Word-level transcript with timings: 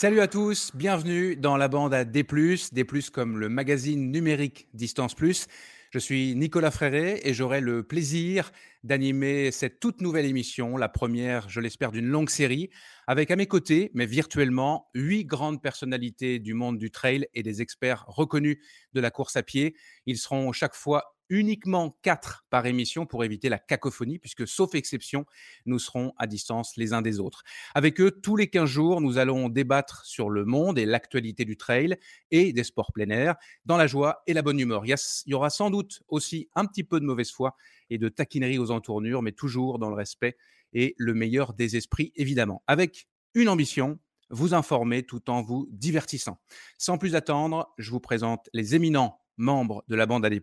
Salut 0.00 0.20
à 0.20 0.28
tous, 0.28 0.70
bienvenue 0.74 1.36
dans 1.36 1.58
la 1.58 1.68
bande 1.68 1.92
à 1.92 2.06
D+, 2.06 2.22
D+, 2.72 2.86
comme 3.12 3.38
le 3.38 3.50
magazine 3.50 4.10
numérique 4.10 4.66
Distance 4.72 5.14
Plus. 5.14 5.46
Je 5.90 5.98
suis 5.98 6.34
Nicolas 6.36 6.70
Fréré 6.70 7.20
et 7.22 7.34
j'aurai 7.34 7.60
le 7.60 7.82
plaisir 7.82 8.50
d'animer 8.82 9.50
cette 9.50 9.78
toute 9.78 10.00
nouvelle 10.00 10.24
émission, 10.24 10.78
la 10.78 10.88
première, 10.88 11.50
je 11.50 11.60
l'espère, 11.60 11.92
d'une 11.92 12.06
longue 12.06 12.30
série, 12.30 12.70
avec 13.06 13.30
à 13.30 13.36
mes 13.36 13.44
côtés, 13.44 13.90
mais 13.92 14.06
virtuellement, 14.06 14.88
huit 14.94 15.26
grandes 15.26 15.60
personnalités 15.60 16.38
du 16.38 16.54
monde 16.54 16.78
du 16.78 16.90
trail 16.90 17.26
et 17.34 17.42
des 17.42 17.60
experts 17.60 18.06
reconnus 18.06 18.56
de 18.94 19.00
la 19.02 19.10
course 19.10 19.36
à 19.36 19.42
pied. 19.42 19.76
Ils 20.06 20.16
seront 20.16 20.50
chaque 20.52 20.74
fois 20.74 21.14
uniquement 21.30 21.96
quatre 22.02 22.44
par 22.50 22.66
émission 22.66 23.06
pour 23.06 23.24
éviter 23.24 23.48
la 23.48 23.58
cacophonie, 23.58 24.18
puisque 24.18 24.46
sauf 24.46 24.74
exception, 24.74 25.24
nous 25.64 25.78
serons 25.78 26.12
à 26.18 26.26
distance 26.26 26.76
les 26.76 26.92
uns 26.92 27.00
des 27.00 27.20
autres. 27.20 27.42
Avec 27.74 28.00
eux, 28.00 28.10
tous 28.10 28.36
les 28.36 28.48
15 28.48 28.68
jours, 28.68 29.00
nous 29.00 29.16
allons 29.16 29.48
débattre 29.48 30.04
sur 30.04 30.28
le 30.28 30.44
monde 30.44 30.78
et 30.78 30.84
l'actualité 30.84 31.44
du 31.44 31.56
trail 31.56 31.96
et 32.30 32.52
des 32.52 32.64
sports 32.64 32.92
plein 32.92 33.08
air, 33.10 33.36
dans 33.64 33.76
la 33.76 33.86
joie 33.86 34.22
et 34.26 34.34
la 34.34 34.42
bonne 34.42 34.58
humeur. 34.58 34.84
Il 34.84 34.94
y, 35.26 35.34
aura 35.34 35.50
sans 35.50 35.70
doute 35.70 36.02
aussi 36.08 36.48
un 36.54 36.66
petit 36.66 36.84
peu 36.84 37.00
de 37.00 37.06
mauvaise 37.06 37.30
foi 37.30 37.56
et 37.88 37.98
de 37.98 38.08
taquinerie 38.08 38.58
aux 38.58 38.70
entournures, 38.70 39.22
mais 39.22 39.32
toujours 39.32 39.78
dans 39.78 39.88
le 39.88 39.96
respect 39.96 40.36
et 40.72 40.94
le 40.98 41.14
meilleur 41.14 41.54
des 41.54 41.76
esprits, 41.76 42.12
évidemment. 42.16 42.62
Avec 42.66 43.08
une 43.34 43.48
ambition, 43.48 43.98
vous 44.30 44.54
informer 44.54 45.02
tout 45.02 45.28
en 45.28 45.42
vous 45.42 45.68
divertissant. 45.70 46.40
Sans 46.78 46.98
plus 46.98 47.14
attendre, 47.14 47.72
je 47.78 47.90
vous 47.90 48.00
présente 48.00 48.48
les 48.52 48.74
éminents 48.74 49.19
membre 49.36 49.84
de 49.88 49.96
la 49.96 50.06
bande 50.06 50.24
AD+, 50.24 50.40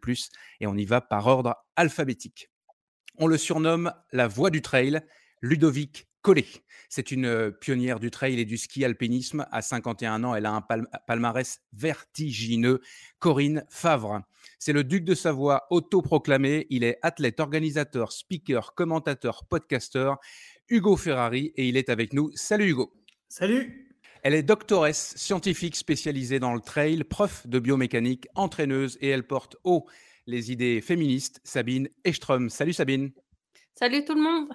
et 0.59 0.67
on 0.67 0.75
y 0.75 0.85
va 0.85 1.01
par 1.01 1.27
ordre 1.27 1.55
alphabétique. 1.75 2.49
On 3.17 3.27
le 3.27 3.37
surnomme 3.37 3.91
la 4.11 4.27
voix 4.27 4.49
du 4.49 4.61
trail, 4.61 5.01
Ludovic 5.41 6.07
Collet. 6.21 6.45
C'est 6.89 7.11
une 7.11 7.25
euh, 7.25 7.51
pionnière 7.51 7.99
du 7.99 8.11
trail 8.11 8.39
et 8.39 8.45
du 8.45 8.57
ski 8.57 8.83
alpinisme. 8.85 9.45
À 9.51 9.61
51 9.61 10.23
ans, 10.23 10.35
elle 10.35 10.45
a 10.45 10.53
un 10.53 10.61
palmarès 11.07 11.61
vertigineux. 11.73 12.81
Corinne 13.19 13.65
Favre. 13.69 14.21
C'est 14.59 14.73
le 14.73 14.83
duc 14.83 15.03
de 15.03 15.15
Savoie 15.15 15.67
autoproclamé. 15.69 16.67
Il 16.69 16.83
est 16.83 16.99
athlète, 17.01 17.39
organisateur, 17.39 18.11
speaker, 18.11 18.73
commentateur, 18.75 19.45
podcasteur. 19.45 20.17
Hugo 20.69 20.97
Ferrari 20.97 21.53
et 21.55 21.67
il 21.67 21.77
est 21.77 21.89
avec 21.89 22.13
nous. 22.13 22.31
Salut 22.35 22.69
Hugo. 22.69 22.93
Salut. 23.29 23.86
Elle 24.27 24.33
est 24.33 24.43
doctoresse 24.43 25.13
scientifique 25.15 25.77
spécialisée 25.77 26.37
dans 26.37 26.53
le 26.53 26.59
trail, 26.59 27.05
prof 27.05 27.47
de 27.47 27.59
biomécanique, 27.59 28.27
entraîneuse 28.35 28.97
et 28.99 29.07
elle 29.07 29.25
porte 29.25 29.55
haut 29.63 29.87
les 30.25 30.51
idées 30.51 30.81
féministes. 30.81 31.39
Sabine 31.45 31.87
Echtrom. 32.03 32.49
Salut 32.49 32.73
Sabine. 32.73 33.11
Salut 33.73 34.03
tout 34.03 34.15
le 34.15 34.21
monde. 34.21 34.49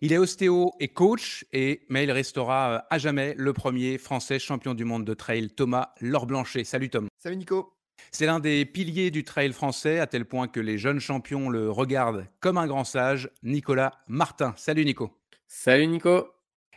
Il 0.00 0.14
est 0.14 0.16
ostéo 0.16 0.72
et 0.80 0.88
coach, 0.88 1.44
et, 1.52 1.82
mais 1.90 2.04
il 2.04 2.10
restera 2.10 2.70
euh, 2.70 2.80
à 2.88 2.96
jamais 2.96 3.34
le 3.36 3.52
premier 3.52 3.98
Français 3.98 4.38
champion 4.38 4.72
du 4.72 4.86
monde 4.86 5.04
de 5.04 5.12
trail, 5.12 5.50
Thomas 5.50 5.92
Lorblanchet. 6.00 6.64
Salut 6.64 6.88
Tom. 6.88 7.08
Salut 7.18 7.36
Nico. 7.36 7.74
C'est 8.12 8.24
l'un 8.24 8.40
des 8.40 8.64
piliers 8.64 9.10
du 9.10 9.24
trail 9.24 9.52
français, 9.52 9.98
à 9.98 10.06
tel 10.06 10.24
point 10.24 10.48
que 10.48 10.58
les 10.58 10.78
jeunes 10.78 11.00
champions 11.00 11.50
le 11.50 11.70
regardent 11.70 12.28
comme 12.40 12.56
un 12.56 12.66
grand 12.66 12.84
sage, 12.84 13.28
Nicolas 13.42 13.92
Martin. 14.08 14.54
Salut 14.56 14.86
Nico. 14.86 15.10
Salut 15.48 15.86
Nico. 15.86 16.28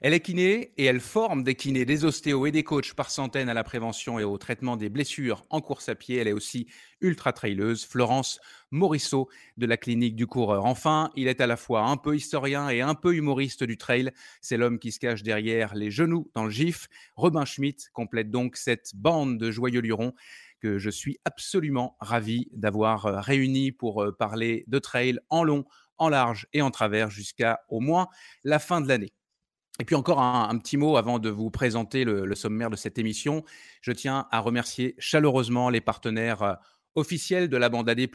Elle 0.01 0.13
est 0.13 0.21
kiné 0.21 0.71
et 0.77 0.85
elle 0.85 1.01
forme 1.01 1.43
des 1.43 1.55
kinés, 1.55 1.83
des 1.83 2.05
ostéos 2.05 2.45
et 2.45 2.51
des 2.51 2.63
coachs 2.63 2.93
par 2.93 3.11
centaines 3.11 3.49
à 3.49 3.53
la 3.53 3.65
prévention 3.65 4.17
et 4.17 4.23
au 4.23 4.37
traitement 4.37 4.77
des 4.77 4.87
blessures 4.87 5.45
en 5.49 5.59
course 5.59 5.89
à 5.89 5.95
pied. 5.95 6.15
Elle 6.15 6.29
est 6.29 6.33
aussi 6.33 6.67
ultra 7.01 7.33
traileuse, 7.33 7.83
Florence 7.85 8.39
Morisseau 8.71 9.27
de 9.57 9.65
la 9.65 9.75
clinique 9.75 10.15
du 10.15 10.25
coureur. 10.25 10.63
Enfin, 10.63 11.11
il 11.15 11.27
est 11.27 11.41
à 11.41 11.47
la 11.47 11.57
fois 11.57 11.81
un 11.81 11.97
peu 11.97 12.15
historien 12.15 12.69
et 12.69 12.79
un 12.79 12.95
peu 12.95 13.13
humoriste 13.13 13.65
du 13.65 13.77
trail. 13.77 14.11
C'est 14.39 14.55
l'homme 14.55 14.79
qui 14.79 14.93
se 14.93 14.99
cache 14.99 15.21
derrière 15.21 15.75
les 15.75 15.91
genoux 15.91 16.31
dans 16.33 16.45
le 16.45 16.49
gif. 16.49 16.87
Robin 17.17 17.43
Schmitt 17.43 17.89
complète 17.91 18.31
donc 18.31 18.55
cette 18.55 18.95
bande 18.95 19.37
de 19.37 19.51
joyeux 19.51 19.81
lurons 19.81 20.13
que 20.61 20.77
je 20.77 20.89
suis 20.89 21.17
absolument 21.25 21.97
ravi 21.99 22.47
d'avoir 22.53 23.05
euh, 23.05 23.19
réuni 23.19 23.71
pour 23.71 24.03
euh, 24.03 24.11
parler 24.11 24.63
de 24.67 24.79
trail 24.79 25.19
en 25.29 25.43
long, 25.43 25.65
en 25.97 26.09
large 26.09 26.47
et 26.53 26.61
en 26.61 26.71
travers 26.71 27.09
jusqu'à 27.09 27.61
au 27.69 27.79
moins 27.79 28.07
la 28.43 28.59
fin 28.59 28.81
de 28.81 28.87
l'année. 28.87 29.13
Et 29.79 29.85
puis 29.85 29.95
encore 29.95 30.21
un, 30.21 30.57
petit 30.57 30.75
mot 30.75 30.97
avant 30.97 31.19
de 31.19 31.29
vous 31.29 31.49
présenter 31.49 32.03
le, 32.03 32.35
sommaire 32.35 32.69
de 32.69 32.75
cette 32.75 32.97
émission. 32.97 33.45
Je 33.81 33.93
tiens 33.93 34.27
à 34.29 34.41
remercier 34.41 34.93
chaleureusement 34.99 35.69
les 35.69 35.79
partenaires 35.79 36.43
euh, 36.43 36.53
officiels 36.95 37.47
de 37.47 37.55
la 37.55 37.69
bande 37.69 37.89
AD+, 37.89 38.05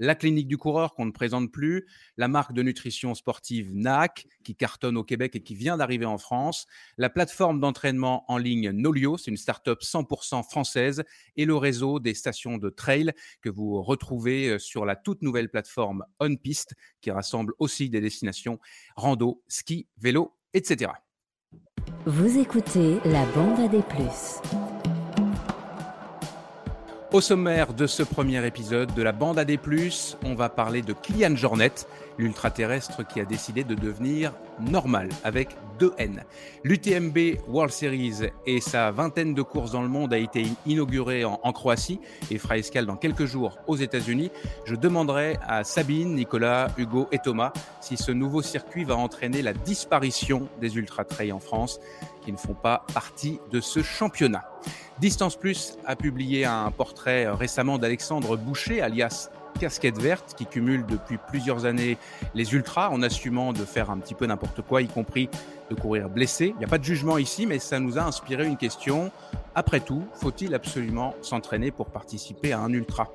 la 0.00 0.14
clinique 0.16 0.48
du 0.48 0.58
coureur 0.58 0.94
qu'on 0.94 1.06
ne 1.06 1.12
présente 1.12 1.52
plus, 1.52 1.86
la 2.16 2.26
marque 2.26 2.52
de 2.52 2.62
nutrition 2.62 3.14
sportive 3.14 3.72
NAC 3.74 4.26
qui 4.42 4.56
cartonne 4.56 4.96
au 4.96 5.04
Québec 5.04 5.36
et 5.36 5.40
qui 5.40 5.54
vient 5.54 5.76
d'arriver 5.76 6.04
en 6.04 6.18
France, 6.18 6.66
la 6.96 7.10
plateforme 7.10 7.60
d'entraînement 7.60 8.24
en 8.26 8.36
ligne 8.36 8.70
Nolio, 8.70 9.18
c'est 9.18 9.30
une 9.30 9.36
start-up 9.36 9.80
100% 9.82 10.48
française, 10.48 11.04
et 11.36 11.44
le 11.44 11.56
réseau 11.56 12.00
des 12.00 12.14
stations 12.14 12.58
de 12.58 12.70
trail 12.70 13.12
que 13.40 13.50
vous 13.50 13.82
retrouvez 13.82 14.48
euh, 14.48 14.58
sur 14.58 14.84
la 14.84 14.96
toute 14.96 15.22
nouvelle 15.22 15.48
plateforme 15.48 16.04
OnPiste 16.18 16.74
qui 17.00 17.12
rassemble 17.12 17.52
aussi 17.60 17.88
des 17.88 18.00
destinations 18.00 18.58
rando, 18.96 19.42
ski, 19.46 19.86
vélo 19.96 20.37
Vous 22.06 22.38
écoutez 22.38 23.00
la 23.04 23.26
bande 23.26 23.60
à 23.60 23.68
des 23.68 23.82
plus. 23.82 24.40
Au 27.10 27.22
sommaire 27.22 27.72
de 27.72 27.86
ce 27.86 28.02
premier 28.02 28.46
épisode 28.46 28.92
de 28.92 29.02
la 29.02 29.12
bande 29.12 29.38
à 29.38 29.46
des 29.46 29.56
plus, 29.56 30.18
on 30.26 30.34
va 30.34 30.50
parler 30.50 30.82
de 30.82 30.92
Kylian 30.92 31.36
Jornet, 31.36 31.72
l'ultra-terrestre 32.18 33.06
qui 33.06 33.18
a 33.18 33.24
décidé 33.24 33.64
de 33.64 33.74
devenir 33.74 34.34
normal 34.60 35.08
avec 35.24 35.56
deux 35.78 35.94
N. 35.96 36.22
L'UTMB 36.64 37.38
World 37.48 37.72
Series 37.72 38.28
et 38.44 38.60
sa 38.60 38.90
vingtaine 38.90 39.32
de 39.32 39.40
courses 39.40 39.72
dans 39.72 39.80
le 39.80 39.88
monde 39.88 40.12
a 40.12 40.18
été 40.18 40.48
inaugurée 40.66 41.24
en, 41.24 41.38
Croatie 41.52 41.98
et 42.30 42.36
fera 42.36 42.58
escale 42.58 42.84
dans 42.84 42.96
quelques 42.96 43.24
jours 43.24 43.58
aux 43.66 43.76
États-Unis. 43.76 44.30
Je 44.66 44.74
demanderai 44.74 45.38
à 45.46 45.64
Sabine, 45.64 46.14
Nicolas, 46.14 46.68
Hugo 46.76 47.08
et 47.10 47.18
Thomas 47.18 47.54
si 47.80 47.96
ce 47.96 48.12
nouveau 48.12 48.42
circuit 48.42 48.84
va 48.84 48.96
entraîner 48.96 49.40
la 49.40 49.54
disparition 49.54 50.46
des 50.60 50.76
ultra-trails 50.76 51.32
en 51.32 51.40
France 51.40 51.80
qui 52.28 52.32
ne 52.32 52.36
font 52.36 52.52
pas 52.52 52.84
partie 52.92 53.40
de 53.50 53.58
ce 53.58 53.82
championnat. 53.82 54.44
Distance 54.98 55.34
Plus 55.34 55.78
a 55.86 55.96
publié 55.96 56.44
un 56.44 56.70
portrait 56.70 57.26
récemment 57.26 57.78
d'Alexandre 57.78 58.36
Boucher, 58.36 58.82
alias 58.82 59.30
Casquette 59.58 59.98
Verte, 59.98 60.34
qui 60.36 60.44
cumule 60.44 60.84
depuis 60.84 61.16
plusieurs 61.16 61.64
années 61.64 61.96
les 62.34 62.52
ultras 62.52 62.90
en 62.90 63.00
assumant 63.00 63.54
de 63.54 63.64
faire 63.64 63.88
un 63.88 63.96
petit 63.96 64.12
peu 64.12 64.26
n'importe 64.26 64.60
quoi, 64.60 64.82
y 64.82 64.88
compris 64.88 65.30
de 65.70 65.74
courir 65.74 66.10
blessé. 66.10 66.52
Il 66.54 66.58
n'y 66.58 66.66
a 66.66 66.68
pas 66.68 66.76
de 66.76 66.84
jugement 66.84 67.16
ici, 67.16 67.46
mais 67.46 67.58
ça 67.58 67.80
nous 67.80 67.96
a 67.96 68.02
inspiré 68.02 68.46
une 68.46 68.58
question. 68.58 69.10
Après 69.54 69.80
tout, 69.80 70.04
faut-il 70.12 70.54
absolument 70.54 71.14
s'entraîner 71.22 71.70
pour 71.70 71.86
participer 71.86 72.52
à 72.52 72.60
un 72.60 72.70
ultra? 72.74 73.10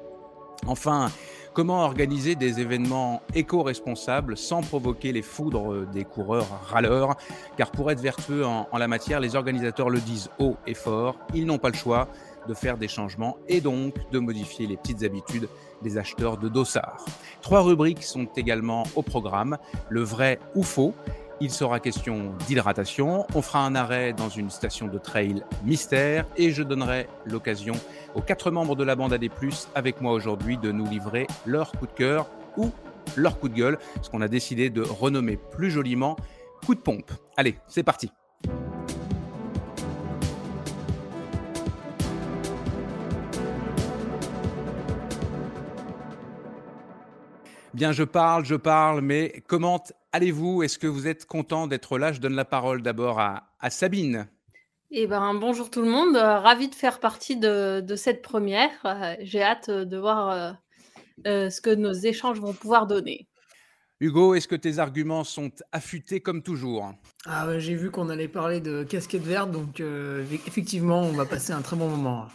Enfin, 0.65 1.11
comment 1.53 1.83
organiser 1.83 2.35
des 2.35 2.59
événements 2.59 3.21
éco-responsables 3.35 4.35
sans 4.35 4.61
provoquer 4.61 5.11
les 5.11 5.21
foudres 5.21 5.85
des 5.87 6.03
coureurs 6.03 6.47
râleurs? 6.67 7.15
Car 7.57 7.71
pour 7.71 7.91
être 7.91 7.99
vertueux 7.99 8.45
en, 8.45 8.67
la 8.77 8.87
matière, 8.87 9.19
les 9.19 9.35
organisateurs 9.35 9.89
le 9.89 9.99
disent 9.99 10.29
haut 10.39 10.57
et 10.67 10.73
fort, 10.73 11.17
ils 11.33 11.45
n'ont 11.45 11.59
pas 11.59 11.69
le 11.69 11.75
choix 11.75 12.07
de 12.47 12.53
faire 12.53 12.77
des 12.77 12.87
changements 12.87 13.37
et 13.47 13.61
donc 13.61 13.93
de 14.11 14.19
modifier 14.19 14.67
les 14.67 14.75
petites 14.75 15.03
habitudes 15.03 15.47
des 15.81 15.97
acheteurs 15.97 16.37
de 16.37 16.49
dossards. 16.49 17.05
Trois 17.41 17.61
rubriques 17.61 18.03
sont 18.03 18.27
également 18.35 18.83
au 18.95 19.01
programme, 19.01 19.57
le 19.89 20.01
vrai 20.01 20.39
ou 20.55 20.63
faux, 20.63 20.93
il 21.39 21.51
sera 21.51 21.79
question 21.79 22.33
d'hydratation. 22.47 23.25
On 23.35 23.41
fera 23.41 23.65
un 23.65 23.75
arrêt 23.75 24.13
dans 24.13 24.29
une 24.29 24.49
station 24.49 24.87
de 24.87 24.97
trail 24.97 25.43
mystère 25.63 26.25
et 26.37 26.51
je 26.51 26.63
donnerai 26.63 27.07
l'occasion 27.25 27.73
aux 28.15 28.21
quatre 28.21 28.51
membres 28.51 28.75
de 28.75 28.83
la 28.83 28.95
bande 28.95 29.13
AD+, 29.13 29.29
avec 29.75 30.01
moi 30.01 30.13
aujourd'hui, 30.13 30.57
de 30.57 30.71
nous 30.71 30.85
livrer 30.85 31.27
leur 31.45 31.71
coup 31.71 31.87
de 31.87 31.91
cœur 31.91 32.29
ou 32.57 32.71
leur 33.15 33.39
coup 33.39 33.49
de 33.49 33.55
gueule, 33.55 33.77
ce 34.01 34.09
qu'on 34.09 34.21
a 34.21 34.27
décidé 34.27 34.69
de 34.69 34.81
renommer 34.81 35.37
plus 35.37 35.71
joliment 35.71 36.15
coup 36.65 36.75
de 36.75 36.79
pompe. 36.79 37.11
Allez, 37.37 37.57
c'est 37.67 37.83
parti. 37.83 38.11
Bien, 47.73 47.91
je 47.91 48.03
parle, 48.03 48.45
je 48.45 48.53
parle, 48.53 49.01
mais 49.01 49.43
comment 49.47 49.83
allez-vous? 50.11 50.61
Est-ce 50.61 50.77
que 50.77 50.85
vous 50.85 51.07
êtes 51.07 51.25
content 51.25 51.65
d'être 51.65 51.97
là? 51.97 52.11
Je 52.13 52.19
donne 52.19 52.35
la 52.35 52.45
parole 52.45 52.83
d'abord 52.83 53.19
à, 53.19 53.49
Sabine. 53.71 54.27
Eh 54.91 55.07
ben, 55.07 55.33
bonjour 55.33 55.71
tout 55.71 55.81
le 55.81 55.89
monde, 55.89 56.15
euh, 56.15 56.37
ravi 56.37 56.69
de 56.69 56.75
faire 56.75 56.99
partie 56.99 57.35
de, 57.35 57.83
cette 57.95 58.21
première. 58.21 58.69
Euh, 58.85 59.15
j'ai 59.21 59.41
hâte 59.41 59.71
de 59.71 59.97
voir 59.97 60.55
euh, 61.25 61.49
ce 61.49 61.61
que 61.61 61.73
nos 61.73 61.93
échanges 61.93 62.39
vont 62.39 62.53
pouvoir 62.53 62.85
donner. 62.85 63.27
Hugo, 63.99 64.35
est-ce 64.35 64.47
que 64.47 64.55
tes 64.55 64.77
arguments 64.77 65.23
sont 65.23 65.49
affûtés 65.71 66.19
comme 66.19 66.43
toujours? 66.43 66.93
Ah, 67.25 67.57
J'ai 67.57 67.73
vu 67.73 67.89
qu'on 67.89 68.09
allait 68.09 68.27
parler 68.27 68.59
de 68.59 68.83
casquette 68.83 69.23
verte, 69.23 69.49
donc 69.49 69.81
effectivement, 70.45 71.01
on 71.01 71.13
va 71.13 71.25
passer 71.25 71.53
un 71.53 71.61
très 71.61 71.75
bon 71.75 71.89
moment. 71.89 72.27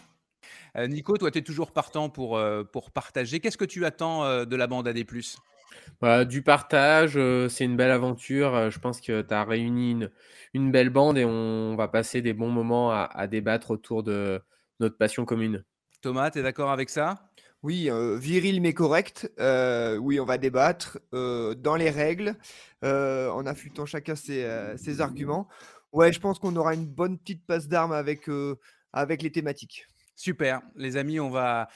Nico, 0.86 1.16
toi, 1.16 1.30
tu 1.30 1.38
es 1.38 1.42
toujours 1.42 1.72
partant 1.72 2.08
pour, 2.10 2.40
pour 2.72 2.90
partager. 2.90 3.40
Qu'est-ce 3.40 3.58
que 3.58 3.64
tu 3.64 3.84
attends 3.84 4.44
de 4.44 4.56
la 4.56 4.66
bande 4.66 4.86
AD 4.88 5.04
Bah, 6.00 6.24
du 6.24 6.42
partage, 6.42 7.16
euh, 7.16 7.48
c'est 7.48 7.64
une 7.64 7.76
belle 7.76 7.90
aventure. 7.90 8.54
euh, 8.54 8.70
Je 8.70 8.78
pense 8.78 9.00
que 9.00 9.22
tu 9.22 9.34
as 9.34 9.44
réuni 9.44 9.92
une, 9.92 10.10
une 10.54 10.70
belle 10.70 10.90
bande 10.90 11.18
et 11.18 11.24
on 11.24 11.76
va 11.76 11.88
passer 11.88 12.22
des 12.22 12.32
bons 12.32 12.50
moments 12.50 12.90
à, 12.92 13.02
à 13.12 13.26
débattre 13.26 13.70
autour 13.70 14.02
de 14.02 14.40
notre 14.80 14.96
passion 14.96 15.24
commune. 15.24 15.64
Thomas, 16.00 16.30
tu 16.30 16.38
es 16.38 16.42
d'accord 16.42 16.70
avec 16.70 16.90
ça? 16.90 17.30
Oui, 17.62 17.90
euh, 17.90 18.16
viril 18.18 18.60
mais 18.60 18.72
correct. 18.72 19.30
Euh, 19.40 19.96
oui, 19.96 20.20
on 20.20 20.24
va 20.24 20.38
débattre 20.38 20.98
euh, 21.12 21.54
dans 21.54 21.74
les 21.74 21.90
règles, 21.90 22.36
euh, 22.84 23.30
en 23.30 23.46
affûtant 23.46 23.84
chacun 23.84 24.14
ses, 24.14 24.44
euh, 24.44 24.76
ses 24.76 25.00
arguments. 25.00 25.48
Ouais, 25.92 26.12
je 26.12 26.20
pense 26.20 26.38
qu'on 26.38 26.54
aura 26.56 26.74
une 26.74 26.86
bonne 26.86 27.18
petite 27.18 27.44
passe 27.46 27.66
d'armes 27.66 27.92
avec, 27.92 28.28
euh, 28.28 28.56
avec 28.92 29.22
les 29.22 29.32
thématiques. 29.32 29.86
Super. 30.18 30.62
Les 30.74 30.96
amis, 30.96 31.20
on 31.20 31.30
va 31.30 31.68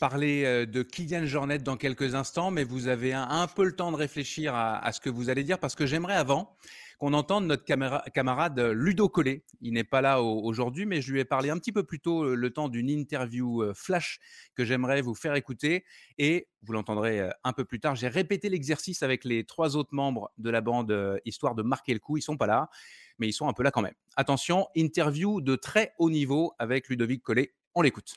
parler 0.00 0.44
euh, 0.46 0.64
de 0.64 0.82
Kylian 0.82 1.26
Jornet 1.26 1.58
dans 1.58 1.76
quelques 1.76 2.14
instants, 2.14 2.50
mais 2.50 2.64
vous 2.64 2.88
avez 2.88 3.12
un, 3.12 3.46
peu 3.46 3.62
le 3.62 3.76
temps 3.76 3.92
de 3.92 3.96
réfléchir 3.98 4.54
à, 4.54 4.90
ce 4.90 5.02
que 5.02 5.10
vous 5.10 5.28
allez 5.28 5.44
dire 5.44 5.58
parce 5.58 5.74
que 5.74 5.84
j'aimerais 5.84 6.14
avant 6.14 6.56
qu'on 6.98 7.12
entende 7.12 7.44
notre 7.44 7.64
camarade 7.64 8.58
euh, 8.58 8.72
Ludo 8.72 9.10
Collet. 9.10 9.44
Il 9.60 9.74
n'est 9.74 9.84
pas 9.84 10.00
là 10.00 10.22
au- 10.22 10.42
aujourd'hui, 10.44 10.86
mais 10.86 11.02
je 11.02 11.12
lui 11.12 11.20
ai 11.20 11.26
parlé 11.26 11.50
un 11.50 11.58
petit 11.58 11.72
peu 11.72 11.82
plus 11.82 12.00
tôt 12.00 12.24
euh, 12.24 12.34
le 12.34 12.50
temps 12.54 12.70
d'une 12.70 12.88
interview 12.88 13.62
flash 13.74 14.18
que 14.54 14.64
j'aimerais 14.64 15.02
vous 15.02 15.14
faire 15.14 15.34
écouter 15.34 15.84
et 16.16 16.48
vous 16.62 16.72
l'entendrez 16.72 17.28
un 17.44 17.52
peu 17.52 17.66
plus 17.66 17.80
tard. 17.80 17.96
J'ai 17.96 18.08
répété 18.08 18.48
l'exercice 18.48 19.02
avec 19.02 19.24
les 19.26 19.44
trois 19.44 19.76
autres 19.76 19.92
membres 19.94 20.32
de 20.38 20.48
la 20.48 20.62
bande 20.62 21.20
histoire 21.26 21.54
de 21.54 21.62
marquer 21.62 21.92
le 21.92 22.00
coup. 22.00 22.16
Ils 22.16 22.22
sont 22.22 22.38
pas 22.38 22.46
là, 22.46 22.70
mais 23.18 23.28
ils 23.28 23.34
sont 23.34 23.46
un 23.46 23.52
peu 23.52 23.62
là 23.62 23.70
quand 23.70 23.82
même. 23.82 23.94
Attention, 24.16 24.68
interview 24.74 25.42
de 25.42 25.54
très 25.54 25.92
haut 25.98 26.08
niveau 26.08 26.54
avec 26.58 26.88
Ludovic 26.88 27.22
Collet. 27.22 27.52
On 27.74 27.82
l'écoute. 27.82 28.14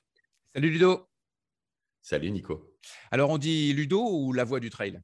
Salut 0.53 0.69
Ludo. 0.71 1.07
Salut 2.01 2.31
Nico. 2.31 2.75
Alors 3.11 3.29
on 3.29 3.37
dit 3.37 3.73
Ludo 3.73 4.01
ou 4.09 4.33
la 4.33 4.43
voix 4.43 4.59
du 4.59 4.69
trail? 4.69 5.01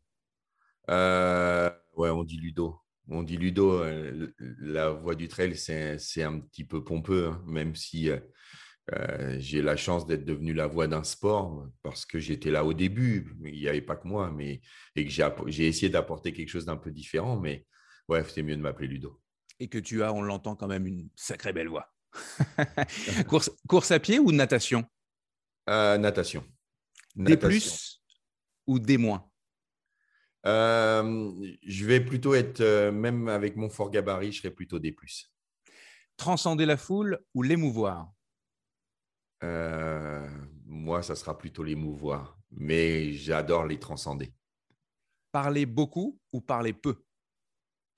Euh, 0.90 1.70
ouais, 1.96 2.10
on 2.10 2.24
dit 2.24 2.38
Ludo. 2.38 2.80
On 3.10 3.24
dit 3.24 3.38
Ludo. 3.38 3.72
euh, 3.84 4.34
la 4.40 4.90
voix 4.92 5.16
du 5.16 5.28
trail, 5.28 5.56
c'est 5.58 5.98
c'est 6.00 6.24
un 6.24 6.40
petit 6.40 6.64
peu 6.64 6.84
pompeux, 6.84 7.28
hein, 7.28 7.44
même 7.46 7.76
si 7.76 8.10
euh, 8.10 9.40
j'ai 9.40 9.62
la 9.62 9.76
chance 9.78 10.06
d'être 10.06 10.26
devenu 10.26 10.54
la 10.54 10.68
voix 10.68 10.88
d'un 10.88 11.04
sport 11.04 11.68
parce 11.84 12.06
que 12.06 12.20
j'étais 12.20 12.52
là 12.52 12.64
au 12.66 12.74
début. 12.74 13.36
Il 13.44 13.54
n'y 13.60 13.68
avait 13.68 13.82
pas 13.82 13.96
que 13.96 14.08
moi, 14.08 14.32
mais 14.32 14.62
et 14.96 15.06
que 15.06 15.12
j'ai 15.12 15.68
essayé 15.68 15.90
d'apporter 15.90 16.34
quelque 16.34 16.50
chose 16.50 16.66
d'un 16.66 16.78
peu 16.78 16.92
différent. 16.92 17.38
Mais 17.40 17.66
ouais, 18.10 18.24
c'est 18.26 18.44
mieux 18.44 18.56
de 18.56 18.62
m'appeler 18.62 18.88
Ludo. 18.88 19.20
et 19.60 19.68
que 19.70 19.78
tu 19.78 20.04
as, 20.04 20.14
on 20.14 20.22
l'entend 20.22 20.56
quand 20.56 20.68
même, 20.68 20.88
une 20.88 21.10
sacrée 21.16 21.54
belle 21.54 21.70
voix. 21.70 21.93
course, 23.28 23.52
course 23.68 23.92
à 23.92 24.00
pied 24.00 24.20
ou 24.20 24.32
natation? 24.32 24.86
Euh, 25.70 25.98
natation. 25.98 26.44
Des 27.16 27.34
Natation. 27.34 27.48
plus 27.50 28.02
ou 28.68 28.80
des 28.80 28.98
moins? 28.98 29.30
Euh, 30.46 31.56
je 31.66 31.86
vais 31.86 32.04
plutôt 32.04 32.34
être, 32.34 32.60
euh, 32.62 32.92
même 32.92 33.30
avec 33.30 33.56
mon 33.56 33.70
fort 33.70 33.90
gabarit, 33.90 34.32
je 34.32 34.42
serai 34.42 34.52
plutôt 34.52 34.80
des 34.80 34.92
plus. 34.92 35.32
Transcender 36.18 36.66
la 36.66 36.78
foule 36.78 37.20
ou 37.34 37.44
l'émouvoir? 37.44 38.12
Moi, 40.66 41.04
ça 41.04 41.16
sera 41.16 41.38
plutôt 41.38 41.64
les 41.64 41.76
mouvoirs, 41.76 42.38
mais 42.50 43.12
j'adore 43.14 43.66
les 43.66 43.78
transcender. 43.78 44.34
Parler 45.32 45.66
beaucoup 45.66 46.20
ou 46.32 46.42
parler 46.42 46.74
peu? 46.74 46.96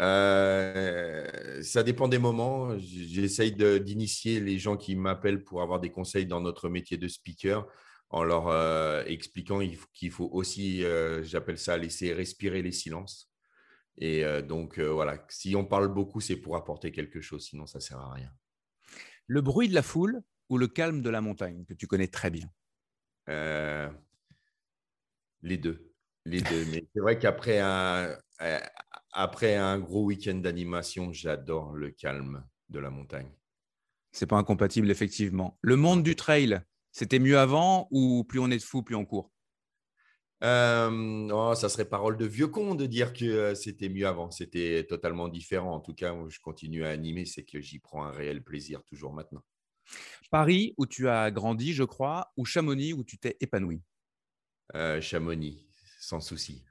Euh, 0.01 1.62
ça 1.63 1.83
dépend 1.83 2.07
des 2.07 2.18
moments. 2.18 2.77
J'essaye 2.77 3.53
d'initier 3.53 4.39
les 4.39 4.57
gens 4.59 4.77
qui 4.77 4.95
m'appellent 4.95 5.44
pour 5.44 5.62
avoir 5.62 5.80
des 5.80 5.92
conseils 5.92 6.25
dans 6.25 6.42
notre 6.42 6.69
métier 6.69 6.97
de 6.97 7.07
speaker 7.07 7.68
en 8.09 8.24
leur 8.24 8.47
euh, 8.47 9.03
expliquant 9.06 9.59
qu'il 9.94 10.12
faut 10.12 10.30
aussi, 10.31 10.83
euh, 10.83 11.24
j'appelle 11.24 11.57
ça, 11.57 11.77
laisser 11.77 12.13
respirer 12.13 12.62
les 12.62 12.71
silences. 12.71 13.31
Et 13.97 14.25
donc, 14.42 14.77
voilà, 14.77 15.25
si 15.30 15.56
on 15.56 15.63
parle 15.63 15.88
beaucoup, 15.88 16.19
c'est 16.19 16.36
pour 16.36 16.57
apporter 16.57 16.92
quelque 16.92 17.21
chose, 17.21 17.45
sinon 17.45 17.65
ça 17.65 17.80
ne 17.80 17.81
sert 17.81 17.97
à 17.97 18.12
rien. 18.12 18.30
Le 19.25 19.39
bruit 19.39 19.69
de 19.69 19.74
la 19.74 19.81
foule 19.83 20.21
ou 20.50 20.57
le 20.57 20.68
calme 20.68 21.01
de 21.01 21.09
la 21.09 21.21
montagne, 21.21 21.63
que 21.63 21.74
tu 21.74 21.88
connais 21.88 22.09
très 22.09 22.30
bien? 22.30 22.51
Les 25.42 25.57
deux. 25.57 25.94
Les 26.25 26.42
deux. 26.42 26.65
Mais 26.71 26.86
c'est 26.94 27.00
vrai 27.00 27.18
qu'après 27.18 27.59
un, 27.59 28.18
après 29.16 29.56
un 29.56 29.80
gros 29.80 30.04
week-end 30.04 30.36
d'animation, 30.36 31.12
j'adore 31.14 31.74
le 31.74 31.90
calme 31.90 32.46
de 32.70 32.80
la 32.80 32.90
montagne. 32.90 33.32
C'est 34.12 34.28
pas 34.28 34.38
incompatible, 34.38 34.92
effectivement. 34.92 35.58
Le 35.62 35.78
monde 35.78 36.04
du 36.04 36.16
trail, 36.16 36.62
c'était 36.92 37.20
mieux 37.20 37.40
avant 37.40 37.88
ou 37.92 38.24
plus 38.26 38.40
on 38.40 38.52
est 38.52 38.58
de 38.58 38.64
fou, 38.64 38.84
plus 38.84 38.96
on 38.96 39.06
court? 39.06 39.32
Euh, 40.44 41.30
oh, 41.32 41.56
ça 41.56 41.70
serait 41.70 41.88
parole 41.88 42.18
de 42.18 42.26
vieux 42.26 42.48
con 42.48 42.76
de 42.76 42.86
dire 42.86 43.14
que 43.14 43.26
euh, 43.26 43.56
c'était 43.56 43.90
mieux 43.90 44.06
avant. 44.06 44.32
C'était 44.32 44.86
totalement 44.88 45.30
différent. 45.30 45.74
En 45.74 45.80
tout 45.80 45.94
cas, 45.94 46.14
je 46.28 46.40
continue 46.40 46.86
à 46.86 46.90
animer, 46.90 47.26
c'est 47.26 47.44
que 47.44 47.62
j'y 47.62 47.80
prends 47.80 48.04
un 48.04 48.12
réel 48.12 48.44
plaisir 48.44 48.84
toujours 48.84 49.14
maintenant. 49.14 49.44
Paris, 50.30 50.74
où 50.78 50.86
tu 50.86 51.08
as 51.08 51.32
grandi, 51.32 51.74
je 51.74 51.84
crois, 51.84 52.34
ou 52.36 52.44
Chamonix, 52.44 52.94
où 52.94 53.04
tu 53.04 53.18
t'es 53.18 53.38
épanoui? 53.40 53.82
Euh, 54.76 55.00
Chamonix, 55.00 55.66
sans 56.00 56.20
souci. 56.20 56.66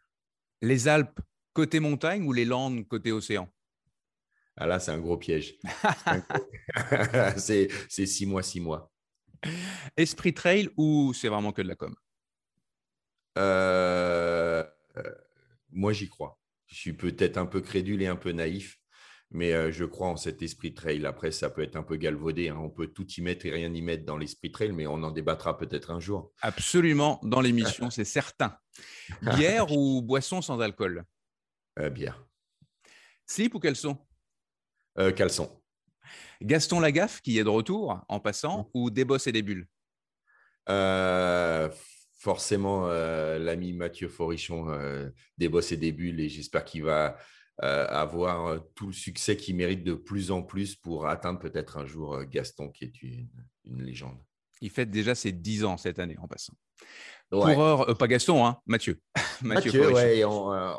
Les 0.61 0.89
Alpes, 0.89 1.21
côté 1.55 1.81
montagne 1.81 2.27
ou 2.27 2.33
les 2.33 2.45
Landes, 2.45 2.87
côté 2.87 3.13
océan? 3.13 3.49
Ah 4.57 4.67
là, 4.67 4.79
c'est 4.79 4.91
un 4.91 4.99
gros 4.99 5.17
piège. 5.17 5.57
c'est 7.37 7.69
c'est 7.89 8.07
six 8.07 8.27
mois, 8.27 8.43
six 8.43 8.61
mois. 8.61 8.93
Esprit 9.97 10.35
trail 10.35 10.69
ou 10.77 11.13
c'est 11.15 11.29
vraiment 11.29 11.53
que 11.53 11.63
de 11.63 11.69
la 11.69 11.75
com? 11.75 11.95
Euh, 13.37 14.65
euh, 14.97 15.15
moi, 15.71 15.93
j'y 15.93 16.09
crois. 16.09 16.39
Je 16.67 16.77
suis 16.77 16.93
peut-être 16.93 17.37
un 17.37 17.47
peu 17.47 17.61
crédule 17.61 18.03
et 18.03 18.07
un 18.07 18.17
peu 18.17 18.33
naïf, 18.33 18.79
mais 19.31 19.53
euh, 19.53 19.71
je 19.71 19.85
crois 19.85 20.09
en 20.09 20.17
cet 20.17 20.41
esprit 20.43 20.73
trail. 20.73 21.05
Après, 21.05 21.31
ça 21.31 21.51
peut 21.51 21.63
être 21.63 21.77
un 21.77 21.83
peu 21.83 21.97
galvaudé. 21.97 22.49
hein. 22.49 22.59
On 22.59 22.71
peut 22.71 22.87
tout 22.87 23.07
y 23.07 23.21
mettre 23.21 23.45
et 23.47 23.51
rien 23.51 23.73
y 23.73 23.83
mettre 23.83 24.05
dans 24.05 24.17
l'esprit 24.17 24.51
trail, 24.51 24.73
mais 24.73 24.87
on 24.87 25.03
en 25.03 25.11
débattra 25.11 25.59
peut-être 25.59 25.91
un 25.91 26.01
jour. 26.01 26.33
Absolument, 26.41 27.21
dans 27.23 27.41
l'émission, 27.41 27.91
c'est 27.91 28.05
certain. 28.05 28.57
Bière 29.21 29.73
ou 29.73 30.01
boisson 30.01 30.41
sans 30.41 30.61
alcool? 30.61 31.05
Euh, 31.79 31.91
bière. 31.91 32.25
Slip 33.27 33.55
ou 33.55 33.59
caleçon? 33.59 33.99
Euh, 34.99 35.13
caleçon. 35.13 35.51
Gaston 36.43 36.81
Lagaffe, 36.81 37.21
qui 37.23 37.39
est 37.39 37.45
de 37.45 37.49
retour 37.49 38.05
en 38.09 38.21
passant, 38.21 38.71
ou 38.75 38.91
des 38.91 39.05
bosses 39.05 39.27
et 39.27 39.33
des 39.33 39.43
bulles? 39.43 39.67
Euh, 40.69 41.71
forcément, 42.19 42.87
euh, 42.89 43.39
l'ami 43.39 43.73
Mathieu 43.73 44.09
Forichon 44.09 44.67
des 45.39 45.49
bosses 45.49 45.73
et 45.73 45.77
des 45.77 45.93
bulles, 45.93 46.21
et 46.21 46.29
j'espère 46.29 46.65
qu'il 46.65 46.85
va 46.85 47.17
avoir 47.59 48.61
tout 48.75 48.87
le 48.89 48.93
succès 48.93 49.37
qu'il 49.37 49.57
mérite 49.57 49.85
de 49.85 49.95
plus 49.95 50.31
en 50.31 50.43
plus 50.43 50.75
pour 50.75 51.07
atteindre 51.07 51.39
peut-être 51.39 51.79
un 51.79 51.87
jour 51.87 52.25
Gaston, 52.25 52.71
qui 52.71 52.85
est 52.85 53.03
une, 53.03 53.29
une 53.65 53.83
légende. 53.83 54.19
Il 54.61 54.71
fête 54.71 54.91
déjà 54.91 55.15
ses 55.15 55.33
10 55.33 55.65
ans 55.65 55.77
cette 55.77 55.99
année 55.99 56.17
en 56.19 56.27
passant. 56.27 56.55
Ouais. 57.33 57.55
Coureur, 57.55 57.91
euh, 57.91 57.95
pas 57.95 58.09
Gaston, 58.09 58.47
hein, 58.47 58.61
Mathieu. 58.67 59.01
Mathieu, 59.43 59.93
ouais, 59.93 60.25
on, 60.25 60.53
euh, 60.53 60.75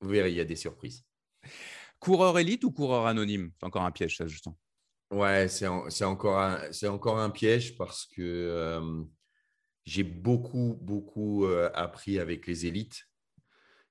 vous 0.00 0.08
verrez, 0.08 0.30
il 0.30 0.36
y 0.36 0.40
a 0.40 0.44
des 0.44 0.56
surprises. 0.56 1.04
Coureur 1.98 2.38
élite 2.38 2.64
ou 2.64 2.72
coureur 2.72 3.06
anonyme? 3.06 3.52
C'est 3.58 3.66
encore 3.66 3.82
un 3.82 3.90
piège, 3.90 4.16
ça, 4.16 4.26
Justin. 4.26 4.54
Ouais, 5.10 5.48
c'est 5.48 5.66
en- 5.66 5.90
c'est 5.90 6.04
encore, 6.04 6.58
encore 6.88 7.18
un 7.18 7.30
piège 7.30 7.76
parce 7.76 8.06
que 8.06 8.22
euh, 8.22 9.02
j'ai 9.84 10.04
beaucoup, 10.04 10.78
beaucoup 10.80 11.44
euh, 11.46 11.70
appris 11.74 12.18
avec 12.18 12.46
les 12.46 12.66
élites 12.66 13.06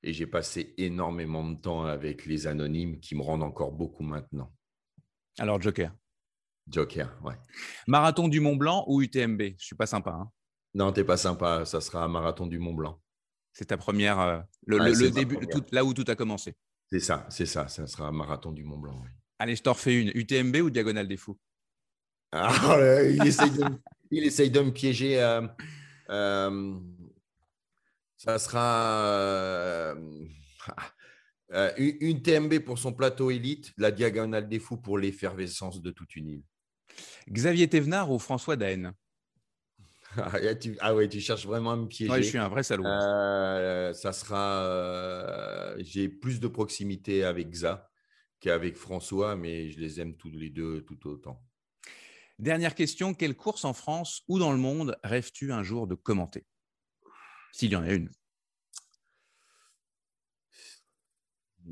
et 0.02 0.14
j'ai 0.14 0.28
passé 0.28 0.74
énormément 0.78 1.44
de 1.44 1.60
temps 1.60 1.84
avec 1.86 2.26
les 2.26 2.48
anonymes 2.48 3.00
qui 3.02 3.16
me 3.16 3.22
rendent 3.22 3.44
encore 3.44 3.74
beaucoup 3.74 4.04
maintenant. 4.04 4.54
Alors, 5.38 5.62
Joker. 5.62 5.94
Joker, 6.68 7.18
ouais. 7.24 7.36
Marathon 7.88 8.28
du 8.28 8.40
Mont 8.40 8.56
Blanc 8.56 8.86
ou 8.88 9.02
UTMB 9.02 9.42
Je 9.58 9.66
suis 9.66 9.76
pas 9.76 9.88
sympa. 9.88 10.12
hein. 10.12 10.32
Non, 10.74 10.92
t'es 10.94 11.04
pas 11.04 11.18
sympa, 11.18 11.66
ça 11.66 11.82
sera 11.82 12.04
un 12.04 12.08
marathon 12.08 12.48
du 12.48 12.60
Mont 12.60 12.74
Blanc. 12.74 13.02
C'est 13.60 13.66
ta 13.66 13.78
première, 13.78 14.20
euh, 14.22 14.40
le, 14.68 14.78
Ouais, 14.78 14.88
le- 14.88 14.94
c'est 14.94 15.04
le 15.04 15.10
ma 15.10 15.16
début, 15.16 15.36
première. 15.36 15.50
tout- 15.52 15.66
là 15.74 15.84
où 15.84 15.94
tout 15.94 16.06
a 16.08 16.16
commencé. 16.16 16.56
C'est 16.90 17.02
ça, 17.02 17.28
c'est 17.30 17.46
ça, 17.46 17.68
ça 17.68 17.88
sera 17.88 18.08
un 18.08 18.14
marathon 18.14 18.54
du 18.54 18.64
Mont 18.64 18.78
Blanc. 18.78 18.98
oui. 19.04 19.10
Allez, 19.38 19.58
je 19.58 19.62
t'en 19.64 19.74
refais 19.74 20.00
une. 20.00 20.12
UTMB 20.16 20.62
ou 20.62 20.70
Diagonale 20.70 21.10
des 21.10 21.18
Fous? 21.18 21.38
Ah, 22.32 22.78
là, 22.80 23.04
il, 23.04 23.28
essaye 23.28 23.52
de, 23.52 23.66
me- 23.66 23.78
il 24.12 24.24
essaye 24.24 24.50
de 24.50 24.62
me 24.62 24.72
piéger. 24.72 25.22
euh, 25.22 25.46
euh, 26.10 26.80
ça 28.16 28.40
sera 28.40 29.94
une, 31.78 31.98
une 32.00 32.22
TMB 32.22 32.60
pour 32.60 32.80
son 32.80 32.94
plateau 32.94 33.30
élite, 33.30 33.74
la 33.78 33.92
diagonale 33.92 34.48
des 34.48 34.60
fous 34.60 34.78
pour 34.78 34.98
l'effervescence 34.98 35.82
de 35.82 35.92
toute 35.92 36.16
une 36.16 36.28
île. 36.30 36.44
Xavier 37.30 37.68
Thévenard 37.68 38.10
ou 38.10 38.20
François 38.20 38.56
Daen? 38.56 38.94
Ah, 40.18 40.32
ah 40.82 40.96
ouais, 40.96 41.08
tu 41.08 41.20
cherches 41.20 41.46
vraiment 41.46 41.72
à 41.72 41.76
me 41.76 41.88
piéger. 41.88 42.12
Ouais, 42.12 42.24
je 42.24 42.30
suis 42.30 42.38
un 42.38 42.48
vrai 42.50 42.64
salaud. 42.64 42.86
Euh, 42.86 43.94
ça 43.94 44.12
sera. 44.12 44.64
euh, 44.66 45.76
J'ai 45.80 46.10
plus 46.10 46.40
de 46.40 46.48
proximité 46.48 47.24
avec 47.24 47.50
Xa 47.52 47.90
qu'avec 48.40 48.76
François, 48.76 49.36
mais 49.36 49.70
je 49.70 49.80
les 49.80 50.02
aime 50.02 50.16
tous 50.16 50.32
les 50.32 50.50
deux 50.50 50.82
tout 50.82 51.08
autant. 51.08 51.44
Dernière 52.40 52.74
question, 52.74 53.14
quelle 53.14 53.36
course 53.36 53.66
en 53.66 53.74
France 53.74 54.24
ou 54.30 54.40
dans 54.40 54.52
le 54.54 54.58
monde 54.58 54.98
rêves-tu 55.04 55.52
un 55.52 55.62
jour 55.62 55.88
de 55.88 55.96
commenter? 55.96 56.46
S'il 57.52 57.72
y 57.72 57.76
en 57.76 57.84
a 57.84 57.92
une. 57.92 58.10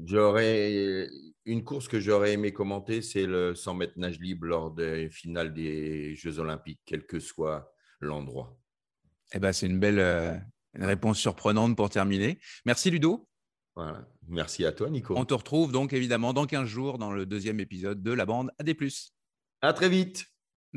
J'aurais 0.05 1.07
une 1.45 1.63
course 1.63 1.87
que 1.87 1.99
j'aurais 1.99 2.33
aimé 2.33 2.51
commenter, 2.51 3.01
c'est 3.01 3.25
le 3.25 3.55
100 3.55 3.73
mètres 3.73 3.93
nage 3.97 4.19
libre 4.19 4.45
lors 4.45 4.71
des 4.71 5.09
finales 5.09 5.53
des 5.53 6.13
Jeux 6.15 6.39
Olympiques, 6.39 6.81
quel 6.85 7.05
que 7.07 7.19
soit 7.19 7.73
l'endroit. 7.99 8.57
Eh 9.33 9.39
ben, 9.39 9.51
c'est 9.51 9.65
une 9.65 9.79
belle 9.79 9.99
euh, 9.99 10.37
une 10.77 10.85
réponse 10.85 11.17
surprenante 11.17 11.75
pour 11.75 11.89
terminer. 11.89 12.39
Merci 12.65 12.91
Ludo. 12.91 13.27
Voilà. 13.75 14.07
Merci 14.27 14.65
à 14.65 14.71
toi, 14.71 14.89
Nico. 14.89 15.13
On 15.17 15.25
te 15.25 15.33
retrouve 15.33 15.71
donc 15.71 15.93
évidemment 15.93 16.33
dans 16.33 16.45
15 16.45 16.67
jours 16.67 16.97
dans 16.97 17.11
le 17.11 17.25
deuxième 17.25 17.59
épisode 17.59 18.01
de 18.01 18.11
la 18.11 18.25
bande 18.25 18.51
AD. 18.59 18.75
À 19.61 19.73
très 19.73 19.89
vite. 19.89 20.25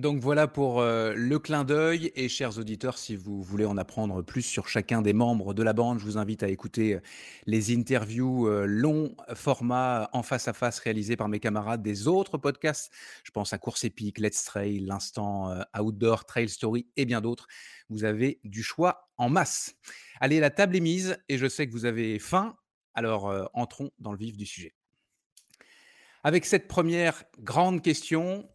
Donc 0.01 0.19
voilà 0.19 0.49
pour 0.49 0.81
euh, 0.81 1.13
le 1.15 1.39
clin 1.39 1.63
d'œil. 1.63 2.11
Et 2.15 2.31
chers 2.31 2.57
auditeurs, 2.57 2.97
si 2.97 3.17
vous 3.17 3.43
voulez 3.43 3.67
en 3.67 3.77
apprendre 3.77 4.23
plus 4.23 4.41
sur 4.41 4.67
chacun 4.67 5.03
des 5.03 5.13
membres 5.13 5.53
de 5.53 5.63
la 5.63 5.75
bande, 5.75 5.99
je 5.99 6.05
vous 6.05 6.17
invite 6.17 6.43
à 6.43 6.49
écouter 6.49 6.95
euh, 6.95 7.01
les 7.45 7.77
interviews 7.77 8.49
euh, 8.49 8.65
longs 8.65 9.15
format 9.35 10.09
en 10.15 10.23
face 10.23 10.49
à 10.49 10.55
face 10.55 10.79
réalisés 10.79 11.17
par 11.17 11.29
mes 11.29 11.39
camarades 11.39 11.83
des 11.83 12.09
autres 12.09 12.39
podcasts. 12.39 12.91
Je 13.25 13.31
pense 13.31 13.53
à 13.53 13.59
Course 13.59 13.85
épique, 13.85 14.19
Let's 14.19 14.43
Trail, 14.43 14.79
l'Instant 14.81 15.55
Outdoor, 15.79 16.25
Trail 16.25 16.49
Story 16.49 16.87
et 16.97 17.05
bien 17.05 17.21
d'autres. 17.21 17.47
Vous 17.91 18.05
avez 18.05 18.41
du 18.43 18.63
choix 18.63 19.11
en 19.19 19.29
masse. 19.29 19.75
Allez, 20.19 20.41
la 20.41 20.49
table 20.49 20.77
est 20.77 20.81
mise 20.81 21.19
et 21.29 21.37
je 21.37 21.47
sais 21.47 21.67
que 21.67 21.73
vous 21.73 21.85
avez 21.85 22.19
faim. 22.19 22.57
Alors 22.95 23.51
entrons 23.53 23.91
dans 23.99 24.13
le 24.13 24.19
vif 24.19 24.39
du 24.39 24.47
sujet. 24.47 24.73
Avec 26.25 26.47
cette 26.47 26.69
première 26.69 27.25
grande 27.39 27.83
question, 27.83 28.49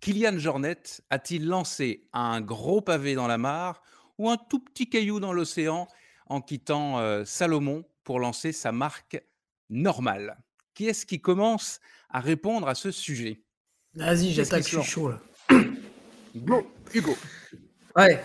Kylian 0.00 0.38
Jornet 0.38 0.82
a-t-il 1.10 1.46
lancé 1.46 2.08
un 2.12 2.40
gros 2.40 2.80
pavé 2.80 3.14
dans 3.14 3.26
la 3.26 3.38
mare 3.38 3.82
ou 4.18 4.30
un 4.30 4.36
tout 4.36 4.60
petit 4.60 4.88
caillou 4.88 5.20
dans 5.20 5.32
l'océan 5.32 5.88
en 6.26 6.40
quittant 6.40 6.98
euh, 6.98 7.24
Salomon 7.24 7.84
pour 8.04 8.20
lancer 8.20 8.52
sa 8.52 8.72
marque 8.72 9.22
normale? 9.70 10.38
Qui 10.74 10.86
est-ce 10.86 11.06
qui 11.06 11.20
commence 11.20 11.80
à 12.10 12.20
répondre 12.20 12.68
à 12.68 12.74
ce 12.74 12.90
sujet? 12.90 13.42
Vas-y, 13.94 14.32
j'attaque, 14.32 14.62
je 14.62 14.80
suis 14.80 14.82
chaud 14.82 15.08
là. 15.08 15.20
Hugo. 16.94 17.16
Ouais. 17.96 18.22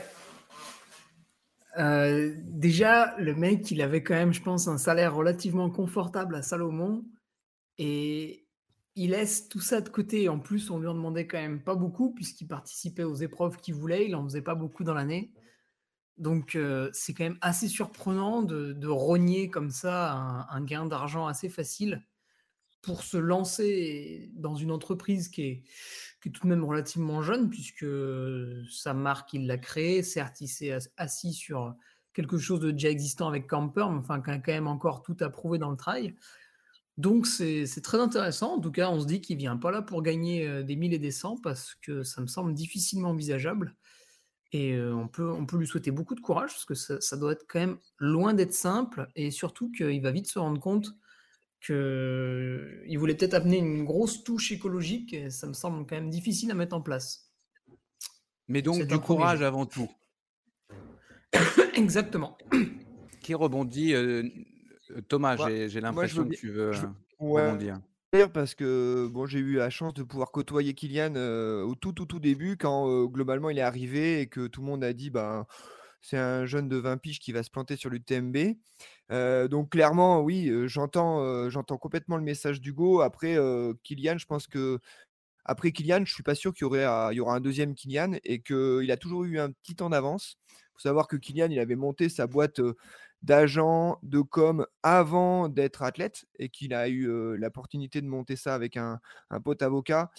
Euh, 1.77 2.36
déjà, 2.38 3.15
le 3.18 3.34
mec, 3.34 3.72
il 3.72 3.82
avait 3.82 4.03
quand 4.03 4.13
même, 4.13 4.34
je 4.34 4.42
pense, 4.42 4.68
un 4.68 4.77
salaire 4.77 5.15
relativement 5.15 5.70
confortable 5.70 6.36
à 6.36 6.42
Salomon. 6.42 7.03
Et 7.80 8.43
il 8.96 9.12
laisse 9.12 9.50
tout 9.50 9.60
ça 9.60 9.82
de 9.82 9.90
côté. 9.90 10.30
En 10.30 10.40
plus, 10.40 10.70
on 10.70 10.80
lui 10.80 10.88
en 10.88 10.94
demandait 10.94 11.28
quand 11.28 11.40
même 11.40 11.64
pas 11.64 11.76
beaucoup, 11.76 12.14
puisqu'il 12.14 12.48
participait 12.48 13.04
aux 13.04 13.16
épreuves 13.16 13.58
qu'il 13.58 13.76
voulait. 13.76 14.08
Il 14.08 14.16
en 14.16 14.24
faisait 14.24 14.42
pas 14.42 14.56
beaucoup 14.56 14.84
dans 14.84 14.94
l'année. 14.94 15.34
Donc, 16.18 16.56
euh, 16.56 16.90
c'est 16.94 17.14
quand 17.14 17.24
même 17.24 17.40
assez 17.42 17.68
surprenant 17.68 18.44
de, 18.44 18.88
rogner 18.88 19.50
comme 19.50 19.72
ça 19.72 20.46
un, 20.50 20.64
gain 20.64 20.86
d'argent 20.86 21.26
assez 21.26 21.50
facile 21.50 22.06
pour 22.84 23.04
se 23.04 23.18
lancer 23.18 24.30
dans 24.36 24.56
une 24.56 24.72
entreprise 24.72 25.30
qui 25.30 25.42
est, 25.44 25.64
tout 26.22 26.44
de 26.44 26.48
même 26.48 26.64
relativement 26.64 27.22
jeune, 27.22 27.50
puisque 27.50 27.86
sa 28.70 28.94
marque, 28.94 29.34
il 29.34 29.48
l'a 29.48 29.58
créée. 29.58 30.04
Certes, 30.04 30.40
il 30.40 30.48
s'est 30.48 30.78
assis 30.98 31.34
sur 31.34 31.76
quelque 32.14 32.38
chose 32.38 32.60
de 32.60 32.72
déjà 32.72 32.90
existant 32.90 33.28
avec 33.28 33.48
Camper, 33.48 33.86
mais 33.90 33.98
enfin, 33.98 34.22
quand 34.22 34.48
même 34.48 34.68
encore 34.68 35.02
tout 35.02 35.18
à 35.20 35.30
prouver 35.30 35.58
dans 35.58 35.72
le 35.72 35.78
trail. 35.78 36.16
Donc 36.98 37.26
c'est 37.26 37.82
très 37.82 38.00
intéressant. 38.00 38.56
En 38.56 38.60
tout 38.60 38.72
cas, 38.72 38.90
on 38.90 39.00
se 39.00 39.06
dit 39.06 39.22
qu'il 39.22 39.38
vient 39.38 39.58
pas 39.58 39.72
là 39.72 39.82
pour 39.82 40.04
gagner 40.04 40.64
des 40.64 40.76
1000 40.76 40.94
et 40.94 41.00
des 41.00 41.12
100 41.12 41.38
parce 41.38 41.76
que 41.82 42.04
ça 42.04 42.22
me 42.22 42.28
semble 42.28 42.54
difficilement 42.54 43.10
envisageable. 43.10 43.76
Et 44.52 44.80
on, 44.80 45.08
peut, 45.08 45.32
on 45.32 45.48
peut 45.48 45.58
lui 45.58 45.66
souhaiter 45.66 45.90
beaucoup 45.90 46.14
de 46.14 46.20
courage 46.20 46.52
parce 46.52 46.66
que 46.66 46.76
ça, 46.76 47.18
doit 47.18 47.32
être 47.32 47.46
quand 47.50 47.60
même 47.60 47.78
loin 47.98 48.36
d'être 48.36 48.54
simple 48.54 49.10
et 49.16 49.32
surtout 49.32 49.72
qu'il 49.72 50.00
va 50.04 50.12
vite 50.12 50.28
se 50.28 50.38
rendre 50.38 50.60
compte 50.60 50.94
qu'il 51.66 52.98
voulait 53.00 53.16
peut-être 53.16 53.34
amener 53.34 53.58
une 53.58 53.84
grosse 53.86 54.24
touche 54.24 54.52
écologique 54.52 55.14
et 55.14 55.30
ça 55.30 55.48
me 55.48 55.54
semble 55.54 55.88
quand 55.88 55.96
même 55.96 56.10
difficile 56.10 56.52
à 56.52 56.54
mettre 56.54 56.76
en 56.76 56.82
place. 56.82 57.32
Mais 58.48 58.62
donc 58.62 58.84
du 58.84 59.00
courage 59.00 59.42
avant 59.42 59.66
tout. 59.66 59.90
Exactement. 61.74 62.38
Qui 63.22 63.34
rebondit 63.34 63.94
euh, 63.94 64.30
Thomas, 65.08 65.38
j'ai 65.48 65.82
l'impression 65.82 66.28
que 66.28 66.36
tu 66.36 66.50
veux 66.50 66.74
je... 66.74 66.86
rebondir. 67.20 67.80
Parce 68.34 68.54
que 68.54 69.08
bon, 69.08 69.25
j'ai 69.25 69.40
eu 69.40 69.56
la 69.56 69.72
chance 69.72 69.94
de 69.96 70.04
pouvoir 70.04 70.32
côtoyer 70.32 70.75
Kylian 70.75 71.16
euh, 71.16 71.63
au 71.63 71.74
tout, 71.74 71.94
tout, 71.94 72.06
tout 72.06 72.20
début, 72.20 72.58
quand 72.58 72.88
euh, 72.88 73.08
globalement 73.08 73.50
il 73.50 73.58
est 73.58 73.63
arrivé 73.63 74.22
et 74.22 74.28
que 74.28 74.46
tout 74.46 74.62
le 74.62 74.68
monde 74.68 74.84
a 74.84 74.94
dit 74.94 75.10
ben, 75.10 75.48
c'est 76.00 76.18
un 76.18 76.46
jeune 76.46 76.70
de 76.70 76.78
20 76.78 76.98
piges 76.98 77.20
qui 77.20 77.32
va 77.32 77.42
se 77.42 77.50
planter 77.50 77.75
sur 77.75 77.90
l'UTMB. 77.90 78.56
Euh, 79.12 79.48
donc 79.48 79.72
clairement, 79.72 80.22
oui, 80.22 80.52
j'entends 80.68 81.50
j'entends 81.50 81.78
complètement 81.78 82.18
le 82.18 82.24
message 82.24 82.62
d'Hugo. 82.62 83.02
Après, 83.02 83.36
Kylian, 83.84 84.20
je 84.20 84.28
pense 84.28 84.46
que 84.46 84.80
après 85.44 85.72
Kylian, 85.72 86.06
je 86.06 86.13
suis 86.13 86.24
pas 86.24 86.36
sûr 86.36 86.54
qu'il 86.54 86.66
y, 86.66 86.66
aurait, 86.66 86.86
il 87.13 87.18
y 87.18 87.20
aura 87.20 87.36
un 87.36 87.42
deuxième 87.42 87.74
Kylian 87.74 88.13
et 88.24 88.42
qu'il 88.42 88.92
a 88.92 88.98
toujours 88.98 89.24
eu 89.24 89.40
un 89.40 89.52
petit 89.52 89.75
temps 89.75 89.90
d'avance. 89.90 90.38
Il 90.50 90.74
faut 90.74 90.80
savoir 90.82 91.08
que 91.08 91.16
Kylian, 91.16 91.50
il 91.50 91.60
avait 91.60 91.75
monté 91.75 92.10
sa 92.10 92.28
boîte 92.28 92.62
d'agent, 93.24 93.98
de 94.03 94.22
com 94.22 94.65
avant 94.84 95.50
d'être 95.50 95.82
athlète 95.82 96.25
et 96.38 96.50
qu'il 96.50 96.74
a 96.74 96.89
eu 96.89 97.08
l'opportunité 97.38 98.01
de 98.01 98.08
monter 98.08 98.36
ça 98.36 98.53
avec 98.53 98.77
un, 98.77 99.00
pote 99.44 99.62
avocat. 99.62 100.12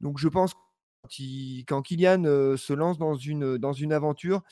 Donc 0.00 0.18
je 0.18 0.28
pense 0.28 0.54
que 0.54 1.60
quand 1.66 1.82
Kylian 1.82 2.24
se 2.56 2.72
lance 2.72 2.98
dans 2.98 3.14
une, 3.14 3.58
dans 3.58 3.72
une 3.74 3.92
aventure, 3.92 4.42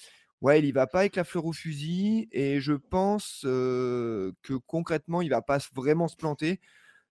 ouais, 0.43 0.59
il 0.59 0.67
y 0.67 0.73
va 0.73 0.87
pas 0.87 1.01
avec 1.01 1.17
la 1.17 1.25
fleur 1.25 1.47
au 1.47 1.53
fusil 1.53 2.29
et 2.33 2.61
je 2.61 2.75
pense 2.75 3.41
que 3.43 4.55
concrètement, 4.67 5.23
il 5.23 5.31
va 5.31 5.43
pas 5.43 5.59
vraiment 5.75 6.09
se 6.09 6.17
planter. 6.17 6.61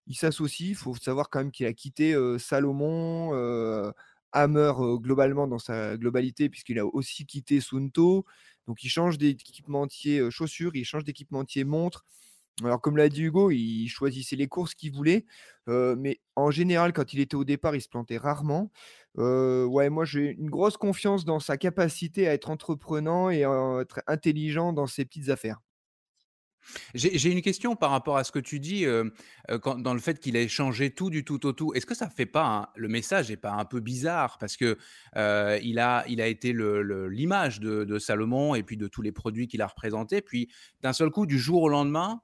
Il 0.08 0.15
s'associe. 0.15 0.70
Il 0.70 0.75
faut 0.75 0.96
savoir 0.96 1.30
quand 1.30 1.39
même 1.39 1.51
qu'il 1.51 1.65
a 1.65 1.74
quitté 1.74 2.15
Salomon, 2.38 3.34
Hammer 4.34 4.74
globalement 4.98 5.48
dans 5.48 5.60
sa 5.60 5.98
globalité, 5.98 6.50
puisqu'il 6.50 6.77
a 6.80 6.86
aussi 6.86 7.25
quitté 7.25 7.62
Sunto. 7.62 8.25
Donc 8.68 8.84
il 8.84 8.90
change 8.90 9.18
d'équipementier 9.18 10.30
chaussures, 10.32 10.76
il 10.76 10.86
change 10.86 11.04
d'équipementier 11.04 11.64
montre. 11.64 12.06
Alors 12.64 12.82
comme 12.82 12.98
l'a 12.98 13.10
dit 13.10 13.24
Hugo, 13.24 13.52
il 13.52 13.88
choisissait 13.90 14.38
les 14.38 14.48
courses 14.48 14.76
qu'il 14.76 14.94
voulait, 14.94 15.26
mais 15.68 16.22
en 16.36 16.52
général, 16.52 16.94
quand 16.94 17.14
il 17.14 17.20
était 17.20 17.36
au 17.36 17.44
départ, 17.44 17.76
il 17.76 17.82
se 17.82 17.90
plantait 17.90 18.18
rarement. 18.18 18.72
ouais, 19.18 19.90
moi 19.90 20.06
j'ai 20.06 20.32
une 20.32 20.50
grosse 20.50 20.78
confiance 20.78 21.26
dans 21.26 21.40
sa 21.40 21.58
capacité 21.58 22.28
à 22.28 22.34
être 22.34 22.50
entreprenant 22.50 23.30
et 23.30 23.44
à 23.44 23.80
être 23.82 24.02
intelligent 24.08 24.74
dans 24.74 24.88
ses 24.88 25.06
petites 25.06 25.30
affaires. 25.30 25.60
J'ai 26.94 27.32
une 27.32 27.42
question 27.42 27.76
par 27.76 27.92
rapport 27.92 28.18
à 28.18 28.24
ce 28.24 28.32
que 28.32 28.40
tu 28.40 28.60
dis 28.60 28.86
dans 28.86 29.94
le 29.94 30.00
fait 30.00 30.20
qu'il 30.20 30.36
ait 30.36 30.48
changé 30.48 30.92
tout 30.92 31.10
du 31.10 31.24
tout 31.24 31.46
au 31.46 31.54
tout. 31.54 31.74
Est-ce 31.74 31.86
que 31.86 31.96
ça 31.96 32.10
fait 32.10 32.26
pas 32.26 32.72
le 32.76 32.88
message 32.88 33.30
n'est 33.30 33.38
pas 33.38 33.52
un 33.52 33.66
peu 33.66 33.80
bizarre 33.80 34.38
parce 34.38 34.58
que 34.58 34.78
il 35.16 35.80
a 35.80 36.06
il 36.08 36.22
a 36.22 36.28
été 36.28 36.54
l'image 36.54 37.60
de, 37.60 38.00
Salomon 38.00 38.56
et 38.56 38.64
puis 38.64 38.78
de 38.78 38.88
tous 38.88 39.02
les 39.02 39.12
produits 39.12 39.48
qu'il 39.48 39.62
a 39.62 39.68
représentés. 39.68 40.22
Puis 40.22 40.50
d'un 40.82 40.94
seul 40.94 41.10
coup, 41.10 41.26
du 41.26 41.40
jour 41.40 41.64
au 41.64 41.70
lendemain, 41.70 42.22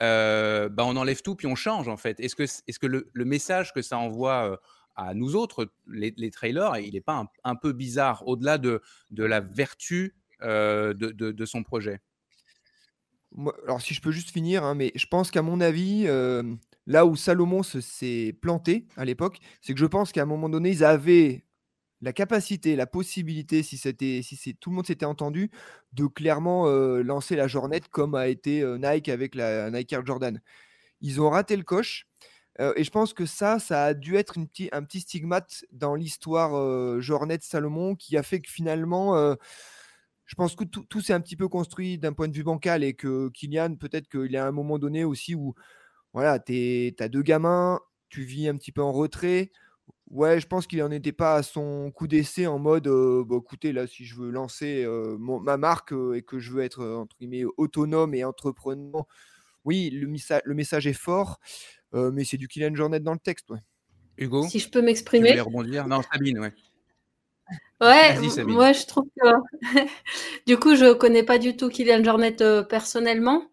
bah, 0.00 0.68
on 0.78 0.96
enlève 0.96 1.22
tout 1.22 1.34
puis 1.34 1.46
on 1.46 1.56
change 1.56 1.88
en 1.88 1.96
fait. 1.96 2.20
Est-ce 2.20 2.36
que 2.36 2.44
est-ce 2.44 2.78
que 2.78 2.86
le, 2.86 3.24
message 3.24 3.72
que 3.72 3.82
ça 3.82 3.98
envoie 3.98 4.60
à 4.96 5.14
nous 5.14 5.36
autres, 5.36 5.70
les, 5.86 6.30
trailers, 6.30 6.78
il 6.78 6.94
n'est 6.94 7.00
pas 7.00 7.24
un, 7.44 7.56
peu 7.56 7.72
bizarre 7.72 8.26
au-delà 8.26 8.58
de, 8.58 8.82
de 9.10 9.24
la 9.24 9.40
vertu 9.40 10.14
de 10.42 11.44
son 11.44 11.62
projet? 11.62 12.00
Alors 13.64 13.80
si 13.80 13.94
je 13.94 14.00
peux 14.00 14.10
juste 14.10 14.30
finir, 14.30 14.64
hein, 14.64 14.74
mais 14.74 14.92
je 14.94 15.06
pense 15.06 15.30
qu'à 15.30 15.42
mon 15.42 15.60
avis, 15.60 16.06
là 16.86 17.06
où 17.06 17.16
Salomon 17.16 17.62
s'est 17.62 18.36
planté 18.40 18.86
à 18.96 19.04
l'époque, 19.04 19.38
c'est 19.60 19.74
que 19.74 19.80
je 19.80 19.86
pense 19.86 20.12
qu'à 20.12 20.22
un 20.22 20.26
moment 20.26 20.48
donné, 20.48 20.70
ils 20.70 20.84
avaient 20.84 21.44
la 22.00 22.12
capacité, 22.12 22.76
la 22.76 22.86
possibilité, 22.86 23.62
si 23.62 23.76
c'était, 23.76 24.20
si 24.22 24.54
tout 24.56 24.70
le 24.70 24.76
monde 24.76 24.86
s'était 24.86 25.04
entendu, 25.04 25.50
de 25.92 26.06
clairement 26.06 26.66
lancer 27.02 27.36
la 27.36 27.48
Jornette 27.48 27.88
comme 27.88 28.14
a 28.14 28.28
été 28.28 28.64
Nike 28.78 29.08
avec 29.08 29.34
la 29.34 29.70
Nike 29.70 29.92
Air 29.92 30.06
Jordan. 30.06 30.40
Ils 31.00 31.20
ont 31.20 31.30
raté 31.30 31.56
le 31.56 31.64
coche. 31.64 32.06
et 32.76 32.82
je 32.82 32.90
pense 32.90 33.12
que 33.12 33.26
ça, 33.26 33.58
ça 33.58 33.84
a 33.84 33.94
dû 33.94 34.16
être 34.16 34.38
un 34.72 34.82
petit 34.82 35.00
stigmate 35.00 35.64
dans 35.72 35.94
l'histoire 35.94 37.00
Jornet 37.00 37.38
Salomon 37.42 37.94
qui 37.94 38.16
a 38.16 38.22
fait 38.22 38.40
que 38.40 38.50
finalement, 38.50 39.36
je 40.28 40.34
pense 40.34 40.54
que 40.54 40.64
tout, 40.64 41.00
s'est 41.00 41.14
un 41.14 41.20
petit 41.20 41.36
peu 41.36 41.48
construit 41.48 41.98
d'un 41.98 42.12
point 42.12 42.28
de 42.28 42.34
vue 42.34 42.44
bancal 42.44 42.84
et 42.84 42.92
que 42.92 43.30
Kylian, 43.30 43.76
peut-être 43.76 44.08
qu'il 44.08 44.30
y 44.30 44.36
a 44.36 44.46
un 44.46 44.52
moment 44.52 44.78
donné 44.78 45.02
aussi 45.02 45.34
où 45.34 45.54
voilà, 46.12 46.38
tu 46.38 46.94
as 46.98 47.08
deux 47.08 47.22
gamins, 47.22 47.80
tu 48.10 48.22
vis 48.24 48.46
un 48.46 48.56
petit 48.56 48.70
peu 48.70 48.82
en 48.82 48.92
retrait. 48.92 49.50
Ouais, 50.10 50.38
je 50.38 50.46
pense 50.46 50.66
qu'il 50.66 50.80
n'en 50.80 50.90
était 50.90 51.12
pas 51.12 51.36
à 51.36 51.42
son 51.42 51.90
coup 51.90 52.06
d'essai 52.06 52.46
en 52.46 52.58
mode 52.58 52.88
bah, 53.26 53.36
écoutez, 53.38 53.72
là, 53.72 53.86
si 53.86 54.04
je 54.04 54.16
veux 54.16 54.30
lancer 54.30 54.86
ma 55.18 55.56
marque 55.56 55.94
et 56.14 56.20
que 56.20 56.38
je 56.38 56.52
veux 56.52 56.62
être 56.62 56.84
entre 56.84 57.16
guillemets 57.16 57.44
autonome 57.56 58.14
et 58.14 58.22
entreprenant, 58.22 59.06
oui, 59.64 59.88
le, 59.90 60.06
le 60.44 60.54
message 60.54 60.86
est 60.86 60.92
fort, 60.92 61.40
mais 61.94 62.24
c'est 62.24 62.36
du 62.36 62.48
Kylian 62.48 62.74
Jornet 62.74 63.00
dans 63.00 63.14
le 63.14 63.18
texte. 63.18 63.48
Ouais. 63.48 63.60
Hugo? 64.18 64.46
Si 64.46 64.58
je 64.58 64.68
peux 64.68 64.82
m'exprimer? 64.82 65.40
rebondir? 65.40 65.86
Non, 65.86 66.02
Sabine, 66.02 66.40
ouais. 66.40 66.52
Ouais, 67.80 68.18
moi 68.44 68.72
je 68.72 68.86
trouve 68.86 69.04
que 69.16 69.28
du 70.46 70.58
coup 70.58 70.74
je 70.74 70.92
connais 70.92 71.22
pas 71.22 71.38
du 71.38 71.56
tout 71.56 71.68
Kylian 71.68 72.02
Jornet 72.02 72.42
euh, 72.42 72.64
personnellement, 72.64 73.48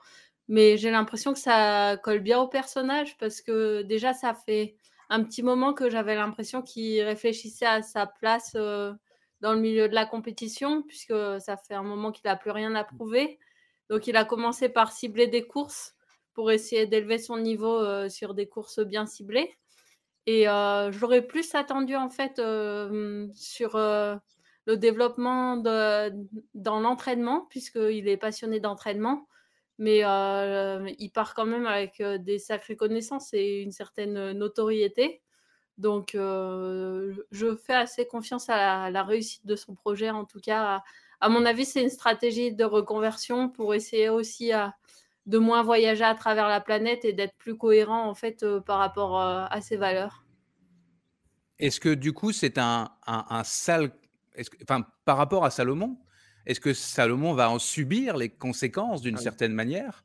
mais 0.47 0.77
j'ai 0.77 0.91
l'impression 0.91 1.33
que 1.33 1.39
ça 1.39 1.97
colle 2.03 2.19
bien 2.19 2.39
au 2.39 2.47
personnage 2.47 3.17
parce 3.17 3.41
que 3.41 3.81
déjà, 3.83 4.13
ça 4.13 4.33
fait 4.33 4.75
un 5.09 5.23
petit 5.23 5.43
moment 5.43 5.73
que 5.73 5.89
j'avais 5.89 6.15
l'impression 6.15 6.61
qu'il 6.61 7.01
réfléchissait 7.03 7.65
à 7.65 7.81
sa 7.81 8.05
place 8.07 8.53
dans 8.53 9.53
le 9.53 9.59
milieu 9.59 9.89
de 9.89 9.95
la 9.95 10.05
compétition, 10.05 10.83
puisque 10.83 11.13
ça 11.39 11.57
fait 11.57 11.75
un 11.75 11.83
moment 11.83 12.11
qu'il 12.11 12.23
n'a 12.25 12.35
plus 12.35 12.51
rien 12.51 12.75
à 12.75 12.83
prouver. 12.83 13.39
Donc, 13.89 14.07
il 14.07 14.17
a 14.17 14.25
commencé 14.25 14.69
par 14.69 14.91
cibler 14.91 15.27
des 15.27 15.45
courses 15.45 15.95
pour 16.33 16.51
essayer 16.51 16.85
d'élever 16.87 17.17
son 17.17 17.37
niveau 17.37 18.09
sur 18.09 18.33
des 18.33 18.47
courses 18.47 18.79
bien 18.79 19.05
ciblées. 19.05 19.55
Et 20.27 20.46
j'aurais 20.91 21.22
plus 21.22 21.53
attendu, 21.55 21.96
en 21.96 22.10
fait, 22.10 22.41
sur 23.34 23.77
le 23.77 24.77
développement 24.77 25.58
dans 25.58 26.79
l'entraînement, 26.79 27.48
puisqu'il 27.50 28.08
est 28.08 28.17
passionné 28.17 28.60
d'entraînement. 28.60 29.27
Mais 29.77 30.00
il 30.00 31.12
part 31.13 31.34
quand 31.36 31.46
même 31.46 31.67
avec 31.67 32.01
des 32.01 32.39
sacrées 32.39 32.75
connaissances 32.75 33.34
et 33.34 33.62
une 33.62 33.72
certaine 33.72 34.32
notoriété. 34.32 35.22
Donc, 35.77 36.12
je 36.13 37.55
fais 37.55 37.74
assez 37.74 38.08
confiance 38.08 38.50
à 38.50 38.89
la, 38.89 39.03
réussite 39.03 39.46
de 39.46 39.55
son 39.55 39.75
projet. 39.75 40.10
En 40.10 40.25
tout 40.25 40.39
cas, 40.39 40.84
à, 41.20 41.29
mon 41.29 41.46
avis, 41.46 41.65
c'est 41.65 41.84
une 41.84 41.89
stratégie 41.89 42.53
de 42.53 42.63
reconversion 42.63 43.50
pour 43.50 43.74
essayer 43.74 44.10
aussi 44.10 44.51
de 45.25 45.38
moins 45.38 45.63
voyager 45.63 46.03
à 46.03 46.15
travers 46.15 46.48
la 46.48 46.62
planète 46.62 47.03
et 47.05 47.13
d'être 47.13 47.36
plus 47.38 47.58
cohérent 47.58 48.08
en 48.08 48.13
fait 48.13 48.46
par 48.65 48.79
rapport 48.79 49.20
à 49.20 49.60
ses 49.62 49.77
valeurs. 49.77 50.25
Est-ce 51.60 51.79
que 51.79 51.94
du 51.94 52.13
coup, 52.13 52.32
c'est 52.32 52.58
un, 52.58 52.89
un, 53.08 53.44
sale. 53.44 53.91
enfin, 54.63 54.86
par 55.05 55.17
rapport 55.17 55.46
à 55.46 55.50
Salomon, 55.50 55.98
est-ce 56.46 56.60
que 56.60 56.74
Salomon 56.74 57.34
va 57.34 57.50
en 57.50 57.60
subir 57.60 58.17
les 58.17 58.29
conséquences 58.29 59.01
d'une 59.01 59.15
ah 59.17 59.22
certaine 59.22 59.53
manière? 59.53 60.03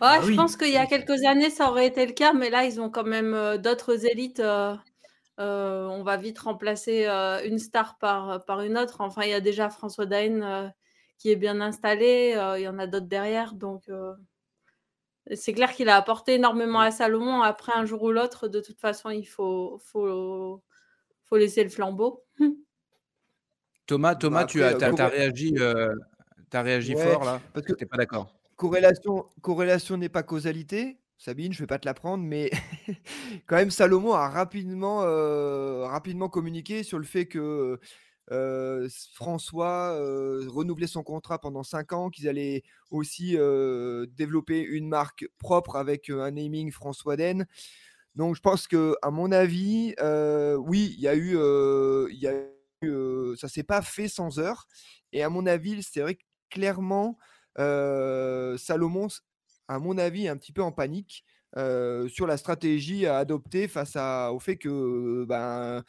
Ah 0.00 0.20
je 0.22 0.34
pense 0.34 0.56
qu'il 0.56 0.72
y 0.72 0.76
a 0.76 0.86
quelques 0.86 1.24
années, 1.24 1.50
ça 1.50 1.70
aurait 1.70 1.86
été 1.86 2.04
le 2.04 2.12
cas, 2.12 2.32
mais 2.32 2.50
là, 2.50 2.64
ils 2.64 2.80
ont 2.80 2.90
quand 2.90 3.04
même 3.04 3.56
d'autres 3.58 4.06
élites. 4.06 4.42
on 5.38 6.02
va 6.04 6.16
vite 6.16 6.38
remplacer 6.38 7.06
une 7.44 7.58
star 7.58 7.98
par, 7.98 8.44
par 8.44 8.60
une 8.62 8.78
autre. 8.78 9.00
Enfin, 9.00 9.22
il 9.22 9.30
y 9.30 9.34
a 9.34 9.40
déjà 9.40 9.68
François 9.68 10.06
Daen 10.06 10.70
qui 11.18 11.30
est 11.30 11.36
bien 11.36 11.60
installé. 11.60 12.34
il 12.58 12.62
y 12.62 12.68
en 12.68 12.78
a 12.78 12.86
d'autres 12.86 13.06
derrière. 13.06 13.54
Donc, 13.54 13.84
c'est 15.34 15.52
clair 15.52 15.72
qu'il 15.72 15.88
a 15.88 15.96
apporté 15.96 16.34
énormément 16.34 16.80
à 16.80 16.90
Salomon. 16.90 17.42
Après, 17.42 17.72
un 17.74 17.84
jour 17.84 18.02
ou 18.02 18.12
l'autre, 18.12 18.48
de 18.48 18.60
toute 18.60 18.80
façon, 18.80 19.10
il 19.10 19.24
faut, 19.24 19.80
faut, 19.84 20.62
faut 21.24 21.36
laisser 21.36 21.64
le 21.64 21.70
flambeau. 21.70 22.24
Thomas, 23.86 24.16
Thomas 24.16 24.40
bah, 24.40 24.46
tu 24.46 24.62
as, 24.62 24.76
as, 24.76 25.08
réagi, 25.08 25.54
as 26.52 26.62
réagi 26.62 26.94
fort 26.94 27.24
là, 27.24 27.40
parce 27.52 27.64
que 27.64 27.72
tu 27.72 27.84
n'es 27.84 27.88
pas 27.88 27.96
d'accord. 27.96 28.36
Corrélation, 28.56 29.26
corrélation 29.42 29.96
n'est 29.96 30.08
pas 30.08 30.22
causalité. 30.22 30.98
Sabine, 31.18 31.52
je 31.52 31.58
ne 31.58 31.62
vais 31.62 31.66
pas 31.66 31.78
te 31.78 31.86
l'apprendre, 31.86 32.22
mais 32.22 32.50
quand 33.46 33.56
même, 33.56 33.70
Salomon 33.70 34.12
a 34.12 34.28
rapidement, 34.28 35.02
euh, 35.02 35.86
rapidement 35.86 36.28
communiqué 36.28 36.82
sur 36.82 36.98
le 36.98 37.04
fait 37.04 37.26
que 37.26 37.80
euh, 38.32 38.88
François 39.12 39.92
euh, 39.92 40.46
renouvelait 40.48 40.86
son 40.86 41.02
contrat 41.02 41.38
pendant 41.38 41.62
5 41.62 41.92
ans, 41.92 42.10
qu'ils 42.10 42.28
allaient 42.28 42.62
aussi 42.90 43.36
développer 44.16 44.60
une 44.62 44.88
marque 44.88 45.26
propre 45.38 45.76
avec 45.76 46.10
un 46.10 46.30
naming 46.30 46.70
François 46.70 47.16
Den. 47.16 47.46
Donc, 48.14 48.34
je 48.34 48.40
pense 48.40 48.66
que, 48.66 48.94
à 49.02 49.10
mon 49.10 49.30
avis, 49.32 49.94
oui, 50.58 50.94
il 50.96 51.00
y 51.00 51.08
a 51.08 51.14
eu, 51.14 51.36
il 52.10 52.18
y 52.18 52.26
a 52.26 52.32
eu 52.82 53.36
ça 53.36 53.48
s'est 53.48 53.62
pas 53.62 53.82
fait 53.82 54.08
sans 54.08 54.38
heure. 54.38 54.66
Et 55.12 55.22
à 55.22 55.28
mon 55.28 55.46
avis, 55.46 55.82
c'est 55.82 56.00
vrai 56.00 56.14
que 56.14 56.22
clairement, 56.50 57.18
Salomon, 57.56 59.08
à 59.68 59.78
mon 59.78 59.98
avis, 59.98 60.26
est 60.26 60.28
un 60.28 60.36
petit 60.36 60.52
peu 60.52 60.62
en 60.62 60.72
panique 60.72 61.24
sur 61.54 62.26
la 62.26 62.36
stratégie 62.36 63.06
à 63.06 63.18
adopter 63.18 63.68
face 63.68 63.96
au 63.96 64.38
fait 64.40 64.56
que 64.56 65.24
ben, 65.24 65.84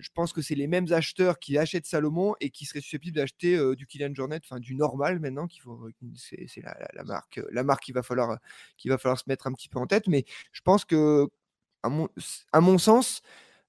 je 0.00 0.08
pense 0.14 0.32
que 0.32 0.42
c'est 0.42 0.54
les 0.54 0.66
mêmes 0.66 0.92
acheteurs 0.92 1.38
qui 1.38 1.56
achètent 1.58 1.86
Salomon 1.86 2.34
et 2.40 2.50
qui 2.50 2.64
seraient 2.66 2.80
susceptibles 2.80 3.16
d'acheter 3.16 3.58
du 3.76 3.86
Kylian 3.86 4.14
Jornet, 4.14 4.40
enfin 4.42 4.58
du 4.58 4.74
normal 4.74 5.20
maintenant, 5.20 5.46
qu'il 5.46 5.62
faut, 5.62 5.88
c'est, 6.16 6.48
la, 6.62 7.04
marque, 7.04 7.40
la 7.52 7.62
marque 7.62 7.84
qu'il 7.84 7.94
va 7.94 8.02
falloir, 8.02 8.38
qu'il 8.76 8.90
va 8.90 8.98
falloir 8.98 9.18
se 9.18 9.24
mettre 9.28 9.46
un 9.46 9.52
petit 9.52 9.68
peu 9.68 9.78
en 9.78 9.86
tête. 9.86 10.08
Mais 10.08 10.24
je 10.52 10.60
pense 10.62 10.84
que, 10.84 11.28
à 11.82 11.90
mon, 12.60 12.78
sens, 12.78 13.22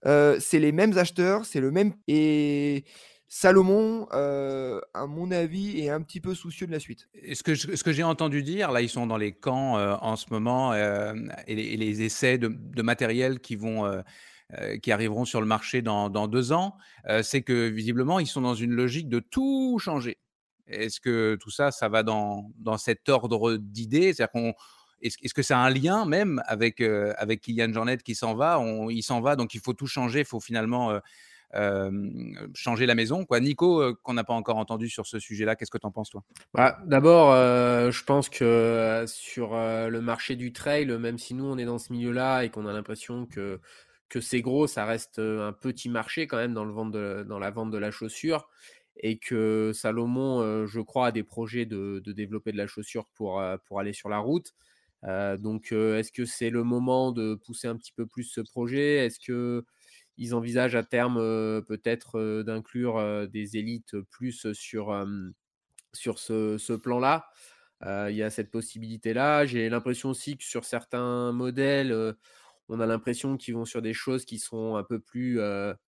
c'est 0.04 0.60
les 0.60 0.72
mêmes 0.72 0.98
acheteurs, 0.98 1.46
c'est 1.46 1.62
le 1.62 1.72
même 1.72 1.94
et 2.08 2.86
Salomon, 3.32 4.08
euh, 4.12 4.82
à 4.96 5.06
mon 5.06 5.30
avis, 5.30 5.80
est 5.80 5.90
un 5.90 6.02
petit 6.02 6.20
peu 6.20 6.34
soucieux 6.34 6.66
de 6.66 6.72
la 6.72 6.80
suite. 6.80 7.08
Ce 7.32 7.44
que, 7.44 7.92
j'ai 7.94 8.04
entendu 8.04 8.42
dire, 8.42 8.72
là, 8.72 8.82
ils 8.82 8.90
sont 8.90 9.06
dans 9.06 9.18
les 9.18 9.34
camps 9.34 9.78
euh, 9.78 9.96
en 10.02 10.16
ce 10.16 10.26
moment 10.32 10.74
euh, 10.74 11.14
et, 11.46 11.56
les, 11.56 12.02
essais 12.02 12.40
de, 12.40 12.82
matériel 12.82 13.40
qui 13.40 13.56
vont. 13.56 13.86
Qui 14.82 14.92
arriveront 14.92 15.26
sur 15.26 15.42
le 15.42 15.48
marché 15.48 15.82
dans, 15.82 16.28
deux 16.28 16.52
ans, 16.52 16.76
c'est 17.22 17.42
que 17.42 17.68
visiblement, 17.68 18.20
ils 18.20 18.28
sont 18.28 18.42
dans 18.42 18.56
une 18.56 18.72
logique 18.72 19.10
de 19.10 19.20
tout 19.20 19.78
changer. 19.80 20.18
Est-ce 20.68 21.00
que 21.00 21.38
tout 21.40 21.52
ça, 21.52 21.72
ça 21.72 21.90
va 21.90 22.04
dans, 22.04 22.52
dans 22.58 22.78
cet 22.78 23.10
ordre 23.10 23.58
d'idées? 23.58 24.14
Cest 24.14 24.30
est-ce, 25.02 25.34
que 25.34 25.54
a 25.54 25.58
un 25.58 25.70
lien 25.70 26.06
même 26.06 26.42
avec, 26.46 26.82
avec 26.82 27.42
Kylian 27.42 27.72
Jornet 27.74 27.98
qui 27.98 28.16
s'en 28.16 28.36
va? 28.36 28.62
Il 28.90 29.02
s'en 29.04 29.22
va, 29.22 29.36
donc 29.36 29.54
il 29.54 29.62
faut 29.62 29.74
tout 29.74 29.88
changer, 29.88 30.20
il 30.20 30.26
faut 30.26 30.40
finalement 30.40 31.00
changer 32.54 32.86
la 32.86 32.96
maison. 32.96 33.26
Quoi. 33.26 33.40
Nico, 33.40 33.96
qu'on 34.04 34.14
n'a 34.14 34.24
pas 34.24 34.34
encore 34.34 34.58
entendu 34.58 34.90
sur 34.90 35.06
ce 35.06 35.20
sujet-là, 35.20 35.56
qu'est-ce 35.56 35.72
que 35.72 35.78
tu 35.78 35.88
en 35.88 35.92
penses, 35.92 36.10
toi? 36.10 36.24
Bah, 36.54 36.78
D'abord, 36.86 37.34
je 37.92 38.04
pense 38.04 38.30
que 38.30 39.06
sur 39.08 39.54
le 39.54 40.02
marché 40.02 40.36
du 40.36 40.54
trail, 40.54 40.88
même 40.88 41.18
si 41.18 41.34
nous, 41.34 41.46
on 41.46 41.58
est 41.58 41.66
dans 41.66 41.80
ce 41.80 41.94
milieu-là 41.94 42.44
et 42.44 42.50
qu'on 42.50 42.68
a 42.68 42.74
l'impression 42.74 43.26
que, 43.26 43.60
que 44.10 44.20
c'est 44.22 44.42
gros, 44.42 44.68
ça 44.68 44.86
reste 44.86 45.20
un 45.20 45.54
petit 45.54 45.90
marché 45.90 46.28
quand 46.28 46.38
même 46.38 46.54
dans, 46.54 46.66
le 46.66 47.24
dans 47.24 47.40
la 47.40 47.52
vente 47.52 47.72
de 47.72 47.78
la 47.78 47.92
chaussure 47.92 48.50
et 48.98 49.18
que 49.18 49.72
Salomon, 49.74 50.66
je 50.68 50.80
crois, 50.82 51.08
a 51.08 51.12
des 51.12 51.24
projets 51.24 51.66
de, 51.66 52.02
de, 52.04 52.12
développer 52.12 52.52
de 52.52 52.58
la 52.58 52.68
chaussure 52.68 53.08
pour, 53.16 53.42
pour 53.66 53.80
aller 53.80 53.94
sur 53.94 54.10
la 54.10 54.18
route. 54.18 54.54
donc, 55.04 55.72
est-ce 55.72 56.12
que 56.12 56.26
c'est 56.26 56.50
le 56.50 56.64
moment 56.64 57.12
de 57.12 57.36
pousser 57.36 57.68
un 57.68 57.78
petit 57.78 57.94
peu 57.94 58.06
plus 58.06 58.24
ce 58.24 58.42
projet? 58.42 59.06
Est-ce 59.06 59.20
que 59.20 59.66
ils 60.18 60.36
envisagent 60.36 60.76
à 60.76 60.84
terme 60.84 61.16
peut-être 61.66 62.44
d'inclure 62.44 63.28
des 63.30 63.56
élites 63.56 64.00
plus 64.02 64.52
sur, 64.52 65.08
sur 65.94 66.20
ce, 66.20 66.76
plan-là? 66.76 67.30
Il 67.82 68.16
y 68.16 68.24
a 68.24 68.30
cette 68.30 68.52
possibilité-là. 68.52 69.46
J'ai 69.46 69.70
l'impression 69.70 70.10
aussi 70.10 70.38
que 70.38 70.44
sur 70.44 70.66
certains 70.66 71.32
modèles, 71.32 72.16
on 72.70 72.80
a 72.80 72.86
l'impression 72.86 73.36
qu'ils 73.38 73.56
vont 73.56 73.66
sur 73.66 73.82
des 73.82 73.94
choses 73.94 74.26
qui 74.26 74.40
sont 74.40 74.76
un 74.76 74.84
peu 74.84 75.00
plus 75.00 75.40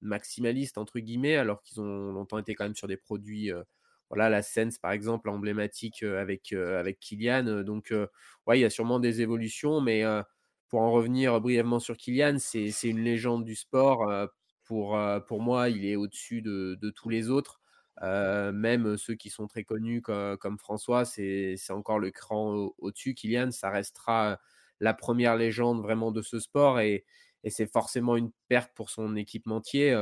maximalistes, 0.01 0.79
entre 0.79 0.99
guillemets, 0.99 1.37
alors 1.37 1.63
qu'ils 1.63 1.81
ont 1.81 2.13
longtemps 2.13 2.39
été 2.39 2.55
quand 2.55 2.65
même 2.65 2.75
sur 2.75 2.89
des 2.89 2.97
produits 2.97 3.53
voilà, 4.13 4.29
la 4.29 4.43
Sense 4.43 4.79
par 4.79 4.93
exemple, 4.93 5.31
emblématique 5.31 6.03
avec, 6.03 6.53
avec 6.53 6.99
Kylian. 7.01 7.63
Donc, 7.63 7.95
ouais, 8.47 8.59
il 8.59 8.63
y 8.63 8.65
a 8.65 8.71
sûrement 8.71 9.01
des 9.01 9.23
évolutions, 9.23 9.81
mais 9.81 10.03
pour 10.69 10.81
en 10.81 10.91
revenir 10.91 11.41
brièvement 11.41 11.81
sur 11.81 11.97
Kylian, 11.97 12.37
c'est 12.39 12.71
une 12.83 13.01
légende 13.05 13.45
du 13.45 13.55
sport. 13.55 14.11
Pour, 14.65 14.99
pour 15.27 15.43
moi, 15.43 15.69
il 15.69 15.85
est 15.85 15.97
au-dessus 15.97 16.43
de, 16.43 16.91
tous 16.97 17.09
les 17.09 17.29
autres. 17.31 17.61
même 18.01 18.97
ceux 18.97 19.15
qui 19.15 19.31
sont 19.31 19.47
très 19.47 19.65
connus 19.65 20.03
comme, 20.03 20.59
François, 20.59 21.05
c'est 21.05 21.57
encore 21.71 21.99
le 21.99 22.11
cran 22.11 22.71
au-dessus. 22.79 23.15
Kylian, 23.15 23.51
ça 23.51 23.71
restera 23.71 24.39
la 24.83 24.95
première 24.95 25.37
légende 25.37 25.81
vraiment 25.81 26.11
de 26.13 26.21
ce 26.23 26.39
sport 26.41 26.81
et, 26.81 27.05
c'est 27.49 27.67
forcément 27.67 28.17
une 28.17 28.31
perte 28.47 28.71
pour 28.73 28.89
son 28.89 29.17
équipementier. 29.17 29.93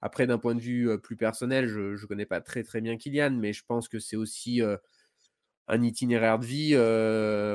Après, 0.00 0.28
d'un 0.28 0.38
point 0.38 0.54
de 0.54 0.60
vue 0.60 0.96
plus 1.00 1.16
personnel, 1.16 1.66
je 1.66 1.80
ne 1.80 2.06
connais 2.06 2.24
pas 2.24 2.40
très 2.40 2.62
très 2.62 2.80
bien 2.80 2.96
Kylian, 2.96 3.32
mais 3.32 3.52
je 3.52 3.64
pense 3.66 3.88
que 3.88 3.98
c'est 3.98 4.14
aussi 4.14 4.62
un 5.66 5.82
itinéraire 5.82 6.38
de 6.38 6.46
vie. 6.46 6.74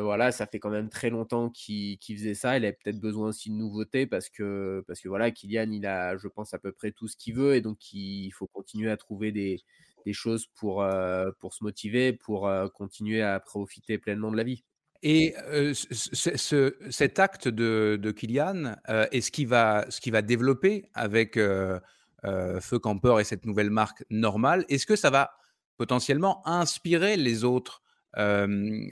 voilà, 0.01 0.33
ça 0.33 0.45
fait 0.45 0.59
quand 0.59 0.69
même 0.69 0.89
très 0.89 1.09
longtemps 1.09 1.49
qu'il 1.49 1.97
faisait 2.05 2.33
ça. 2.33 2.57
Il 2.57 2.65
a 2.65 2.73
peut-être 2.73 2.99
besoin 2.99 3.29
aussi 3.29 3.49
de 3.49 3.55
nouveautés 3.55 4.07
parce 4.07 4.27
que, 4.29 4.83
parce 4.87 4.99
que 4.99 5.07
voilà, 5.07 5.31
Kylian, 5.31 5.71
il 5.71 5.85
a, 5.85 6.17
je 6.17 6.27
pense, 6.27 6.53
à 6.53 6.59
peu 6.59 6.73
près 6.73 6.91
tout 6.91 7.07
ce 7.07 7.15
qu'il 7.15 7.35
veut 7.35 7.55
et 7.55 7.61
donc 7.61 7.93
il 7.93 8.31
faut 8.31 8.47
continuer 8.47 8.91
à 8.91 8.97
trouver 8.97 9.31
des, 9.31 9.63
choses 10.11 10.47
pour, 10.47 10.85
pour 11.39 11.53
se 11.53 11.63
motiver, 11.63 12.11
pour 12.11 12.51
continuer 12.73 13.21
à 13.21 13.39
profiter 13.39 13.97
pleinement 13.97 14.31
de 14.31 14.37
la 14.37 14.43
vie. 14.43 14.65
Et 15.05 15.35
cet 16.89 17.19
acte 17.19 17.49
de, 17.49 17.99
de 18.01 18.11
Kylian 18.11 18.75
est 18.87 19.19
ce 19.19 19.31
qu'il 19.31 19.47
va, 19.47 19.85
ce 19.89 19.99
qui 19.99 20.11
va 20.11 20.21
développer 20.21 20.85
avec 20.93 21.35
Feu 21.35 22.79
Camper 22.81 23.17
et 23.19 23.25
cette 23.25 23.45
nouvelle 23.45 23.69
marque 23.69 24.05
normale? 24.09 24.63
Est-ce 24.69 24.85
que 24.85 24.95
ça 24.95 25.09
va 25.09 25.31
potentiellement 25.75 26.41
inspirer 26.47 27.17
les 27.17 27.43
autres 27.43 27.81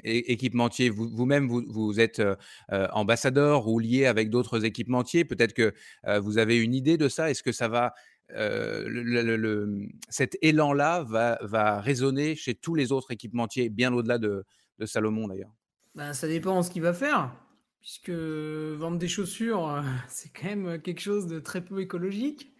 équipementiers? 0.03 0.89
Vous-même, 0.89 1.47
vous, 1.47 1.99
êtes 2.01 2.21
ambassadeur 2.69 3.69
ou 3.69 3.79
lié 3.79 4.05
avec 4.05 4.29
d'autres 4.29 4.65
équipementiers. 4.65 5.23
Peut-être 5.23 5.53
que 5.53 5.73
vous 6.19 6.37
avez 6.37 6.57
une 6.57 6.73
idée 6.73 6.97
de 6.97 7.07
ça. 7.07 7.31
Est-ce 7.31 7.41
que 7.41 7.53
ça 7.53 7.69
va, 7.69 7.93
le, 8.35 9.87
cet 10.09 10.37
élan-là 10.41 11.03
va, 11.03 11.39
va, 11.41 11.79
résonner 11.79 12.35
chez 12.35 12.53
tous 12.53 12.75
les 12.75 12.91
autres 12.91 13.11
équipementiers, 13.11 13.69
bien 13.69 13.93
au-delà 13.93 14.17
de, 14.17 14.43
de 14.77 14.85
Salomon 14.85 15.29
d'ailleurs? 15.29 15.53
Ben, 15.95 16.13
Ça 16.13 16.27
dépend 16.27 16.61
ce 16.63 16.71
qu'il 16.71 16.81
va 16.81 16.93
faire, 16.93 17.33
puisque 17.79 18.09
vendre 18.09 18.97
des 18.97 19.07
chaussures, 19.07 19.67
euh, 19.67 19.81
c'est 20.07 20.29
quand 20.29 20.47
même 20.47 20.81
quelque 20.81 21.01
chose 21.01 21.27
de 21.27 21.39
très 21.39 21.63
peu 21.63 21.81
écologique, 21.81 22.53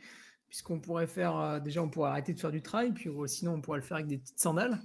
puisqu'on 0.47 0.79
pourrait 0.79 1.07
faire, 1.07 1.37
euh, 1.37 1.59
déjà 1.59 1.81
on 1.81 1.89
pourrait 1.89 2.11
arrêter 2.11 2.33
de 2.33 2.39
faire 2.39 2.51
du 2.51 2.61
trail, 2.61 2.91
puis 2.93 3.09
sinon 3.27 3.53
on 3.53 3.61
pourrait 3.61 3.79
le 3.79 3.85
faire 3.85 3.97
avec 3.97 4.07
des 4.07 4.17
petites 4.17 4.39
sandales. 4.39 4.79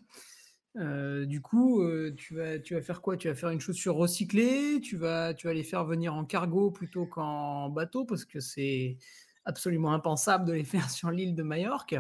Euh, 0.77 1.25
du 1.25 1.41
coup, 1.41 1.83
tu, 2.19 2.35
vas, 2.35 2.59
tu 2.59 2.75
vas 2.75 2.83
faire 2.83 3.01
quoi? 3.01 3.17
Tu 3.17 3.29
vas 3.29 3.35
faire 3.35 3.49
une 3.49 3.61
chaussure 3.61 3.95
recyclée? 3.95 4.79
Tu 4.83 4.99
vas, 4.99 5.33
tu 5.33 5.47
vas 5.47 5.55
les 5.55 5.63
faire 5.63 5.87
venir 5.87 6.13
en 6.13 6.27
cargo 6.27 6.71
plutôt 6.71 7.07
qu'en 7.07 7.71
bateau? 7.71 8.05
Parce 8.05 8.27
que 8.27 8.41
c'est 8.41 8.99
absolument 9.47 9.95
impensable 9.95 10.45
de 10.45 10.53
les 10.53 10.65
faire 10.65 10.91
sur 10.91 11.11
l'île 11.11 11.35
de 11.35 11.43
Majorque. 11.43 11.97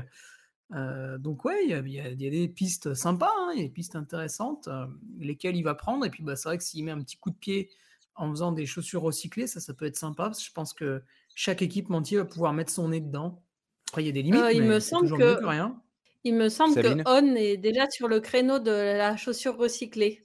Euh, 0.75 1.17
donc 1.19 1.45
ouais, 1.45 1.65
il 1.65 1.71
y, 1.71 2.01
a, 2.01 2.15
des 2.15 2.49
pistes 2.49 2.95
sympas, 2.95 3.31
hein, 3.39 3.51
il 3.55 3.59
y 3.59 3.65
a 3.65 3.67
des 3.67 3.73
pistes 3.73 3.95
intéressantes, 3.95 4.69
euh, 4.69 4.87
lesquelles 5.19 5.57
il 5.57 5.63
va 5.63 5.75
prendre. 5.75 6.05
Et 6.05 6.11
puis 6.11 6.23
bah, 6.23 6.37
c'est 6.37 6.49
vrai 6.49 6.59
que 6.59 6.65
s'il 6.65 6.85
met 6.85 6.91
un 6.91 7.01
petit 7.01 7.17
coup 7.17 7.31
de 7.31 7.37
pied 7.37 7.71
en 8.17 8.31
faisant 8.31 8.53
des 8.53 8.67
chaussures 8.67 9.03
recyclées, 9.03 9.47
ça, 9.47 9.61
ça 9.61 9.75
peut 9.75 9.87
être 9.87 9.97
sympa. 9.97 10.25
Parce 10.25 10.41
que 10.41 10.45
je 10.45 10.53
pense 10.53 10.73
que 10.73 11.03
chaque 11.35 11.63
équipementier 11.63 12.19
va 12.19 12.25
pouvoir 12.25 12.53
mettre 12.53 12.73
son 12.73 12.89
nez 12.89 13.01
dedans. 13.01 13.43
Après, 13.89 14.03
il 14.03 14.07
y 14.07 14.09
a 14.09 14.13
des 14.13 14.23
limites, 14.23 14.41
euh, 14.41 14.53
il 14.53 14.63
mais 14.63 14.69
me 14.69 14.81
semble 14.81 15.17
que, 15.17 15.45
rien. 15.45 15.81
Il 16.25 16.35
me 16.35 16.49
semble 16.49 16.75
que 16.75 17.03
On 17.07 17.37
est 17.37 17.57
déjà 17.57 17.89
sur 17.89 18.09
le 18.09 18.19
créneau 18.19 18.59
de 18.59 18.71
la 18.71 19.17
chaussure 19.17 19.57
recyclée. 19.57 20.23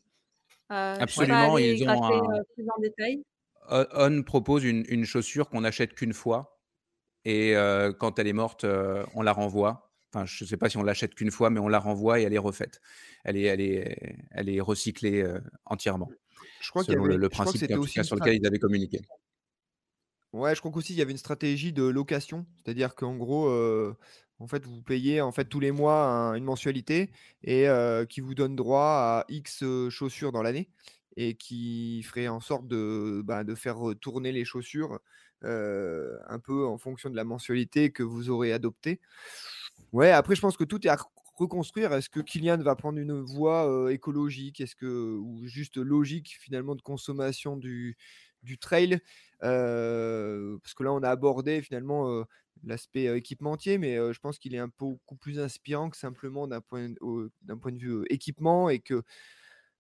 Absolument, 0.70 1.58
ils 1.58 1.88
ont 1.88 2.04
un... 2.04 2.22
On 3.70 4.24
propose 4.24 4.64
une, 4.64 4.84
une 4.90 5.06
chaussure 5.06 5.48
qu'on 5.50 5.62
n'achète 5.62 5.94
qu'une 5.94 6.14
fois 6.14 6.60
et 7.24 7.54
quand 8.00 8.18
elle 8.18 8.28
est 8.28 8.34
morte, 8.34 8.66
on 9.14 9.22
la 9.22 9.34
renvoie. 9.34 9.91
Enfin, 10.14 10.26
je 10.26 10.44
ne 10.44 10.48
sais 10.48 10.58
pas 10.58 10.70
si 10.70 10.78
on 10.78 10.84
l'achète 10.84 11.16
qu'une 11.16 11.32
fois, 11.32 11.50
mais 11.50 11.60
on 11.60 11.70
la 11.70 11.80
renvoie 11.80 12.20
et 12.20 12.24
elle 12.24 12.34
est 12.34 12.38
refaite. 12.38 12.82
Elle 13.24 13.38
est, 13.38 13.44
elle 13.44 13.62
est, 13.62 14.18
elle 14.32 14.50
est 14.50 14.60
recyclée 14.60 15.26
entièrement. 15.66 16.10
Je 16.60 16.70
crois 16.70 16.84
selon 16.84 17.06
le, 17.06 17.30
principe 17.30 17.66
sur 18.04 18.16
lequel 18.16 18.36
ils 18.36 18.46
avaient 18.46 18.60
communiqué. 18.60 19.02
Ouais, 20.34 20.56
je 20.56 20.60
crois 20.60 20.72
qu'aussi 20.72 20.94
il 20.94 21.00
y 21.00 21.02
avait 21.02 21.12
une 21.12 21.18
stratégie 21.18 21.74
de 21.74 21.84
location, 21.84 22.46
c'est-à-dire 22.64 22.96
qu'en 22.96 23.16
gros, 23.16 23.50
en 24.40 24.48
fait, 24.48 24.66
vous 24.66 24.82
payez 24.82 25.22
en 25.22 25.32
fait 25.32 25.46
tous 25.46 25.60
les 25.60 25.72
mois 25.72 26.34
une 26.36 26.44
mensualité 26.44 27.12
et 27.44 27.68
qui 28.10 28.22
vous 28.22 28.36
donne 28.36 28.56
droit 28.56 28.84
à 28.84 29.26
X 29.30 29.64
chaussures 29.90 30.32
dans 30.32 30.42
l'année 30.42 30.70
et 31.18 31.36
qui 31.36 32.04
ferait 32.04 32.28
en 32.28 32.40
sorte 32.40 32.68
de, 32.68 33.22
bah, 33.24 33.44
de 33.44 33.56
faire 33.56 33.78
tourner 34.00 34.32
les 34.32 34.46
chaussures 34.46 35.00
un 35.44 36.40
peu 36.40 36.66
en 36.66 36.78
fonction 36.78 37.10
de 37.10 37.16
la 37.16 37.24
mensualité 37.24 37.92
que 37.92 38.04
vous 38.04 38.30
aurez 38.30 38.54
adoptée. 38.54 39.00
Ouais, 39.92 40.12
après, 40.12 40.36
je 40.36 40.42
pense 40.42 40.58
que 40.58 40.64
tout 40.64 40.86
est 40.88 40.90
à 40.90 40.98
reconstruire. 41.38 41.94
Est-ce 41.94 42.10
que 42.10 42.20
Kylian 42.20 42.58
va 42.60 42.76
prendre 42.76 43.00
une 43.00 43.22
voie 43.22 43.92
écologique? 43.92 44.62
Est-ce 44.62 44.76
que, 44.76 45.18
ou 45.18 45.46
juste 45.46 45.78
logique 45.78 46.38
finalement 46.40 46.76
de 46.76 46.82
consommation 46.82 47.58
du, 47.58 47.98
du 48.44 48.58
trail? 48.58 49.00
Parce 49.40 50.74
que 50.74 50.84
là, 50.84 50.94
on 50.94 51.04
a 51.04 51.10
abordé 51.10 51.62
finalement 51.62 52.26
l'aspect 52.64 53.06
équipementier, 53.18 53.78
mais 53.78 53.96
je 54.14 54.20
pense 54.20 54.40
qu'il 54.40 54.56
est 54.56 54.60
un 54.60 54.70
peu 54.70 54.86
beaucoup 54.86 55.16
plus 55.18 55.40
inspirant 55.40 55.90
que 55.90 55.98
simplement 55.98 56.48
d'un 56.48 56.62
point, 56.62 56.90
point 57.62 57.72
de 57.72 57.78
vue 57.80 58.04
équipement 58.10 58.70
et 58.70 58.80
que 58.80 59.04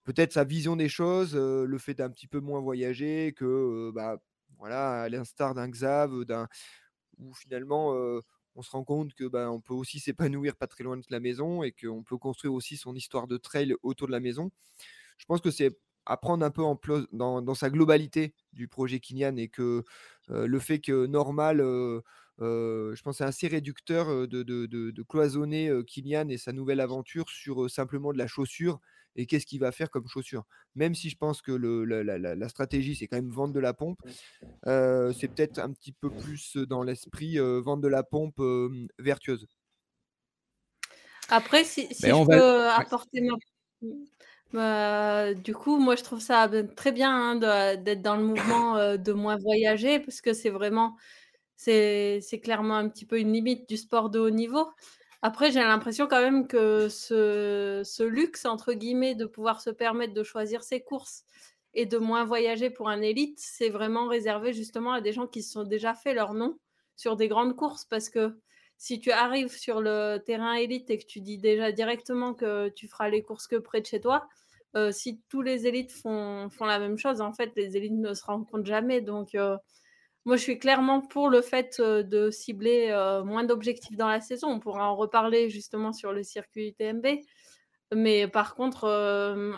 peut-être 0.04 0.34
sa 0.34 0.44
vision 0.44 0.76
des 0.76 0.90
choses, 0.90 1.36
le 1.36 1.78
fait 1.78 1.94
d'un 1.96 2.10
petit 2.10 2.28
peu 2.28 2.40
moins 2.40 2.62
voyager, 2.62 3.34
que 3.36 3.92
bah, 3.94 4.18
voilà, 4.58 5.04
à 5.04 5.10
l'instar 5.10 5.54
d'un 5.56 5.70
Xav, 5.70 6.26
d'un 6.26 6.48
où 7.20 7.34
finalement 7.34 7.94
on 8.56 8.62
se 8.62 8.72
rend 8.72 8.84
compte 8.84 9.14
que 9.14 9.26
bah, 9.26 9.52
on 9.52 9.62
peut 9.62 9.74
aussi 9.74 10.00
s'épanouir 10.00 10.56
pas 10.56 10.68
très 10.68 10.84
loin 10.84 10.98
de 10.98 11.04
la 11.10 11.20
maison 11.20 11.64
et 11.64 11.72
qu'on 11.72 12.04
peut 12.04 12.18
construire 12.18 12.54
aussi 12.54 12.78
son 12.78 12.96
histoire 12.96 13.28
de 13.28 13.38
trail 13.38 13.74
autour 13.84 14.08
de 14.08 14.12
la 14.12 14.20
maison. 14.20 14.52
Je 15.18 15.26
pense 15.26 15.42
que 15.42 15.52
c'est 15.52 15.78
à 16.06 16.18
prendre 16.18 16.44
un 16.44 16.52
peu 16.52 16.64
en 16.64 16.80
dans, 17.12 17.42
dans, 17.42 17.54
sa 17.54 17.70
globalité 17.70 18.34
du 18.54 18.68
projet 18.68 19.00
Kinyan 19.00 19.38
et 19.38 19.50
que 19.50 19.84
le 20.30 20.60
fait 20.60 20.80
que 20.80 21.06
normal, 21.06 21.60
je 22.40 23.02
pense 23.04 23.18
c'est 23.20 23.24
assez 23.24 23.48
réducteur 23.48 24.28
de, 24.28 24.44
de, 24.44 24.66
de, 24.66 25.04
cloisonner 25.04 25.72
Kylian 25.86 26.30
et 26.30 26.38
sa 26.38 26.54
nouvelle 26.54 26.80
aventure 26.80 27.30
sur 27.30 27.70
simplement 27.70 28.14
de 28.14 28.18
la 28.18 28.26
chaussure 28.26 28.80
et 29.16 29.26
qu'est-ce 29.26 29.46
qu'il 29.46 29.60
va 29.60 29.72
faire 29.72 29.90
comme 29.90 30.08
chaussure. 30.08 30.44
Même 30.76 30.96
si 30.96 31.10
je 31.10 31.18
pense 31.18 31.42
que 31.42 31.52
le, 31.52 31.84
la, 31.84 32.50
stratégie, 32.50 32.96
c'est 32.96 33.08
quand 33.08 33.18
même 33.18 33.30
vendre 33.30 33.54
de 33.54 33.60
la 33.60 33.74
pompe, 33.74 34.00
euh, 34.68 35.14
c'est 35.14 35.28
peut-être 35.28 35.60
un 35.60 35.72
petit 35.72 35.92
peu 35.92 36.10
plus 36.10 36.58
dans 36.58 36.84
l'esprit 36.84 37.40
euh, 37.40 37.60
vendre 37.62 37.84
de 37.84 37.88
la 37.88 38.04
pompe 38.04 38.42
vertueuse. 39.00 39.48
Après, 41.30 41.64
si, 41.64 41.88
je 41.90 42.26
peux 42.28 42.68
apporter 42.70 43.22
ma... 43.22 43.36
Bah, 44.54 45.34
du 45.34 45.54
coup, 45.56 45.78
moi, 45.78 45.96
je 45.96 46.04
trouve 46.04 46.20
ça 46.20 46.50
très 46.76 46.92
bien 46.92 47.42
hein, 47.42 47.76
d'être 47.78 48.02
dans 48.02 48.18
le 48.18 48.24
mouvement 48.24 48.78
euh, 48.78 48.98
de 48.98 49.14
moins 49.14 49.38
voyager 49.38 50.00
parce 50.00 50.20
que 50.22 50.34
c'est 50.34 50.50
vraiment, 50.50 50.98
c'est 51.56 52.22
clairement 52.44 52.76
un 52.76 52.90
petit 52.90 53.06
peu 53.06 53.20
une 53.20 53.32
limite 53.32 53.70
du 53.70 53.78
sport 53.78 54.10
de 54.10 54.20
haut 54.20 54.30
niveau. 54.30 54.68
Après, 55.22 55.52
j'ai 55.52 55.60
l'impression 55.60 56.08
quand 56.08 56.22
même 56.22 56.48
que 56.48 56.90
ce, 56.90 58.04
luxe, 58.04 58.46
entre 58.46 58.74
guillemets, 58.74 59.16
de 59.16 59.26
pouvoir 59.26 59.62
se 59.62 59.70
permettre 59.70 60.14
de 60.14 60.24
choisir 60.24 60.64
ses 60.64 60.82
courses 60.82 61.26
et 61.74 61.86
de 61.86 61.98
moins 61.98 62.26
voyager 62.26 62.70
pour 62.70 62.90
un 62.90 63.02
élite, 63.02 63.40
c'est 63.40 63.70
vraiment 63.70 64.08
réservé 64.08 64.52
justement 64.52 64.94
à 64.94 65.02
des 65.02 65.14
gens 65.14 65.28
qui 65.28 65.44
se 65.44 65.52
sont 65.52 65.64
déjà 65.64 65.94
fait 65.94 66.14
leur 66.14 66.34
nom 66.34 66.58
sur 66.96 67.16
des 67.16 67.28
grandes 67.28 67.56
courses. 67.56 67.86
Parce 67.86 68.10
que 68.10 68.40
si 68.78 69.00
tu 69.00 69.12
arrives 69.12 69.56
sur 69.56 69.80
le 69.80 70.18
terrain 70.18 70.54
élite 70.54 70.90
et 70.90 70.98
que 70.98 71.06
tu 71.06 71.22
dis 71.22 71.38
déjà 71.38 71.72
directement 71.72 72.34
que 72.34 72.70
tu 72.70 72.88
feras 72.88 73.10
les 73.10 73.22
courses 73.22 73.48
que 73.48 73.58
près 73.58 73.80
de 73.82 73.86
chez 73.86 74.02
toi, 74.02 74.28
euh, 74.76 74.92
si 74.92 75.22
tous 75.30 75.42
les 75.42 75.68
élites 75.68 75.92
font, 75.92 76.50
la 76.62 76.80
même 76.80 76.98
chose, 76.98 77.22
en 77.22 77.34
fait, 77.34 77.52
les 77.56 77.78
élites 77.78 77.94
ne 77.94 78.14
se 78.14 78.24
rencontrent 78.24 78.66
jamais. 78.66 79.02
Donc, 79.02 79.36
euh, 79.36 79.58
moi, 80.26 80.36
je 80.38 80.42
suis 80.44 80.60
clairement 80.60 81.02
pour 81.02 81.30
le 81.30 81.42
fait 81.42 81.82
de 81.82 82.30
cibler 82.30 82.92
moins 83.26 83.44
d'objectifs 83.44 83.98
dans 83.98 84.08
la 84.08 84.22
saison. 84.22 84.50
On 84.50 84.60
pourra 84.60 84.90
en 84.92 84.96
reparler 84.96 85.50
justement 85.50 85.94
sur 85.94 86.14
le 86.14 86.24
circuit 86.24 86.70
UTMB. 86.70 87.08
Mais 87.94 88.28
par 88.28 88.56
contre, 88.56 88.86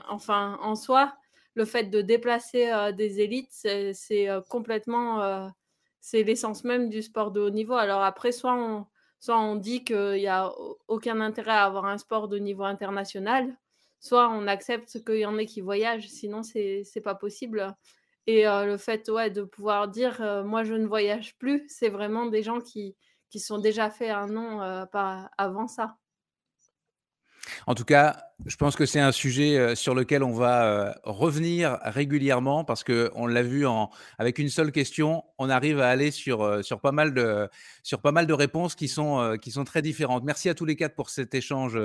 enfin, 0.09 0.57
en 0.61 0.75
soi, 0.75 1.13
le 1.55 1.65
fait 1.65 1.85
de 1.85 2.01
déplacer 2.01 2.71
des 2.95 3.19
élites, 3.19 3.51
c'est 3.51 4.27
complètement, 4.49 5.51
c'est 5.99 6.23
l'essence 6.23 6.63
même 6.63 6.89
du 6.89 7.01
sport 7.01 7.31
de 7.31 7.41
haut 7.41 7.49
niveau. 7.49 7.73
Alors 7.75 8.01
après, 8.01 8.31
soit 8.31 8.55
on, 8.55 8.85
soit 9.19 9.39
on 9.39 9.55
dit 9.55 9.83
qu'il 9.83 10.13
n'y 10.13 10.27
a 10.27 10.51
aucun 10.87 11.21
intérêt 11.21 11.51
à 11.51 11.65
avoir 11.65 11.85
un 11.85 11.97
sport 11.97 12.27
de 12.27 12.37
niveau 12.39 12.63
international, 12.63 13.55
soit 13.99 14.29
on 14.29 14.47
accepte 14.47 15.03
qu'il 15.05 15.19
y 15.19 15.25
en 15.25 15.37
ait 15.37 15.45
qui 15.45 15.61
voyagent, 15.61 16.07
sinon 16.07 16.41
c'est 16.43 16.83
pas 17.03 17.15
possible. 17.15 17.75
Et 18.27 18.43
le 18.45 18.77
fait 18.77 19.09
ouais, 19.09 19.29
de 19.29 19.43
pouvoir 19.43 19.87
dire 19.89 20.21
moi 20.45 20.63
je 20.63 20.73
ne 20.75 20.85
voyage 20.87 21.37
plus, 21.37 21.65
c'est 21.67 21.89
vraiment 21.89 22.25
des 22.27 22.41
gens 22.43 22.61
qui, 22.61 22.95
qui 23.29 23.39
sont 23.39 23.59
déjà 23.59 23.89
fait 23.89 24.09
un 24.09 24.27
nom 24.27 24.61
avant 25.37 25.67
ça. 25.67 25.97
En 27.67 27.75
tout 27.75 27.85
cas, 27.85 28.17
je 28.45 28.55
pense 28.55 28.75
que 28.75 28.85
c'est 28.85 28.99
un 28.99 29.11
sujet 29.11 29.57
euh, 29.57 29.75
sur 29.75 29.95
lequel 29.95 30.23
on 30.23 30.33
va 30.33 30.65
euh, 30.65 30.93
revenir 31.03 31.77
régulièrement 31.83 32.65
parce 32.65 32.83
que 32.83 33.11
on 33.15 33.25
l'a 33.25 33.43
vu 33.43 33.65
en, 33.65 33.89
avec 34.17 34.39
une 34.39 34.49
seule 34.49 34.71
question, 34.71 35.23
on 35.37 35.49
arrive 35.49 35.79
à 35.79 35.89
aller 35.89 36.11
sur, 36.11 36.41
euh, 36.41 36.61
pas, 36.81 36.91
mal 36.91 37.13
de, 37.13 38.33
réponses 38.33 38.75
qui 38.75 38.87
sont, 38.87 39.37
très 39.65 39.81
différentes. 39.81 40.23
Merci 40.23 40.49
à 40.49 40.55
tous 40.55 40.65
les 40.65 40.75
quatre 40.75 40.95
pour 40.95 41.09
cet 41.09 41.33
échange 41.35 41.79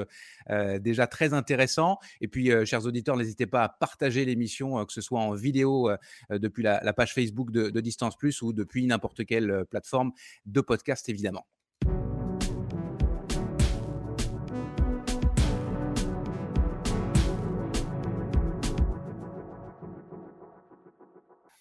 déjà 0.80 1.06
très 1.06 1.34
intéressant. 1.34 1.98
Et 2.20 2.28
puis, 2.28 2.50
chers 2.64 2.86
auditeurs, 2.86 3.16
n'hésitez 3.16 3.46
pas 3.46 3.64
à 3.64 3.68
partager 3.68 4.24
l'émission, 4.24 4.84
que 4.84 4.92
ce 4.92 5.00
soit 5.00 5.20
en 5.20 5.34
vidéo 5.34 5.90
depuis 6.30 6.62
la, 6.62 6.92
page 6.92 7.14
Facebook 7.14 7.50
de 7.50 7.80
Distance 7.80 8.16
Plus 8.16 8.42
ou 8.42 8.52
depuis 8.52 8.86
n'importe 8.86 9.24
quelle 9.26 9.64
plateforme 9.70 10.12
de 10.46 10.60
podcast, 10.60 11.08
évidemment. 11.08 11.46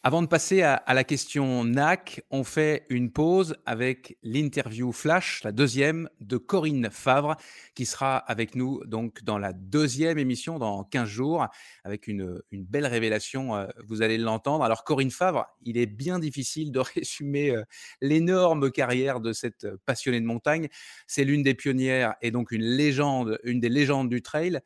Avant 0.08 0.22
de 0.22 0.28
passer 0.28 0.62
à, 0.62 0.82
la 0.94 1.04
question 1.04 1.66
NAC, 1.66 2.24
on 2.32 2.46
fait 2.46 2.86
une 2.88 3.12
pause 3.12 3.58
avec 3.66 4.18
l'interview 4.24 4.94
flash, 4.94 5.44
la 5.44 5.52
deuxième 5.52 6.10
de 6.22 6.38
Corinne 6.38 6.88
Favre, 6.90 7.36
qui 7.76 7.86
sera 7.86 8.16
avec 8.16 8.56
nous 8.56 8.82
donc 8.86 9.22
dans 9.26 9.38
la 9.38 9.52
deuxième 9.52 10.18
émission 10.18 10.60
dans 10.60 10.86
15 10.86 11.10
jours, 11.10 11.48
avec 11.84 12.08
une, 12.08 12.42
belle 12.54 12.86
révélation, 12.86 13.54
euh, 13.54 13.68
vous 13.86 14.02
allez 14.02 14.18
l'entendre. 14.18 14.64
Alors 14.64 14.86
Corinne 14.86 15.12
Favre, 15.12 15.46
il 15.64 15.78
est 15.78 15.86
bien 15.86 16.20
difficile 16.20 16.72
de 16.72 16.80
résumer 16.96 17.52
euh, 17.52 17.64
l'énorme 18.00 18.72
carrière 18.72 19.20
de 19.20 19.34
cette 19.34 19.68
passionnée 19.86 20.22
de 20.22 20.26
montagne. 20.26 20.70
C'est 21.06 21.26
l'une 21.26 21.44
des 21.44 21.54
pionnières 21.54 22.16
et 22.22 22.32
donc 22.32 22.54
une 22.54 22.64
légende, 22.64 23.42
une 23.44 23.60
des 23.60 23.68
légendes 23.68 24.08
du 24.08 24.22
trail. 24.22 24.62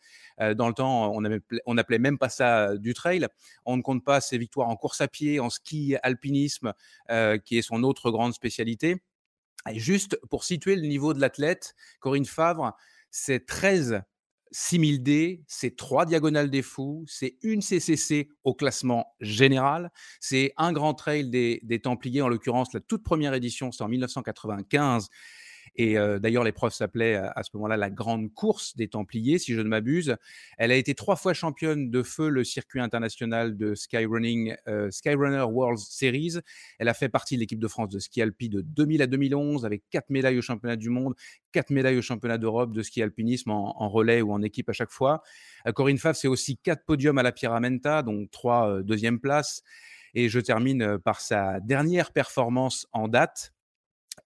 Dans 0.56 0.68
le 0.68 0.74
temps, 0.74 1.14
on 1.14 1.74
n'appelait 1.74 2.00
même 2.00 2.18
pas 2.18 2.30
ça 2.30 2.78
du 2.78 2.94
trail. 2.94 3.28
On 3.66 3.78
ne 3.78 3.82
compte 3.82 4.04
pas 4.04 4.22
ses 4.22 4.38
victoires 4.38 4.70
en 4.70 4.76
course 4.76 5.02
à 5.02 5.08
pied, 5.08 5.40
en 5.40 5.50
ski 5.50 5.96
alpinisme, 6.04 6.74
qui 7.46 7.58
est 7.58 7.62
son 7.62 7.84
autre 7.84 8.12
grande 8.12 8.34
spécialité. 8.34 9.02
Juste 9.76 10.20
pour 10.30 10.44
situer 10.44 10.76
le 10.76 10.88
niveau 10.88 11.14
de 11.14 11.22
l'athlète, 11.22 11.76
Corinne 12.00 12.26
Favre, 12.26 12.74
c'est 13.12 13.46
13 13.46 14.02
6000D, 14.54 15.44
c'est 15.48 15.78
trois 15.78 16.06
diagonales 16.06 16.50
des 16.50 16.62
fous, 16.62 17.06
c'est 17.08 17.38
une 17.42 17.62
CCC 17.62 18.30
au 18.44 18.54
classement 18.54 19.16
général, 19.22 19.92
c'est 20.20 20.54
un 20.58 20.74
grand 20.74 20.94
trail 20.94 21.30
des 21.30 21.80
Templiers, 21.82 22.22
en 22.22 22.28
l'occurrence 22.28 22.74
la 22.74 22.82
toute 22.82 23.04
première 23.04 23.34
édition, 23.34 23.72
c'est 23.72 23.84
en 23.84 23.88
1995, 23.88 25.08
et 25.76 25.96
d'ailleurs, 26.20 26.44
l'épreuve 26.44 26.74
s'appelait 26.74 27.16
à 27.16 27.44
ce 27.44 27.50
moment-là 27.54 27.78
la 27.78 27.90
Grande 27.90 28.34
Course 28.34 28.76
des 28.76 28.88
Templiers, 28.88 29.40
si 29.40 29.54
je 29.54 29.62
ne 29.62 29.68
m'abuse. 29.68 30.16
Elle 30.58 30.72
a 30.72 30.76
été 30.76 30.96
trois 30.96 31.16
fois 31.16 31.34
championne 31.34 31.90
de 31.90 32.04
feu 32.04 32.30
le 32.30 32.44
circuit 32.44 32.80
international 32.80 33.56
de 33.56 33.74
Skyrunning, 33.74 34.56
Skyrunner 34.90 35.44
World 35.44 35.80
Series. 35.80 36.40
Elle 36.78 36.90
a 36.90 36.94
fait 36.94 37.10
partie 37.10 37.36
de 37.36 37.40
l'équipe 37.40 37.60
de 37.60 37.68
France 37.68 37.90
de 37.90 38.00
ski 38.00 38.22
alpi 38.22 38.50
de 38.50 38.62
2000 38.62 39.02
à 39.02 39.08
2011 39.08 39.66
avec 39.66 39.84
quatre 39.90 40.10
médailles 40.10 40.38
au 40.38 40.42
championnat 40.42 40.76
du 40.76 40.90
monde, 40.90 41.16
quatre 41.52 41.70
médailles 41.70 41.98
au 41.98 42.02
championnat 42.02 42.38
d'Europe 42.38 42.74
de 42.74 42.82
ski 42.82 43.02
alpinisme 43.02 43.52
en, 43.52 43.90
relais 43.90 44.22
ou 44.22 44.34
en 44.34 44.42
équipe 44.42 44.70
à 44.70 44.74
chaque 44.74 44.92
fois. 44.92 45.22
Corinne 45.76 45.98
Favre, 45.98 46.16
c'est 46.16 46.28
aussi 46.28 46.58
quatre 46.58 46.86
podiums 46.86 47.18
à 47.18 47.24
la 47.24 47.32
Pyramenta, 47.32 48.04
donc 48.04 48.30
trois 48.32 48.82
deuxième 48.84 49.20
places. 49.20 49.64
Et 50.14 50.28
je 50.28 50.40
termine 50.40 50.98
par 51.00 51.22
sa 51.22 51.60
dernière 51.62 52.12
performance 52.12 52.88
en 52.92 53.08
date, 53.08 53.54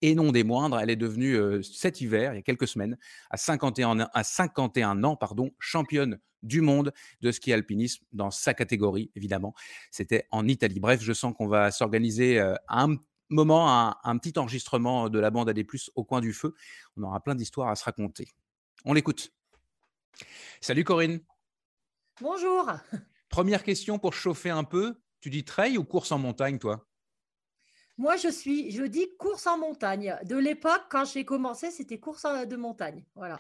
et 0.01 0.15
non 0.15 0.31
des 0.31 0.43
moindres, 0.43 0.79
elle 0.79 0.89
est 0.89 0.95
devenue 0.95 1.63
cet 1.63 2.01
hiver, 2.01 2.33
il 2.33 2.37
y 2.37 2.39
a 2.39 2.43
quelques 2.43 2.67
semaines, 2.67 2.97
à 3.29 3.37
51, 3.37 4.09
à 4.13 4.23
51 4.23 5.03
ans, 5.03 5.15
pardon, 5.15 5.51
championne 5.59 6.19
du 6.43 6.61
monde 6.61 6.93
de 7.21 7.31
ski 7.31 7.53
alpinisme 7.53 8.05
dans 8.11 8.31
sa 8.31 8.53
catégorie, 8.53 9.11
évidemment. 9.15 9.53
C'était 9.91 10.27
en 10.31 10.47
Italie. 10.47 10.79
Bref, 10.79 11.01
je 11.01 11.13
sens 11.13 11.33
qu'on 11.35 11.47
va 11.47 11.71
s'organiser 11.71 12.39
un 12.67 12.95
moment, 13.29 13.69
un, 13.69 13.95
un, 14.03 14.17
petit 14.17 14.37
enregistrement 14.37 15.09
de 15.09 15.19
la 15.19 15.31
bande 15.31 15.49
AD+, 15.49 15.65
au 15.95 16.03
coin 16.03 16.21
du 16.21 16.33
feu. 16.33 16.53
On 16.97 17.03
aura 17.03 17.21
plein 17.21 17.35
d'histoires 17.35 17.69
à 17.69 17.75
se 17.75 17.83
raconter. 17.83 18.27
On 18.85 18.93
l'écoute. 18.93 19.33
Salut 20.61 20.83
Corinne. 20.83 21.19
Bonjour. 22.21 22.71
Première 23.29 23.63
question 23.63 23.99
pour 23.99 24.13
chauffer 24.13 24.49
un 24.49 24.63
peu. 24.63 25.01
Tu 25.19 25.29
dis 25.29 25.43
trail 25.43 25.77
ou 25.77 25.83
course 25.83 26.11
en 26.11 26.19
montagne, 26.19 26.59
toi? 26.59 26.87
Moi, 27.97 28.17
je 28.17 28.27
suis, 28.27 28.71
je 28.71 28.83
dis 28.83 29.07
course 29.17 29.47
en 29.47 29.57
montagne. 29.57 30.17
De 30.23 30.35
l'époque, 30.35 30.83
quand 30.89 31.05
j'ai 31.05 31.23
commencé, 31.23 31.71
c'était 31.71 31.99
course 31.99 32.23
de 32.23 32.55
montagne. 32.55 33.05
Voilà. 33.15 33.39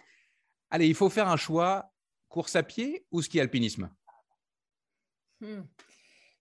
Allez, 0.69 0.87
il 0.87 0.95
faut 0.95 1.09
faire 1.09 1.27
un 1.27 1.37
choix 1.37 1.91
course 2.29 2.55
à 2.55 2.63
pied 2.63 3.05
ou 3.11 3.21
ski 3.21 3.39
alpinisme? 3.39 3.89
Hmm. 5.41 5.63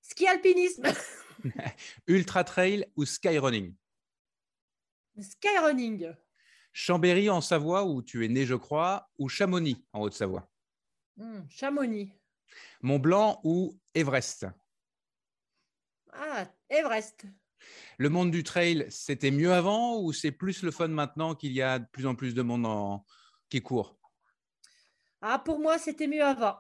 Ski 0.01 0.27
alpinisme. 0.27 0.85
Ultra 2.07 2.45
trail 2.45 2.87
ou 2.97 3.05
skyrunning 3.05 3.75
Skyrunning. 5.21 6.13
Chambéry 6.73 7.31
en 7.31 7.41
Savoie, 7.41 7.85
où 7.85 8.03
tu 8.03 8.25
es 8.25 8.29
né, 8.29 8.45
je 8.45 8.55
crois, 8.55 9.09
ou 9.19 9.29
Chamonix 9.29 9.85
en 9.93 10.01
Haute-Savoie? 10.01 10.51
Hmm, 11.17 11.43
Chamonix. 11.49 12.13
Mont 12.83 12.99
Blanc 12.99 13.41
ou 13.45 13.79
Everest? 13.95 14.47
Ah, 16.13 16.47
Everest. 16.69 17.27
Le 17.99 18.09
monde 18.09 18.31
du 18.31 18.43
trail, 18.43 18.87
c'était 18.91 19.31
mieux 19.31 19.53
avant 19.53 20.01
ou 20.01 20.13
c'est 20.13 20.33
plus 20.33 20.63
le 20.63 20.71
fun 20.71 20.89
maintenant 20.89 21.35
qu'il 21.35 21.53
y 21.53 21.63
a 21.63 21.79
de 21.79 21.87
plus 21.93 22.07
en 22.07 22.15
plus 22.15 22.35
de 22.35 22.43
monde 22.43 23.01
qui 23.49 23.63
court? 23.63 23.99
Ah, 25.21 25.39
pour 25.39 25.59
moi, 25.59 25.79
c'était 25.79 26.07
mieux 26.07 26.23
avant. 26.25 26.59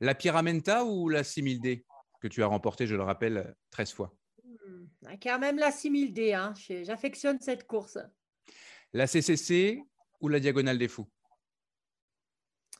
La 0.00 0.14
Pyramenta 0.14 0.84
ou 0.84 1.08
la 1.08 1.22
6000D 1.22 1.84
que 2.20 2.28
tu 2.28 2.42
as 2.42 2.46
remporté, 2.46 2.86
je 2.86 2.96
le 2.96 3.02
rappelle, 3.02 3.54
13 3.70 3.92
fois? 3.92 4.16
Hmm, 4.42 4.86
Quand 5.22 5.38
même 5.38 5.58
la 5.58 5.70
6000D, 5.70 6.34
hein. 6.34 6.54
j'affectionne 6.84 7.38
cette 7.40 7.66
course. 7.66 7.98
La 8.92 9.06
CCC 9.06 9.82
ou 10.20 10.28
la 10.28 10.40
Diagonale 10.40 10.78
des 10.78 10.88
Fous? 10.88 11.06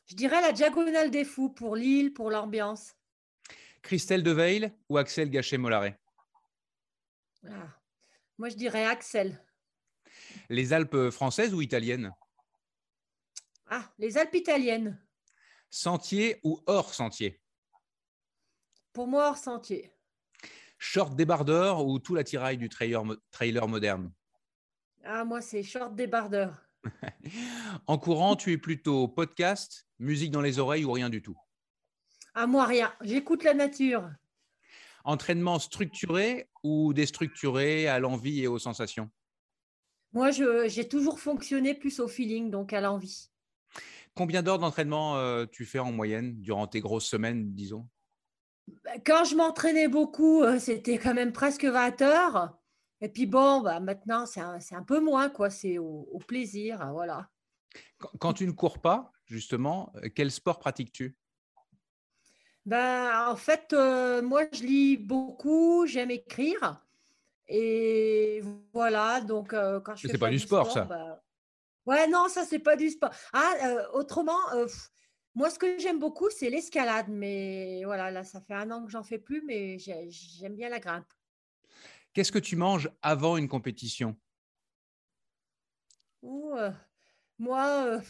Je 0.06 0.14
dirais 0.14 0.40
la 0.40 0.52
Diagonale 0.52 1.10
des 1.10 1.24
Fous 1.24 1.50
pour 1.50 1.76
l'île, 1.76 2.12
pour 2.12 2.30
l'ambiance. 2.30 2.94
Christelle 3.82 4.22
Deveil 4.22 4.72
ou 4.88 4.96
Axel 4.96 5.30
Gachet-Mollaret 5.30 5.98
ah, 7.50 7.68
moi, 8.38 8.48
je 8.48 8.56
dirais 8.56 8.84
Axel. 8.84 9.40
Les 10.48 10.72
Alpes 10.72 11.10
françaises 11.10 11.54
ou 11.54 11.62
italiennes? 11.62 12.12
Ah, 13.66 13.92
les 13.98 14.18
Alpes 14.18 14.34
italiennes. 14.34 15.00
Sentier 15.70 16.40
ou 16.42 16.62
hors 16.66 16.94
sentier? 16.94 17.40
Pour 18.92 19.08
moi, 19.08 19.28
hors 19.28 19.36
sentier. 19.36 19.92
Short 20.78 21.16
débardeur 21.16 21.84
ou 21.84 21.98
tout 21.98 22.14
l'attirail 22.14 22.58
du 22.58 22.68
trailer, 22.68 23.02
trailer 23.30 23.66
moderne? 23.66 24.12
Ah, 25.04 25.24
moi, 25.24 25.40
c'est 25.40 25.62
short 25.62 25.94
débardeur. 25.94 26.68
en 27.86 27.98
courant, 27.98 28.36
tu 28.36 28.52
es 28.52 28.58
plutôt 28.58 29.08
podcast, 29.08 29.86
musique 29.98 30.30
dans 30.30 30.40
les 30.40 30.58
oreilles 30.58 30.84
ou 30.84 30.92
rien 30.92 31.08
du 31.08 31.22
tout? 31.22 31.36
Ah, 32.34 32.46
moi, 32.46 32.66
rien. 32.66 32.92
J'écoute 33.00 33.44
la 33.44 33.54
nature. 33.54 34.10
Entraînement 35.04 35.58
structuré 35.58 36.48
ou 36.62 36.94
déstructuré 36.94 37.86
à 37.86 37.98
l'envie 37.98 38.40
et 38.40 38.46
aux 38.46 38.58
sensations? 38.58 39.10
Moi, 40.12 40.30
j'ai 40.30 40.88
toujours 40.88 41.18
fonctionné 41.18 41.74
plus 41.74 42.00
au 42.00 42.08
feeling, 42.08 42.50
donc 42.50 42.72
à 42.72 42.80
l'envie. 42.80 43.30
Combien 44.14 44.42
d'heures 44.42 44.60
d'entraînement 44.60 45.16
euh, 45.16 45.44
tu 45.44 45.64
fais 45.64 45.80
en 45.80 45.90
moyenne 45.90 46.40
durant 46.40 46.68
tes 46.68 46.80
grosses 46.80 47.06
semaines, 47.06 47.52
disons? 47.52 47.88
Bah, 48.84 48.92
Quand 49.04 49.24
je 49.24 49.34
m'entraînais 49.34 49.88
beaucoup, 49.88 50.42
euh, 50.42 50.60
c'était 50.60 50.98
quand 50.98 51.14
même 51.14 51.32
presque 51.32 51.64
20 51.64 52.00
heures. 52.02 52.56
Et 53.00 53.08
puis 53.08 53.26
bon, 53.26 53.60
bah, 53.60 53.80
maintenant, 53.80 54.24
c'est 54.24 54.40
un, 54.40 54.82
peu 54.84 55.00
moins, 55.00 55.28
quoi. 55.28 55.50
C'est 55.50 55.78
au, 55.78 56.20
plaisir, 56.26 56.88
voilà. 56.92 57.28
quand 58.20 58.32
tu 58.34 58.46
ne 58.46 58.52
cours 58.52 58.80
pas, 58.80 59.12
justement, 59.26 59.92
euh, 59.96 60.08
quel 60.14 60.30
sport 60.30 60.60
pratiques-tu? 60.60 61.16
Ben, 62.66 63.28
en 63.28 63.36
fait, 63.36 63.72
euh, 63.72 64.22
moi, 64.22 64.44
je 64.52 64.62
lis 64.62 64.96
beaucoup, 64.96 65.86
j'aime 65.86 66.10
écrire. 66.10 66.82
Et 67.46 68.42
voilà, 68.72 69.20
donc 69.20 69.52
euh, 69.52 69.80
quand 69.80 69.96
je. 69.96 70.08
C'est 70.08 70.16
pas, 70.16 70.30
du 70.30 70.38
sport, 70.38 70.72
ça. 70.72 70.84
Ben, 70.84 71.20
ouais, 71.84 72.08
non, 72.08 72.28
ça, 72.28 72.44
c'est 72.44 72.58
pas 72.58 72.76
du 72.76 72.88
sport. 72.88 73.10
Ah, 73.34 73.52
euh, 73.64 73.86
autrement, 73.92 74.38
moi, 75.34 75.50
ce 75.50 75.58
que 75.58 75.78
j'aime 75.78 75.98
beaucoup, 75.98 76.30
c'est 76.30 76.48
l'escalade. 76.48 77.08
Mais 77.10 77.82
voilà, 77.84 78.10
là, 78.10 78.24
ça 78.24 78.40
fait 78.40 78.54
un 78.54 78.70
an 78.70 78.82
que 78.84 78.90
j'en 78.90 79.02
fais 79.02 79.18
plus, 79.18 79.42
mais 79.42 79.78
j'aime 79.78 80.54
bien 80.54 80.70
la 80.70 80.80
grimpe. 80.80 81.12
Qu'est-ce 82.14 82.32
que 82.32 82.38
tu 82.38 82.56
manges 82.56 82.90
avant 83.02 83.36
une 83.36 83.48
compétition? 83.48 84.16
Moi, 86.22 88.00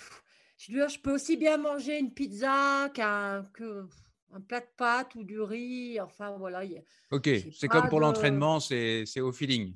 je, 0.59 0.89
je, 0.89 0.99
peux 1.01 1.15
aussi 1.15 1.37
bien 1.37 1.57
manger 1.57 1.99
une 1.99 2.15
pizza 2.15 2.89
qu'un. 2.95 3.51
Que, 3.55 3.89
un 4.35 4.41
plat 4.41 4.61
de 4.61 4.67
pâtes 4.77 5.15
ou 5.15 5.25
du 5.25 5.41
riz. 5.41 6.01
Enfin, 6.01 6.37
voilà. 6.39 6.63
ok, 7.11 7.31
c'est 7.53 7.69
comme 7.69 7.89
pour 7.89 8.01
l'entraînement, 8.01 8.61
c'est 8.61 9.21
au 9.21 9.33
feeling. 9.33 9.75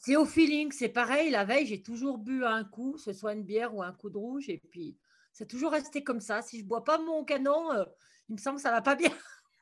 C'est 0.00 0.16
au 0.16 0.24
feeling, 0.24 0.70
c'est 0.70 0.88
pareil. 0.88 1.30
La 1.30 1.44
veille, 1.44 1.66
j'ai 1.66 1.82
toujours 1.82 2.18
bu 2.18 2.44
un 2.44 2.64
coup, 2.64 2.96
ce 2.98 3.12
soit 3.12 3.32
une 3.32 3.42
bière 3.42 3.74
ou 3.74 3.82
un 3.82 3.92
coup 3.92 4.10
de 4.10 4.16
rouge. 4.16 4.48
Et 4.48 4.62
puis, 4.70 4.96
c'est 5.32 5.48
toujours 5.48 5.72
resté 5.72 6.04
comme 6.04 6.20
ça. 6.20 6.40
Si 6.40 6.58
je 6.58 6.62
ne 6.62 6.68
bois 6.68 6.84
pas 6.84 6.98
mon 6.98 7.24
canon, 7.24 7.72
euh, 7.72 7.84
il 8.28 8.36
me 8.36 8.40
semble 8.40 8.56
que 8.56 8.62
ça 8.62 8.70
ne 8.70 8.76
va 8.76 8.82
pas 8.82 8.94
bien. 8.94 9.10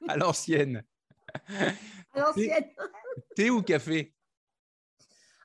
à 0.08 0.16
l'ancienne. 0.16 0.84
À 2.14 2.20
l'ancienne. 2.20 2.70
thé 3.34 3.50
ou 3.50 3.60
café? 3.60 4.14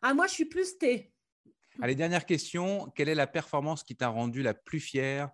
Ah, 0.02 0.14
moi, 0.14 0.28
je 0.28 0.34
suis 0.34 0.46
plus 0.46 0.78
thé. 0.78 1.12
Allez, 1.82 1.96
dernière 1.96 2.26
question. 2.26 2.90
Quelle 2.96 3.10
est 3.10 3.16
la 3.16 3.28
performance 3.28 3.84
qui 3.84 3.96
t'a 3.96 4.08
rendu 4.08 4.42
la 4.42 4.54
plus 4.54 4.80
fière 4.80 5.32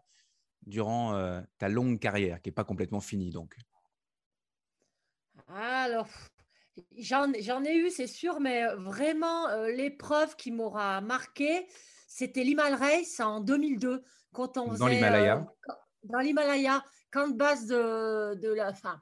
durant 0.68 1.16
euh, 1.16 1.42
ta 1.58 1.70
longue 1.70 1.98
carrière, 1.98 2.42
qui 2.42 2.50
n'est 2.50 2.54
pas 2.54 2.66
complètement 2.66 3.00
finie 3.00 3.32
donc? 3.32 3.56
Alors, 5.48 6.10
j'en 6.98 7.64
ai 7.64 7.76
eu, 7.76 7.90
c'est 7.90 8.08
sûr, 8.08 8.40
mais 8.42 8.66
euh, 8.66 8.76
vraiment, 8.76 9.48
euh, 9.48 9.70
l'épreuve 9.72 10.36
qui 10.36 10.52
m'aura 10.52 11.00
marqué, 11.00 11.66
c'était 12.08 12.44
l'Himal 12.44 12.76
Race 12.76 13.20
en 13.22 13.40
2002, 13.40 14.04
quand 14.34 14.58
on 14.58 14.74
Dans 14.74 14.88
l'Himalaya 14.88 15.48
Dans 16.04 16.20
l'Himalaya, 16.20 16.84
camp 17.12 17.30
de 17.30 17.38
base 17.38 17.66
de, 17.66 18.36
de 18.36 18.54
la 18.54 18.74
fin, 18.74 19.02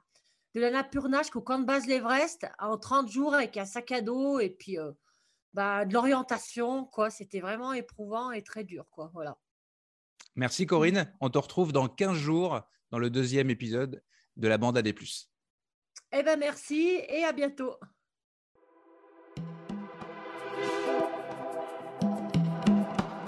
de 0.54 0.60
la 0.60 0.70
Napurna 0.70 1.18
jusqu'au 1.18 1.42
camp 1.42 1.58
de 1.58 1.64
base 1.64 1.86
l'Everest 1.86 2.46
en 2.60 2.78
30 2.78 3.10
jours 3.10 3.34
avec 3.34 3.56
un 3.56 3.64
sac 3.64 3.90
à 3.90 4.00
dos 4.00 4.38
et 4.38 4.50
puis 4.50 4.78
bah, 5.52 5.84
de 5.84 5.92
l'orientation, 5.92 6.84
quoi. 6.84 7.10
C'était 7.10 7.40
vraiment 7.40 7.72
éprouvant 7.72 8.30
et 8.30 8.42
très 8.42 8.62
dur, 8.62 8.86
quoi. 8.90 9.10
Voilà. 9.12 9.36
Merci 10.36 10.66
Corinne. 10.66 11.12
On 11.20 11.30
te 11.30 11.38
retrouve 11.38 11.72
dans 11.72 11.88
15 11.88 12.16
jours 12.16 12.60
dans 12.90 12.98
le 12.98 13.10
deuxième 13.10 13.50
épisode 13.50 14.02
de 14.36 14.48
la 14.48 14.58
bande 14.58 14.76
AD+. 14.76 14.94
Eh 16.12 16.22
ben 16.22 16.38
merci 16.38 17.00
et 17.08 17.24
à 17.24 17.32
bientôt. 17.32 17.74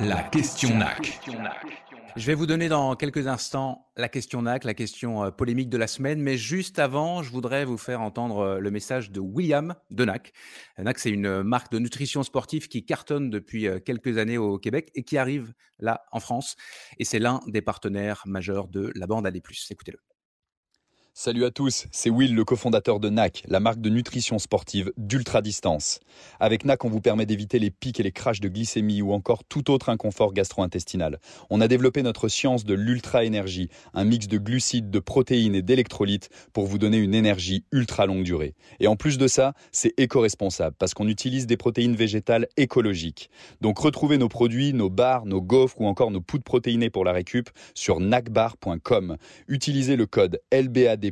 La 0.00 0.22
question 0.24 0.76
NAC. 0.76 1.20
Je 2.18 2.26
vais 2.26 2.34
vous 2.34 2.46
donner 2.46 2.68
dans 2.68 2.96
quelques 2.96 3.28
instants 3.28 3.86
la 3.96 4.08
question 4.08 4.42
NAC, 4.42 4.64
la 4.64 4.74
question 4.74 5.22
euh, 5.22 5.30
polémique 5.30 5.68
de 5.68 5.76
la 5.76 5.86
semaine, 5.86 6.20
mais 6.20 6.36
juste 6.36 6.80
avant, 6.80 7.22
je 7.22 7.30
voudrais 7.30 7.64
vous 7.64 7.78
faire 7.78 8.00
entendre 8.00 8.40
euh, 8.40 8.58
le 8.58 8.72
message 8.72 9.12
de 9.12 9.20
William 9.20 9.76
de 9.90 10.04
NAC. 10.04 10.32
NAC, 10.78 10.98
c'est 10.98 11.10
une 11.10 11.44
marque 11.44 11.70
de 11.70 11.78
nutrition 11.78 12.24
sportive 12.24 12.66
qui 12.66 12.84
cartonne 12.84 13.30
depuis 13.30 13.68
euh, 13.68 13.78
quelques 13.78 14.18
années 14.18 14.36
au 14.36 14.58
Québec 14.58 14.90
et 14.96 15.04
qui 15.04 15.16
arrive 15.16 15.54
là 15.78 16.02
en 16.10 16.18
France. 16.18 16.56
Et 16.98 17.04
c'est 17.04 17.20
l'un 17.20 17.38
des 17.46 17.62
partenaires 17.62 18.24
majeurs 18.26 18.66
de 18.66 18.90
la 18.96 19.06
bande 19.06 19.24
AD+. 19.24 19.40
Écoutez-le. 19.70 20.00
Salut 21.20 21.44
à 21.44 21.50
tous, 21.50 21.88
c'est 21.90 22.10
Will, 22.10 22.32
le 22.32 22.44
cofondateur 22.44 23.00
de 23.00 23.08
NAC, 23.08 23.42
la 23.48 23.58
marque 23.58 23.80
de 23.80 23.88
nutrition 23.90 24.38
sportive 24.38 24.92
d'ultra 24.96 25.42
distance. 25.42 25.98
Avec 26.38 26.64
NAC, 26.64 26.84
on 26.84 26.90
vous 26.90 27.00
permet 27.00 27.26
d'éviter 27.26 27.58
les 27.58 27.72
pics 27.72 27.98
et 27.98 28.04
les 28.04 28.12
crashs 28.12 28.38
de 28.38 28.46
glycémie 28.46 29.02
ou 29.02 29.12
encore 29.12 29.42
tout 29.42 29.72
autre 29.72 29.88
inconfort 29.88 30.32
gastro-intestinal. 30.32 31.18
On 31.50 31.60
a 31.60 31.66
développé 31.66 32.04
notre 32.04 32.28
science 32.28 32.64
de 32.64 32.74
l'ultra-énergie, 32.74 33.68
un 33.94 34.04
mix 34.04 34.28
de 34.28 34.38
glucides, 34.38 34.90
de 34.90 35.00
protéines 35.00 35.56
et 35.56 35.62
d'électrolytes 35.62 36.30
pour 36.52 36.66
vous 36.66 36.78
donner 36.78 36.98
une 36.98 37.16
énergie 37.16 37.64
ultra 37.72 38.06
longue 38.06 38.22
durée. 38.22 38.54
Et 38.78 38.86
en 38.86 38.94
plus 38.94 39.18
de 39.18 39.26
ça, 39.26 39.54
c'est 39.72 39.94
éco-responsable 39.98 40.76
parce 40.78 40.94
qu'on 40.94 41.08
utilise 41.08 41.48
des 41.48 41.56
protéines 41.56 41.96
végétales 41.96 42.46
écologiques. 42.56 43.28
Donc 43.60 43.80
retrouvez 43.80 44.18
nos 44.18 44.28
produits, 44.28 44.72
nos 44.72 44.88
bars, 44.88 45.26
nos 45.26 45.42
gaufres 45.42 45.80
ou 45.80 45.88
encore 45.88 46.12
nos 46.12 46.20
poudres 46.20 46.44
protéinées 46.44 46.90
pour 46.90 47.04
la 47.04 47.10
récup 47.10 47.50
sur 47.74 47.98
nacbar.com. 47.98 49.16
Utilisez 49.48 49.96
le 49.96 50.06
code 50.06 50.40
LBAD 50.52 51.07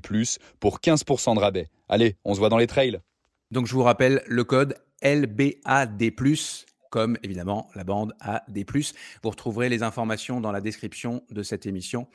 pour 0.60 0.80
15% 0.80 1.34
de 1.34 1.40
rabais. 1.40 1.68
Allez, 1.88 2.16
on 2.24 2.34
se 2.34 2.38
voit 2.38 2.48
dans 2.48 2.58
les 2.58 2.66
trails. 2.66 2.98
Donc 3.50 3.66
je 3.66 3.72
vous 3.72 3.82
rappelle 3.82 4.22
le 4.26 4.44
code 4.44 4.76
LBAD+, 5.02 6.12
comme 6.90 7.18
évidemment 7.22 7.68
la 7.74 7.84
bande 7.84 8.14
AD+. 8.20 8.64
Vous 9.22 9.30
retrouverez 9.30 9.68
les 9.68 9.82
informations 9.82 10.40
dans 10.40 10.52
la 10.52 10.60
description 10.60 11.22
de 11.30 11.42
cette 11.42 11.66
émission. 11.66 12.08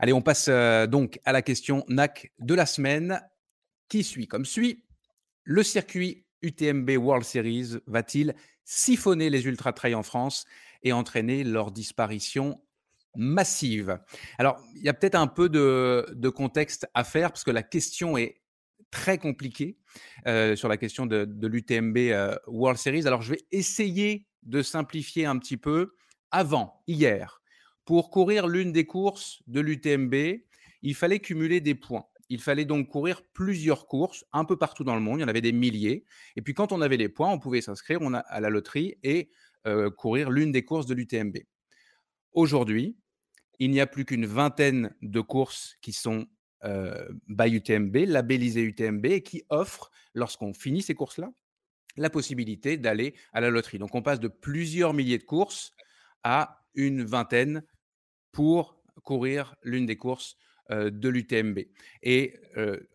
Allez, 0.00 0.12
on 0.12 0.22
passe 0.22 0.46
euh, 0.48 0.86
donc 0.86 1.20
à 1.24 1.32
la 1.32 1.42
question 1.42 1.84
NAC 1.88 2.32
de 2.40 2.54
la 2.54 2.66
semaine 2.66 3.20
qui 3.88 4.02
suit 4.02 4.26
comme 4.26 4.44
suit? 4.44 4.84
Le 5.44 5.62
circuit 5.62 6.24
UTMB 6.42 6.90
World 6.98 7.24
Series 7.24 7.76
va-t-il 7.86 8.34
siphonner 8.64 9.30
les 9.30 9.46
ultra 9.46 9.72
trails 9.72 9.94
en 9.94 10.02
France 10.02 10.44
et 10.82 10.92
entraîner 10.92 11.44
leur 11.44 11.70
disparition 11.70 12.60
massive. 13.16 13.98
Alors, 14.38 14.60
il 14.76 14.82
y 14.82 14.88
a 14.88 14.94
peut-être 14.94 15.14
un 15.14 15.26
peu 15.26 15.48
de, 15.48 16.28
contexte 16.28 16.86
à 16.94 17.04
faire 17.04 17.30
parce 17.30 17.44
que 17.44 17.50
la 17.50 17.62
question 17.62 18.16
est 18.16 18.40
très 18.90 19.18
compliquée 19.18 19.76
euh, 20.26 20.56
sur 20.56 20.68
la 20.68 20.76
question 20.76 21.06
de, 21.06 21.28
l'UTMB 21.46 21.96
euh, 21.96 22.36
World 22.46 22.78
Series. 22.78 23.06
Alors, 23.06 23.22
je 23.22 23.30
vais 23.32 23.40
essayer 23.52 24.26
de 24.42 24.62
simplifier 24.62 25.26
un 25.26 25.38
petit 25.38 25.56
peu. 25.56 25.94
Avant, 26.30 26.82
hier, 26.86 27.40
pour 27.84 28.10
courir 28.10 28.46
l'une 28.48 28.72
des 28.72 28.86
courses 28.86 29.42
de 29.46 29.60
l'UTMB, 29.60 30.14
il 30.82 30.94
fallait 30.94 31.20
cumuler 31.20 31.60
des 31.60 31.74
points. 31.74 32.06
Il 32.28 32.40
fallait 32.40 32.64
donc 32.64 32.88
courir 32.88 33.22
plusieurs 33.34 33.86
courses 33.86 34.24
un 34.32 34.44
peu 34.44 34.56
partout 34.56 34.84
dans 34.84 34.94
le 34.94 35.00
monde. 35.00 35.18
Il 35.18 35.22
y 35.22 35.24
en 35.24 35.28
avait 35.28 35.40
des 35.40 35.52
milliers. 35.52 36.04
Et 36.36 36.42
puis, 36.42 36.54
quand 36.54 36.72
on 36.72 36.80
avait 36.80 36.96
les 36.96 37.08
points, 37.08 37.30
on 37.30 37.38
pouvait 37.38 37.60
s'inscrire 37.60 38.00
à 38.26 38.40
la 38.40 38.50
loterie 38.50 38.96
et 39.02 39.30
euh, 39.66 39.90
courir 39.90 40.30
l'une 40.30 40.52
des 40.52 40.64
courses 40.64 40.86
de 40.86 40.94
l'UTMB. 40.94 41.38
Aujourd'hui, 42.32 42.96
il 43.58 43.70
n'y 43.70 43.80
a 43.80 43.86
plus 43.86 44.04
qu'une 44.04 44.26
vingtaine 44.26 44.94
de 45.02 45.20
courses 45.20 45.76
qui 45.80 45.92
sont 45.92 46.26
by 47.28 47.50
UTMB, 47.50 47.96
labellisées 48.06 48.62
UTMB, 48.62 49.04
et 49.06 49.22
qui 49.22 49.44
offrent, 49.50 49.90
lorsqu'on 50.14 50.54
finit 50.54 50.82
ces 50.82 50.94
courses-là, 50.94 51.30
la 51.96 52.10
possibilité 52.10 52.76
d'aller 52.76 53.14
à 53.32 53.40
la 53.40 53.50
loterie. 53.50 53.78
Donc 53.78 53.94
on 53.94 54.02
passe 54.02 54.18
de 54.18 54.28
plusieurs 54.28 54.94
milliers 54.94 55.18
de 55.18 55.24
courses 55.24 55.74
à 56.22 56.66
une 56.74 57.04
vingtaine 57.04 57.62
pour 58.32 58.82
courir 59.02 59.54
l'une 59.62 59.86
des 59.86 59.96
courses 59.96 60.36
de 60.70 61.08
l'UTMB. 61.08 61.60
Et 62.02 62.40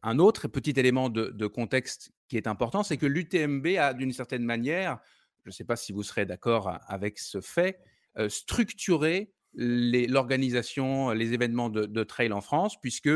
un 0.02 0.20
autre 0.20 0.48
petit 0.48 0.74
élément 0.78 1.10
de 1.10 1.48
contexte 1.48 2.12
qui 2.28 2.38
est 2.38 2.48
important, 2.48 2.84
c'est 2.84 2.98
que 2.98 3.06
l'UTMB 3.06 3.68
a 3.78 3.94
d'une 3.94 4.12
certaine 4.14 4.44
manière, 4.44 5.00
je 5.44 5.50
ne 5.50 5.54
sais 5.54 5.64
pas 5.64 5.76
si 5.76 5.94
vous 5.94 6.04
serez 6.04 6.26
d'accord 6.26 6.80
avec 6.88 7.20
ce 7.20 7.40
fait, 7.40 7.80
structuré 8.28 9.32
l'organisation, 9.54 11.12
les, 11.12 11.34
événements 11.34 11.70
de, 11.70 12.04
trail 12.04 12.32
en 12.32 12.42
France, 12.42 12.80
puisque 12.80 13.10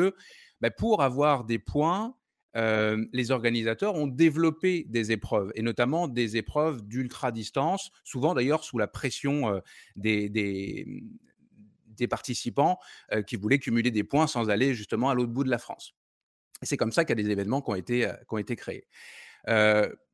bah, 0.62 0.72
pour 0.72 1.02
avoir 1.02 1.43
des 1.43 1.60
points, 1.60 2.15
euh, 2.56 3.04
les 3.13 3.32
organisateurs 3.32 3.96
ont 3.96 4.08
développé 4.08 4.86
des 4.88 5.12
épreuves, 5.12 5.52
et 5.56 5.62
notamment 5.62 6.08
des 6.08 6.38
épreuves 6.38 6.84
d'ultra-distance, 6.84 7.91
souvent 8.04 8.34
d'ailleurs 8.34 8.63
sous 8.63 8.78
la 8.78 8.88
pression 8.88 9.50
euh, 9.50 9.60
des, 9.96 10.86
participants 12.10 12.80
euh, 13.13 13.22
qui 13.22 13.38
voulaient 13.38 13.60
cumuler 13.60 13.89
des 13.89 14.04
points 14.04 14.28
sans 14.28 14.50
aller 14.50 14.74
justement 14.74 15.10
à 15.10 15.15
l'autre 15.15 15.32
bout 15.32 15.46
de 15.46 15.50
la 15.50 15.58
France. 15.58 15.96
c'est 16.62 16.78
comme 16.78 16.91
ça 16.91 17.06
qu'il 17.06 17.17
y 17.17 17.22
a 17.22 17.24
des 17.24 17.32
événements 17.32 17.62
qui 17.62 17.72
ont 17.72 17.76
été 17.76 18.56
créés. 18.56 18.88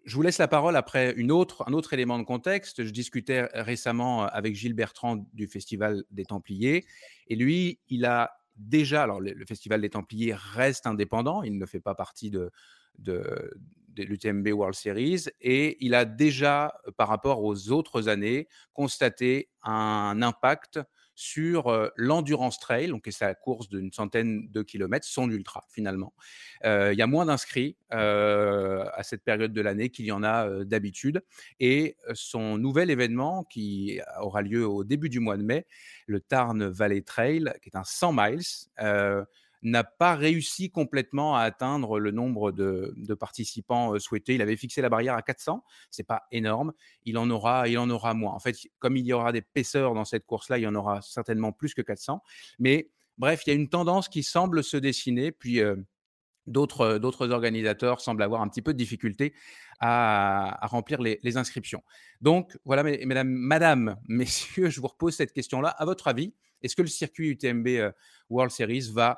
Je 0.09 0.15
vous 0.15 0.23
laisse 0.23 0.39
la 0.39 0.47
parole 0.47 0.75
après 0.75 1.13
une 1.17 1.31
autre, 1.31 1.63
un 1.67 1.73
autre 1.73 1.93
élément 1.93 2.17
de 2.17 2.23
contexte. 2.23 2.83
Je 2.83 2.89
discutais 2.89 3.47
récemment 3.53 4.23
avec 4.23 4.55
Gilles 4.55 4.73
Bertrand 4.73 5.23
du 5.33 5.45
Festival 5.45 6.03
des 6.09 6.25
Templiers 6.25 6.83
et 7.27 7.35
lui, 7.35 7.79
il 7.89 8.05
a 8.05 8.31
déjà, 8.55 9.03
alors 9.03 9.21
le, 9.21 9.45
Festival 9.47 9.81
des 9.81 9.91
Templiers 9.91 10.33
reste 10.33 10.87
indépendant, 10.87 11.43
il 11.43 11.59
ne 11.59 11.65
fait 11.67 11.79
pas 11.79 11.93
partie 11.93 12.31
de, 12.31 12.49
de, 12.97 13.51
de 13.89 14.01
l'UTMB 14.01 14.47
World 14.47 14.73
Series 14.73 15.25
et 15.41 15.77
il 15.79 15.93
a 15.93 16.05
déjà, 16.05 16.73
par 16.97 17.07
rapport 17.07 17.43
aux 17.43 17.69
autres 17.69 18.09
années, 18.09 18.47
constaté 18.73 19.51
un 19.61 20.23
impact 20.23 20.79
sur 21.21 21.91
l'endurance 21.97 22.59
trail, 22.59 22.87
donc 22.87 23.05
c'est 23.11 23.25
la 23.25 23.35
course 23.35 23.67
d'une 23.67 23.91
centaine 23.91 24.49
de 24.49 24.61
kilomètres, 24.61 25.05
son 25.05 25.29
ultra 25.29 25.65
finalement. 25.69 26.13
il 26.63 26.95
y 26.95 27.01
a 27.01 27.07
moins 27.07 27.25
d'inscrits 27.25 27.75
à 27.89 29.03
cette 29.03 29.25
période 29.25 29.51
de 29.51 29.61
l'année 29.61 29.89
qu'il 29.89 30.05
y 30.05 30.13
en 30.13 30.23
a 30.23 30.63
d'habitude. 30.63 31.21
Et 31.59 31.97
son 32.13 32.57
nouvel 32.57 32.89
événement 32.89 33.43
qui 33.43 33.99
aura 34.21 34.41
lieu 34.41 34.65
au 34.65 34.85
début 34.85 35.09
du 35.09 35.19
mois 35.19 35.35
de 35.35 35.43
mai, 35.43 35.65
le 36.07 36.21
Tarn 36.21 36.69
Valley 36.69 37.01
Trail, 37.01 37.51
qui 37.61 37.67
est 37.67 37.75
un 37.75 37.83
100 37.83 38.13
miles, 38.13 38.41
n'a 39.61 39.83
pas 39.83 40.15
réussi 40.15 40.71
complètement 40.71 41.35
à 41.35 41.41
atteindre 41.41 41.99
le 41.99 42.11
nombre 42.11 42.51
de, 42.51 42.93
participants 43.19 43.97
souhaités. 43.99 44.35
Il 44.35 44.41
avait 44.41 44.55
fixé 44.55 44.81
la 44.81 44.89
barrière 44.89 45.15
à 45.15 45.21
400, 45.21 45.63
c'est 45.91 46.03
pas 46.03 46.23
énorme. 46.31 46.73
Il 47.03 47.17
en 47.17 47.29
aura, 47.29 47.67
il 47.67 47.77
en 47.77 47.89
aura 47.89 48.13
moins. 48.13 48.33
En 48.33 48.39
fait, 48.39 48.55
comme 48.79 48.95
il 48.95 49.05
y 49.05 49.13
aura 49.13 49.31
des 49.31 49.41
paisseurs 49.41 49.93
dans 49.93 50.05
cette 50.05 50.25
course-là, 50.25 50.57
il 50.57 50.61
y 50.61 50.67
en 50.67 50.75
aura 50.75 51.01
certainement 51.01 51.51
plus 51.51 51.73
que 51.73 51.81
400. 51.81 52.21
Mais 52.59 52.89
bref, 53.17 53.43
il 53.45 53.49
y 53.49 53.53
a 53.53 53.55
une 53.55 53.69
tendance 53.69 54.07
qui 54.07 54.23
semble 54.23 54.63
se 54.63 54.77
dessiner. 54.77 55.31
Puis 55.31 55.61
d'autres, 56.49 57.31
organisateurs 57.31 58.01
semblent 58.01 58.23
avoir 58.23 58.41
un 58.41 58.47
petit 58.47 58.61
peu 58.61 58.73
de 58.73 58.77
difficulté 58.77 59.33
à, 59.79 60.59
remplir 60.63 61.01
les, 61.01 61.37
inscriptions. 61.37 61.83
Donc 62.21 62.57
voilà, 62.65 62.83
mesdames, 62.83 63.29
madame, 63.29 63.97
messieurs, 64.07 64.69
je 64.69 64.81
vous 64.81 64.87
repose 64.87 65.15
cette 65.15 65.33
question-là. 65.33 65.69
À 65.69 65.85
votre 65.85 66.07
avis, 66.07 66.33
est-ce 66.61 66.75
que 66.75 66.81
le 66.81 66.87
circuit 66.87 67.29
UTMB 67.29 67.93
World 68.29 68.51
Series 68.51 68.89
va 68.91 69.17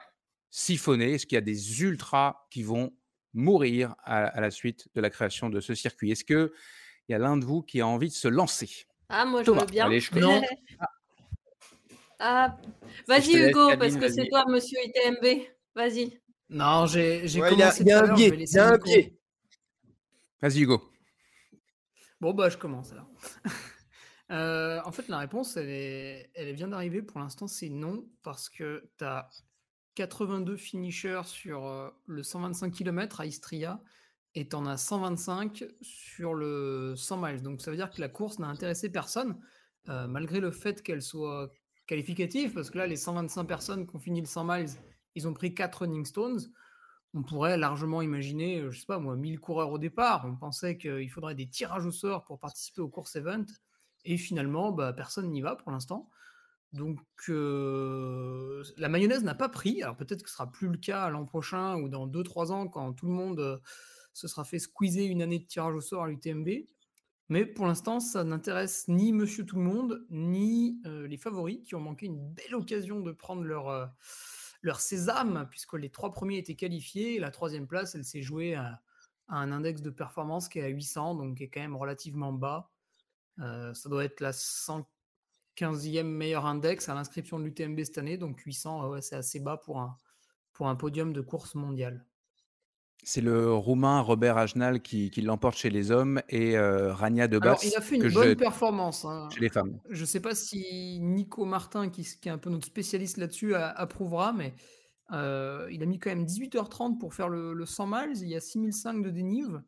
siphonner? 0.52 1.14
Est-ce 1.14 1.26
qu'il 1.26 1.38
y 1.38 1.40
a 1.40 1.42
des 1.42 1.82
ultras 1.82 2.46
qui 2.52 2.62
vont 2.62 2.94
mourir 3.34 3.96
à, 4.04 4.40
la 4.40 4.52
suite 4.52 4.90
de 4.94 5.02
la 5.02 5.10
création 5.10 5.50
de 5.50 5.60
ce 5.60 5.74
circuit? 5.74 6.12
Est-ce 6.12 6.24
qu'il 6.24 6.52
y 7.10 7.14
a 7.14 7.18
l'un 7.18 7.38
de 7.38 7.46
vous 7.46 7.64
qui 7.64 7.82
a 7.82 7.88
envie 7.88 8.10
de 8.10 8.14
se 8.14 8.28
lancer? 8.28 8.86
Ah, 9.10 9.26
moi, 9.26 9.44
je 9.44 9.52
veux 9.52 9.66
bien. 9.66 9.90
ah. 12.20 12.58
Vas-y, 13.08 13.50
Hugo, 13.50 13.78
parce 13.78 13.96
que 13.96 14.10
c'est 14.10 14.28
toi, 14.30 14.46
monsieur 14.48 14.78
ITMB. 14.84 15.48
Vas-y. 15.76 16.22
Non, 16.50 16.86
j'ai 16.86 17.26
commencé. 17.40 17.82
Il 17.82 17.88
y 17.88 17.92
a, 17.92 18.04
un 18.04 18.14
biais. 18.14 18.30
Il 18.30 18.54
y 18.54 18.60
a 18.60 18.74
un 18.74 18.78
biais. 18.78 19.18
Vas-y, 20.42 20.62
Hugo. 20.62 20.92
Bon, 22.20 22.34
bah, 22.34 22.50
je 22.50 22.58
commence 22.58 22.92
alors. 22.92 23.10
Euh, 24.32 24.80
en 24.86 24.94
fait, 24.94 25.10
la 25.10 25.18
réponse, 25.18 25.58
elle, 25.58 26.26
elle 26.34 26.56
vient 26.56 26.70
d'arriver. 26.70 27.02
Pour 27.02 27.20
l'instant, 27.20 27.50
c'est 27.50 27.68
non, 27.68 28.08
parce 28.24 28.50
que 28.50 28.90
tu 28.98 29.04
as 29.04 29.30
82 29.96 30.58
finishers 30.58 31.22
sur 31.26 31.66
euh, 31.66 31.90
le 32.08 32.24
125 32.24 32.72
km 32.72 33.22
à 33.22 33.26
Istria 33.26 33.82
et 34.36 34.48
tu 34.48 34.56
en 34.56 34.66
as 34.66 34.78
125 34.78 35.66
sur 35.82 36.34
le 36.34 36.94
100 36.96 37.18
miles. 37.18 37.42
Donc 37.42 37.62
ça 37.62 37.72
veut 37.72 37.78
dire 37.78 37.92
que 37.92 38.00
la 38.00 38.10
course 38.10 38.40
n'a 38.40 38.48
intéressé 38.48 38.90
personne, 38.90 39.38
euh, 39.90 40.08
malgré 40.08 40.40
le 40.40 40.52
fait 40.52 40.82
qu'elle 40.82 41.02
soit 41.02 41.52
qualificative, 41.88 42.54
parce 42.54 42.70
que 42.70 42.78
là, 42.78 42.88
les 42.88 42.96
125 42.96 43.44
personnes 43.44 43.88
qui 43.88 43.96
ont 43.96 44.00
fini 44.00 44.22
le 44.22 44.28
100 44.28 44.46
miles, 44.46 44.70
ils 45.16 45.28
ont 45.28 45.34
pris 45.34 45.54
4 45.54 45.80
running 45.80 46.06
stones. 46.06 46.40
On 47.14 47.24
pourrait 47.24 47.58
largement 47.58 48.02
imaginer, 48.02 48.64
je 48.70 48.80
sais 48.80 48.86
pas 48.86 49.00
moi, 49.00 49.18
1000 49.18 49.42
coureurs 49.42 49.72
au 49.72 49.78
départ. 49.78 50.26
On 50.26 50.38
pensait 50.38 50.78
qu'il 50.78 51.10
faudrait 51.10 51.36
des 51.36 51.50
tirages 51.50 51.86
au 51.86 51.92
sort 51.92 52.24
pour 52.24 52.40
participer 52.40 52.80
aux 52.80 52.88
courses 52.88 53.18
event. 53.18 53.46
Et 54.06 54.16
finalement, 54.18 54.72
bah, 54.72 54.94
personne 54.94 55.30
n'y 55.30 55.42
va 55.42 55.58
pour 55.58 55.72
l'instant. 55.72 56.10
Donc, 56.74 57.00
la 57.28 58.90
mayonnaise 58.90 59.24
n'a 59.24 59.36
pas 59.36 59.50
pris. 59.50 59.84
Alors, 59.84 59.98
peut-être 59.98 60.24
que 60.24 60.30
ce 60.30 60.36
sera 60.36 60.50
plus 60.50 60.70
le 60.70 60.78
cas 60.78 61.10
l'an 61.10 61.26
prochain 61.26 61.76
ou 61.78 61.90
dans 61.90 62.08
2-3 62.08 62.52
ans 62.52 62.68
quand 62.68 62.94
tout 62.94 63.08
le 63.08 63.14
monde 63.14 63.62
se 64.14 64.28
sera 64.28 64.44
fait 64.44 64.60
squeezer 64.60 65.08
une 65.08 65.22
année 65.22 65.40
de 65.40 65.46
tirage 65.46 65.76
au 65.76 65.82
sort 65.82 66.04
à 66.04 66.08
l'UTMB. 66.08 66.50
Mais 67.30 67.46
pour 67.46 67.66
l'instant, 67.66 68.00
ça 68.00 68.24
n'intéresse 68.24 68.88
ni 68.90 69.14
Monsieur 69.14 69.46
Tout 69.46 69.56
le 69.56 69.64
Monde, 69.64 70.06
ni 70.10 70.82
les 70.86 71.18
favoris 71.18 71.60
qui 71.64 71.76
ont 71.76 71.80
manqué 71.80 72.06
une 72.06 72.20
belle 72.20 72.56
occasion 72.56 73.00
de 73.00 73.12
prendre 73.12 73.44
leur, 73.44 73.94
leur 74.62 74.80
sésame, 74.80 75.48
puisque 75.50 75.74
les 75.74 75.90
trois 75.90 76.12
premiers 76.12 76.38
étaient 76.38 76.56
qualifiés. 76.56 77.20
la 77.20 77.32
troisième 77.32 77.68
place, 77.68 77.96
elle 77.96 78.04
s'est 78.04 78.22
jouée 78.22 78.56
à, 78.56 78.82
un 79.30 79.54
index 79.54 79.82
de 79.82 79.90
performance 79.90 80.50
qui 80.50 80.60
est 80.60 80.64
à 80.64 80.68
800, 80.68 81.16
donc 81.16 81.38
qui 81.38 81.44
est 81.44 81.50
quand 81.50 81.62
même 81.62 81.78
relativement 81.78 82.34
bas. 82.34 82.70
ça 83.38 83.90
doit 83.90 84.04
être 84.04 84.20
la 84.20 84.34
115e 85.58 86.04
meilleur 86.04 86.46
index 86.46 86.90
à 86.90 86.94
l'inscription 86.94 87.40
de 87.40 87.46
l'UTMB 87.46 87.84
cette 87.84 87.98
année, 87.98 88.18
donc 88.18 88.40
800, 88.40 89.02
c'est 89.02 89.16
assez 89.16 89.40
bas 89.40 89.58
pour 89.58 89.80
un, 89.80 89.96
pour 90.54 90.68
un 90.68 90.76
podium 90.76 91.14
de 91.14 91.22
course 91.22 91.56
mondiale. 91.56 92.06
C'est 93.04 93.22
le 93.22 93.52
Roumain 93.52 94.00
Robert 94.02 94.38
Ajnal 94.38 94.82
qui, 94.82 95.10
l'emporte 95.22 95.58
chez 95.58 95.72
les 95.72 95.90
hommes 95.90 96.22
et 96.30 96.56
euh, 96.56 96.94
Rania 96.94 97.28
Debas. 97.28 97.58
il 97.64 97.76
a 97.76 97.82
fait 97.82 97.96
une 97.96 98.10
bonne 98.10 98.36
performance 98.36 99.06
hein. 99.06 99.28
chez 99.34 99.40
les 99.40 99.50
femmes. 99.50 99.80
Je 99.90 100.02
ne 100.02 100.06
sais 100.06 100.20
pas 100.20 100.36
si 100.36 101.00
Nico 101.02 101.46
Martin, 101.46 101.90
qui, 101.90 102.02
est 102.02 102.30
un 102.30 102.38
peu 102.38 102.52
notre 102.52 102.68
spécialiste 102.68 103.18
là-dessus, 103.18 103.56
approuvera, 103.56 104.34
mais 104.34 104.54
euh, 105.14 105.68
il 105.72 105.82
a 105.82 105.88
mis 105.88 105.98
quand 105.98 106.12
même 106.12 106.26
18h30 106.26 107.00
pour 107.00 107.16
faire 107.16 107.28
le, 107.28 107.66
100 107.66 107.88
miles. 107.88 108.22
Il 108.22 108.30
y 108.30 108.36
a 108.36 108.40
6005 108.40 109.04
de 109.04 109.10
dénive. 109.10 109.64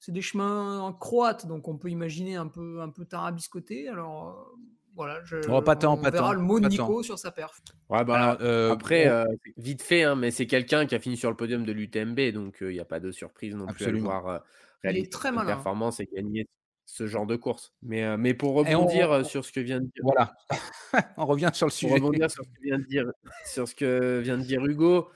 C'est 0.00 0.12
des 0.12 0.22
chemins 0.22 0.80
en 0.80 0.92
croate, 0.94 1.46
donc 1.46 1.68
on 1.68 1.76
peut 1.76 1.90
imaginer 1.90 2.36
un 2.36 2.48
peu, 2.48 2.80
un 2.80 2.88
peu 2.88 3.04
tarabiscoté. 3.04 3.88
Alors, 3.88 4.54
voilà, 4.94 5.20
je, 5.24 5.36
oh, 5.48 5.60
pas 5.60 5.76
tant, 5.76 5.94
on 5.94 5.96
verra 5.96 6.34
le 6.34 6.40
mot 6.40 6.60
de 6.60 6.68
Nico 6.68 7.02
sur 7.02 7.18
sa 7.18 7.30
perf. 7.30 7.60
Ouais, 7.88 8.04
bah, 8.04 8.38
euh, 8.40 8.72
après, 8.72 9.08
euh, 9.08 9.24
vite 9.56 9.82
fait, 9.82 10.04
hein, 10.04 10.14
mais 10.14 10.30
c'est 10.30 10.46
quelqu'un 10.46 10.86
qui 10.86 10.94
a 10.94 11.00
fini 11.00 11.16
sur 11.16 11.30
le 11.30 11.36
podium 11.36 11.64
de 11.64 11.72
l'UTMB, 11.72 12.32
donc 12.32 12.58
il 12.60 12.68
n'y 12.68 12.80
a 12.80 12.84
pas 12.84 13.00
de 13.00 13.10
surprise 13.10 13.54
non 13.56 13.66
plus 13.66 13.86
à 13.86 13.90
le 13.90 13.98
voir 13.98 14.42
réaliser 14.82 15.08
très 15.08 15.30
une 15.30 15.44
performance 15.44 16.00
et 16.00 16.08
gagner 16.14 16.46
ce 16.86 17.06
genre 17.06 17.26
de 17.26 17.36
course. 17.36 17.72
Mais, 17.82 18.16
mais 18.18 18.34
pour 18.34 18.54
rebondir 18.54 19.24
sur 19.24 19.44
ce 19.44 19.52
que 19.52 19.60
vient 19.60 19.80
de 19.80 19.86
dire. 19.86 20.02
Voilà, 20.02 20.34
on 21.16 21.26
revient 21.26 21.50
sur 21.52 21.66
le 21.66 21.72
sujet. 21.72 21.96
Pour 21.96 22.06
rebondir 22.06 22.30
sur 22.30 22.44
ce 22.44 22.50
que 22.50 22.62
vient 22.62 22.78
de 22.78 22.84
dire, 22.84 23.10
sur 23.46 23.66
ce 23.66 23.74
que 23.74 24.20
vient 24.20 24.38
de 24.38 24.44
dire 24.44 24.64
Hugo, 24.64 25.08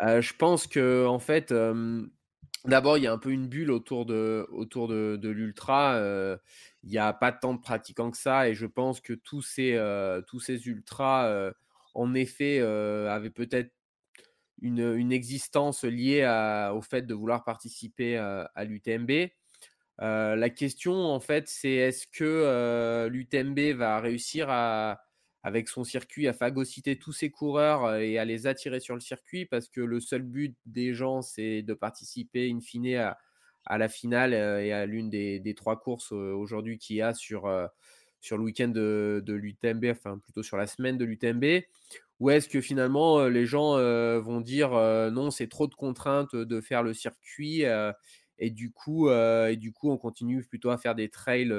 je 0.00 0.32
pense 0.36 0.66
que 0.66 1.06
en 1.06 1.18
fait, 1.18 1.54
D'abord, 2.64 2.96
il 2.96 3.02
y 3.02 3.06
a 3.08 3.12
un 3.12 3.18
peu 3.18 3.30
une 3.30 3.48
bulle 3.48 3.72
autour 3.72 4.06
de, 4.06 4.46
l'ultra. 5.22 5.96
Euh, 5.96 6.36
il 6.84 6.90
n'y 6.90 6.98
a 6.98 7.12
pas 7.12 7.32
tant 7.32 7.54
de 7.54 7.60
pratiquants 7.60 8.10
que 8.10 8.16
ça. 8.16 8.48
Et 8.48 8.54
je 8.54 8.66
pense 8.66 9.00
que 9.00 9.14
tous 9.14 9.42
ces, 9.42 9.72
euh, 9.74 10.22
ultras, 10.64 11.26
euh, 11.26 11.52
en 11.94 12.14
effet, 12.14 12.60
avaient 12.60 13.30
peut-être 13.30 13.72
une, 14.60 15.10
existence 15.12 15.82
liée 15.82 16.24
au 16.72 16.82
fait 16.82 17.02
de 17.02 17.14
vouloir 17.14 17.42
participer 17.44 18.16
à 18.16 18.64
l'UTMB. 18.64 19.30
la 19.98 20.50
question, 20.50 20.94
en 20.94 21.20
fait, 21.20 21.48
c'est 21.48 21.72
est-ce 21.72 22.06
que 22.06 23.08
l'UTMB 23.10 23.76
va 23.76 23.98
réussir 24.00 24.46
à, 24.50 25.02
avec 25.42 25.68
son 25.68 25.84
circuit 25.84 26.28
à 26.28 26.32
phagocyter 26.32 26.96
tous 26.96 27.12
ses 27.12 27.30
coureurs 27.30 27.96
et 27.96 28.18
à 28.18 28.24
les 28.24 28.46
attirer 28.46 28.80
sur 28.80 28.94
le 28.94 29.00
circuit 29.00 29.44
parce 29.44 29.68
que 29.68 29.80
le 29.80 30.00
seul 30.00 30.22
but 30.22 30.56
des 30.66 30.94
gens, 30.94 31.20
c'est 31.20 31.62
de 31.62 31.74
participer 31.74 32.50
in 32.50 32.60
fine 32.60 32.94
à, 33.66 33.78
la 33.78 33.88
finale 33.88 34.34
et 34.34 34.72
à 34.72 34.86
l'une 34.86 35.10
des, 35.10 35.54
trois 35.56 35.80
courses 35.80 36.12
aujourd'hui 36.12 36.78
qu'il 36.78 36.96
y 36.96 37.02
a 37.02 37.12
sur, 37.12 37.50
sur 38.20 38.38
le 38.38 38.44
week-end 38.44 38.68
de, 38.68 39.22
de 39.24 39.34
l'UTMB, 39.34 39.86
enfin 39.90 40.18
plutôt 40.18 40.42
sur 40.42 40.56
la 40.56 40.66
semaine 40.66 40.96
de 40.96 41.04
l'UTMB, 41.04 41.64
ou 42.20 42.30
est-ce 42.30 42.48
que 42.48 42.60
finalement 42.60 43.26
les 43.26 43.46
gens 43.46 43.76
vont 44.20 44.40
dire 44.40 44.70
non, 45.12 45.32
c'est 45.32 45.48
trop 45.48 45.66
de 45.66 45.74
contraintes 45.74 46.36
de 46.36 46.60
faire 46.60 46.84
le 46.84 46.94
circuit 46.94 47.64
et, 48.38 48.50
du 48.50 48.70
coup, 48.70 49.10
et 49.10 49.56
du 49.56 49.72
coup 49.72 49.90
on 49.90 49.98
continue 49.98 50.44
plutôt 50.44 50.70
à 50.70 50.78
faire 50.78 50.94
des 50.94 51.08
trails 51.08 51.52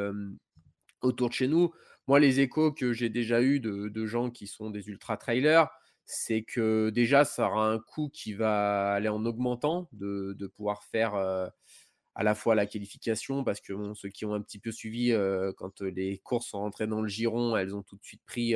autour 1.04 1.30
de 1.30 1.34
chez 1.34 1.48
nous 1.48 1.72
moi, 2.08 2.20
les 2.20 2.42
échos 2.42 2.74
que 2.74 2.92
j'ai 2.94 3.10
déjà 3.10 3.42
eu 3.42 3.60
de, 3.60 4.06
gens 4.06 4.30
qui 4.30 4.48
sont 4.48 4.70
des 4.70 4.90
ultra 4.90 5.18
trailers, 5.18 5.70
c'est 6.06 6.44
que 6.44 6.90
déjà, 6.90 7.24
ça 7.24 7.48
aura 7.48 7.70
un 7.72 7.80
coût 7.80 8.10
qui 8.10 8.34
va 8.34 8.92
aller 8.94 9.08
en 9.08 9.26
augmentant 9.26 9.88
de, 9.94 10.48
pouvoir 10.56 10.84
faire 10.84 11.16
à 11.16 12.24
la 12.24 12.36
fois 12.36 12.56
la 12.56 12.66
qualification, 12.66 13.44
parce 13.44 13.62
que 13.62 13.74
ceux 13.96 14.10
qui 14.10 14.26
ont 14.26 14.34
un 14.34 14.42
petit 14.42 14.60
peu 14.60 14.72
suivi, 14.72 15.14
quand 15.58 15.82
les 15.82 16.18
courses 16.20 16.48
sont 16.48 16.60
rentrées 16.60 16.88
dans 16.88 17.02
le 17.02 17.08
giron, 17.08 17.56
elles 17.56 17.74
ont 17.76 17.84
tout 17.84 17.96
de 17.96 18.04
suite 18.04 18.22
pris 18.26 18.54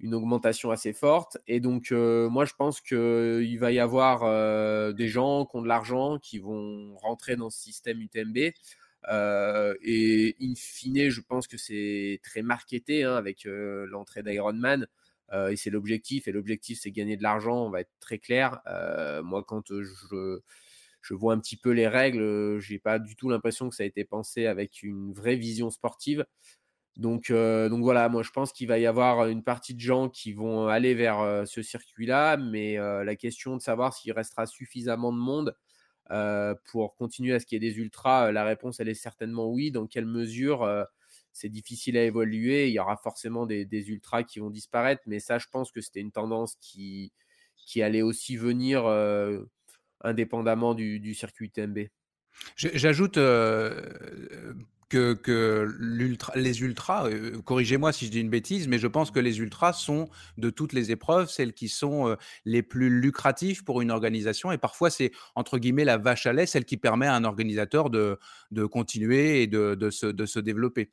une 0.00 0.14
augmentation 0.14 0.72
assez 0.72 0.92
forte. 0.92 1.38
Et 1.46 1.60
donc, 1.60 1.92
moi, 1.92 2.44
je 2.44 2.54
pense 2.58 2.80
qu'il 2.80 3.58
va 3.60 3.70
y 3.70 3.78
avoir 3.78 4.94
des 4.94 5.08
gens 5.08 5.46
qui 5.46 5.56
ont 5.56 5.62
de 5.62 5.68
l'argent 5.68 6.18
qui 6.18 6.40
vont 6.40 6.96
rentrer 6.96 7.36
dans 7.36 7.50
ce 7.50 7.60
système 7.60 8.00
UTMB 8.00 8.50
euh, 9.06 9.74
et 9.82 10.36
in 10.40 10.54
fine, 10.56 11.08
je 11.08 11.20
pense 11.20 11.46
que 11.46 11.56
c'est 11.56 12.20
très 12.22 12.42
marketé 12.42 13.04
hein, 13.04 13.14
avec 13.14 13.46
euh, 13.46 13.86
l'entrée 13.88 14.22
d'Ironman. 14.22 14.86
Euh, 15.32 15.50
et 15.50 15.56
c'est 15.56 15.70
l'objectif. 15.70 16.28
Et 16.28 16.32
l'objectif, 16.32 16.78
c'est 16.80 16.90
gagner 16.90 17.16
de 17.16 17.22
l'argent. 17.22 17.66
On 17.66 17.70
va 17.70 17.80
être 17.80 17.92
très 18.00 18.18
clair. 18.18 18.60
moi, 19.24 19.44
quand 19.46 19.72
je, 19.72 20.40
je, 21.02 21.14
vois 21.14 21.34
un 21.34 21.38
petit 21.38 21.56
peu 21.56 21.70
les 21.70 21.88
règles, 21.88 22.58
j'ai 22.60 22.78
pas 22.78 22.98
du 22.98 23.16
tout 23.16 23.28
l'impression 23.28 23.68
que 23.68 23.76
ça 23.76 23.82
a 23.82 23.86
été 23.86 24.04
pensé 24.04 24.46
avec 24.46 24.82
une 24.82 25.12
vraie 25.12 25.36
vision 25.36 25.70
sportive. 25.70 26.24
Donc, 26.96 27.30
donc 27.30 27.82
voilà, 27.82 28.08
moi 28.08 28.24
je 28.24 28.30
pense 28.30 28.52
qu'il 28.52 28.66
va 28.66 28.78
y 28.78 28.86
avoir 28.86 29.28
une 29.28 29.44
partie 29.44 29.72
de 29.74 29.80
gens 29.80 30.08
qui 30.08 30.32
vont 30.32 30.66
aller 30.66 30.94
vers 30.94 31.46
ce 31.46 31.62
circuit-là, 31.62 32.36
mais 32.36 32.76
la 32.76 33.16
question 33.16 33.56
de 33.56 33.62
savoir 33.62 33.94
s'il 33.94 34.12
restera 34.12 34.46
suffisamment 34.46 35.12
de 35.12 35.18
monde 35.18 35.54
euh, 36.10 36.54
pour 36.70 36.96
continuer 36.96 37.34
à 37.34 37.40
ce 37.40 37.46
qu'il 37.46 37.62
y 37.62 37.66
ait 37.66 37.70
des 37.70 37.78
ultras 37.78 38.32
La 38.32 38.44
réponse, 38.44 38.80
elle 38.80 38.88
est 38.88 38.94
certainement 38.94 39.50
oui. 39.50 39.70
Dans 39.70 39.86
quelle 39.86 40.06
mesure 40.06 40.62
euh, 40.62 40.84
c'est 41.32 41.48
difficile 41.48 41.96
à 41.96 42.04
évoluer. 42.04 42.68
Il 42.68 42.72
y 42.72 42.78
aura 42.78 42.96
forcément 42.96 43.46
des, 43.46 43.66
ultras 43.90 44.22
qui 44.22 44.40
vont 44.40 44.50
disparaître, 44.50 45.02
mais 45.06 45.20
ça, 45.20 45.38
je 45.38 45.46
pense 45.50 45.70
que 45.70 45.80
c'était 45.80 46.00
une 46.00 46.12
tendance 46.12 46.56
qui, 46.60 47.12
allait 47.80 48.02
aussi 48.02 48.36
venir 48.36 48.86
euh, 48.86 49.44
indépendamment 50.00 50.74
du, 50.74 51.14
circuit 51.14 51.50
TMB. 51.50 51.88
J'ajoute 52.56 53.18
que, 54.88 55.68
les 56.34 56.60
ultras, 56.60 57.08
euh, 57.08 57.40
corrigez-moi 57.42 57.92
si 57.92 58.06
je 58.06 58.10
dis 58.10 58.20
une 58.20 58.30
bêtise, 58.30 58.68
mais 58.68 58.78
je 58.78 58.86
pense 58.86 59.10
que 59.10 59.20
les 59.20 59.38
ultras 59.38 59.72
sont 59.72 60.08
de 60.36 60.50
toutes 60.50 60.72
les 60.72 60.90
épreuves 60.90 61.28
celles 61.28 61.52
qui 61.52 61.68
sont 61.68 62.08
euh, 62.08 62.16
les 62.44 62.62
plus 62.62 62.88
lucratives 62.88 63.64
pour 63.64 63.80
une 63.80 63.90
organisation 63.90 64.50
et 64.50 64.58
parfois 64.58 64.90
c'est 64.90 65.12
entre 65.34 65.58
guillemets 65.58 65.84
la 65.84 65.98
vache 65.98 66.26
à 66.26 66.32
lait, 66.32 66.46
celle 66.46 66.64
qui 66.64 66.76
permet 66.76 67.06
à 67.06 67.14
un 67.14 67.24
organisateur 67.24 67.90
de, 67.90 68.18
de 68.50 68.64
continuer 68.64 69.42
et 69.42 69.46
de, 69.46 69.74
de, 69.74 69.90
se, 69.90 70.06
de 70.06 70.26
se, 70.26 70.38
développer. 70.38 70.90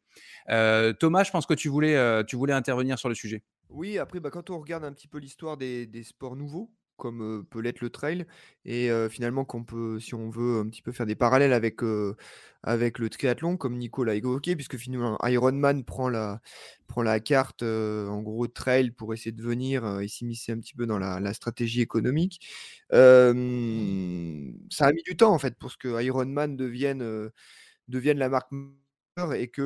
Euh, 0.50 0.94
Thomas, 0.94 1.24
je 1.24 1.32
pense 1.32 1.46
que 1.46 1.54
tu 1.54 1.70
voulais, 1.70 2.24
tu 2.26 2.36
voulais 2.36 2.54
intervenir 2.54 3.00
sur 3.00 3.10
le 3.10 3.16
sujet. 3.16 3.44
Oui, 3.70 3.98
après, 3.98 4.20
bah, 4.20 4.30
quand 4.30 4.50
on 4.50 4.60
regarde 4.60 4.84
un 4.84 4.92
petit 4.92 5.08
peu 5.08 5.18
l'histoire 5.18 5.58
des, 5.58 5.86
des 5.86 6.04
sports 6.04 6.36
nouveaux, 6.36 6.72
comme 6.98 7.46
peut 7.50 7.60
l'être 7.60 7.82
le 7.82 7.90
trail. 7.90 8.26
Et 8.66 8.90
finalement, 9.10 9.46
qu'on 9.46 9.64
peut, 9.64 10.00
si 10.00 10.16
on 10.16 10.30
veut 10.30 10.60
un 10.60 10.68
petit 10.68 10.82
peu 10.82 10.92
faire 10.92 11.06
des 11.06 11.16
parallèles 11.16 11.54
avec, 11.54 11.82
avec 12.64 13.00
le 13.00 13.10
triathlon, 13.10 13.58
comme 13.58 13.78
Nico 13.78 14.04
l'a 14.04 14.16
évoqué, 14.16 14.56
puisque 14.56 14.78
finalement 14.78 15.18
Ironman 15.24 15.84
prend 15.84 16.10
la, 16.10 16.42
prend 16.88 17.04
la 17.04 17.20
carte 17.20 17.64
en 17.64 18.22
gros 18.22 18.48
trail 18.48 18.92
pour 18.92 19.14
essayer 19.14 19.32
de 19.32 19.44
venir 19.44 20.00
et 20.00 20.08
s'immiscer 20.08 20.52
un 20.52 20.60
petit 20.60 20.74
peu 20.74 20.86
dans 20.86 21.00
la, 21.00 21.34
stratégie 21.34 21.82
économique. 21.82 22.48
ça 22.92 23.30
a 23.30 23.34
mis 23.34 25.04
du 25.04 25.16
temps 25.18 25.34
en 25.34 25.40
fait 25.40 25.56
pour 25.58 25.72
ce 25.72 25.78
que 25.78 26.02
Ironman 26.02 26.56
devienne, 26.56 27.30
devienne 27.88 28.18
la 28.18 28.30
marque 28.30 28.52
et 29.36 29.48
que 29.48 29.62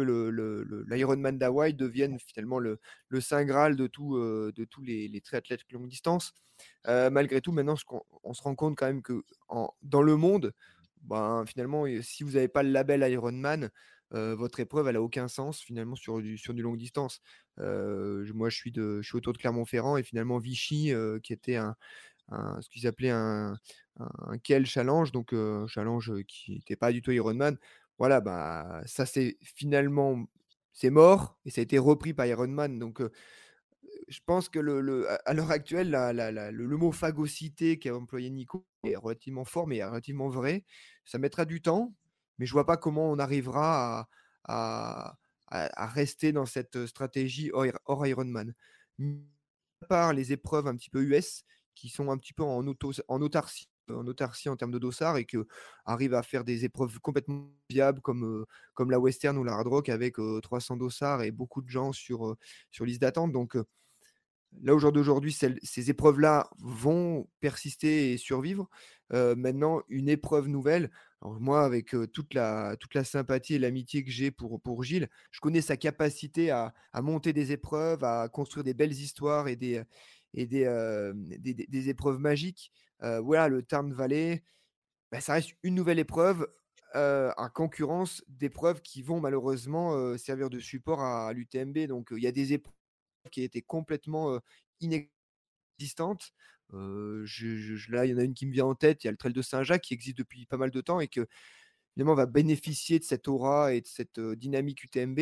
l'Ironman 0.89 1.35
le, 1.35 1.39
d'Hawaï 1.39 1.73
devienne 1.73 2.19
finalement 2.19 2.59
le, 2.59 2.79
Saint 3.19 3.45
Graal 3.45 3.75
de, 3.75 3.87
tout, 3.87 4.17
de 4.17 4.65
tous 4.65 4.81
les, 4.81 5.07
les 5.07 5.21
triathlètes 5.21 5.61
longue 5.71 5.87
distance. 5.87 6.33
malgré 6.85 7.41
tout, 7.41 7.51
maintenant, 7.51 7.75
on, 8.23 8.33
se 8.33 8.41
rend 8.41 8.55
compte 8.55 8.77
quand 8.77 8.85
même 8.85 9.01
que 9.01 9.23
dans 9.81 10.01
le 10.01 10.15
monde, 10.15 10.53
ben, 11.01 11.45
finalement, 11.47 11.85
si 12.01 12.23
vous 12.23 12.31
n'avez 12.31 12.47
pas 12.47 12.63
le 12.63 12.71
label 12.71 13.01
Ironman, 13.11 13.69
votre 14.11 14.59
épreuve, 14.59 14.87
elle 14.87 14.95
n'a 14.95 15.01
aucun 15.01 15.27
sens 15.27 15.61
finalement 15.61 15.95
sur 15.95 16.21
du, 16.21 16.37
sur 16.37 16.53
longue 16.53 16.77
distance. 16.77 17.21
moi, 17.57 18.49
je 18.49 18.55
suis, 18.55 18.71
de, 18.71 19.01
je 19.01 19.07
suis 19.07 19.17
autour 19.17 19.33
de 19.33 19.39
Clermont-Ferrand 19.39 19.97
et 19.97 20.03
finalement 20.03 20.37
Vichy, 20.37 20.93
qui 21.23 21.33
était 21.33 21.55
un, 21.55 21.75
ce 22.61 22.69
qu'ils 22.69 22.85
appelaient 22.85 23.09
un, 23.09 23.57
un, 23.97 24.37
Kel 24.37 24.67
Challenge, 24.67 25.11
donc 25.11 25.33
un 25.33 25.65
challenge 25.67 26.11
qui 26.27 26.53
n'était 26.53 26.75
pas 26.75 26.91
du 26.91 27.01
tout 27.01 27.11
Ironman. 27.11 27.57
Voilà, 27.99 28.21
bah, 28.21 28.81
ça 28.85 29.05
c'est 29.05 29.37
finalement 29.41 30.25
c'est 30.73 30.89
mort 30.89 31.37
et 31.45 31.51
ça 31.51 31.61
a 31.61 31.63
été 31.63 31.77
repris 31.77 32.13
par 32.13 32.25
Ironman. 32.25 32.79
Donc, 32.79 33.01
je 34.07 34.19
pense 34.25 34.49
que 34.49 34.59
le, 34.59 35.07
à 35.25 35.33
l'heure 35.33 35.51
actuelle, 35.51 35.91
le, 35.91 36.77
mot 36.77 36.91
phagocyté 36.91 37.77
qu'a 37.77 37.95
employé 37.95 38.29
Nico 38.29 38.65
est 38.83 38.95
relativement 38.95 39.45
fort, 39.45 39.67
mais 39.67 39.83
relativement 39.83 40.29
vrai. 40.29 40.65
Ça 41.05 41.17
mettra 41.17 41.45
du 41.45 41.61
temps, 41.61 41.93
mais 42.37 42.45
je 42.45 42.53
vois 42.53 42.65
pas 42.65 42.77
comment 42.77 43.11
on 43.11 43.19
arrivera 43.19 44.07
à, 44.45 45.17
rester 45.51 46.31
dans 46.31 46.45
cette 46.45 46.85
stratégie 46.85 47.51
hors, 47.53 48.07
Ironman. 48.07 48.53
À 49.81 49.85
part 49.87 50.13
les 50.13 50.31
épreuves 50.33 50.67
un 50.67 50.75
petit 50.75 50.89
peu 50.89 51.01
US 51.03 51.43
qui 51.75 51.89
sont 51.89 52.09
un 52.11 52.17
petit 52.17 52.33
peu 52.33 52.43
en, 52.43 52.65
auto, 52.67 52.91
en 53.07 53.21
autarcie 53.21 53.68
en 53.91 54.05
autarcie 54.07 54.49
en 54.49 54.55
termes 54.55 54.71
de 54.71 54.79
dossard 54.79 55.17
et 55.17 55.25
que 55.25 55.47
arrive 55.85 56.13
à 56.13 56.23
faire 56.23 56.43
des 56.43 56.65
épreuves 56.65 56.99
complètement 56.99 57.49
viables 57.69 58.01
comme, 58.01 58.45
comme 58.73 58.91
la 58.91 58.99
Western 58.99 59.37
ou 59.37 59.43
la 59.43 59.53
Hard 59.53 59.67
Rock 59.67 59.89
avec 59.89 60.15
300 60.43 60.77
dossards 60.77 61.23
et 61.23 61.31
beaucoup 61.31 61.61
de 61.61 61.69
gens 61.69 61.91
sur, 61.91 62.35
sur 62.71 62.85
liste 62.85 63.01
d'attente. 63.01 63.31
Donc 63.31 63.55
là, 64.61 64.73
au 64.73 64.79
jour 64.79 64.91
d'aujourd'hui, 64.91 65.31
ces 65.31 65.89
épreuves-là 65.89 66.49
vont 66.59 67.27
persister 67.39 68.13
et 68.13 68.17
survivre. 68.17 68.69
maintenant, 69.11 69.81
une 69.89 70.09
épreuve 70.09 70.47
nouvelle, 70.47 70.89
moi, 71.21 71.63
avec 71.65 71.95
toute, 72.13 72.33
la, 72.33 72.75
toute 72.79 72.93
la 72.93 73.03
sympathie 73.03 73.55
et 73.55 73.59
l'amitié 73.59 74.03
que 74.03 74.11
j'ai 74.11 74.31
pour, 74.31 74.61
pour 74.61 74.83
Gilles, 74.83 75.09
je 75.31 75.39
connais 75.39 75.61
sa 75.61 75.77
capacité 75.77 76.49
à, 76.49 76.73
à, 76.93 77.01
monter 77.01 77.33
des 77.33 77.51
épreuves, 77.51 78.03
à 78.03 78.29
construire 78.29 78.63
des 78.63 78.73
belles 78.73 78.93
histoires 78.93 79.47
et 79.47 79.55
des, 79.55 79.83
et 80.33 80.45
des, 80.45 81.11
des, 81.67 81.89
épreuves 81.89 82.19
magiques. 82.19 82.71
Voilà, 83.01 83.47
le 83.47 83.63
Tarn 83.63 83.93
Valley, 83.93 84.43
bah, 85.11 85.21
ça 85.21 85.33
reste 85.33 85.51
une 85.63 85.75
nouvelle 85.75 85.99
épreuve 85.99 86.47
en 86.95 87.49
concurrence 87.53 88.23
d'épreuves 88.27 88.81
qui 88.81 89.01
vont 89.01 89.19
malheureusement 89.19 90.17
servir 90.17 90.49
de 90.49 90.59
support 90.59 91.01
à, 91.01 91.31
l'UTMB. 91.33 91.85
Donc 91.87 92.09
il 92.11 92.23
y 92.23 92.27
a 92.27 92.31
des 92.31 92.53
épreuves 92.53 92.73
qui 93.31 93.43
étaient 93.43 93.61
complètement 93.61 94.39
inexistantes. 94.79 96.31
Là, 96.71 98.05
il 98.05 98.11
y 98.11 98.13
en 98.13 98.17
a 98.17 98.23
une 98.23 98.33
qui 98.33 98.45
me 98.45 98.51
vient 98.51 98.65
en 98.65 98.75
tête. 98.75 99.03
Il 99.03 99.07
y 99.07 99.09
a 99.09 99.11
le 99.11 99.17
Trail 99.17 99.33
de 99.33 99.41
Saint-Jacques 99.41 99.83
qui 99.83 99.93
existe 99.93 100.17
depuis 100.17 100.45
pas 100.45 100.57
mal 100.57 100.71
de 100.71 100.81
temps 100.81 100.99
et 100.99 101.07
que 101.07 101.27
finalement 101.93 102.15
va 102.15 102.25
bénéficier 102.25 102.99
de 102.99 103.03
cette 103.03 103.27
aura 103.27 103.73
et 103.73 103.81
de 103.81 103.87
cette 103.87 104.19
dynamique 104.19 104.83
UTMB 104.83 105.19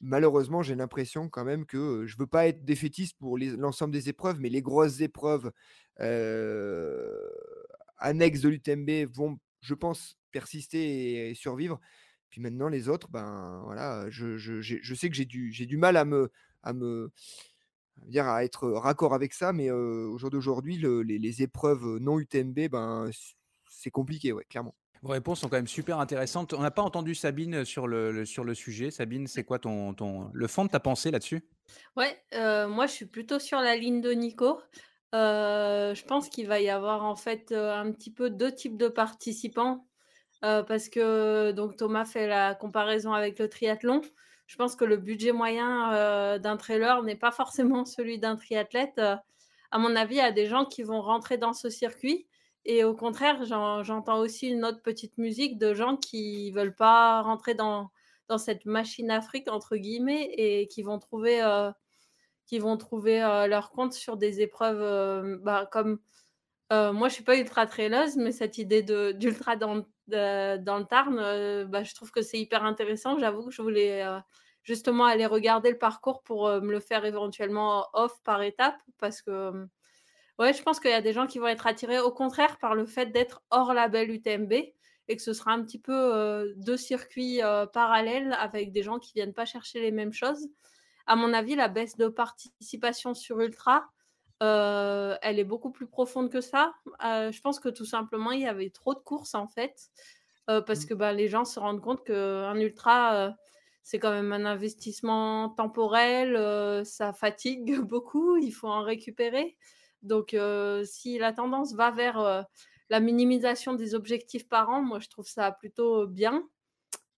malheureusement, 0.00 0.62
j'ai 0.62 0.74
l'impression 0.74 1.28
quand 1.28 1.44
même 1.44 1.66
que 1.66 2.06
je 2.06 2.14
ne 2.16 2.20
veux 2.20 2.26
pas 2.26 2.46
être 2.48 2.64
défaitiste 2.64 3.18
pour 3.18 3.38
l'ensemble 3.38 3.92
des 3.92 4.08
épreuves, 4.08 4.40
mais 4.40 4.48
les 4.48 4.62
grosses 4.62 5.00
épreuves 5.00 5.50
annexes 7.98 8.40
de 8.40 8.48
l'UTMB 8.48 9.10
vont, 9.12 9.38
je 9.60 9.74
pense, 9.74 10.16
persister 10.30 11.30
et, 11.30 11.34
survivre. 11.34 11.80
Puis 12.30 12.40
maintenant, 12.40 12.68
les 12.68 12.88
autres, 12.88 13.08
ben 13.10 13.62
voilà, 13.64 14.06
je, 14.10 14.94
sais 14.94 15.08
que 15.08 15.16
j'ai 15.16 15.24
du, 15.24 15.76
mal 15.76 15.96
à 15.96 16.04
me, 16.04 16.30
être 18.42 18.68
raccord 18.70 19.14
avec 19.14 19.32
ça, 19.32 19.52
mais 19.52 19.70
au 19.70 20.16
jour 20.18 20.30
d'aujourd'hui, 20.30 20.76
les, 20.78 21.18
les, 21.18 21.42
épreuves 21.42 21.98
non 21.98 22.18
UTMB, 22.18 22.68
ben 22.70 23.10
c'est 23.70 23.90
compliqué, 23.90 24.32
ouais, 24.32 24.44
clairement. 24.44 24.74
Vos 25.02 25.12
réponses 25.12 25.40
sont 25.40 25.48
quand 25.48 25.56
même 25.56 25.68
super 25.68 26.00
intéressantes. 26.00 26.52
On 26.54 26.60
n'a 26.60 26.70
pas 26.70 26.82
entendu 26.82 27.14
Sabine 27.14 27.64
sur 27.64 27.86
le, 27.86 28.24
sur 28.24 28.44
le 28.44 28.54
sujet. 28.54 28.90
Sabine, 28.90 29.26
c'est 29.26 29.44
quoi 29.44 29.58
ton, 29.58 29.94
ton, 29.94 30.30
le 30.32 30.46
fond 30.46 30.64
de 30.64 30.70
ta 30.70 30.80
pensée 30.80 31.10
là-dessus? 31.10 31.42
Ouais, 31.96 32.20
euh, 32.34 32.68
moi 32.68 32.86
je 32.86 32.92
suis 32.92 33.06
plutôt 33.06 33.38
sur 33.38 33.60
la 33.60 33.76
ligne 33.76 34.00
de 34.00 34.10
Nico. 34.12 34.60
Euh, 35.14 35.94
je 35.94 36.04
pense 36.04 36.28
qu'il 36.28 36.46
va 36.46 36.60
y 36.60 36.68
avoir 36.68 37.04
en 37.04 37.16
fait 37.16 37.52
euh, 37.52 37.74
un 37.74 37.92
petit 37.92 38.12
peu 38.12 38.28
deux 38.28 38.52
types 38.52 38.76
de 38.76 38.88
participants 38.88 39.84
parce 40.40 40.88
que 40.88 41.50
donc 41.50 41.76
Thomas 41.76 42.04
fait 42.04 42.28
la 42.28 42.54
comparaison 42.54 43.12
avec 43.12 43.40
le 43.40 43.48
triathlon. 43.48 44.02
Je 44.46 44.54
pense 44.54 44.76
que 44.76 44.84
le 44.84 44.96
budget 44.96 45.32
moyen 45.32 46.38
d'un 46.38 46.56
trailer 46.56 47.02
n'est 47.02 47.16
pas 47.16 47.32
forcément 47.32 47.84
celui 47.84 48.20
d'un 48.20 48.36
triathlète. 48.36 48.98
à 49.00 49.78
mon 49.78 49.96
avis, 49.96 50.14
il 50.14 50.18
y 50.18 50.20
a 50.20 50.30
des 50.30 50.46
gens 50.46 50.64
qui 50.64 50.84
vont 50.84 51.02
rentrer 51.02 51.38
dans 51.38 51.54
ce 51.54 51.68
circuit 51.68 52.28
et 52.68 52.84
au 52.84 52.94
contraire, 52.94 53.44
j'entends 53.44 54.18
aussi 54.18 54.48
une 54.48 54.62
autre 54.62 54.82
petite 54.82 55.16
musique 55.16 55.56
de 55.56 55.72
gens 55.72 55.96
qui 55.96 56.50
veulent 56.50 56.74
pas 56.74 57.22
rentrer 57.22 57.54
dans, 57.54 57.90
cette 58.36 58.66
machine 58.66 59.10
Afrique, 59.10 59.50
entre 59.50 59.76
guillemets, 59.76 60.30
et 60.36 60.68
qui 60.68 60.82
vont 60.82 60.98
trouver, 60.98 61.42
euh, 61.42 61.72
qui 62.46 62.58
vont 62.58 62.76
trouver 62.76 63.22
euh, 63.22 63.46
leur 63.46 63.70
compte 63.70 63.94
sur 63.94 64.18
des 64.18 64.42
épreuves 64.42 64.82
euh, 64.82 65.38
bah, 65.40 65.66
comme. 65.72 65.98
moi, 66.70 67.08
je 67.08 67.14
suis 67.14 67.24
pas 67.24 67.38
ultra 67.38 67.66
traileuse, 67.66 68.16
mais 68.18 68.32
cette 68.32 68.58
idée 68.58 68.82
d'ultra 68.82 69.56
dans, 69.56 69.86
dans 70.08 70.78
le 70.78 70.84
Tarn, 70.84 71.64
bah, 71.70 71.84
je 71.84 71.94
trouve 71.94 72.10
que 72.10 72.20
c'est 72.20 72.38
hyper 72.38 72.64
intéressant. 72.64 73.18
J'avoue 73.18 73.46
que 73.46 73.50
je 73.50 73.62
voulais 73.62 74.04
justement 74.62 75.06
aller 75.06 75.24
regarder 75.24 75.70
le 75.70 75.78
parcours 75.78 76.22
pour 76.22 76.48
me 76.48 76.70
le 76.70 76.80
faire 76.80 77.06
éventuellement 77.06 77.86
off 77.94 78.22
par 78.24 78.42
étape, 78.42 78.76
parce 78.98 79.22
que 79.22 79.68
Ouais, 80.38 80.52
je 80.52 80.62
pense 80.62 80.78
qu'il 80.78 80.90
y 80.90 80.94
a 80.94 81.02
des 81.02 81.12
gens 81.12 81.26
qui 81.26 81.40
vont 81.40 81.48
être 81.48 81.66
attirés 81.66 81.98
au 81.98 82.12
contraire 82.12 82.58
par 82.58 82.76
le 82.76 82.86
fait 82.86 83.06
d'être 83.06 83.42
hors 83.50 83.74
label 83.74 84.10
UTMB 84.10 84.52
et 84.52 85.16
que 85.16 85.22
ce 85.22 85.32
sera 85.32 85.52
un 85.52 85.62
petit 85.64 85.80
peu 85.80 86.54
deux 86.56 86.76
circuits 86.76 87.40
parallèles 87.72 88.36
avec 88.38 88.70
des 88.70 88.82
gens 88.82 88.98
qui 88.98 89.12
viennent 89.14 89.34
pas 89.34 89.46
chercher 89.46 89.80
les 89.80 89.90
mêmes 89.90 90.12
choses. 90.12 90.48
À 91.06 91.16
mon 91.16 91.32
avis, 91.32 91.56
la 91.56 91.68
baisse 91.68 91.96
de 91.96 92.08
participation 92.08 93.14
sur 93.14 93.40
Ultra, 93.40 93.88
elle 94.40 95.38
est 95.38 95.44
beaucoup 95.44 95.72
plus 95.72 95.86
profonde 95.86 96.30
que 96.30 96.40
ça. 96.40 96.72
je 97.00 97.40
pense 97.40 97.58
que 97.58 97.68
tout 97.68 97.86
simplement, 97.86 98.30
il 98.30 98.42
y 98.42 98.46
avait 98.46 98.70
trop 98.70 98.94
de 98.94 99.00
courses 99.00 99.34
en 99.34 99.48
fait, 99.48 99.90
parce 100.46 100.84
mmh. 100.84 100.86
que 100.86 100.94
bah, 100.94 101.12
les 101.12 101.26
gens 101.26 101.46
se 101.46 101.58
rendent 101.58 101.80
compte 101.80 102.04
qu'un 102.04 102.54
Ultra, 102.60 103.34
c'est 103.82 103.98
quand 103.98 104.12
même 104.12 104.32
un 104.32 104.44
investissement 104.44 105.48
temporel, 105.48 106.84
ça 106.84 107.12
fatigue 107.12 107.80
beaucoup, 107.80 108.36
il 108.36 108.52
faut 108.52 108.68
en 108.68 108.82
récupérer. 108.82 109.56
Donc, 110.02 110.36
si 110.84 111.18
la 111.18 111.32
tendance 111.32 111.74
va 111.74 111.90
vers 111.90 112.46
la 112.90 113.00
minimisation 113.00 113.74
des 113.74 113.94
objectifs 113.94 114.48
par 114.48 114.70
an, 114.70 114.82
moi, 114.82 114.98
je 114.98 115.08
trouve 115.08 115.26
ça 115.26 115.52
plutôt 115.52 116.06
bien. 116.06 116.48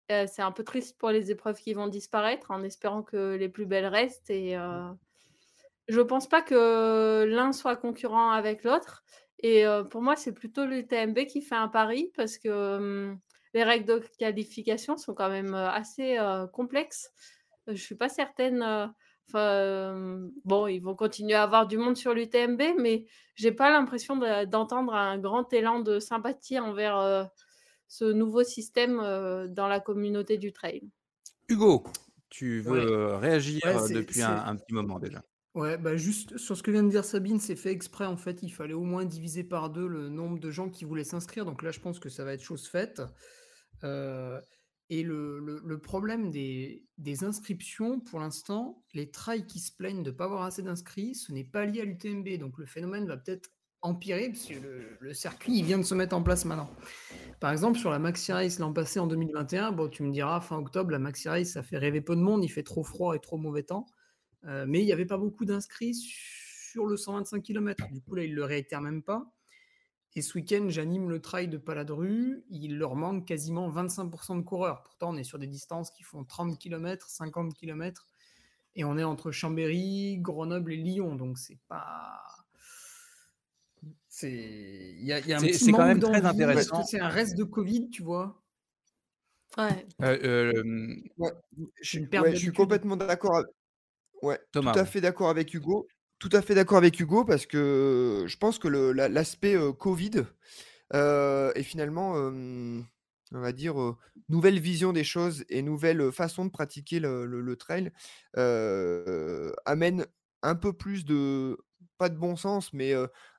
c'est 0.08 0.42
un 0.42 0.52
peu 0.52 0.64
triste 0.64 0.98
pour 0.98 1.10
les 1.10 1.30
épreuves 1.30 1.58
qui 1.58 1.74
vont 1.74 1.86
disparaître, 1.86 2.50
en 2.50 2.62
espérant 2.62 3.02
que 3.02 3.36
les 3.36 3.48
plus 3.48 3.66
belles 3.66 3.86
restent. 3.86 4.30
Et 4.30 4.56
mmh. 4.56 4.98
je 5.88 5.98
ne 5.98 6.04
pense 6.04 6.28
pas 6.28 6.42
que 6.42 7.24
l'un 7.28 7.52
soit 7.52 7.76
concurrent 7.76 8.30
avec 8.30 8.64
l'autre. 8.64 9.04
Et 9.42 9.64
pour 9.90 10.02
moi, 10.02 10.16
c'est 10.16 10.32
plutôt 10.32 10.66
l'UTMB 10.66 11.26
qui 11.26 11.42
fait 11.42 11.54
un 11.54 11.68
pari 11.68 12.10
parce 12.16 12.38
que 12.38 13.14
les 13.54 13.64
règles 13.64 13.86
de 13.86 14.02
qualification 14.18 14.96
sont 14.96 15.14
quand 15.14 15.30
même 15.30 15.54
assez 15.54 16.18
complexes. 16.52 17.12
Je 17.66 17.72
ne 17.72 17.76
suis 17.76 17.94
pas 17.94 18.08
certaine 18.08 18.92
bon, 19.32 20.66
ils 20.66 20.80
vont 20.80 20.94
continuer 20.94 21.34
à 21.34 21.42
avoir 21.42 21.66
du 21.66 21.78
monde 21.78 21.96
sur 21.96 22.14
l'UTMB, 22.14 22.62
mais 22.78 23.06
j'ai 23.34 23.52
pas 23.52 23.70
l'impression 23.70 24.16
d'entendre 24.46 24.94
un 24.94 25.18
grand 25.18 25.52
élan 25.52 25.80
de 25.80 25.98
sympathie 25.98 26.58
envers 26.58 27.30
ce 27.88 28.04
nouveau 28.04 28.44
système 28.44 28.96
dans 29.48 29.68
la 29.68 29.80
communauté 29.80 30.38
du 30.38 30.52
trail. 30.52 30.82
Hugo, 31.48 31.84
tu 32.28 32.60
veux 32.60 33.14
réagir 33.16 33.60
depuis 33.88 34.22
un, 34.22 34.56
petit 34.56 34.72
moment 34.72 34.98
déjà? 34.98 35.22
Ouais, 35.54 35.76
bah 35.76 35.96
juste 35.96 36.38
sur 36.38 36.56
ce 36.56 36.62
que 36.62 36.70
vient 36.70 36.84
de 36.84 36.90
dire 36.90 37.04
Sabine, 37.04 37.40
c'est 37.40 37.56
fait 37.56 37.72
exprès 37.72 38.06
en 38.06 38.16
fait. 38.16 38.42
Il 38.42 38.50
fallait 38.50 38.72
au 38.72 38.84
moins 38.84 39.04
diviser 39.04 39.42
par 39.42 39.68
deux 39.68 39.88
le 39.88 40.08
nombre 40.08 40.38
de 40.38 40.50
gens 40.52 40.70
qui 40.70 40.84
voulaient 40.84 41.02
s'inscrire. 41.02 41.44
Donc 41.44 41.62
là, 41.62 41.72
je 41.72 41.80
pense 41.80 41.98
que 41.98 42.08
ça 42.08 42.24
va 42.24 42.34
être 42.34 42.42
chose 42.42 42.68
faite. 42.68 43.02
Et 44.92 45.04
le, 45.04 45.78
problème 45.80 46.30
des, 46.32 46.84
inscriptions, 47.22 48.00
pour 48.00 48.18
l'instant, 48.18 48.82
les 48.92 49.10
trails 49.10 49.46
qui 49.46 49.60
se 49.60 49.70
plaignent 49.72 50.02
de 50.02 50.10
ne 50.10 50.16
pas 50.16 50.24
avoir 50.24 50.42
assez 50.42 50.62
d'inscrits, 50.62 51.14
ce 51.14 51.32
n'est 51.32 51.44
pas 51.44 51.64
lié 51.64 51.82
à 51.82 51.84
l'UTMB. 51.84 52.38
Donc 52.38 52.58
le 52.58 52.66
phénomène 52.66 53.06
va 53.06 53.16
peut-être 53.16 53.50
empirer, 53.82 54.28
parce 54.30 54.46
que 54.46 54.54
le, 55.00 55.14
circuit 55.14 55.56
il 55.56 55.64
vient 55.64 55.78
de 55.78 55.84
se 55.84 55.94
mettre 55.94 56.14
en 56.14 56.22
place 56.22 56.44
maintenant. 56.44 56.68
Par 57.38 57.52
exemple, 57.52 57.78
sur 57.78 57.90
la 57.90 58.00
Maxi 58.00 58.32
Race 58.32 58.58
l'an 58.58 58.72
passé, 58.72 58.98
en 58.98 59.06
2021, 59.06 59.70
bon, 59.72 59.88
tu 59.88 60.02
me 60.02 60.10
diras, 60.10 60.40
fin 60.40 60.58
octobre, 60.58 60.90
la 60.90 60.98
Maxi 60.98 61.28
Race, 61.28 61.50
ça 61.50 61.62
fait 61.62 61.78
rêver 61.78 62.00
peu 62.00 62.16
de 62.16 62.20
monde, 62.20 62.42
il 62.42 62.48
fait 62.48 62.64
trop 62.64 62.82
froid 62.82 63.14
et 63.14 63.20
trop 63.20 63.38
mauvais 63.38 63.62
temps. 63.62 63.86
Euh, 64.44 64.64
mais 64.66 64.80
il 64.80 64.86
n'y 64.86 64.92
avait 64.92 65.06
pas 65.06 65.18
beaucoup 65.18 65.44
d'inscrits 65.44 65.94
sur 65.94 66.86
le 66.86 66.96
125 66.96 67.42
km. 67.42 67.86
Du 67.92 68.00
coup, 68.00 68.16
là, 68.16 68.24
il 68.24 68.32
ne 68.32 68.36
le 68.36 68.44
réitère 68.44 68.80
même 68.80 69.04
pas. 69.04 69.32
Et 70.16 70.22
ce 70.22 70.36
week-end, 70.36 70.66
j'anime 70.68 71.08
le 71.08 71.20
trail 71.20 71.48
de 71.48 71.56
Paladru. 71.56 72.44
Il 72.50 72.78
leur 72.78 72.96
manque 72.96 73.26
quasiment 73.26 73.70
25% 73.70 74.38
de 74.38 74.42
coureurs. 74.42 74.82
Pourtant, 74.82 75.10
on 75.10 75.16
est 75.16 75.24
sur 75.24 75.38
des 75.38 75.46
distances 75.46 75.90
qui 75.90 76.02
font 76.02 76.24
30 76.24 76.58
km, 76.58 77.08
50 77.08 77.54
km. 77.54 78.06
Et 78.74 78.84
on 78.84 78.98
est 78.98 79.04
entre 79.04 79.30
Chambéry, 79.30 80.18
Grenoble 80.18 80.72
et 80.72 80.76
Lyon. 80.76 81.14
Donc, 81.14 81.38
c'est 81.38 81.58
pas. 81.68 82.20
C'est. 84.08 84.96
Il 84.98 85.04
y 85.04 85.12
a, 85.12 85.20
y 85.20 85.32
a 85.32 85.38
un 85.38 85.40
petit 85.40 85.70
quand 85.70 85.86
même 85.86 86.00
très 86.00 86.24
intéressant. 86.24 86.84
C'est 86.84 87.00
un 87.00 87.08
reste 87.08 87.36
de 87.36 87.44
Covid, 87.44 87.88
tu 87.90 88.02
vois. 88.02 88.42
Ouais. 89.58 89.86
Euh, 90.02 90.52
euh, 90.54 90.96
ouais. 91.18 91.32
Je, 91.80 92.00
je 92.00 92.34
suis 92.36 92.52
complètement 92.52 92.96
d'accord. 92.96 93.44
Ouais, 94.22 94.38
tout 94.52 94.60
à 94.60 94.84
fait 94.84 95.00
d'accord 95.00 95.30
avec 95.30 95.54
Hugo. 95.54 95.86
Tout 96.20 96.28
à 96.32 96.42
fait 96.42 96.54
d'accord 96.54 96.76
avec 96.76 97.00
Hugo 97.00 97.24
parce 97.24 97.46
que 97.46 98.24
je 98.26 98.36
pense 98.36 98.58
que 98.58 98.68
l'aspect 98.68 99.56
Covid 99.78 100.26
est 100.92 101.62
finalement, 101.62 102.12
on 102.12 102.84
va 103.40 103.52
dire, 103.52 103.74
nouvelle 104.28 104.60
vision 104.60 104.92
des 104.92 105.02
choses 105.02 105.46
et 105.48 105.62
nouvelle 105.62 106.12
façon 106.12 106.44
de 106.44 106.50
pratiquer 106.50 107.00
le, 107.00 107.56
trail 107.56 107.90
amène 109.64 110.06
un 110.42 110.54
peu 110.54 110.74
plus 110.74 111.06
de, 111.06 111.56
pas 111.96 112.10
de 112.10 112.18
bon 112.18 112.36
sens, 112.36 112.74
mais 112.74 112.92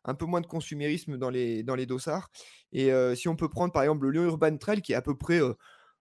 un 0.04 0.16
peu 0.16 0.26
moins 0.26 0.42
de 0.42 0.48
consumérisme 0.48 1.18
dans 1.18 1.30
les, 1.30 1.62
dans 1.62 1.76
les 1.76 1.86
dossards. 1.86 2.32
Et 2.74 2.92
si 3.16 3.28
on 3.28 3.36
peut 3.36 3.50
prendre 3.50 3.72
par 3.72 3.84
exemple 3.84 4.06
le 4.06 4.12
Lyon 4.12 4.24
Urban 4.24 4.58
Trail 4.58 4.82
qui 4.82 4.94
est 4.94 4.96
à 4.96 5.04
peu 5.04 5.16
près 5.16 5.40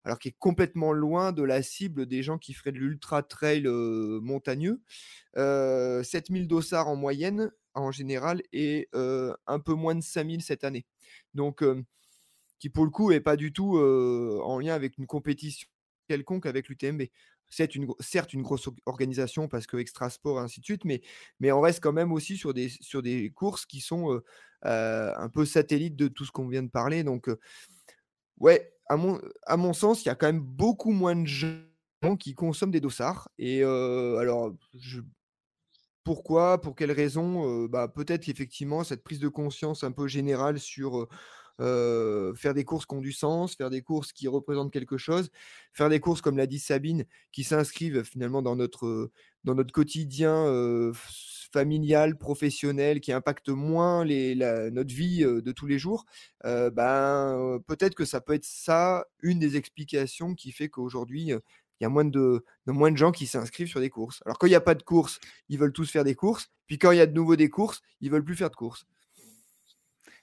alors 0.05 0.19
qui 0.19 0.29
est 0.29 0.37
complètement 0.39 0.93
loin 0.93 1.33
de 1.33 1.43
la 1.43 1.63
cible 1.63 2.07
des 2.07 2.23
gens 2.23 2.39
qui 2.39 2.55
feraient 2.55 2.73
de 2.73 2.79
l'ultra 2.79 3.23
trail 3.23 3.65
montagneux. 3.67 4.81
7000 5.37 6.49
dossards 6.49 6.89
en 6.89 6.97
moyenne, 6.97 7.51
en 7.75 7.93
général 7.93 8.43
et 8.53 8.89
un 8.93 9.61
peu 9.65 9.75
moins 9.75 9.95
de 9.95 10.03
5000 10.03 10.43
cette 10.43 10.65
année. 10.65 10.87
Donc, 11.35 11.65
qui 12.59 12.71
pour 12.71 12.85
le 12.85 12.91
coup 12.91 13.11
est 13.13 13.21
pas 13.21 13.37
du 13.37 13.53
tout 13.53 13.79
en 13.79 14.59
lien 14.59 14.75
avec 14.75 14.99
une 14.99 15.07
compétition 15.07 15.69
quelconque 16.09 16.47
avec 16.47 16.69
l'UTMB. 16.69 17.03
C'est 17.53 17.75
une, 17.75 17.89
certes 17.99 18.33
une 18.33 18.43
grosse 18.43 18.69
organisation 18.87 19.49
parce 19.49 19.67
que 19.67 19.77
extra 19.77 20.09
sport 20.09 20.39
ainsi 20.39 20.61
de 20.61 20.65
suite, 20.65 20.85
mais, 20.85 21.03
mais 21.41 21.51
on 21.53 21.61
reste 21.61 21.81
quand 21.81 21.93
même 21.93 22.13
aussi 22.13 22.37
sur 22.37 22.55
des, 22.55 22.69
sur 22.69 23.03
des 23.03 23.31
courses 23.31 23.67
qui 23.67 23.81
sont 23.81 24.21
un 24.63 25.29
peu 25.29 25.45
satellites 25.45 25.97
de 25.97 26.09
tout 26.09 26.25
ce 26.25 26.33
qu'on 26.33 26.49
vient 26.49 26.63
de 26.63 26.71
parler. 26.71 27.03
Donc, 27.05 27.29
ouais, 28.41 28.73
à 28.89 28.97
mon, 28.97 29.21
à 29.47 29.57
mon 29.57 29.73
sens, 29.73 30.05
il 30.05 30.09
y 30.09 30.11
a 30.11 30.15
quand 30.15 30.27
même 30.27 30.41
beaucoup 30.41 30.91
moins 30.91 31.17
de 31.17 31.27
gens 31.27 32.17
qui 32.19 32.35
consomment 32.35 32.73
des 32.73 32.81
dossards. 32.81 33.29
Et 33.39 33.63
alors, 33.63 34.53
pourquoi 36.05 36.61
Pour 36.61 36.75
quelles 36.75 36.93
raisons 36.93 37.67
bah, 37.67 37.89
Peut-être 37.89 38.29
effectivement 38.29 38.83
cette 38.85 39.05
prise 39.05 39.21
de 39.21 39.29
conscience 39.29 39.85
un 39.85 39.93
peu 39.93 40.09
générale 40.09 40.59
sur 40.59 41.09
faire 41.59 42.55
des 42.55 42.65
courses 42.65 42.87
qui 42.87 42.95
ont 42.95 43.01
du 43.01 43.13
sens, 43.13 43.55
faire 43.55 43.71
des 43.71 43.83
courses 43.83 44.13
qui 44.13 44.27
représentent 44.29 44.73
quelque 44.73 44.97
chose, 44.97 45.31
faire 45.73 45.91
des 45.91 46.01
courses, 46.01 46.23
comme 46.23 46.39
l'a 46.39 46.47
dit 46.47 46.59
Sabine, 46.59 47.05
qui 47.33 47.45
s'inscrivent 47.45 48.03
finalement 48.03 48.43
dans 48.43 48.57
notre, 48.57 49.11
dans 49.45 49.55
notre 49.55 49.73
quotidien 49.73 50.47
familial, 51.53 52.17
professionnel, 52.17 53.01
qui 53.01 53.13
impactent 53.13 53.49
moins 53.49 54.05
les, 54.05 54.35
notre 54.73 54.95
vie 54.95 55.21
de 55.21 55.53
tous 55.53 55.67
les 55.67 55.79
jours, 55.79 56.07
ben, 56.45 57.59
peut-être 57.67 57.95
que 57.95 58.05
ça 58.05 58.21
peut 58.21 58.35
être 58.35 58.45
ça, 58.45 59.07
une 59.23 59.39
des 59.39 59.57
explications 59.57 60.35
qui 60.35 60.53
fait 60.53 60.69
qu'aujourd'hui, 60.69 61.33
il 61.81 61.85
y 61.85 61.87
a 61.87 61.89
moins 61.89 62.05
de, 62.05 62.45
moins 62.67 62.93
de 62.93 62.97
gens 62.97 63.11
qui 63.11 63.27
s'inscrivent 63.27 63.69
sur 63.69 63.81
des 63.81 63.91
courses. 63.91 64.23
Alors 64.27 64.39
quand 64.39 64.47
il 64.47 64.51
n'y 64.51 64.57
a 64.57 64.61
pas 64.61 64.75
de 64.75 64.83
courses, 64.83 65.19
ils 65.49 65.59
veulent 65.59 65.73
tous 65.73 65.91
faire 65.91 66.05
des 66.05 66.15
courses, 66.15 66.51
puis 66.67 66.79
quand 66.79 66.93
il 66.93 66.99
y 66.99 67.01
a 67.01 67.07
de 67.07 67.15
nouveau 67.15 67.37
des 67.37 67.49
courses, 67.49 67.81
ils 68.01 68.11
veulent 68.11 68.25
plus 68.25 68.37
faire 68.37 68.51
de 68.51 68.57
courses. 68.57 68.87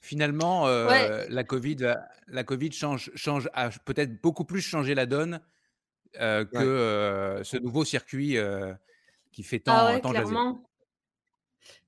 Finalement, 0.01 0.67
euh, 0.67 1.25
la 1.29 1.43
Covid, 1.43 1.95
la 2.27 2.43
COVID 2.43 2.71
change, 2.71 3.11
change 3.15 3.49
a 3.53 3.69
peut-être 3.69 4.21
beaucoup 4.21 4.45
plus 4.45 4.61
changé 4.61 4.93
la 4.93 5.07
donne 5.07 5.41
euh, 6.19 6.45
que 6.45 6.57
euh, 6.57 7.43
ce 7.43 7.57
nouveau 7.57 7.83
circuit 7.83 8.37
qui 9.31 9.43
fait 9.43 9.63
ah 9.67 9.99
tant, 10.01 10.11
clairement. 10.11 10.66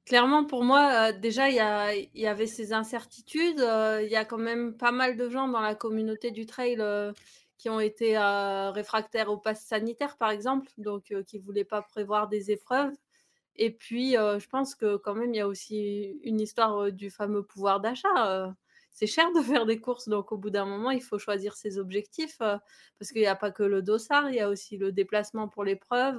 Clairement, 0.10 0.44
pour 0.44 0.64
moi, 0.64 1.12
déjà, 1.12 1.50
il 1.50 2.10
y, 2.16 2.26
avait 2.26 2.48
ces 2.48 2.74
incertitudes. 2.74 3.60
Il 3.60 4.08
y 4.10 4.16
a 4.16 4.26
quand 4.26 4.40
même 4.40 4.76
pas 4.76 4.92
mal 4.92 5.16
de 5.16 5.30
gens 5.30 5.48
dans 5.48 5.60
la 5.60 5.76
communauté 5.76 6.32
du 6.32 6.48
trail 6.48 6.84
qui 7.60 7.70
ont 7.70 7.80
été 7.80 8.18
réfractaires 8.18 9.30
au 9.30 9.38
pass 9.38 9.64
sanitaire, 9.64 10.18
par 10.18 10.32
exemple, 10.32 10.68
donc 10.80 11.14
qui 11.28 11.38
ne 11.38 11.44
voulaient 11.44 11.64
pas 11.64 11.84
prévoir 11.84 12.28
des 12.28 12.50
épreuves. 12.50 12.92
Et 13.56 13.70
puis, 13.70 14.14
je 14.14 14.48
pense 14.48 14.74
que 14.74 14.96
quand 14.98 15.14
même, 15.14 15.32
il 15.36 15.38
y 15.38 15.42
a 15.42 15.48
aussi 15.48 16.20
une 16.24 16.42
histoire 16.42 16.92
du 16.92 17.12
fameux 17.12 17.44
pouvoir 17.44 17.80
d'achat. 17.80 18.56
c'est 18.90 19.06
cher 19.06 19.32
de 19.34 19.42
faire 19.44 19.68
des 19.68 19.80
courses, 19.80 20.10
donc 20.10 20.32
au 20.32 20.38
bout 20.40 20.50
d'un 20.50 20.66
moment, 20.66 20.90
il 20.90 21.04
faut 21.04 21.20
choisir 21.20 21.56
ses 21.56 21.78
objectifs 21.78 22.40
parce 22.40 23.12
qu'il 23.12 23.22
n'y 23.22 23.28
a 23.28 23.36
pas 23.36 23.52
que 23.52 23.62
le 23.62 23.84
dossard, 23.84 24.32
il 24.32 24.38
y 24.38 24.40
a 24.40 24.50
aussi 24.50 24.76
le 24.78 24.92
déplacement 24.92 25.48
pour 25.48 25.64
l'épreuve. 25.64 26.18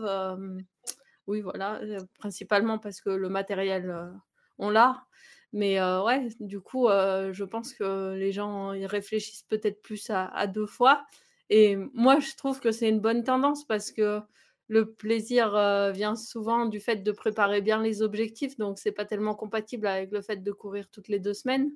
Oui, 1.30 1.40
voilà, 1.40 1.80
principalement 2.18 2.78
parce 2.78 3.00
que 3.00 3.10
le 3.10 3.28
matériel, 3.28 4.12
on 4.58 4.70
l'a. 4.70 5.04
Mais 5.52 5.80
ouais, 5.80 6.28
du 6.40 6.60
coup, 6.60 6.88
je 6.88 7.44
pense 7.44 7.72
que 7.74 8.14
les 8.14 8.32
gens 8.32 8.72
ils 8.72 8.86
réfléchissent 8.86 9.44
peut-être 9.44 9.82
plus 9.82 10.10
à, 10.10 10.46
deux 10.46 10.66
fois. 10.66 11.04
Et 11.48 11.76
moi, 11.94 12.20
je 12.20 12.36
trouve 12.36 12.60
que 12.60 12.72
c'est 12.72 12.88
une 12.88 13.00
bonne 13.00 13.24
tendance 13.24 13.66
parce 13.66 13.92
que 13.92 14.20
le 14.68 14.92
plaisir 14.92 15.50
vient 15.92 16.14
souvent 16.16 16.66
du 16.66 16.80
fait 16.80 16.96
de 16.96 17.12
préparer 17.12 17.60
bien 17.60 17.82
les 17.82 18.02
objectifs, 18.02 18.56
donc 18.56 18.78
c'est 18.78 18.92
pas 18.92 19.04
tellement 19.04 19.34
compatible 19.34 19.86
avec 19.86 20.12
le 20.12 20.22
fait 20.22 20.42
de 20.42 20.52
courir 20.52 20.88
toutes 20.90 21.08
les 21.08 21.18
deux 21.18 21.34
semaines. 21.34 21.70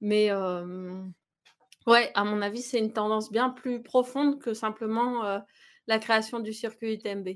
Mais 0.00 0.32
ouais, 1.86 2.10
à 2.14 2.24
mon 2.24 2.40
avis, 2.42 2.62
c'est 2.62 2.78
une 2.78 2.92
tendance 2.92 3.30
bien 3.30 3.50
plus 3.50 3.82
profonde 3.82 4.40
que 4.40 4.54
simplement 4.54 5.42
la 5.86 5.98
création 5.98 6.40
du 6.40 6.52
circuit 6.52 6.94
UTMB. 6.94 7.28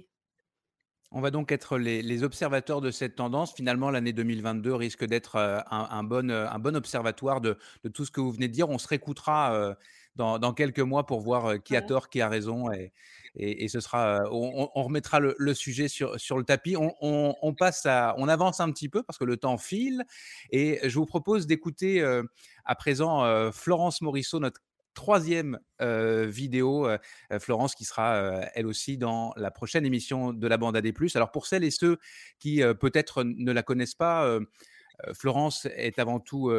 On 1.15 1.21
va 1.21 1.31
donc 1.31 1.53
être 1.53 1.77
les, 1.79 2.23
observateurs 2.23 2.81
de 2.81 2.91
cette 2.91 3.17
tendance. 3.17 3.55
Finalement, 3.55 3.91
l'année 3.91 4.13
2022 4.13 4.75
risque 4.75 5.05
d'être 5.05 5.37
un, 5.71 6.05
bon, 6.05 6.31
un 6.31 6.59
bon 6.59 6.75
observatoire 6.75 7.41
de, 7.41 7.59
tout 7.93 8.05
ce 8.05 8.11
que 8.11 8.21
vous 8.21 8.33
venez 8.33 8.49
de 8.49 8.53
dire. 8.53 8.71
On 8.71 8.79
se 8.79 8.89
réécoutera 8.89 9.77
dans, 10.17 10.53
quelques 10.55 10.81
mois 10.81 11.05
pour 11.05 11.21
voir 11.21 11.63
qui 11.63 11.77
a 11.77 11.83
tort, 11.83 12.09
qui 12.09 12.23
a 12.23 12.29
raison. 12.29 12.73
Et, 12.73 12.93
et, 13.35 13.69
ce 13.69 13.81
sera, 13.81 14.23
on, 14.31 14.83
remettra 14.83 15.21
le, 15.21 15.55
sujet 15.55 15.89
sur, 15.89 16.19
sur 16.19 16.39
le 16.39 16.45
tapis. 16.45 16.77
On, 16.79 17.55
passe 17.55 17.85
à, 17.85 18.15
on 18.17 18.27
avance 18.29 18.61
un 18.61 18.71
petit 18.71 18.89
peu 18.89 19.03
parce 19.03 19.19
que 19.19 19.25
le 19.25 19.37
temps 19.37 19.59
file. 19.59 20.05
Et 20.51 20.81
je 20.83 20.99
vous 20.99 21.07
propose 21.07 21.47
d'écouter 21.47 22.03
à 22.65 22.75
présent 22.75 23.53
Florence 23.53 24.01
Morisseau, 24.01 24.41
notre 24.41 24.63
troisième 24.95 25.59
vidéo, 25.81 26.89
Florence, 27.41 27.75
qui 27.75 27.85
sera 27.85 28.17
elle 28.55 28.67
aussi 28.67 28.99
dans 28.99 29.33
la 29.37 29.51
prochaine 29.51 29.85
émission 29.85 30.33
de 30.33 30.47
la 30.47 30.57
bande 30.57 30.77
AD+. 30.77 30.93
Alors 31.15 31.33
pour 31.33 31.47
celles 31.47 31.65
et 31.65 31.71
ceux 31.71 31.99
qui 32.39 32.63
peut-être 32.81 33.25
ne 33.25 33.53
la 33.53 33.63
connaissent 33.63 33.95
pas, 33.95 34.39
Florence 35.15 35.67
est 35.77 35.99
avant 35.99 36.21
tout 36.21 36.53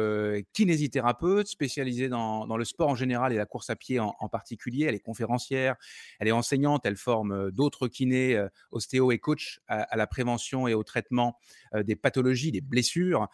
kinésithérapeute, 0.52 1.46
spécialisée 1.46 2.08
dans, 2.08 2.56
le 2.56 2.64
sport 2.64 2.88
en 2.88 2.94
général 2.94 3.32
et 3.32 3.36
la 3.36 3.46
course 3.46 3.70
à 3.70 3.76
pied 3.76 3.98
en, 4.00 4.28
particulier. 4.28 4.84
Elle 4.84 4.94
est 4.94 5.00
conférencière, 5.00 5.76
elle 6.18 6.28
est 6.28 6.32
enseignante, 6.32 6.84
elle 6.84 6.96
forme 6.96 7.50
d'autres 7.50 7.88
kinés, 7.88 8.42
ostéo 8.70 9.12
et 9.12 9.18
coach 9.18 9.60
à, 9.68 9.96
la 9.96 10.06
prévention 10.06 10.68
et 10.68 10.74
au 10.74 10.82
traitement 10.82 11.38
des 11.74 11.96
pathologies, 11.96 12.52
des 12.52 12.60
blessures 12.60 13.28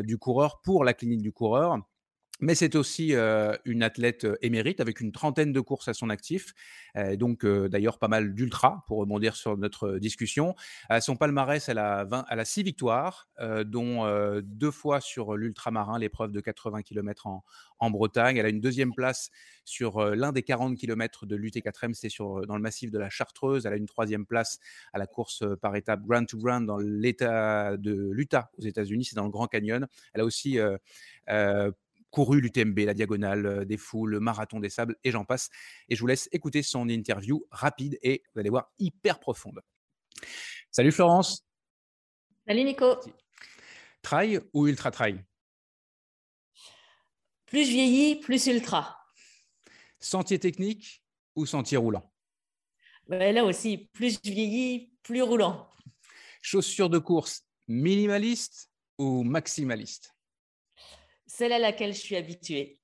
du 0.00 0.18
coureur 0.18 0.60
pour 0.62 0.84
la 0.84 0.94
clinique 0.94 1.22
du 1.22 1.32
coureur. 1.32 1.78
Mais 2.40 2.54
c'est 2.54 2.74
aussi 2.74 3.14
une 3.64 3.82
athlète 3.82 4.26
émérite 4.42 4.80
avec 4.80 5.00
une 5.00 5.10
trentaine 5.10 5.52
de 5.52 5.60
courses 5.60 5.88
à 5.88 5.94
son 5.94 6.10
actif, 6.10 6.52
donc 7.14 7.46
d'ailleurs 7.46 7.98
pas 7.98 8.08
mal 8.08 8.34
d'ultra 8.34 8.84
pour 8.88 8.98
rebondir 8.98 9.36
sur 9.36 9.56
notre 9.56 9.98
discussion. 9.98 10.54
Son 11.00 11.16
palmarès, 11.16 11.66
elle 11.68 11.78
a, 11.78 12.04
20, 12.04 12.26
elle 12.30 12.40
a 12.40 12.44
six 12.44 12.62
victoires, 12.62 13.30
dont 13.64 14.06
deux 14.42 14.70
fois 14.70 15.00
sur 15.00 15.34
l'ultramarin, 15.36 15.98
l'épreuve 15.98 16.30
de 16.32 16.40
80 16.40 16.82
km 16.82 17.26
en, 17.26 17.90
Bretagne. 17.90 18.36
Elle 18.36 18.46
a 18.46 18.50
une 18.50 18.60
deuxième 18.60 18.92
place 18.94 19.30
sur 19.64 20.04
l'un 20.04 20.32
des 20.32 20.42
40 20.42 20.76
km 20.76 21.24
de 21.24 21.36
l'UT4M, 21.36 21.94
c'est 21.94 22.08
dans 22.18 22.56
le 22.56 22.62
massif 22.62 22.90
de 22.90 22.98
la 22.98 23.08
Chartreuse. 23.08 23.64
Elle 23.64 23.72
a 23.72 23.76
une 23.76 23.86
troisième 23.86 24.26
place 24.26 24.58
à 24.92 24.98
la 24.98 25.06
course 25.06 25.42
par 25.62 25.74
étape 25.76 26.02
Grand 26.04 26.26
to 26.26 26.36
Grand 26.36 26.60
dans 26.60 26.78
l'état 26.78 27.78
de 27.78 28.10
l'Utah 28.12 28.50
aux 28.58 28.62
États-Unis, 28.62 29.06
c'est 29.06 29.16
dans 29.16 29.24
le 29.24 29.30
Grand 29.30 29.46
Canyon. 29.46 29.86
Elle 30.12 30.20
a 30.20 30.24
aussi 30.24 30.58
couru 32.10 32.40
l'UTMB, 32.40 32.78
la 32.80 32.94
diagonale 32.94 33.46
euh, 33.46 33.64
des 33.64 33.76
foules, 33.76 34.10
le 34.10 34.20
marathon 34.20 34.60
des 34.60 34.70
sables 34.70 34.96
et 35.04 35.10
j'en 35.10 35.24
passe. 35.24 35.50
Et 35.88 35.96
je 35.96 36.00
vous 36.00 36.06
laisse 36.06 36.28
écouter 36.32 36.62
son 36.62 36.88
interview 36.88 37.46
rapide 37.50 37.98
et 38.02 38.22
vous 38.34 38.40
allez 38.40 38.50
voir 38.50 38.72
hyper 38.78 39.20
profonde. 39.20 39.60
Salut 40.70 40.92
Florence. 40.92 41.46
Salut 42.46 42.64
Nico. 42.64 42.96
Trail 44.02 44.40
ou 44.52 44.68
ultra 44.68 44.90
trail? 44.90 45.24
Plus 47.46 47.64
je 47.64 47.70
vieillis, 47.70 48.16
plus 48.16 48.46
ultra. 48.46 48.98
Sentier 50.00 50.38
technique 50.38 51.04
ou 51.34 51.46
sentier 51.46 51.76
roulant? 51.76 52.12
Ben 53.08 53.34
Là 53.34 53.44
aussi, 53.44 53.88
plus 53.92 54.18
je 54.24 54.30
vieillis, 54.30 54.92
plus 55.02 55.22
roulant. 55.22 55.70
Chaussures 56.42 56.90
de 56.90 56.98
course 56.98 57.44
minimaliste 57.68 58.70
ou 58.98 59.22
maximaliste? 59.22 60.15
Celle 61.26 61.52
à 61.52 61.58
laquelle 61.58 61.94
je 61.94 62.00
suis 62.00 62.16
habituée. 62.16 62.78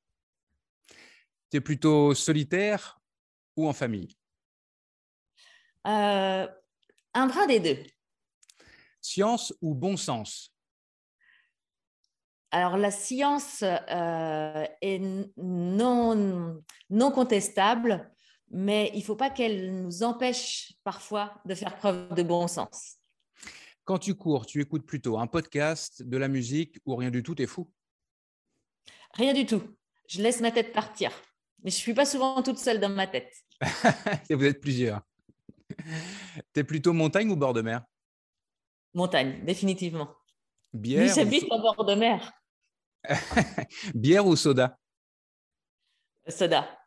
Tu 1.51 1.57
es 1.59 1.61
plutôt 1.61 2.15
solitaire 2.15 3.01
ou 3.57 3.69
en 3.69 3.73
famille? 3.73 4.17
Euh, 5.87 6.47
Un 7.15 7.27
bras 7.27 7.47
des 7.47 7.61
deux. 7.61 7.83
Science 9.01 9.53
ou 9.61 9.75
bon 9.75 9.97
sens? 9.97 10.55
Alors 12.51 12.77
la 12.77 12.91
science 12.91 13.63
euh, 13.63 14.67
est 14.81 15.01
non, 15.37 16.63
non 16.91 17.11
contestable, 17.11 18.11
mais 18.51 18.91
il 18.95 18.99
ne 18.99 19.05
faut 19.05 19.17
pas 19.17 19.31
qu'elle 19.31 19.83
nous 19.83 20.03
empêche 20.03 20.75
parfois 20.85 21.41
de 21.47 21.55
faire 21.55 21.77
preuve 21.77 22.15
de 22.15 22.23
bon 22.23 22.47
sens. 22.47 22.99
Quand 23.85 23.99
tu 23.99 24.15
cours, 24.15 24.47
tu 24.47 24.61
écoutes 24.61 24.87
plutôt 24.87 25.19
un 25.19 25.27
podcast, 25.27 26.03
de 26.03 26.17
la 26.17 26.29
musique 26.29 26.79
ou 26.85 26.95
rien 26.95 27.11
du 27.11 27.23
tout, 27.23 27.35
t'es 27.35 27.47
fou? 27.47 27.73
Rien 29.15 29.33
du 29.33 29.47
tout. 29.47 29.63
Je 30.09 30.23
laisse 30.23 30.41
ma 30.41 30.51
tête 30.51 30.73
partir. 30.73 31.11
Mais 31.63 31.71
je 31.71 31.77
ne 31.77 31.81
suis 31.81 31.95
pas 31.95 32.07
souvent 32.07 32.43
toute 32.43 32.59
seule 32.59 32.81
dans 32.81 32.89
ma 32.89 33.07
tête. 33.07 33.33
vous 34.31 34.45
êtes 34.45 34.61
plusieurs. 34.61 35.01
Tu 36.53 36.61
es 36.61 36.65
plutôt 36.65 36.93
montagne 36.93 37.31
ou 37.31 37.37
bord 37.37 37.53
de 37.53 37.63
mer? 37.63 37.85
Montagne, 38.95 39.45
définitivement. 39.45 40.15
Bière 40.73 41.15
j'habite 41.15 41.45
au 41.51 41.61
bord 41.61 41.85
de 41.85 41.95
mer. 41.95 42.33
Bière 43.95 44.27
ou 44.27 44.37
soda? 44.37 44.79
Soda. 46.29 46.79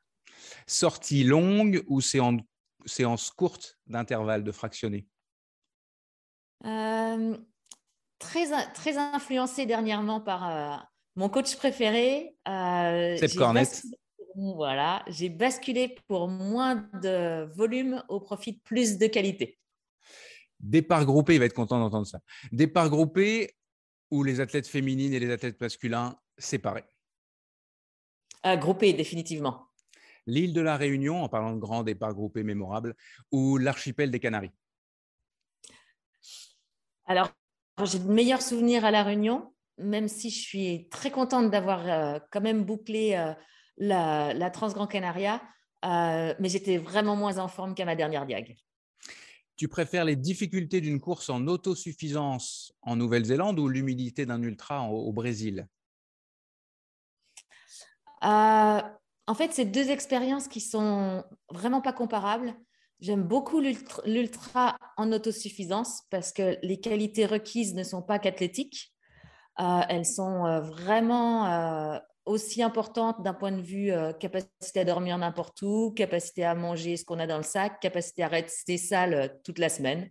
Sortie 0.67 1.23
longue 1.23 1.83
ou 1.87 2.01
séance 2.01 3.31
courte 3.31 3.77
d'intervalle 3.87 4.43
de 4.43 4.51
fractionné 4.51 5.07
euh, 6.63 7.37
très, 8.17 8.71
très 8.73 8.97
influencée 8.97 9.65
dernièrement 9.65 10.21
par 10.21 10.89
mon 11.15 11.29
coach 11.29 11.55
préféré. 11.55 12.35
C'est 12.45 13.35
Cornette. 13.35 13.83
Voilà, 14.35 15.03
j'ai 15.07 15.29
basculé 15.29 15.95
pour 16.07 16.27
moins 16.27 16.89
de 17.01 17.45
volume 17.55 18.03
au 18.09 18.19
profit 18.19 18.53
de 18.53 18.59
plus 18.59 18.97
de 18.97 19.07
qualité. 19.07 19.57
Départ 20.59 21.05
groupé, 21.05 21.35
il 21.35 21.39
va 21.39 21.45
être 21.45 21.53
content 21.53 21.79
d'entendre 21.79 22.05
ça. 22.05 22.19
Départ 22.51 22.89
groupé 22.89 23.55
ou 24.11 24.23
les 24.23 24.41
athlètes 24.41 24.67
féminines 24.67 25.13
et 25.13 25.19
les 25.19 25.31
athlètes 25.31 25.59
masculins 25.61 26.17
séparés 26.37 26.83
euh, 28.45 28.57
Groupé, 28.57 28.91
définitivement. 28.91 29.69
L'île 30.27 30.53
de 30.53 30.61
la 30.61 30.75
Réunion, 30.75 31.23
en 31.23 31.29
parlant 31.29 31.53
de 31.53 31.59
grands 31.59 31.83
départs 31.83 32.13
groupés 32.13 32.43
mémorables, 32.43 32.95
ou 33.31 33.57
l'archipel 33.57 34.11
des 34.11 34.19
Canaries 34.19 34.51
Alors, 37.05 37.31
j'ai 37.83 37.99
de 37.99 38.11
meilleurs 38.11 38.41
souvenirs 38.41 38.83
à 38.83 38.91
la 38.91 39.03
Réunion, 39.03 39.53
même 39.77 40.07
si 40.07 40.29
je 40.29 40.39
suis 40.39 40.89
très 40.89 41.11
contente 41.11 41.51
d'avoir 41.51 41.87
euh, 41.87 42.19
quand 42.31 42.41
même 42.41 42.63
bouclé 42.63 43.15
euh, 43.15 43.33
la, 43.77 44.33
la 44.33 44.49
Transgrand 44.49 44.87
Canaria, 44.87 45.41
mais 45.83 46.49
j'étais 46.49 46.77
vraiment 46.77 47.15
moins 47.15 47.37
en 47.37 47.47
forme 47.47 47.75
qu'à 47.75 47.85
ma 47.85 47.95
dernière 47.95 48.25
diag. 48.25 48.55
Tu 49.55 49.69
préfères 49.69 50.03
les 50.03 50.17
difficultés 50.17 50.81
d'une 50.81 50.99
course 50.99 51.29
en 51.29 51.47
autosuffisance 51.47 52.73
en 52.81 52.97
Nouvelle-Zélande 52.97 53.57
ou 53.59 53.69
l'humidité 53.69 54.25
d'un 54.25 54.41
ultra 54.41 54.89
au, 54.89 55.13
Brésil? 55.13 55.67
Euh, 58.23 58.81
En 59.27 59.33
fait, 59.33 59.53
c'est 59.53 59.65
deux 59.65 59.89
expériences 59.91 60.49
qui 60.49 60.59
sont 60.59 61.23
vraiment 61.49 61.81
pas 61.81 61.93
comparables. 61.93 62.53
J'aime 62.99 63.23
beaucoup 63.23 63.61
l'ultra 63.61 64.77
en 64.97 65.11
autosuffisance 65.11 66.01
parce 66.09 66.33
que 66.33 66.57
les 66.61 66.79
qualités 66.79 67.25
requises 67.25 67.75
ne 67.75 67.83
sont 67.83 68.01
pas 68.01 68.19
qu'athlétiques. 68.19 68.94
Euh, 69.59 69.81
elles 69.89 70.05
sont 70.05 70.45
euh, 70.45 70.61
vraiment 70.61 72.01
aussi 72.25 72.63
importante 72.63 73.21
d'un 73.21 73.33
point 73.33 73.51
de 73.51 73.61
vue 73.61 73.91
euh, 73.91 74.11
capacité 74.11 74.79
à 74.79 74.85
dormir 74.85 75.17
n'importe 75.17 75.61
où, 75.61 75.91
capacité 75.91 76.43
à 76.43 76.55
manger 76.55 76.97
ce 76.97 77.05
qu'on 77.05 77.19
a 77.19 77.27
dans 77.27 77.37
le 77.37 77.43
sac, 77.43 77.79
capacité 77.79 78.23
à 78.23 78.27
rester 78.27 78.77
sale 78.77 79.13
euh, 79.13 79.27
toute 79.43 79.59
la 79.59 79.69
semaine. 79.69 80.09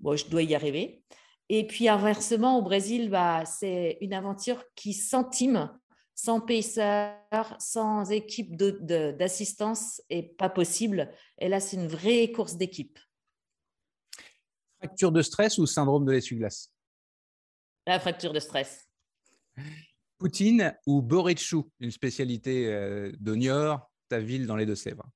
Bon, 0.00 0.16
je 0.16 0.26
dois 0.26 0.42
y 0.42 0.54
arriver. 0.54 1.02
Et 1.50 1.66
puis 1.66 1.88
inversement, 1.88 2.58
au 2.58 2.62
Brésil, 2.62 3.10
bah, 3.10 3.44
c'est 3.44 3.98
une 4.00 4.14
aventure 4.14 4.64
qui 4.74 4.94
centime, 4.94 5.70
sans 6.14 6.40
pacer, 6.40 7.10
sans 7.58 8.10
équipe 8.10 8.56
d'assistance, 8.56 10.00
est 10.08 10.36
pas 10.36 10.48
possible. 10.48 11.10
Et 11.38 11.48
là, 11.48 11.60
c'est 11.60 11.76
une 11.76 11.88
vraie 11.88 12.30
course 12.30 12.56
d'équipe. 12.56 12.98
Fracture 14.78 15.12
de 15.12 15.22
stress 15.22 15.58
ou 15.58 15.66
syndrome 15.66 16.06
de 16.06 16.12
l'essuie-glace? 16.12 16.70
La 17.86 17.98
fracture 17.98 18.32
de 18.32 18.40
stress. 18.40 18.88
Poutine 20.18 20.76
ou 20.86 21.00
Boretchou, 21.00 21.70
une 21.80 21.90
spécialité 21.90 22.66
euh, 22.66 23.10
de 23.18 23.34
Niort, 23.34 23.90
ta 24.08 24.18
ville 24.18 24.46
dans 24.46 24.56
les 24.56 24.66
Deux-Sèvres? 24.66 25.08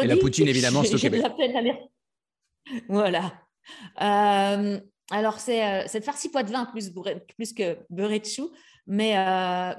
Et 0.00 0.06
la 0.06 0.16
poutine, 0.16 0.46
évidemment, 0.46 0.84
c'est 0.84 0.94
au 0.94 0.98
Québec. 0.98 1.24
Voilà. 2.88 3.32
Euh, 4.02 4.78
alors, 5.10 5.40
c'est 5.40 5.66
euh, 5.66 5.88
cette 5.88 6.04
farci 6.04 6.28
poids 6.28 6.42
de 6.42 6.52
vin 6.52 6.66
plus, 6.66 6.92
plus 7.34 7.54
que 7.54 7.78
beurre 7.88 8.20
de 8.20 8.24
chou, 8.26 8.52
mais, 8.86 9.14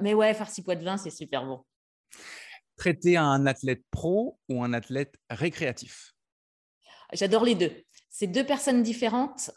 mais 0.02 0.16
ouais, 0.16 0.34
farci 0.34 0.64
poids 0.64 0.76
de 0.76 0.84
vin, 0.84 0.98
c'est 0.98 1.12
super 1.12 1.46
bon. 1.46 1.64
Traiter 2.78 3.16
un 3.16 3.46
athlète 3.46 3.84
pro 3.92 4.40
ou 4.50 4.64
un 4.64 4.74
athlète 4.74 5.14
récréatif? 5.30 6.14
J'adore 7.14 7.46
les 7.46 7.56
deux. 7.56 7.72
C'est 8.20 8.28
deux 8.28 8.46
personnes 8.46 8.84
différentes, 8.84 9.50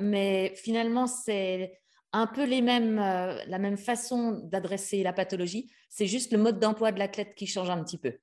mais 0.00 0.52
finalement, 0.56 1.06
c'est 1.06 1.78
un 2.12 2.26
peu 2.26 2.44
les 2.44 2.60
mêmes, 2.60 2.98
euh, 2.98 3.40
la 3.46 3.60
même 3.60 3.76
façon 3.76 4.32
d'adresser 4.32 5.04
la 5.04 5.12
pathologie. 5.12 5.70
C'est 5.88 6.08
juste 6.08 6.32
le 6.32 6.38
mode 6.38 6.58
d'emploi 6.58 6.90
de 6.90 6.98
l'athlète 6.98 7.36
qui 7.36 7.46
change 7.46 7.70
un 7.70 7.80
petit 7.84 7.96
peu. 7.96 8.18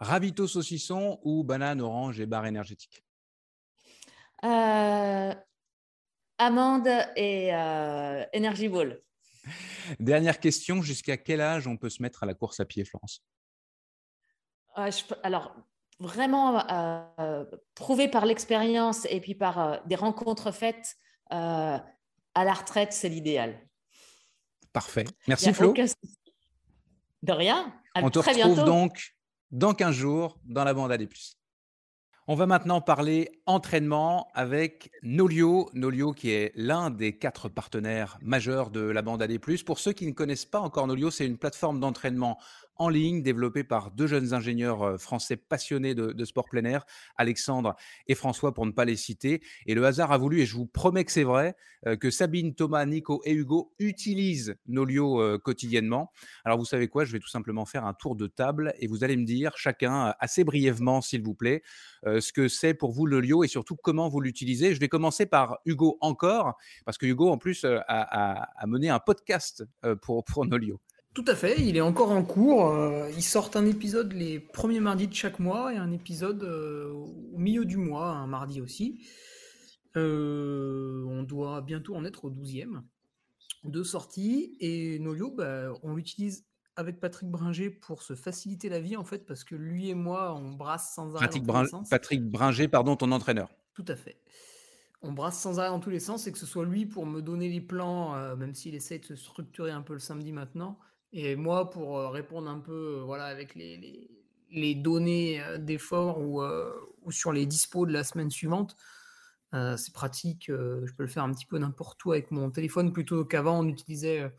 Ravito 0.00 0.48
saucisson 0.48 1.20
ou 1.24 1.44
banane, 1.44 1.82
orange 1.82 2.20
et 2.20 2.24
barre 2.24 2.46
énergétique? 2.46 3.04
Euh, 4.44 5.34
Amande 6.38 6.88
et 7.16 7.54
euh, 7.54 8.24
Energy 8.34 8.68
Ball. 8.70 9.02
Dernière 10.00 10.40
question, 10.40 10.80
jusqu'à 10.80 11.18
quel 11.18 11.42
âge 11.42 11.66
on 11.66 11.76
peut 11.76 11.90
se 11.90 12.00
mettre 12.00 12.22
à 12.22 12.26
la 12.26 12.32
course 12.32 12.60
à 12.60 12.64
pied, 12.64 12.86
Florence? 12.86 13.22
Alors, 15.22 15.54
vraiment 16.02 16.64
prouvé 17.74 18.08
par 18.08 18.26
l'expérience 18.26 19.06
et 19.10 19.20
puis 19.20 19.34
par 19.34 19.82
des 19.86 19.96
rencontres 19.96 20.52
faites, 20.52 20.96
à 21.30 21.82
la 22.34 22.52
retraite, 22.52 22.92
c'est 22.92 23.08
l'idéal. 23.08 23.58
Parfait. 24.72 25.04
Merci 25.28 25.52
Flo. 25.52 25.74
De 27.22 27.32
rien. 27.32 27.72
On 27.96 28.10
te 28.10 28.18
retrouve 28.18 28.64
donc 28.64 29.14
dans 29.50 29.74
15 29.74 29.94
jours 29.94 30.38
dans 30.44 30.64
la 30.64 30.74
bande 30.74 30.90
AD+. 30.90 31.06
On 32.28 32.36
va 32.36 32.46
maintenant 32.46 32.80
parler 32.80 33.42
entraînement 33.46 34.28
avec 34.32 34.92
Nolio. 35.02 35.68
Nolio 35.74 36.12
qui 36.12 36.30
est 36.30 36.52
l'un 36.54 36.90
des 36.90 37.18
quatre 37.18 37.48
partenaires 37.48 38.16
majeurs 38.22 38.70
de 38.70 38.80
la 38.80 39.02
bande 39.02 39.20
AD+. 39.22 39.38
Pour 39.66 39.78
ceux 39.78 39.92
qui 39.92 40.06
ne 40.06 40.12
connaissent 40.12 40.46
pas 40.46 40.60
encore 40.60 40.86
Nolio, 40.86 41.10
c'est 41.10 41.26
une 41.26 41.36
plateforme 41.36 41.80
d'entraînement 41.80 42.38
en 42.76 42.88
ligne 42.88 43.22
développé 43.22 43.64
par 43.64 43.90
deux 43.90 44.06
jeunes 44.06 44.34
ingénieurs 44.34 45.00
français 45.00 45.36
passionnés 45.36 45.94
de, 45.94 46.24
sport 46.24 46.48
plein 46.48 46.64
air, 46.64 46.84
Alexandre 47.16 47.76
et 48.06 48.14
François 48.14 48.54
pour 48.54 48.66
ne 48.66 48.72
pas 48.72 48.84
les 48.84 48.96
citer. 48.96 49.42
Et 49.66 49.74
le 49.74 49.84
hasard 49.84 50.12
a 50.12 50.18
voulu, 50.18 50.40
et 50.40 50.46
je 50.46 50.56
vous 50.56 50.66
promets 50.66 51.04
que 51.04 51.12
c'est 51.12 51.24
vrai, 51.24 51.56
que 52.00 52.10
Sabine, 52.10 52.54
Thomas, 52.54 52.84
Nico 52.86 53.22
et 53.24 53.32
Hugo 53.32 53.72
utilisent 53.78 54.56
Nolio 54.66 55.38
quotidiennement. 55.40 56.10
Alors 56.44 56.58
vous 56.58 56.64
savez 56.64 56.88
quoi, 56.88 57.04
je 57.04 57.12
vais 57.12 57.18
tout 57.18 57.28
simplement 57.28 57.64
faire 57.64 57.84
un 57.84 57.94
tour 57.94 58.16
de 58.16 58.26
table 58.26 58.74
et 58.78 58.86
vous 58.86 59.04
allez 59.04 59.16
me 59.16 59.24
dire 59.24 59.56
chacun 59.56 60.14
assez 60.20 60.44
brièvement, 60.44 61.00
s'il 61.00 61.22
vous 61.22 61.34
plaît, 61.34 61.62
ce 62.04 62.32
que 62.32 62.48
c'est 62.48 62.74
pour 62.74 62.92
vous 62.92 63.08
Nolio 63.08 63.44
et 63.44 63.48
surtout 63.48 63.76
comment 63.76 64.08
vous 64.08 64.20
l'utilisez. 64.20 64.74
Je 64.74 64.80
vais 64.80 64.88
commencer 64.88 65.26
par 65.26 65.58
Hugo 65.66 65.98
encore, 66.00 66.56
parce 66.84 66.98
que 66.98 67.06
Hugo 67.06 67.30
en 67.30 67.38
plus 67.38 67.64
a, 67.88 68.48
mené 68.66 68.88
un 68.88 69.00
podcast 69.00 69.64
pour, 70.02 70.24
pour 70.24 70.46
Nolio. 70.46 70.80
Tout 71.14 71.24
à 71.26 71.34
fait, 71.34 71.60
il 71.60 71.76
est 71.76 71.82
encore 71.82 72.10
en 72.10 72.24
cours. 72.24 72.70
Euh, 72.70 73.10
il 73.14 73.22
sort 73.22 73.50
un 73.54 73.66
épisode 73.66 74.14
les 74.14 74.40
premiers 74.40 74.80
mardis 74.80 75.08
de 75.08 75.14
chaque 75.14 75.38
mois 75.38 75.74
et 75.74 75.76
un 75.76 75.92
épisode 75.92 76.42
euh, 76.42 76.90
au 76.90 77.38
milieu 77.38 77.66
du 77.66 77.76
mois, 77.76 78.08
un 78.08 78.26
mardi 78.26 78.62
aussi. 78.62 79.06
Euh, 79.96 81.04
on 81.06 81.22
doit 81.22 81.60
bientôt 81.60 81.94
en 81.96 82.06
être 82.06 82.24
au 82.24 82.30
12e 82.30 82.80
de 83.64 83.82
sortie. 83.82 84.56
Et 84.60 84.98
Nolio, 85.00 85.30
bah, 85.30 85.74
on 85.82 85.94
l'utilise 85.94 86.46
avec 86.76 86.98
Patrick 86.98 87.28
Bringer 87.28 87.68
pour 87.68 88.02
se 88.02 88.14
faciliter 88.14 88.70
la 88.70 88.80
vie 88.80 88.96
en 88.96 89.04
fait, 89.04 89.26
parce 89.26 89.44
que 89.44 89.54
lui 89.54 89.90
et 89.90 89.94
moi, 89.94 90.34
on 90.34 90.52
brasse 90.52 90.94
sans 90.94 91.14
arrêt 91.14 91.26
Patrick, 91.26 91.44
sens. 91.68 91.90
Patrick 91.90 92.24
Bringer, 92.24 92.68
pardon, 92.68 92.96
ton 92.96 93.12
entraîneur. 93.12 93.50
Tout 93.74 93.84
à 93.88 93.96
fait. 93.96 94.16
On 95.02 95.12
brasse 95.12 95.38
sans 95.38 95.58
arrêt 95.58 95.68
dans 95.68 95.80
tous 95.80 95.90
les 95.90 96.00
sens 96.00 96.26
et 96.26 96.32
que 96.32 96.38
ce 96.38 96.46
soit 96.46 96.64
lui 96.64 96.86
pour 96.86 97.04
me 97.04 97.20
donner 97.20 97.50
les 97.50 97.60
plans, 97.60 98.36
même 98.36 98.54
s'il 98.54 98.74
essaie 98.74 98.98
de 98.98 99.04
se 99.04 99.16
structurer 99.16 99.72
un 99.72 99.82
peu 99.82 99.92
le 99.92 99.98
samedi 99.98 100.32
maintenant, 100.32 100.78
et 101.12 101.36
moi, 101.36 101.70
pour 101.70 101.98
euh, 101.98 102.08
répondre 102.08 102.48
un 102.48 102.58
peu 102.58 102.98
euh, 102.98 103.02
voilà, 103.04 103.26
avec 103.26 103.54
les, 103.54 104.08
les, 104.50 104.74
données 104.74 105.42
euh, 105.42 105.58
d'effort 105.58 106.20
ou, 106.20 106.42
sur 107.10 107.32
les 107.32 107.46
dispos 107.46 107.86
de 107.86 107.92
la 107.92 108.04
semaine 108.04 108.30
suivante, 108.30 108.76
c'est 109.52 109.92
pratique. 109.92 110.46
je 110.48 110.94
peux 110.94 111.02
le 111.02 111.08
faire 111.08 111.24
un 111.24 111.32
petit 111.32 111.44
peu 111.44 111.58
n'importe 111.58 112.02
où 112.06 112.12
avec 112.12 112.30
mon 112.30 112.50
téléphone 112.50 112.90
plutôt 112.90 113.22
qu'avant 113.26 113.58
on 113.58 113.68
utilisait 113.68 114.32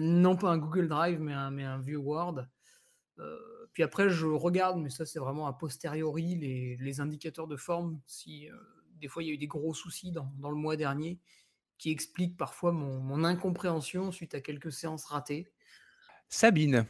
non 0.00 0.36
pas 0.36 0.48
un 0.48 0.56
Google 0.56 0.88
Drive 0.88 1.20
mais 1.20 1.34
un, 1.34 1.50
mais 1.50 1.64
un 1.64 1.78
vieux 1.78 1.98
Word. 1.98 2.46
puis 3.74 3.82
après, 3.82 4.08
je 4.08 4.26
regarde, 4.26 4.80
mais 4.80 4.88
ça 4.88 5.04
c'est 5.04 5.18
vraiment 5.18 5.48
a 5.48 5.52
posteriori, 5.52 6.36
les, 6.36 6.78
les, 6.80 7.00
indicateurs 7.00 7.46
de 7.46 7.56
forme. 7.56 8.00
Si 8.06 8.48
des 8.94 9.08
fois 9.08 9.22
il 9.22 9.26
y 9.26 9.30
a 9.30 9.34
eu 9.34 9.38
des 9.38 9.48
gros 9.48 9.74
soucis 9.74 10.12
dans, 10.12 10.32
dans 10.38 10.50
le 10.50 10.56
mois 10.56 10.76
dernier, 10.76 11.18
qui 11.76 11.90
expliquent 11.90 12.38
parfois 12.38 12.72
mon, 12.72 13.00
mon, 13.00 13.24
incompréhension 13.24 14.12
suite 14.12 14.34
à 14.34 14.40
quelques 14.40 14.72
séances 14.72 15.04
ratées. 15.04 15.52
Sabine, 16.28 16.86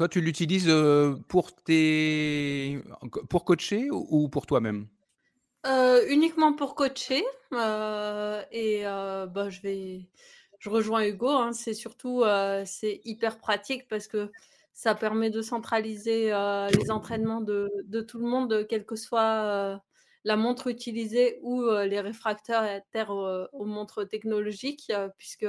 toi, 0.00 0.08
tu 0.08 0.22
l'utilises 0.22 0.68
euh, 0.68 1.14
pour, 1.28 1.54
tes... 1.54 2.80
pour 3.28 3.44
coacher 3.44 3.88
ou 3.90 4.28
pour 4.30 4.46
toi-même? 4.46 4.86
Euh, 5.66 6.06
Uniquement 6.08 6.54
pour 6.54 6.74
coacher. 6.74 7.22
Euh, 7.52 8.42
et 8.50 8.84
bah, 8.84 9.50
je, 9.50 10.00
rejoins 10.66 11.04
Hugo. 11.04 11.28
Hein. 11.28 11.52
c'est 11.52 11.74
surtout 11.74 12.22
c'est 12.64 13.00
hyper 13.04 13.38
pratique 13.38 13.88
parce 13.88 14.06
que 14.06 14.30
ça 14.72 14.94
permet 14.94 15.28
de 15.28 15.42
centraliser 15.42 16.30
les 16.72 16.90
entraînements 16.90 17.42
de, 17.42 18.00
tout 18.00 18.18
le 18.18 18.26
monde, 18.26 18.66
quelle 18.68 18.86
que 18.86 18.96
soit 18.96 19.82
la 20.24 20.36
montre 20.36 20.68
utilisée 20.68 21.40
ou 21.42 21.62
les 21.62 22.00
réfracteurs 22.00 22.80
aux, 23.10 23.46
aux 23.52 23.66
montres 23.66 24.08
technologiques, 24.08 24.90
puisque 25.18 25.46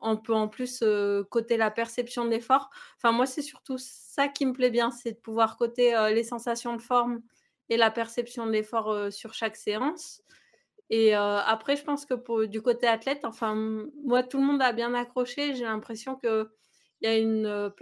on 0.00 0.16
peut 0.16 0.34
en 0.34 0.48
plus 0.48 0.84
coter 1.30 1.56
la 1.56 1.70
perception 1.70 2.24
de 2.24 2.30
l'effort. 2.30 2.70
Enfin, 2.96 3.12
moi, 3.12 3.26
c'est 3.26 3.42
surtout 3.42 3.76
ça 3.78 4.28
qui 4.28 4.46
me 4.46 4.52
plaît 4.52 4.70
bien, 4.70 4.90
c'est 4.90 5.12
de 5.12 5.18
pouvoir 5.18 5.56
coter 5.56 5.94
les 6.14 6.24
sensations 6.24 6.76
de 6.76 6.82
forme 6.82 7.20
et 7.68 7.76
la 7.76 7.90
perception 7.90 8.46
de 8.46 8.52
l'effort 8.52 9.12
sur 9.12 9.34
chaque 9.34 9.56
séance. 9.56 10.22
Et 10.90 11.14
après, 11.14 11.76
je 11.76 11.84
pense 11.84 12.06
que 12.06 12.14
pour, 12.14 12.46
du 12.46 12.62
côté 12.62 12.86
athlète, 12.86 13.24
enfin, 13.24 13.54
moi, 14.04 14.22
tout 14.22 14.38
le 14.38 14.44
monde 14.44 14.62
a 14.62 14.72
bien 14.72 14.94
accroché. 14.94 15.54
J'ai 15.54 15.64
l'impression 15.64 16.16
que 16.16 16.48
il 17.00 17.08
y 17.08 17.12
a 17.12 17.16
une 17.16 17.72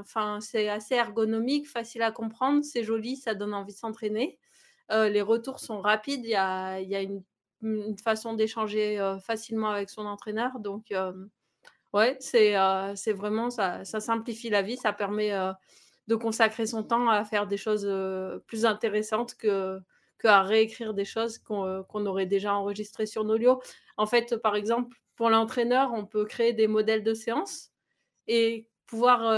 enfin, 0.00 0.40
c'est 0.40 0.68
assez 0.68 0.94
ergonomique, 0.94 1.68
facile 1.68 2.02
à 2.02 2.10
comprendre, 2.10 2.64
c'est 2.64 2.84
joli, 2.84 3.16
ça 3.16 3.34
donne 3.34 3.54
envie 3.54 3.72
de 3.72 3.78
s'entraîner. 3.78 4.38
les 4.90 5.22
retours 5.22 5.60
sont 5.60 5.80
rapides, 5.80 6.24
il 6.24 6.30
y 6.30 6.34
a, 6.36 6.80
il 6.80 6.88
y 6.88 6.94
a 6.94 7.02
une, 7.02 7.22
une 7.62 7.98
façon 7.98 8.34
d'échanger 8.34 9.16
facilement 9.24 9.70
avec 9.70 9.90
son 9.90 10.06
entraîneur. 10.06 10.58
Donc, 10.60 10.92
ouais, 11.92 12.16
c'est 12.20 12.54
vraiment 13.12 13.50
ça, 13.50 13.84
simplifie 13.84 14.50
la 14.50 14.62
vie, 14.62 14.76
ça 14.76 14.92
permet 14.92 15.32
de 16.08 16.14
consacrer 16.14 16.66
son 16.66 16.82
temps 16.82 17.08
à 17.08 17.24
faire 17.24 17.46
des 17.46 17.56
choses 17.56 17.88
plus 18.46 18.66
intéressantes 18.66 19.34
que 19.36 19.78
qu'à 20.18 20.42
réécrire 20.42 20.94
des 20.94 21.04
choses 21.04 21.38
qu'on 21.38 22.06
aurait 22.06 22.26
déjà 22.26 22.54
enregistrées 22.54 23.06
sur 23.06 23.24
Nolio. 23.24 23.60
En 23.96 24.06
fait, 24.06 24.36
par 24.36 24.54
exemple, 24.54 24.96
pour 25.16 25.30
l'entraîneur, 25.30 25.92
on 25.92 26.06
peut 26.06 26.24
créer 26.24 26.52
des 26.52 26.68
modèles 26.68 27.02
de 27.02 27.12
séance 27.12 27.70
et 28.28 28.68
pouvoir 28.86 29.32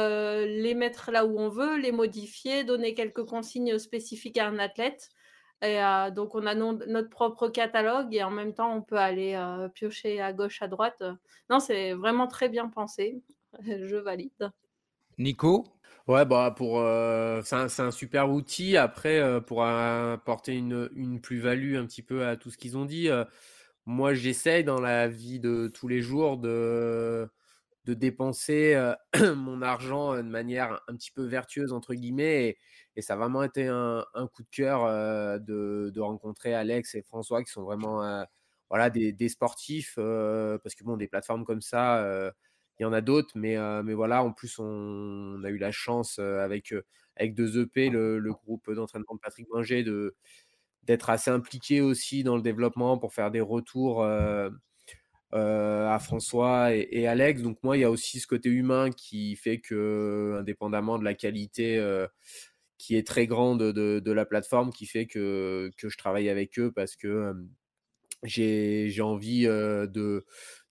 les 0.46 0.74
mettre 0.74 1.10
là 1.10 1.24
où 1.24 1.38
on 1.38 1.48
veut, 1.48 1.78
les 1.78 1.92
modifier, 1.92 2.64
donner 2.64 2.92
quelques 2.94 3.24
consignes 3.24 3.78
spécifiques 3.78 4.36
à 4.38 4.46
un 4.48 4.58
athlète. 4.58 5.08
Et 5.62 5.80
donc, 6.14 6.34
on 6.34 6.46
a 6.46 6.54
notre 6.54 7.08
propre 7.08 7.48
catalogue 7.48 8.14
et 8.14 8.22
en 8.22 8.30
même 8.30 8.52
temps, 8.52 8.74
on 8.74 8.82
peut 8.82 8.98
aller 8.98 9.38
piocher 9.74 10.20
à 10.20 10.32
gauche, 10.32 10.60
à 10.60 10.68
droite. 10.68 11.02
Non, 11.48 11.58
c'est 11.58 11.94
vraiment 11.94 12.26
très 12.26 12.48
bien 12.48 12.68
pensé. 12.68 13.22
Je 13.62 13.96
valide. 13.96 14.50
Nico? 15.18 15.64
Ouais, 16.06 16.26
bah 16.26 16.52
pour 16.54 16.80
c'est 17.44 17.56
un, 17.56 17.68
un, 17.78 17.90
super 17.90 18.30
outil. 18.30 18.76
Après, 18.76 19.40
pour 19.46 19.64
apporter 19.64 20.54
une, 20.54 20.90
une 20.94 21.20
plus-value 21.20 21.76
un 21.76 21.86
petit 21.86 22.02
peu 22.02 22.26
à 22.26 22.36
tout 22.36 22.50
ce 22.50 22.58
qu'ils 22.58 22.76
ont 22.76 22.84
dit, 22.84 23.08
moi 23.86 24.14
j'essaye 24.14 24.64
dans 24.64 24.80
la 24.80 25.08
vie 25.08 25.40
de 25.40 25.68
tous 25.68 25.88
les 25.88 26.00
jours 26.00 26.36
de, 26.36 27.28
de 27.84 27.94
dépenser 27.94 28.74
mon 29.36 29.62
argent 29.62 30.16
de 30.16 30.22
manière 30.22 30.80
un 30.88 30.96
petit 30.96 31.10
peu 31.10 31.24
vertueuse 31.24 31.72
entre 31.72 31.94
guillemets. 31.94 32.56
Et, 32.96 33.02
ça 33.02 33.14
a 33.14 33.16
vraiment 33.16 33.42
été 33.42 33.66
un, 33.66 34.04
coup 34.32 34.42
de 34.42 34.48
cœur 34.50 34.84
de, 35.40 36.00
rencontrer 36.00 36.54
Alex 36.54 36.94
et 36.94 37.02
François 37.02 37.42
qui 37.42 37.50
sont 37.50 37.64
vraiment 37.64 38.24
voilà 38.70 38.90
des, 38.90 39.28
sportifs 39.28 39.94
parce 39.96 40.74
que 40.74 40.84
bon 40.84 40.96
des 40.96 41.08
plateformes 41.08 41.44
comme 41.44 41.60
ça 41.60 42.32
il 42.78 42.82
y 42.82 42.86
en 42.86 42.92
a 42.92 43.00
d'autres, 43.00 43.30
mais, 43.36 43.56
mais 43.84 43.94
voilà, 43.94 44.24
en 44.24 44.32
plus, 44.32 44.58
on, 44.58 45.42
a 45.44 45.48
eu 45.48 45.58
la 45.58 45.70
chance 45.70 46.18
avec, 46.18 46.74
avec 47.16 47.34
deux 47.34 47.62
EP, 47.62 47.88
le, 47.90 48.32
groupe 48.32 48.70
d'entraînement 48.72 49.14
de 49.14 49.20
Patrick 49.20 49.48
Bringer, 49.48 49.84
de, 49.84 50.16
d'être 50.82 51.10
assez 51.10 51.30
impliqué 51.30 51.80
aussi 51.80 52.24
dans 52.24 52.36
le 52.36 52.42
développement 52.42 52.98
pour 52.98 53.14
faire 53.14 53.30
des 53.30 53.40
retours 53.40 54.04
à 55.34 55.98
François 56.00 56.74
et, 56.74 57.06
Alex. 57.06 57.42
Donc, 57.42 57.58
moi, 57.62 57.76
il 57.76 57.80
y 57.80 57.84
a 57.84 57.90
aussi 57.90 58.20
ce 58.20 58.26
côté 58.26 58.48
humain 58.48 58.90
qui 58.90 59.36
fait 59.36 59.58
que, 59.58 60.36
indépendamment 60.40 60.98
de 60.98 61.04
la 61.04 61.14
qualité 61.14 61.82
qui 62.78 62.96
est 62.96 63.06
très 63.06 63.26
grande 63.26 63.62
de, 63.62 64.00
de, 64.00 64.12
la 64.12 64.24
plateforme, 64.24 64.72
qui 64.72 64.86
fait 64.86 65.06
que, 65.06 65.70
que 65.76 65.88
je 65.88 65.98
travaille 65.98 66.28
avec 66.28 66.58
eux 66.58 66.70
parce 66.72 66.96
que 66.96 67.34
j'ai, 68.22 68.90
j'ai 68.90 69.02
envie 69.02 69.44
de 69.44 70.24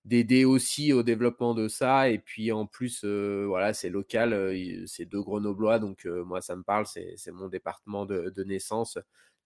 d'aider 0.05 0.43
aussi 0.43 0.91
au 0.93 1.03
développement 1.03 1.53
de 1.53 1.67
ça. 1.67 2.09
Et 2.09 2.19
puis 2.19 2.51
en 2.51 2.65
plus, 2.65 3.05
voilà, 3.05 3.73
c'est 3.73 3.89
local, 3.89 4.55
c'est 4.85 5.05
deux 5.05 5.21
Grenoblois, 5.21 5.79
donc 5.79 6.05
moi 6.05 6.41
ça 6.41 6.55
me 6.55 6.63
parle, 6.63 6.85
c'est 6.85 7.31
mon 7.31 7.47
département 7.47 8.05
de, 8.05 8.43
naissance, 8.43 8.97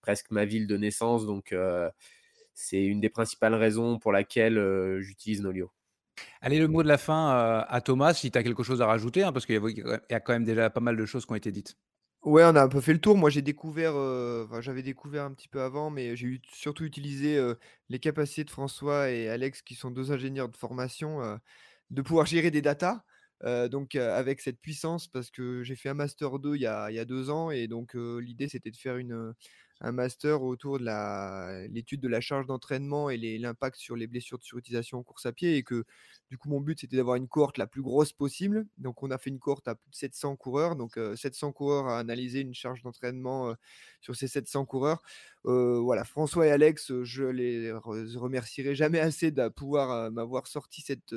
presque 0.01 0.31
ma 0.31 0.45
ville 0.45 0.67
de 0.67 0.77
naissance, 0.77 1.25
donc 1.25 1.55
c'est 2.59 2.83
une 2.83 2.99
des 2.99 3.09
principales 3.09 3.53
raisons 3.53 3.99
pour 3.99 4.11
laquelle 4.11 4.99
j'utilise 4.99 5.43
Nolio. 5.43 5.71
Allez, 6.41 6.57
le 6.57 6.67
mot 6.67 6.81
de 6.81 6.87
la 6.87 6.97
fin 6.97 7.63
à 7.67 7.81
Thomas, 7.81 8.15
si 8.15 8.31
tu 8.31 8.37
as 8.37 8.43
quelque 8.43 8.63
chose 8.63 8.81
à 8.81 8.87
rajouter, 8.87 9.21
hein, 9.21 9.31
parce 9.31 9.45
qu'il 9.45 9.61
y 10.09 10.13
a 10.13 10.19
quand 10.19 10.33
même 10.33 10.43
déjà 10.43 10.69
pas 10.71 10.79
mal 10.79 10.97
de 10.97 11.05
choses 11.05 11.27
qui 11.27 11.31
ont 11.31 11.35
été 11.35 11.51
dites. 11.51 11.77
Ouais, 12.23 12.43
on 12.43 12.55
a 12.55 12.63
un 12.63 12.67
peu 12.67 12.81
fait 12.81 12.93
le 12.93 12.99
tour. 12.99 13.15
Moi, 13.15 13.29
j'ai 13.29 13.43
découvert, 13.43 13.93
j'avais 14.61 14.81
découvert 14.81 15.23
un 15.23 15.33
petit 15.33 15.47
peu 15.47 15.61
avant, 15.61 15.91
mais 15.91 16.15
j'ai 16.15 16.41
surtout 16.51 16.83
utilisé, 16.83 17.39
les 17.89 17.99
capacités 17.99 18.43
de 18.43 18.49
François 18.49 19.11
et 19.11 19.29
Alex, 19.29 19.61
qui 19.61 19.75
sont 19.75 19.91
deux 19.91 20.11
ingénieurs 20.11 20.49
de 20.49 20.57
formation, 20.57 21.39
de 21.91 22.01
pouvoir 22.01 22.25
gérer 22.25 22.49
des 22.49 22.63
datas, 22.63 23.03
donc 23.69 23.93
avec 23.93 24.41
cette 24.41 24.59
puissance 24.59 25.07
parce 25.07 25.29
que 25.29 25.61
j'ai 25.61 25.75
fait 25.75 25.89
un 25.89 25.93
master 25.93 26.39
2 26.39 26.55
il 26.55 26.61
y 26.61 26.65
a 26.65 26.89
il 26.89 26.95
y 26.95 26.99
a 26.99 27.05
2 27.05 27.29
ans 27.29 27.51
et 27.51 27.67
donc 27.67 27.93
l'idée, 27.93 28.47
c'était 28.49 28.71
de 28.71 28.77
faire 28.77 28.97
une, 28.97 29.35
un 29.81 29.91
master 29.91 30.41
autour 30.41 30.79
de 30.79 31.67
l'étude 31.67 32.01
de 32.01 32.07
la 32.07 32.21
charge 32.21 32.45
d'entraînement 32.47 33.09
et 33.09 33.17
l'impact 33.37 33.77
sur 33.77 33.95
les 33.95 34.07
blessures 34.07 34.37
de 34.37 34.43
surutilisation 34.43 34.99
en 34.99 35.03
course 35.03 35.25
à 35.25 35.31
pied. 35.31 35.57
Et 35.57 35.63
que 35.63 35.85
du 36.29 36.37
coup, 36.37 36.49
mon 36.49 36.59
but, 36.59 36.79
c'était 36.81 36.97
d'avoir 36.97 37.15
une 37.15 37.27
cohorte 37.27 37.57
la 37.57 37.67
plus 37.67 37.81
grosse 37.81 38.11
possible. 38.11 38.65
Donc, 38.77 39.03
on 39.03 39.11
a 39.11 39.17
fait 39.17 39.29
une 39.29 39.39
cohorte 39.39 39.67
à 39.67 39.75
plus 39.75 39.89
de 39.89 39.95
700 39.95 40.35
coureurs. 40.35 40.75
Donc, 40.75 40.99
700 41.15 41.51
coureurs 41.51 41.87
à 41.87 41.99
analyser 41.99 42.41
une 42.41 42.53
charge 42.53 42.81
d'entraînement 42.81 43.53
sur 44.01 44.15
ces 44.15 44.27
700 44.27 44.65
coureurs. 44.65 45.01
voilà, 45.43 46.03
François 46.03 46.47
et 46.47 46.51
Alex, 46.51 47.03
je 47.03 47.23
les 47.23 47.71
remercierai 47.71 48.75
jamais 48.75 48.99
assez 48.99 49.31
de 49.31 49.47
pouvoir 49.49 50.11
m'avoir 50.11 50.47
sorti 50.47 50.81
cette 50.81 51.15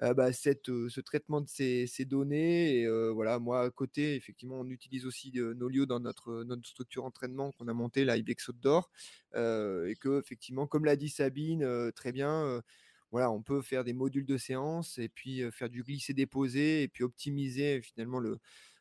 bah, 0.00 0.32
cette, 0.32 0.66
ce 0.66 1.00
traitement 1.00 1.40
de 1.40 1.48
ces, 1.48 1.86
ces 1.86 2.04
données. 2.04 2.80
Et 2.80 2.88
voilà, 3.10 3.38
moi, 3.38 3.62
à 3.62 3.70
côté, 3.70 4.14
effectivement, 4.14 4.60
on 4.60 4.68
utilise 4.68 5.06
aussi 5.06 5.32
Nolio 5.34 5.86
dans 5.86 6.00
notre, 6.00 6.44
notre 6.44 6.68
structure 6.68 7.04
entraînement 7.04 7.52
qu'on 7.52 7.68
a 7.68 7.72
montée, 7.72 8.04
la 8.04 8.16
Ibex 8.16 8.50
d'Or. 8.50 8.90
et 9.34 9.94
que, 10.00 10.20
effectivement, 10.20 10.66
comme 10.66 10.84
l'a 10.84 10.96
dit 10.96 11.08
Sabine, 11.08 11.92
très 11.94 12.12
bien, 12.12 12.62
voilà, 13.10 13.30
on 13.30 13.42
peut 13.42 13.62
faire 13.62 13.84
des 13.84 13.94
modules 13.94 14.26
de 14.26 14.36
séance 14.36 14.98
et 14.98 15.08
puis 15.08 15.42
faire 15.50 15.70
du 15.70 15.82
glisser-déposer 15.82 16.82
et 16.82 16.88
puis 16.88 17.04
optimiser 17.04 17.80
finalement 17.80 18.18
le, 18.18 18.38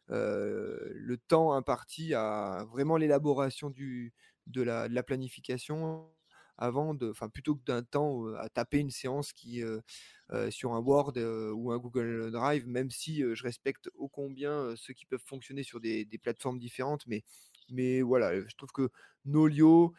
le 0.10 1.18
temps 1.28 1.54
imparti 1.54 2.14
à 2.14 2.66
vraiment 2.70 2.98
l'élaboration 2.98 3.70
de 3.70 4.62
la, 4.62 4.90
de 4.90 4.94
la 4.94 5.04
planification 5.04 6.10
avant 6.58 6.94
de, 6.94 7.10
enfin 7.10 7.30
plutôt 7.30 7.56
que 7.56 7.64
d'un 7.66 7.84
temps 7.84 8.28
à 8.36 8.50
taper 8.50 8.80
une 8.80 8.92
séance 8.92 9.34
qui 9.34 9.62
sur 10.50 10.74
un 10.74 10.80
Word 10.80 11.14
ou 11.54 11.72
un 11.72 11.78
Google 11.78 12.32
Drive, 12.32 12.68
même 12.68 12.90
si 12.90 13.22
je 13.36 13.44
respecte 13.44 13.90
ô 13.96 14.08
combien 14.08 14.74
ceux 14.76 14.94
qui 14.94 15.06
peuvent 15.06 15.24
fonctionner 15.26 15.64
sur 15.64 15.80
des, 15.80 16.08
plateformes 16.22 16.60
différentes, 16.60 17.06
mais 17.08 17.24
mais 17.70 18.02
voilà, 18.02 18.40
je 18.48 18.56
trouve 18.56 18.72
que 18.72 18.90
Nolio 19.26 19.94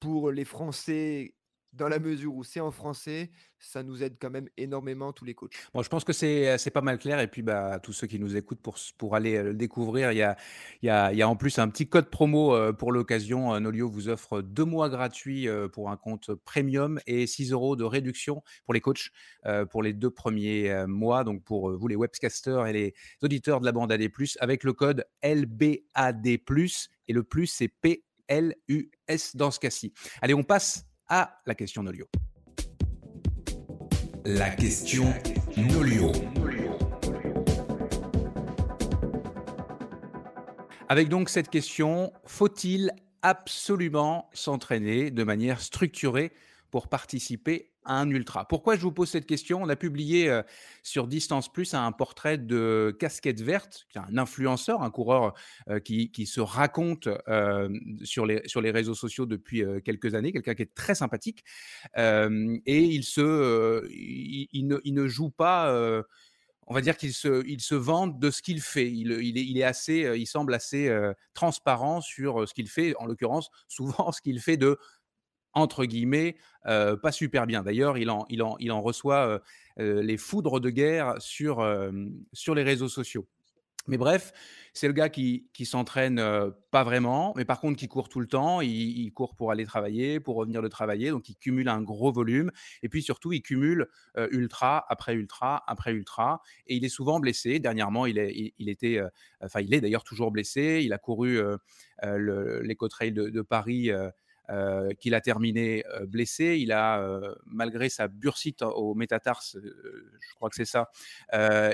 pour 0.00 0.30
les 0.30 0.44
Français 0.44 1.34
dans 1.72 1.88
la 1.88 1.98
mesure 1.98 2.34
où 2.34 2.44
c'est 2.44 2.60
en 2.60 2.70
français, 2.70 3.30
ça 3.58 3.82
nous 3.82 4.02
aide 4.02 4.16
quand 4.20 4.30
même 4.30 4.48
énormément 4.56 5.12
tous 5.12 5.24
les 5.24 5.34
coachs. 5.34 5.52
Bon, 5.74 5.82
je 5.82 5.88
pense 5.88 6.04
que 6.04 6.12
c'est 6.12 6.70
pas 6.72 6.80
mal 6.80 6.98
clair 6.98 7.20
et 7.20 7.28
puis 7.28 7.42
bah 7.42 7.78
tous 7.82 7.92
ceux 7.92 8.06
qui 8.06 8.18
nous 8.18 8.36
écoutent 8.36 8.60
pour 8.60 8.76
pour 8.96 9.14
aller 9.14 9.42
le 9.42 9.54
découvrir, 9.54 10.12
il 10.12 10.18
y 10.18 10.22
a 10.22 10.36
y 10.82 10.88
a 10.88 11.12
y 11.12 11.22
a 11.22 11.28
en 11.28 11.36
plus 11.36 11.58
un 11.58 11.68
petit 11.68 11.88
code 11.88 12.08
promo 12.08 12.72
pour 12.74 12.92
l'occasion. 12.92 13.58
Nolio 13.60 13.88
vous 13.88 14.08
offre 14.08 14.40
deux 14.40 14.64
mois 14.64 14.88
gratuits 14.88 15.46
pour 15.72 15.90
un 15.90 15.96
compte 15.96 16.34
premium 16.34 17.00
et 17.06 17.26
6 17.26 17.52
euros 17.52 17.76
de 17.76 17.84
réduction 17.84 18.42
pour 18.64 18.74
les 18.74 18.80
coachs 18.80 19.10
pour 19.70 19.82
les 19.82 19.92
deux 19.92 20.10
premiers 20.10 20.86
mois. 20.86 21.24
Donc 21.24 21.44
pour 21.44 21.76
vous 21.76 21.88
les 21.88 21.96
webcasters 21.96 22.66
et 22.66 22.72
les 22.72 22.94
auditeurs 23.22 23.60
de 23.60 23.66
la 23.66 23.72
bande 23.72 23.92
AD+ 23.92 24.08
avec 24.40 24.64
le 24.64 24.72
code 24.72 25.04
LBAD+ 25.22 26.26
et 26.26 27.12
le 27.12 27.22
plus 27.22 27.46
c'est 27.46 27.68
P 27.68 28.04
L 28.28 28.54
U 28.68 28.90
S 29.06 29.36
dans 29.36 29.50
ce 29.50 29.58
cas-ci. 29.58 29.92
Allez, 30.20 30.34
on 30.34 30.42
passe 30.42 30.84
à 31.08 31.40
la 31.46 31.54
question 31.54 31.82
Nolio. 31.82 32.06
La 34.24 34.50
question 34.50 35.12
Nolio. 35.56 36.12
Avec 40.90 41.08
donc 41.08 41.28
cette 41.28 41.50
question, 41.50 42.12
faut-il 42.24 42.92
absolument 43.22 44.28
s'entraîner 44.32 45.10
de 45.10 45.24
manière 45.24 45.60
structurée 45.60 46.32
pour 46.70 46.88
participer 46.88 47.72
un 47.88 48.08
ultra 48.10 48.46
Pourquoi 48.46 48.76
je 48.76 48.82
vous 48.82 48.92
pose 48.92 49.08
cette 49.08 49.26
question? 49.26 49.62
On 49.62 49.68
a 49.68 49.76
publié 49.76 50.28
euh, 50.28 50.42
sur 50.82 51.06
Distance 51.06 51.50
Plus 51.52 51.74
un 51.74 51.90
portrait 51.90 52.38
de 52.38 52.96
Casquette 52.98 53.40
Verte, 53.40 53.86
un 53.96 54.18
influenceur, 54.18 54.82
un 54.82 54.90
coureur 54.90 55.34
euh, 55.68 55.80
qui, 55.80 56.26
se 56.26 56.40
raconte 56.40 57.08
euh, 57.28 57.68
sur, 58.04 58.26
les, 58.26 58.70
réseaux 58.70 58.94
sociaux 58.94 59.26
depuis 59.26 59.64
quelques 59.84 60.14
années, 60.14 60.32
quelqu'un 60.32 60.54
qui 60.54 60.62
est 60.62 60.74
très 60.74 60.94
sympathique. 60.94 61.42
et 61.96 62.84
il, 62.84 63.02
ne, 64.66 65.08
joue 65.08 65.30
pas 65.30 66.04
on 66.70 66.74
va 66.74 66.82
dire 66.82 66.98
qu'il 66.98 67.14
se, 67.14 67.74
vante 67.74 68.18
de 68.18 68.30
ce 68.30 68.42
qu'il 68.42 68.60
fait. 68.60 68.90
Il, 68.92 69.58
est, 69.58 69.62
assez, 69.62 70.12
il 70.16 70.26
semble 70.26 70.52
assez 70.52 70.94
transparent 71.32 72.02
sur 72.02 72.46
ce 72.46 72.52
qu'il 72.52 72.68
fait, 72.68 72.94
en 72.96 73.06
l'occurrence, 73.06 73.48
souvent 73.68 74.12
ce 74.12 74.20
qu'il 74.20 74.40
fait 74.40 74.58
de 74.58 74.78
entre 75.58 75.84
guillemets, 75.84 76.36
pas 76.64 77.12
super 77.12 77.46
bien. 77.46 77.62
D'ailleurs, 77.62 77.98
il 77.98 78.10
en, 78.10 78.82
reçoit 78.82 79.40
les 79.76 80.16
foudres 80.16 80.60
de 80.60 80.70
guerre 80.70 81.14
sur, 81.18 81.62
les 81.62 82.62
réseaux 82.62 82.88
sociaux. 82.88 83.26
Mais 83.86 83.96
bref, 83.96 84.32
c'est 84.74 84.86
le 84.86 84.92
gars 84.92 85.08
qui, 85.08 85.48
s'entraîne 85.64 86.22
pas 86.70 86.84
vraiment, 86.84 87.32
mais 87.36 87.46
par 87.46 87.58
contre 87.58 87.78
qui 87.78 87.88
court 87.88 88.10
tout 88.10 88.20
le 88.20 88.26
temps. 88.26 88.60
Il, 88.60 89.10
court 89.12 89.34
pour 89.34 89.50
aller 89.50 89.64
travailler, 89.64 90.20
pour 90.20 90.36
revenir 90.36 90.60
de 90.60 90.68
travailler, 90.68 91.10
donc 91.10 91.28
il 91.30 91.36
cumule 91.36 91.68
un 91.68 91.80
gros 91.80 92.12
volume. 92.12 92.50
Et 92.82 92.90
puis 92.90 93.02
surtout, 93.02 93.32
il 93.32 93.40
cumule 93.40 93.86
ultra 94.30 94.84
après 94.88 95.14
ultra 95.14 95.64
après 95.66 95.92
ultra. 95.92 96.42
Et 96.66 96.76
il 96.76 96.84
est 96.84 96.90
souvent 96.90 97.18
blessé. 97.18 97.60
Dernièrement, 97.60 98.04
il, 98.04 98.18
est, 98.18 98.52
était, 98.58 99.00
enfin, 99.40 99.60
il 99.60 99.72
est 99.72 99.80
d'ailleurs 99.80 100.04
toujours 100.04 100.30
blessé. 100.30 100.82
Il 100.84 100.92
a 100.92 100.98
couru 100.98 101.38
euh, 101.38 101.56
euh, 102.04 102.18
le- 102.18 102.60
l'éco-trail 102.60 103.12
de 103.12 103.42
Paris. 103.42 103.90
Euh, 104.50 104.94
qu'il 104.94 105.14
a 105.14 105.20
terminé 105.20 105.84
euh, 105.88 106.06
blessé. 106.06 106.56
Il 106.58 106.72
a, 106.72 107.00
euh, 107.02 107.34
malgré 107.44 107.90
sa 107.90 108.08
bursite 108.08 108.62
au 108.62 108.94
métatarse, 108.94 109.58
je 109.62 110.34
crois 110.36 110.48
que 110.48 110.56
c'est 110.56 110.64
ça, 110.64 110.90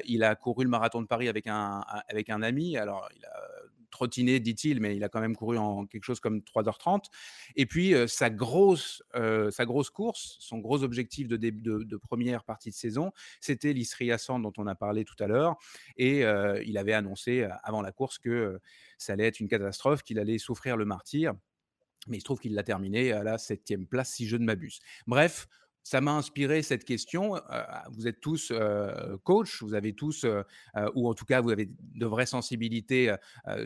il 0.05 0.25
a 0.25 0.35
couru 0.35 0.65
le 0.65 0.71
marathon 0.71 1.01
de 1.01 1.07
Paris 1.07 1.29
avec 1.29 1.47
un, 1.47 1.85
avec 2.09 2.31
un 2.31 2.43
ami. 2.43 2.77
Alors, 2.77 3.09
il 3.17 3.25
a 3.25 3.33
trottiné, 3.91 4.41
dit-il, 4.41 4.81
mais 4.81 4.97
il 4.97 5.05
a 5.05 5.09
quand 5.09 5.21
même 5.21 5.37
couru 5.37 5.57
en 5.57 5.87
quelque 5.87 6.03
chose 6.03 6.19
comme 6.19 6.41
3h30. 6.41 7.05
Et 7.55 7.65
puis, 7.65 7.95
sa, 8.09 8.29
grosse, 8.29 9.05
sa 9.51 9.65
grosse 9.65 9.91
course, 9.91 10.37
son 10.41 10.59
gros 10.59 10.83
objectif 10.83 11.29
de, 11.29 11.37
de, 11.37 11.97
première 11.97 12.43
partie 12.43 12.71
de 12.71 12.75
saison, 12.75 13.13
c'était 13.41 13.73
l'Istria 13.73 14.19
Sand 14.19 14.43
dont 14.43 14.53
on 14.59 14.67
a 14.67 14.75
parlé 14.75 15.05
tout 15.05 15.15
à 15.21 15.29
l'heure. 15.29 15.57
Et 15.97 16.23
il 16.65 16.77
avait 16.77 16.93
annoncé 16.93 17.47
avant 17.63 17.83
la 17.83 17.93
course 17.93 18.19
que 18.19 18.59
ça 18.99 19.13
allait 19.13 19.29
être 19.29 19.39
une 19.39 19.49
catastrophe, 19.49 20.03
qu'il 20.03 20.19
allait 20.19 20.39
souffrir 20.39 20.77
le 20.77 20.85
martyr. 20.85 21.35
Mais 22.07 22.19
il 22.19 22.21
se 22.21 22.25
trouve 22.25 22.41
qu'il 22.41 22.55
l'a 22.55 22.63
terminé 22.63 23.13
à 23.13 23.23
la 23.23 23.39
septième 23.39 23.87
place, 23.87 24.11
si 24.11 24.27
je 24.27 24.37
ne 24.37 24.45
m'abuse. 24.45 24.81
Bref, 25.07 25.49
ça 25.85 26.01
m'a 26.01 26.13
inspiré 26.13 26.63
cette 26.63 26.85
question. 26.85 27.37
Euh, 27.37 27.63
vous 27.91 28.09
êtes 28.09 28.21
tous 28.21 28.51
euh, 28.51 29.19
coach, 29.23 29.63
vous 29.63 29.75
avez 29.75 29.93
tous, 29.93 30.25
euh, 30.25 30.43
ou 30.95 31.09
en 31.09 31.15
tout 31.15 31.27
cas, 31.27 31.43
vous 31.43 31.51
avez 31.51 31.69
de 31.79 32.07
vraies 32.07 32.27
sensibilités 32.27 33.15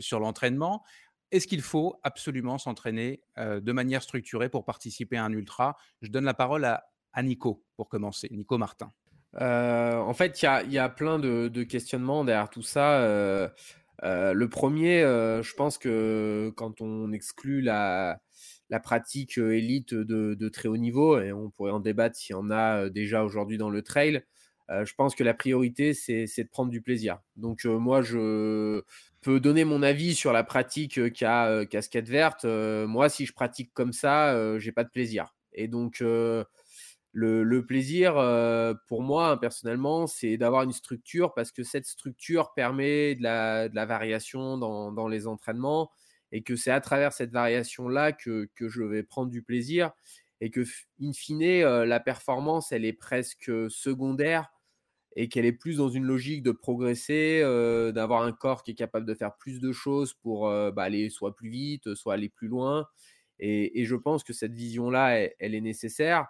sur 0.01 0.19
l'entraînement. 0.19 0.83
Est-ce 1.31 1.47
qu'il 1.47 1.61
faut 1.61 1.99
absolument 2.03 2.57
s'entraîner 2.57 3.21
de 3.37 3.71
manière 3.71 4.03
structurée 4.03 4.49
pour 4.49 4.65
participer 4.65 5.15
à 5.15 5.23
un 5.23 5.31
ultra? 5.31 5.77
Je 6.01 6.09
donne 6.09 6.25
la 6.25 6.33
parole 6.33 6.65
à, 6.65 6.83
Nico 7.21 7.63
pour 7.75 7.87
commencer. 7.87 8.27
Nico 8.31 8.57
Martin. 8.57 8.91
En 9.39 10.13
fait, 10.13 10.41
il 10.41 10.71
y 10.71 10.77
a, 10.79 10.89
plein 10.89 11.19
de, 11.19 11.63
questionnements 11.63 12.25
derrière 12.25 12.49
tout 12.49 12.63
ça. 12.63 12.99
Le 14.01 14.47
premier, 14.47 15.01
je 15.01 15.53
pense 15.53 15.77
que 15.77 16.51
quand 16.55 16.81
on 16.81 17.11
exclut 17.11 17.61
la, 17.61 18.19
la 18.69 18.79
pratique 18.79 19.37
euh, 19.37 19.57
élite 19.57 19.93
de, 19.93 20.49
très 20.49 20.69
haut 20.69 20.77
niveau, 20.77 21.19
et 21.19 21.33
on 21.33 21.49
pourrait 21.49 21.71
en 21.71 21.79
débattre 21.79 22.15
s'il 22.15 22.35
y 22.35 22.39
en 22.39 22.49
a 22.49 22.85
euh, 22.85 22.89
déjà 22.89 23.23
aujourd'hui 23.23 23.57
dans 23.57 23.69
le 23.69 23.81
trail, 23.81 24.23
euh, 24.69 24.85
je 24.85 24.93
pense 24.93 25.15
que 25.15 25.23
la 25.23 25.33
priorité, 25.33 25.93
c'est 25.95 26.25
de 26.25 26.49
prendre 26.49 26.69
du 26.69 26.81
plaisir. 26.81 27.19
Donc 27.35 27.65
moi, 27.65 28.03
je 28.03 28.83
peux 29.21 29.39
donner 29.39 29.65
mon 29.65 29.81
avis 29.81 30.13
sur 30.13 30.31
la 30.31 30.43
pratique 30.43 31.11
qu'a 31.13 31.65
casquette 31.65 32.07
verte. 32.07 32.45
Moi, 32.45 33.09
si 33.09 33.25
je 33.25 33.33
pratique 33.33 33.71
comme 33.73 33.93
ça, 33.93 34.59
j'ai 34.59 34.71
pas 34.71 34.83
de 34.83 34.91
plaisir. 34.91 35.33
Et 35.53 35.67
donc, 35.67 36.01
le, 36.01 36.45
plaisir, 37.67 38.13
pour 38.87 39.01
moi, 39.01 39.39
personnellement, 39.39 40.05
c'est 40.05 40.37
d'avoir 40.37 40.61
une 40.61 40.71
structure 40.71 41.33
parce 41.33 41.51
que 41.51 41.63
cette 41.63 41.87
structure 41.87 42.53
permet 42.53 43.15
de 43.15 43.23
la, 43.23 43.85
variation 43.87 44.59
dans 44.59 45.07
les 45.07 45.25
entraînements 45.25 45.89
et 46.31 46.43
que 46.43 46.55
c'est 46.55 46.71
à 46.71 46.81
travers 46.81 47.13
cette 47.13 47.31
variation-là 47.31 48.11
que, 48.11 48.49
que 48.55 48.69
je 48.69 48.83
vais 48.83 49.03
prendre 49.03 49.31
du 49.31 49.41
plaisir 49.41 49.91
et 50.41 50.51
que, 50.51 50.61
in 51.01 51.11
fine, 51.13 51.43
euh, 51.43 51.85
la 51.85 51.99
performance, 51.99 52.71
elle 52.71 52.85
est 52.85 52.93
presque 52.93 53.51
secondaire 53.69 54.49
et 55.15 55.27
qu'elle 55.27 55.45
est 55.45 55.53
plus 55.53 55.77
dans 55.77 55.89
une 55.89 56.05
logique 56.05 56.43
de 56.43 56.51
progresser, 56.51 57.41
euh, 57.43 57.91
d'avoir 57.91 58.21
un 58.23 58.31
corps 58.31 58.63
qui 58.63 58.71
est 58.71 58.75
capable 58.75 59.05
de 59.05 59.13
faire 59.13 59.35
plus 59.37 59.59
de 59.59 59.71
choses 59.71 60.13
pour 60.13 60.47
euh, 60.47 60.71
bah, 60.71 60.83
aller 60.83 61.09
soit 61.09 61.35
plus 61.35 61.49
vite, 61.49 61.93
soit 61.95 62.13
aller 62.13 62.29
plus 62.29 62.47
loin. 62.47 62.87
Et, 63.39 63.81
et 63.81 63.85
je 63.85 63.95
pense 63.95 64.23
que 64.23 64.33
cette 64.33 64.53
vision-là, 64.53 65.17
elle, 65.39 65.55
est 65.55 65.61
nécessaire. 65.61 66.27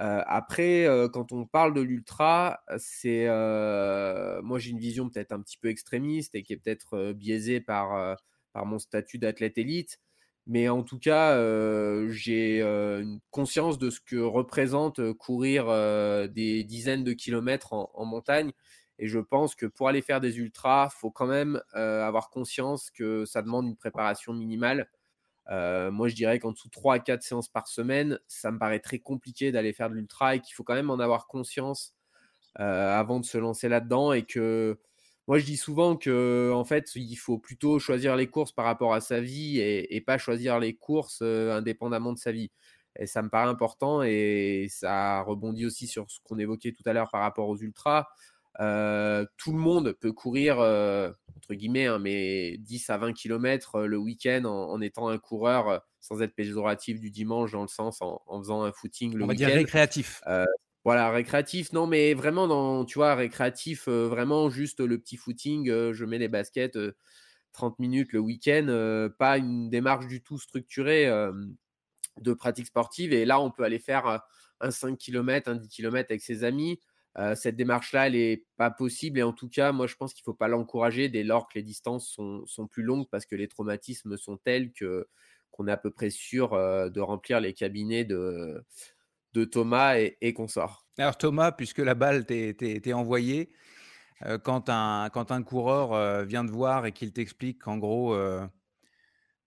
Euh, 0.00 0.22
après, 0.26 0.86
euh, 0.86 1.08
quand 1.08 1.32
on 1.32 1.46
parle 1.46 1.74
de 1.74 1.80
l'ultra, 1.80 2.60
c'est 2.78 3.26
euh, 3.28 4.40
moi 4.42 4.58
j'ai 4.58 4.70
une 4.70 4.78
vision 4.78 5.10
peut-être 5.10 5.32
un 5.32 5.40
petit 5.42 5.58
peu 5.58 5.68
extrémiste 5.68 6.34
et 6.34 6.42
qui 6.42 6.54
est 6.54 6.56
peut-être 6.56 6.94
euh, 6.94 7.12
biaisée 7.12 7.60
par, 7.60 7.94
euh, 7.94 8.14
par 8.52 8.66
mon 8.66 8.78
statut 8.78 9.18
d'athlète 9.18 9.58
élite. 9.58 9.98
Mais 10.46 10.68
en 10.68 10.82
tout 10.82 10.98
cas, 10.98 11.32
euh, 11.36 12.08
j'ai 12.10 12.60
euh, 12.62 13.00
une 13.02 13.20
conscience 13.30 13.78
de 13.78 13.90
ce 13.90 14.00
que 14.00 14.16
représente 14.16 14.98
euh, 14.98 15.14
courir 15.14 15.66
des 16.28 16.64
dizaines 16.64 17.04
de 17.04 17.12
kilomètres 17.12 17.72
en, 17.72 18.04
montagne. 18.04 18.52
Et 18.98 19.06
je 19.06 19.20
pense 19.20 19.54
que 19.54 19.66
pour 19.66 19.88
aller 19.88 20.02
faire 20.02 20.20
des 20.20 20.38
ultras, 20.38 20.90
faut 20.90 21.10
quand 21.10 21.26
même 21.26 21.60
avoir 21.72 22.30
conscience 22.30 22.90
que 22.90 23.24
ça 23.24 23.42
demande 23.42 23.66
une 23.66 23.76
préparation 23.76 24.32
minimale. 24.32 24.88
Moi, 25.48 26.08
je 26.08 26.14
dirais 26.14 26.38
qu'en 26.38 26.52
dessous 26.52 26.68
de 26.68 26.72
3 26.72 26.94
à 26.94 26.98
4 26.98 27.22
séances 27.22 27.48
par 27.48 27.66
semaine, 27.68 28.18
ça 28.28 28.50
me 28.52 28.58
paraît 28.58 28.80
très 28.80 28.98
compliqué 28.98 29.50
d'aller 29.50 29.72
faire 29.72 29.90
de 29.90 29.94
l'ultra 29.94 30.36
et 30.36 30.40
qu'il 30.40 30.54
faut 30.54 30.62
quand 30.64 30.74
même 30.74 30.90
en 30.90 30.98
avoir 31.00 31.26
conscience 31.26 31.94
avant 32.56 33.18
de 33.18 33.24
se 33.24 33.38
lancer 33.38 33.68
là-dedans. 33.68 34.12
Et 34.12 34.24
que 34.24 34.78
moi, 35.28 35.38
je 35.38 35.44
dis 35.44 35.56
souvent 35.56 35.96
que 35.96 36.50
en 36.54 36.64
fait, 36.64 36.94
il 36.96 37.16
faut 37.16 37.38
plutôt 37.38 37.78
choisir 37.78 38.16
les 38.16 38.26
courses 38.28 38.52
par 38.52 38.64
rapport 38.64 38.94
à 38.94 39.00
sa 39.00 39.20
vie 39.20 39.58
et, 39.60 39.94
et 39.96 40.00
pas 40.00 40.18
choisir 40.18 40.58
les 40.58 40.74
courses 40.74 41.20
euh, 41.22 41.52
indépendamment 41.56 42.12
de 42.12 42.18
sa 42.18 42.32
vie. 42.32 42.50
Et 42.98 43.06
ça 43.06 43.22
me 43.22 43.28
paraît 43.30 43.48
important 43.48 44.02
et 44.02 44.66
ça 44.68 45.22
rebondit 45.22 45.64
aussi 45.66 45.86
sur 45.86 46.10
ce 46.10 46.20
qu'on 46.24 46.38
évoquait 46.38 46.72
tout 46.72 46.82
à 46.86 46.92
l'heure 46.92 47.10
par 47.10 47.22
rapport 47.22 47.48
aux 47.48 47.56
ultras. 47.56 48.06
Euh, 48.60 49.24
tout 49.38 49.52
le 49.52 49.58
monde 49.58 49.92
peut 49.94 50.12
courir, 50.12 50.60
euh, 50.60 51.10
entre 51.36 51.54
guillemets, 51.54 51.86
hein, 51.86 51.98
mais 51.98 52.58
10 52.58 52.90
à 52.90 52.98
20 52.98 53.14
km 53.14 53.80
le 53.82 53.96
week-end 53.96 54.44
en, 54.44 54.70
en 54.70 54.80
étant 54.82 55.08
un 55.08 55.18
coureur, 55.18 55.82
sans 56.00 56.20
être 56.20 56.34
péjoratif 56.34 57.00
du 57.00 57.10
dimanche, 57.10 57.52
dans 57.52 57.62
le 57.62 57.68
sens 57.68 58.02
en, 58.02 58.20
en 58.26 58.38
faisant 58.40 58.62
un 58.62 58.72
footing 58.72 59.14
le 59.14 59.24
On 59.24 59.26
va 59.26 59.34
dire 59.34 59.48
week-end. 59.48 59.58
récréatif. 59.58 60.20
Euh, 60.86 60.90
voilà, 60.90 61.10
récréatif, 61.10 61.72
non, 61.72 61.86
mais 61.86 62.14
vraiment 62.14 62.48
dans, 62.48 62.84
tu 62.84 62.98
vois, 62.98 63.14
récréatif, 63.14 63.88
euh, 63.88 64.08
vraiment 64.08 64.50
juste 64.50 64.80
le 64.80 64.98
petit 64.98 65.16
footing, 65.16 65.70
euh, 65.70 65.92
je 65.92 66.04
mets 66.04 66.18
les 66.18 66.28
baskets 66.28 66.76
euh, 66.76 66.96
30 67.52 67.78
minutes 67.78 68.12
le 68.12 68.18
week-end, 68.20 68.66
euh, 68.68 69.08
pas 69.08 69.38
une 69.38 69.70
démarche 69.70 70.06
du 70.06 70.22
tout 70.22 70.38
structurée 70.38 71.06
euh, 71.06 71.32
de 72.20 72.32
pratique 72.34 72.66
sportive. 72.66 73.12
Et 73.12 73.24
là, 73.24 73.40
on 73.40 73.50
peut 73.50 73.64
aller 73.64 73.78
faire 73.78 74.06
euh, 74.06 74.18
un 74.60 74.70
5 74.70 74.98
km, 74.98 75.50
un 75.50 75.56
10 75.56 75.68
km 75.68 76.10
avec 76.10 76.22
ses 76.22 76.44
amis. 76.44 76.80
Euh, 77.18 77.34
cette 77.34 77.56
démarche-là, 77.56 78.06
elle 78.06 78.14
n'est 78.14 78.46
pas 78.56 78.70
possible. 78.70 79.18
Et 79.18 79.22
en 79.22 79.32
tout 79.32 79.48
cas, 79.48 79.72
moi, 79.72 79.86
je 79.86 79.96
pense 79.96 80.14
qu'il 80.14 80.22
ne 80.22 80.32
faut 80.32 80.34
pas 80.34 80.48
l'encourager 80.48 81.08
dès 81.08 81.22
lors 81.24 81.48
que 81.48 81.58
les 81.58 81.62
distances 81.62 82.08
sont, 82.08 82.66
plus 82.68 82.82
longues 82.82 83.08
parce 83.10 83.26
que 83.26 83.36
les 83.36 83.48
traumatismes 83.48 84.16
sont 84.16 84.38
tels 84.38 84.72
qu'on 85.50 85.68
est 85.68 85.72
à 85.72 85.76
peu 85.76 85.90
près 85.90 86.10
sûr 86.10 86.54
euh, 86.54 86.88
de 86.88 87.00
remplir 87.00 87.40
les 87.40 87.52
cabinets 87.54 88.04
de, 88.04 88.64
de 89.34 89.44
Thomas 89.44 89.98
et, 89.98 90.18
et 90.20 90.32
consorts. 90.32 90.86
Alors 90.98 91.16
Thomas, 91.16 91.52
puisque 91.52 91.78
la 91.78 91.94
balle 91.94 92.26
t'est 92.26 92.92
envoyée, 92.92 93.52
euh, 94.26 94.38
quand, 94.38 94.68
un, 94.68 95.08
quand 95.10 95.32
un 95.32 95.42
coureur 95.42 95.92
euh, 95.92 96.24
vient 96.24 96.44
te 96.44 96.50
voir 96.50 96.86
et 96.86 96.92
qu'il 96.92 97.12
t'explique 97.12 97.62
qu'en 97.62 97.78
gros, 97.78 98.14
euh, 98.14 98.46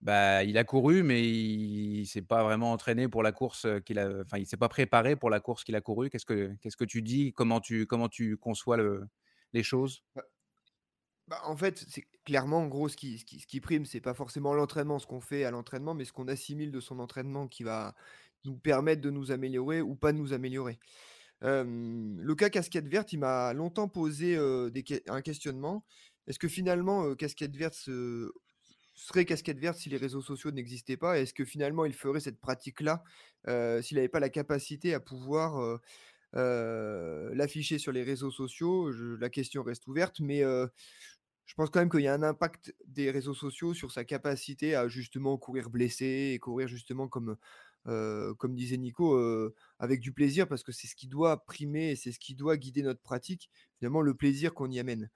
bah, 0.01 0.43
il 0.43 0.57
a 0.57 0.63
couru, 0.63 1.03
mais 1.03 1.23
il 1.27 2.01
ne 2.01 2.05
s'est 2.05 2.21
pas 2.21 2.43
vraiment 2.43 2.71
entraîné 2.71 3.07
pour 3.07 3.23
la 3.23 3.31
course 3.31 3.67
qu'il 3.85 3.99
a, 3.99 4.21
enfin, 4.21 4.37
il 4.37 4.45
s'est 4.45 4.57
pas 4.57 4.69
préparé 4.69 5.15
pour 5.15 5.29
la 5.29 5.39
course 5.39 5.63
qu'il 5.63 5.75
a 5.75 5.81
courue. 5.81 6.09
Qu'est-ce 6.09 6.25
que, 6.25 6.53
qu'est-ce 6.61 6.77
que 6.77 6.85
tu 6.85 7.01
dis? 7.01 7.31
Comment 7.33 7.59
tu, 7.59 7.85
comment 7.85 8.09
tu 8.09 8.37
conçois 8.37 8.77
le, 8.77 9.07
les 9.53 9.63
choses? 9.63 10.03
Bah, 11.27 11.41
en 11.45 11.57
fait, 11.57 11.83
c'est 11.89 12.05
clairement, 12.23 12.59
en 12.59 12.67
gros, 12.67 12.87
ce 12.87 12.97
qui, 12.97 13.17
ce 13.17 13.25
qui, 13.25 13.39
ce 13.39 13.47
qui 13.47 13.59
prime, 13.59 13.85
c'est 13.85 14.01
pas 14.01 14.13
forcément 14.13 14.53
l'entraînement, 14.53 14.99
ce 14.99 15.07
qu'on 15.07 15.21
fait 15.21 15.43
à 15.43 15.49
l'entraînement, 15.49 15.95
mais 15.95 16.05
ce 16.05 16.13
qu'on 16.13 16.27
assimile 16.27 16.71
de 16.71 16.79
son 16.79 16.99
entraînement 16.99 17.47
qui 17.47 17.63
va 17.63 17.95
nous 18.45 18.57
permettre 18.57 19.01
de 19.01 19.09
nous 19.09 19.31
améliorer 19.31 19.81
ou 19.81 19.95
pas 19.95 20.11
de 20.13 20.17
nous 20.17 20.33
améliorer. 20.33 20.79
Le 21.41 22.33
cas 22.33 22.49
casquette 22.49 22.87
verte, 22.87 23.13
il 23.13 23.19
m'a 23.19 23.53
longtemps 23.53 23.87
posé 23.89 24.37
un 24.37 25.21
questionnement. 25.21 25.85
Est-ce 26.27 26.39
que 26.39 26.47
finalement, 26.47 27.13
casquette 27.15 27.55
verte 27.55 27.75
se- 27.75 28.31
serait 28.95 29.25
casquette 29.25 29.59
verte 29.59 29.77
si 29.77 29.89
les 29.89 29.97
réseaux 29.97 30.21
sociaux 30.21 30.51
n'existaient 30.51 30.97
pas? 30.97 31.19
Est-ce 31.19 31.33
que 31.33 31.45
finalement, 31.45 31.85
il 31.85 31.93
ferait 31.93 32.19
cette 32.19 32.39
pratique-là 32.39 33.03
s'il 33.81 33.97
n'avait 33.97 34.09
pas 34.09 34.19
la 34.19 34.29
capacité 34.29 34.93
à 34.93 34.99
pouvoir 34.99 35.79
l'afficher 36.33 37.77
sur 37.77 37.91
les 37.91 38.03
réseaux 38.03 38.31
sociaux? 38.31 38.91
La 38.91 39.29
question 39.29 39.61
reste 39.63 39.87
ouverte, 39.87 40.19
mais 40.19 40.41
je 41.45 41.53
pense 41.53 41.69
quand 41.69 41.79
même 41.79 41.91
qu'il 41.91 42.01
y 42.01 42.07
a 42.07 42.13
un 42.13 42.23
impact 42.23 42.73
des 42.87 43.11
réseaux 43.11 43.35
sociaux 43.35 43.75
sur 43.75 43.91
sa 43.91 44.03
capacité 44.03 44.73
à 44.75 44.87
justement 44.87 45.37
courir 45.37 45.69
blessé 45.69 46.31
et 46.33 46.39
courir 46.39 46.67
justement 46.67 47.07
comme, 47.07 47.37
euh, 47.87 48.33
comme 48.35 48.55
disait 48.55 48.77
Nico, 48.77 49.15
euh, 49.15 49.53
avec 49.79 49.99
du 49.99 50.11
plaisir, 50.11 50.47
parce 50.47 50.63
que 50.63 50.71
c'est 50.71 50.87
ce 50.87 50.95
qui 50.95 51.07
doit 51.07 51.45
primer 51.45 51.95
c'est 51.95 52.11
ce 52.11 52.19
qui 52.19 52.33
doit 52.33 52.57
guider 52.57 52.81
notre 52.81 53.01
pratique, 53.01 53.49
finalement 53.77 54.01
le 54.01 54.15
plaisir 54.15 54.53
qu'on 54.53 54.71
y 54.71 54.79
amène. 54.79 55.09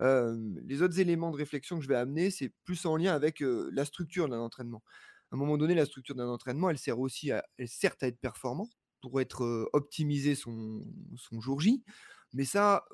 Euh, 0.00 0.36
les 0.64 0.82
autres 0.82 1.00
éléments 1.00 1.30
de 1.30 1.36
réflexion 1.36 1.76
que 1.76 1.82
je 1.82 1.88
vais 1.88 1.96
amener, 1.96 2.30
c'est 2.30 2.52
plus 2.64 2.86
en 2.86 2.96
lien 2.96 3.14
avec 3.14 3.40
la 3.40 3.84
structure 3.84 4.28
d'un 4.28 4.40
entraînement. 4.40 4.82
À 5.30 5.36
un 5.36 5.38
moment 5.38 5.58
donné, 5.58 5.74
la 5.74 5.86
structure 5.86 6.14
d'un 6.14 6.28
entraînement, 6.28 6.70
elle 6.70 6.78
sert 6.78 6.98
aussi 6.98 7.30
à, 7.32 7.44
elle 7.58 7.68
sert 7.68 7.94
à 8.00 8.06
être 8.06 8.18
performant 8.20 8.68
pour 9.00 9.20
être 9.20 9.68
optimisé 9.72 10.34
son, 10.34 10.84
son 11.16 11.40
jour 11.40 11.60
J. 11.60 11.84
Mais 12.32 12.44
ça, 12.44 12.84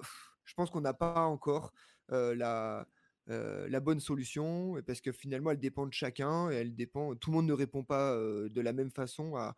je 0.44 0.54
pense 0.54 0.70
qu'on 0.70 0.80
n'a 0.80 0.94
pas 0.94 1.20
encore 1.20 1.72
la, 2.08 2.86
la 3.26 3.80
bonne 3.80 4.00
solution, 4.00 4.80
parce 4.86 5.00
que 5.00 5.12
finalement, 5.12 5.50
elle 5.50 5.60
dépend 5.60 5.86
de 5.86 5.92
chacun, 5.92 6.50
et 6.50 6.56
elle 6.56 6.74
dépend, 6.74 7.14
tout 7.14 7.30
le 7.30 7.36
monde 7.36 7.46
ne 7.46 7.52
répond 7.52 7.84
pas 7.84 8.14
de 8.16 8.60
la 8.60 8.72
même 8.72 8.90
façon 8.90 9.36
à, 9.36 9.54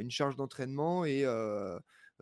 une 0.00 0.10
charge 0.10 0.36
d'entraînement, 0.36 1.04
et 1.04 1.24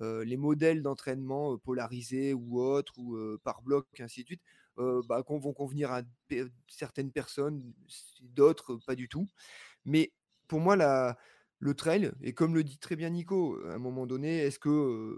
les 0.00 0.36
modèles 0.36 0.82
d'entraînement 0.82 1.56
polarisés 1.58 2.34
ou 2.34 2.60
autres, 2.60 2.98
ou 2.98 3.16
par 3.44 3.62
bloc, 3.62 3.86
ainsi 4.00 4.22
de 4.22 4.26
suite, 4.26 4.42
bah, 4.76 5.22
vont 5.28 5.52
convenir 5.52 5.92
à 5.92 6.02
certaines 6.68 7.12
personnes, 7.12 7.72
d'autres 8.20 8.76
pas 8.86 8.94
du 8.94 9.08
tout. 9.08 9.28
Mais 9.84 10.12
pour 10.48 10.60
moi, 10.60 10.76
la, 10.76 11.16
le 11.62 11.74
trail, 11.74 12.10
et 12.22 12.34
comme 12.34 12.54
le 12.54 12.64
dit 12.64 12.78
très 12.78 12.96
bien 12.96 13.10
Nico, 13.10 13.56
à 13.66 13.74
un 13.74 13.78
moment 13.78 14.04
donné, 14.04 14.38
est-ce 14.38 14.58
que 14.58 15.16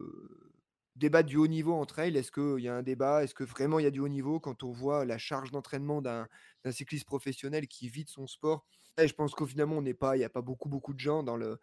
débattre 0.97 1.28
du 1.28 1.36
haut 1.36 1.47
niveau 1.47 1.72
en 1.74 1.86
trail, 1.86 2.16
est-ce 2.16 2.30
qu'il 2.30 2.62
y 2.62 2.68
a 2.68 2.74
un 2.74 2.82
débat? 2.82 3.24
Est-ce 3.24 3.34
que 3.34 3.45
vraiment 3.45 3.78
il 3.78 3.82
y 3.82 3.86
a 3.86 3.90
du 3.90 4.01
haut 4.01 4.09
niveau 4.09 4.40
quand 4.40 4.62
on 4.62 4.70
voit 4.70 5.05
la 5.05 5.18
charge 5.18 5.51
d'entraînement 5.51 6.03
d'un 6.03 6.28
cycliste 6.70 7.07
professionnel 7.07 7.66
qui 7.66 7.88
vit 7.88 8.05
de 8.05 8.11
son 8.11 8.26
sport? 8.26 8.66
Je 8.99 9.12
pense 9.12 9.34
qu'au 9.34 9.47
finalement, 9.47 9.82
il 9.82 10.18
n'y 10.18 10.24
a 10.24 10.28
pas 10.28 10.42
beaucoup, 10.42 10.68
beaucoup 10.68 10.95
de 10.95 11.01
gens 11.01 11.24
dans, 11.24 11.36
le, 11.36 11.59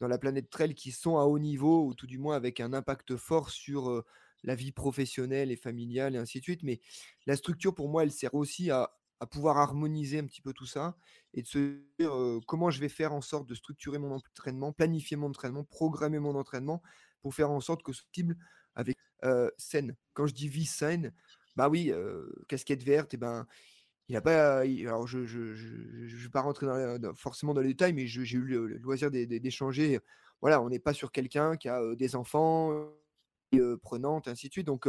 dans 0.00 0.08
la 0.08 0.18
planète 0.18 0.50
trail 0.50 0.74
qui 0.74 0.92
sont 0.92 1.18
à 1.18 1.22
haut 1.22 1.38
niveau, 1.38 1.86
ou 1.86 1.94
tout 1.94 2.06
du 2.06 2.18
moins 2.18 2.36
avec 2.36 2.60
un 2.60 2.74
impact 2.74 3.16
fort 3.16 3.50
sur 3.50 4.04
la 4.44 4.54
vie 4.54 4.72
professionnelle 4.72 5.50
et 5.50 5.56
familiale, 5.56 6.14
et 6.14 6.18
ainsi 6.18 6.38
de 6.40 6.44
suite. 6.44 6.62
Mais 6.62 6.80
la 7.26 7.36
structure, 7.36 7.74
pour 7.74 7.88
moi, 7.88 8.02
elle 8.02 8.12
sert 8.12 8.34
aussi 8.34 8.70
à, 8.70 8.90
à 9.20 9.26
pouvoir 9.26 9.58
harmoniser 9.58 10.18
un 10.18 10.26
petit 10.26 10.42
peu 10.42 10.52
tout 10.52 10.66
ça 10.66 10.96
et 11.34 11.42
de 11.42 11.46
se 11.46 11.80
dire 11.98 12.12
comment 12.46 12.70
je 12.70 12.80
vais 12.80 12.88
faire 12.88 13.12
en 13.12 13.20
sorte 13.20 13.48
de 13.48 13.54
structurer 13.54 13.98
mon 13.98 14.12
entraînement, 14.12 14.72
planifier 14.72 15.16
mon 15.16 15.28
entraînement, 15.28 15.64
programmer 15.64 16.18
mon 16.18 16.36
entraînement 16.36 16.82
pour 17.20 17.34
faire 17.34 17.50
en 17.50 17.60
sorte 17.60 17.82
que 17.82 17.92
ce 17.92 18.02
cible 18.14 18.36
avec 18.78 18.96
euh. 19.24 19.50
Quand 20.14 20.26
je 20.26 20.34
dis 20.34 20.48
vie 20.48 20.64
saine, 20.66 21.12
bah 21.56 21.68
oui, 21.68 21.92
casquette 22.48 22.82
verte, 22.82 23.14
et 23.14 23.18
ben 23.18 23.46
il 24.08 24.16
a 24.16 24.22
pas. 24.22 24.60
alors 24.60 25.06
je 25.06 25.26
je, 25.26 25.54
je, 25.54 26.06
je 26.06 26.16
vais 26.16 26.30
pas 26.30 26.40
rentrer 26.42 26.66
dans 26.66 27.14
forcément 27.14 27.54
dans 27.54 27.60
les 27.60 27.68
détails, 27.68 27.92
mais 27.92 28.06
j'ai 28.06 28.38
eu 28.38 28.42
le, 28.42 28.66
loisir 28.78 29.10
d'é- 29.10 29.26
d'é- 29.26 29.40
d'échanger. 29.40 30.00
Voilà, 30.40 30.62
on 30.62 30.70
n'est 30.70 30.78
pas 30.78 30.94
sur 30.94 31.12
quelqu'un 31.12 31.56
qui 31.56 31.68
a 31.68 31.94
des 31.96 32.16
enfants 32.16 32.72
prenantes, 33.82 34.28
ainsi 34.28 34.48
de 34.48 34.52
suite. 34.52 34.66
Donc 34.66 34.88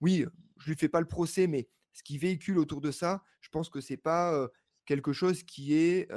oui, 0.00 0.24
je 0.58 0.70
lui 0.70 0.76
fais 0.78 0.88
pas 0.88 1.00
le 1.00 1.08
procès, 1.08 1.46
mais 1.46 1.68
ce 1.92 2.02
qui 2.02 2.18
véhicule 2.18 2.58
autour 2.58 2.80
de 2.80 2.90
ça, 2.90 3.22
je 3.40 3.48
pense 3.50 3.70
que 3.70 3.80
c'est 3.80 3.96
pas 3.96 4.48
quelque 4.86 5.12
chose 5.12 5.42
qui 5.42 5.74
est 5.74 6.08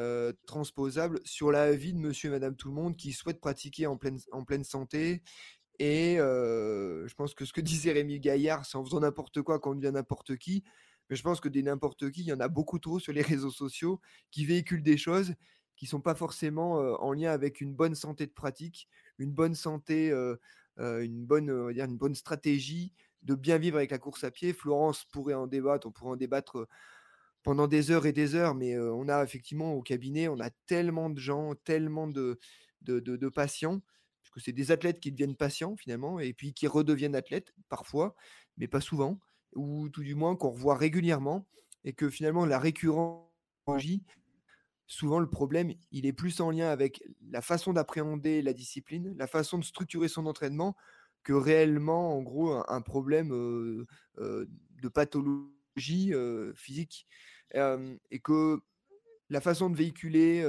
transposable 0.45 1.19
sur 1.25 1.51
la 1.51 1.73
vie 1.73 1.93
de 1.93 1.99
monsieur 1.99 2.29
et 2.29 2.31
madame 2.33 2.55
tout 2.55 2.69
le 2.69 2.75
monde 2.75 2.95
qui 2.95 3.13
souhaitent 3.13 3.41
pratiquer 3.41 3.87
en 3.87 3.97
pleine, 3.97 4.19
en 4.31 4.43
pleine 4.45 4.63
santé. 4.63 5.23
Et 5.83 6.17
je 6.17 7.13
pense 7.15 7.33
que 7.33 7.43
ce 7.43 7.53
que 7.53 7.61
disait 7.61 7.91
Rémi 7.91 8.19
Gaillard, 8.19 8.65
c'est 8.67 8.77
en 8.77 8.85
faisant 8.85 8.99
n'importe 8.99 9.41
quoi 9.41 9.59
qu'on 9.59 9.73
devient 9.73 9.91
n'importe 9.91 10.37
qui. 10.37 10.63
Mais 11.09 11.15
je 11.15 11.23
pense 11.23 11.41
que 11.41 11.49
des 11.49 11.63
n'importe 11.63 12.11
qui, 12.11 12.21
il 12.21 12.27
y 12.27 12.33
en 12.33 12.39
a 12.39 12.47
beaucoup 12.47 12.77
trop 12.77 12.99
sur 12.99 13.13
les 13.13 13.21
réseaux 13.23 13.49
sociaux 13.49 13.99
qui 14.29 14.45
véhiculent 14.45 14.83
des 14.83 14.97
choses 14.97 15.33
qui 15.75 15.87
sont 15.87 16.01
pas 16.01 16.13
forcément 16.13 16.73
en 17.01 17.13
lien 17.13 17.31
avec 17.31 17.59
une 17.61 17.73
bonne 17.73 17.95
santé 17.95 18.27
de 18.27 18.31
pratique, 18.31 18.87
une 19.17 19.31
bonne 19.31 19.55
santé, 19.55 20.11
une, 20.77 21.25
bonne, 21.25 21.49
on 21.49 21.65
va 21.65 21.73
dire 21.73 21.85
une 21.85 21.97
bonne 21.97 22.13
stratégie 22.13 22.93
de 23.23 23.33
bien 23.33 23.57
vivre 23.57 23.77
avec 23.77 23.89
la 23.89 23.97
course 23.97 24.23
à 24.23 24.29
pied. 24.29 24.53
Florence 24.53 25.05
pourrait 25.05 25.33
en 25.33 25.47
débattre, 25.47 25.87
on 25.87 25.91
pourrait 25.91 26.11
en 26.11 26.15
débattre 26.15 26.67
pendant 27.41 27.67
des 27.67 27.89
heures 27.89 28.05
et 28.05 28.13
des 28.13 28.35
heures, 28.35 28.53
mais 28.53 28.77
on 28.77 29.09
a 29.09 29.23
effectivement 29.23 29.73
au 29.73 29.81
cabinet, 29.81 30.27
on 30.27 30.39
a 30.39 30.51
tellement 30.67 31.09
de 31.09 31.17
gens, 31.19 31.55
tellement 31.55 32.07
de- 32.07 32.39
de 32.81 33.29
patients, 33.29 33.81
puisque 34.21 34.41
c'est 34.43 34.51
des 34.51 34.71
athlètes 34.71 34.99
qui 34.99 35.11
deviennent 35.11 35.35
patients 35.35 35.75
finalement, 35.75 36.19
et 36.19 36.33
puis 36.33 36.53
qui 36.53 36.67
redeviennent 36.67 37.15
athlètes 37.15 37.53
parfois, 37.69 38.15
mais 38.57 38.67
pas 38.67 38.81
souvent, 38.81 39.19
ou 39.53 39.89
tout 39.89 40.03
du 40.03 40.15
moins 40.15 40.35
qu'on 40.35 40.49
revoit 40.49 40.75
régulièrement, 40.75 41.47
et 41.83 41.93
que 41.93 42.09
finalement 42.09 42.45
la 42.45 42.59
récurrence, 42.59 43.27
souvent 44.87 45.19
le 45.19 45.29
problème, 45.29 45.73
il 45.91 46.05
est 46.05 46.13
plus 46.13 46.41
en 46.41 46.51
lien 46.51 46.69
avec 46.69 47.03
la 47.29 47.41
façon 47.41 47.73
d'appréhender 47.73 48.41
la 48.41 48.53
discipline, 48.53 49.15
la 49.17 49.27
façon 49.27 49.57
de 49.57 49.63
structurer 49.63 50.07
son 50.07 50.25
entraînement, 50.25 50.75
que 51.23 51.33
réellement, 51.33 52.17
en 52.17 52.21
gros, 52.21 52.51
un, 52.67 52.81
problème 52.81 53.29
de 54.17 54.89
pathologie 54.93 56.13
physique. 56.55 57.07
Et 57.53 58.19
que 58.23 58.59
la 59.29 59.41
façon 59.41 59.69
de 59.69 59.77
véhiculer 59.77 60.43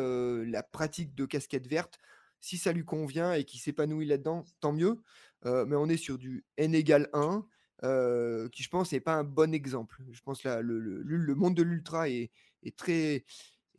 la 0.47 0.63
pratique 0.63 1.15
de 1.15 1.27
casquette 1.27 1.69
verte, 1.69 1.99
si 2.43 2.59
ça 2.59 2.73
lui 2.73 2.85
convient 2.85 3.33
et 3.33 3.45
qu'il 3.45 3.61
s'épanouit 3.61 4.05
là-dedans, 4.05 4.45
tant 4.61 4.73
mieux. 4.73 5.01
Euh, 5.47 5.65
mais 5.65 5.77
on 5.77 5.89
est 5.89 5.97
sur 5.97 6.19
du 6.19 6.45
N 6.59 6.75
égale 6.75 7.09
1, 7.15 7.47
euh, 7.85 8.49
qui 8.51 8.63
je 8.63 8.69
pense 8.69 8.93
n'est 8.93 9.01
pas 9.01 9.15
un 9.15 9.25
bon 9.25 9.55
exemple. 9.55 10.03
Je 10.11 10.21
pense 10.21 10.43
que 10.43 10.49
la- 10.49 10.61
le, 10.61 10.79
le- 10.79 11.03
le 11.03 11.35
monde 11.35 11.55
de 11.57 11.63
l'ultra 11.63 12.09
est, 12.11 12.31
est 12.65 12.77
très... 12.77 13.25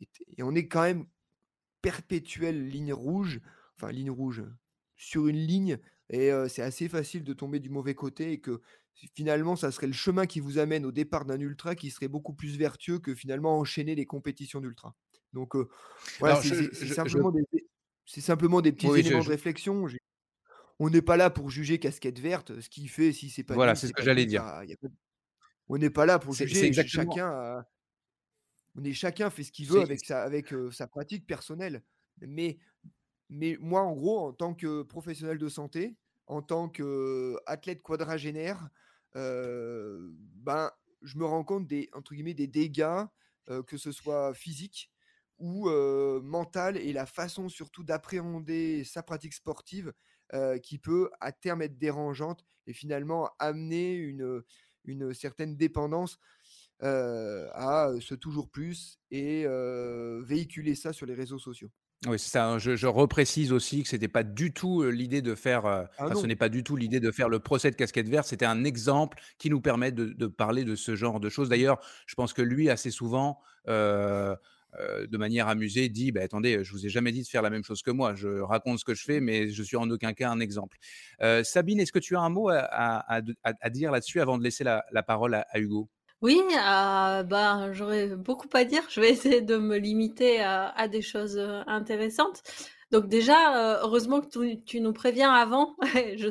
est- 0.00 0.24
et 0.36 0.42
on 0.42 0.54
est 0.54 0.66
quand 0.66 0.82
même 0.82 1.06
perpétuelle 1.82 2.68
ligne 2.68 2.92
rouge, 2.92 3.40
enfin 3.76 3.92
ligne 3.92 4.10
rouge, 4.10 4.42
sur 4.96 5.26
une 5.28 5.36
ligne, 5.38 5.78
et 6.10 6.32
euh, 6.32 6.48
c'est 6.48 6.62
assez 6.62 6.88
facile 6.88 7.24
de 7.24 7.32
tomber 7.34 7.60
du 7.60 7.70
mauvais 7.70 7.94
côté, 7.94 8.32
et 8.32 8.40
que 8.40 8.60
finalement, 9.14 9.56
ça 9.56 9.70
serait 9.72 9.86
le 9.88 9.92
chemin 9.92 10.26
qui 10.26 10.40
vous 10.40 10.58
amène 10.58 10.86
au 10.86 10.92
départ 10.92 11.24
d'un 11.24 11.40
ultra 11.40 11.74
qui 11.74 11.90
serait 11.90 12.08
beaucoup 12.08 12.32
plus 12.34 12.56
vertueux 12.56 12.98
que 12.98 13.14
finalement 13.14 13.58
enchaîner 13.58 13.94
les 13.94 14.06
compétitions 14.06 14.60
d'ultra. 14.60 14.94
Donc 15.32 15.56
euh, 15.56 15.68
voilà, 16.20 16.36
c'est 16.42 16.54
je- 16.54 16.94
simplement, 16.94 17.30
des- 17.52 17.63
c'est 18.14 18.20
simplement 18.20 18.60
des 18.60 18.70
petits 18.72 18.86
Oui, 18.86 19.00
éléments 19.00 19.20
je- 19.22 19.26
de 19.26 19.32
réflexion. 19.32 19.86
On 20.78 20.88
n'est 20.90 21.02
pas 21.02 21.16
là 21.16 21.30
pour 21.30 21.50
juger 21.50 21.78
casquette 21.80 22.18
verte, 22.20 22.60
ce 22.60 22.68
qu'il 22.68 22.88
fait, 22.88 23.12
si 23.12 23.28
c'est 23.28 23.42
pas 23.44 23.54
Voilà, 23.54 23.74
c'est 23.74 23.88
ce 23.88 23.92
que 23.92 24.02
j'allais 24.02 24.26
dire. 24.26 24.42
ça, 24.42 24.64
de- 24.64 24.90
On 25.68 25.78
n'est 25.78 25.90
pas 25.90 26.06
là 26.06 26.18
pour 26.18 26.32
juger, 26.34 26.64
exactement. 26.66 27.10
chacun 27.12 27.28
a- 27.30 27.68
on 28.76 28.84
est 28.84 28.92
chacun 28.92 29.30
fait 29.30 29.42
ce 29.44 29.50
qu'il 29.52 29.66
veut 29.66 29.80
avec 29.80 30.04
sa, 30.04 30.22
avec 30.22 30.52
euh, 30.52 30.70
sa 30.70 30.86
pratique 30.86 31.26
personnelle. 31.26 31.82
Mais, 32.20 32.58
mais 33.30 33.56
moi, 33.60 33.82
en 33.82 33.94
gros, 33.94 34.18
en 34.28 34.32
tant 34.32 34.54
que 34.54 34.82
professionnel 34.82 35.38
de 35.38 35.48
santé, 35.48 35.96
en 36.26 36.42
tant 36.42 36.68
qu'athlète 36.68 37.82
quadragénaire, 37.82 38.68
euh, 39.16 40.10
ben, 40.36 40.70
je 41.02 41.18
me 41.18 41.24
rends 41.24 41.44
compte 41.44 41.66
des, 41.66 41.88
entre 41.92 42.14
guillemets, 42.14 42.34
des 42.34 42.46
dégâts, 42.48 43.04
euh, 43.48 43.62
que 43.62 43.76
ce 43.76 43.92
soit 43.92 44.34
physique 44.34 44.90
ou 45.38 45.68
euh, 45.68 46.20
mental, 46.22 46.76
et 46.76 46.92
la 46.92 47.06
façon 47.06 47.48
surtout 47.48 47.84
d'appréhender 47.84 48.84
sa 48.84 49.02
pratique 49.02 49.34
sportive 49.34 49.92
euh, 50.32 50.58
qui 50.58 50.78
peut 50.78 51.10
à 51.20 51.32
terme 51.32 51.62
être 51.62 51.78
dérangeante 51.78 52.44
et 52.66 52.72
finalement 52.72 53.30
amener 53.38 53.94
une, 53.94 54.42
une 54.84 55.12
certaine 55.12 55.56
dépendance 55.56 56.18
euh, 56.82 57.48
à 57.52 57.92
ce 58.00 58.14
toujours 58.14 58.50
plus 58.50 58.98
et 59.10 59.46
véhiculer 60.22 60.74
ça 60.74 60.92
sur 60.92 61.06
les 61.06 61.14
réseaux 61.14 61.38
sociaux. 61.38 61.70
Oui, 62.06 62.18
c'est 62.18 62.30
ça. 62.30 62.48
hein. 62.50 62.58
Je, 62.58 62.76
je 62.76 62.86
reprécise 62.86 63.50
aussi 63.50 63.82
que 63.82 63.88
c'était 63.88 64.08
pas 64.08 64.24
du 64.24 64.52
tout 64.52 64.82
l'idée 64.82 65.22
de 65.22 65.34
faire. 65.34 65.64
Ah 65.64 65.88
enfin, 65.98 66.14
ce 66.14 66.26
n'est 66.26 66.36
pas 66.36 66.50
du 66.50 66.62
tout 66.62 66.76
l'idée 66.76 67.00
de 67.00 67.10
faire 67.10 67.30
le 67.30 67.38
procès 67.38 67.70
de 67.70 67.76
casquette 67.76 68.10
verte. 68.10 68.28
C'était 68.28 68.44
un 68.44 68.64
exemple 68.64 69.18
qui 69.38 69.48
nous 69.48 69.60
permet 69.62 69.90
de, 69.90 70.06
de 70.06 70.26
parler 70.26 70.64
de 70.64 70.74
ce 70.74 70.96
genre 70.96 71.18
de 71.18 71.30
choses. 71.30 71.48
D'ailleurs, 71.48 71.80
je 72.06 72.14
pense 72.14 72.34
que 72.34 72.42
lui, 72.42 72.68
assez 72.68 72.90
souvent, 72.90 73.40
euh, 73.68 74.36
euh, 74.80 75.06
de 75.06 75.16
manière 75.16 75.48
amusée, 75.48 75.88
dit 75.88 76.12
bah, 76.12 76.22
Attendez, 76.22 76.64
je 76.64 76.72
vous 76.72 76.86
ai 76.86 76.88
jamais 76.88 77.12
dit 77.12 77.22
de 77.22 77.28
faire 77.28 77.42
la 77.42 77.50
même 77.50 77.64
chose 77.64 77.82
que 77.82 77.90
moi. 77.90 78.14
Je 78.14 78.40
raconte 78.40 78.78
ce 78.78 78.84
que 78.84 78.94
je 78.94 79.04
fais, 79.04 79.20
mais 79.20 79.48
je 79.50 79.62
suis 79.62 79.76
en 79.76 79.88
aucun 79.90 80.12
cas 80.12 80.30
un 80.30 80.40
exemple. 80.40 80.78
Euh, 81.22 81.42
Sabine, 81.44 81.80
est-ce 81.80 81.92
que 81.92 81.98
tu 81.98 82.16
as 82.16 82.20
un 82.20 82.30
mot 82.30 82.48
à, 82.50 83.20
dire 83.70 83.90
là-dessus 83.90 84.20
avant 84.20 84.38
de 84.38 84.42
laisser 84.42 84.64
la, 84.64 85.02
parole 85.06 85.34
à, 85.34 85.58
Hugo? 85.58 85.88
Oui, 86.22 86.40
euh, 86.40 87.22
bah, 87.22 87.72
j'aurais 87.72 88.08
beaucoup 88.16 88.48
à 88.54 88.64
dire. 88.64 88.82
Je 88.88 89.00
vais 89.00 89.10
essayer 89.10 89.40
de 89.42 89.56
me 89.56 89.76
limiter 89.76 90.40
à, 90.40 90.88
des 90.88 91.02
choses 91.02 91.36
euh, 91.38 91.62
intéressantes. 91.66 92.42
Donc 92.90 93.08
déjà, 93.08 93.80
heureusement 93.82 94.20
que 94.20 94.54
tu, 94.54 94.80
nous 94.80 94.92
préviens 94.92 95.32
avant. 95.32 95.74
je, 95.82 96.30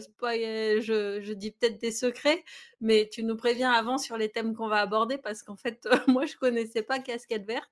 je 0.81 1.33
dis 1.33 1.51
peut-être 1.51 1.79
des 1.81 1.91
secrets, 1.91 2.43
mais 2.79 3.09
tu 3.11 3.23
nous 3.23 3.35
préviens 3.35 3.71
avant 3.71 3.97
sur 3.97 4.17
les 4.17 4.29
thèmes 4.29 4.55
qu'on 4.55 4.69
va 4.69 4.77
aborder 4.77 5.17
parce 5.17 5.43
qu'en 5.43 5.57
fait, 5.57 5.87
moi, 6.07 6.25
je 6.25 6.37
connaissais 6.37 6.81
pas 6.83 6.99
Casquette 6.99 7.45
Verte. 7.45 7.69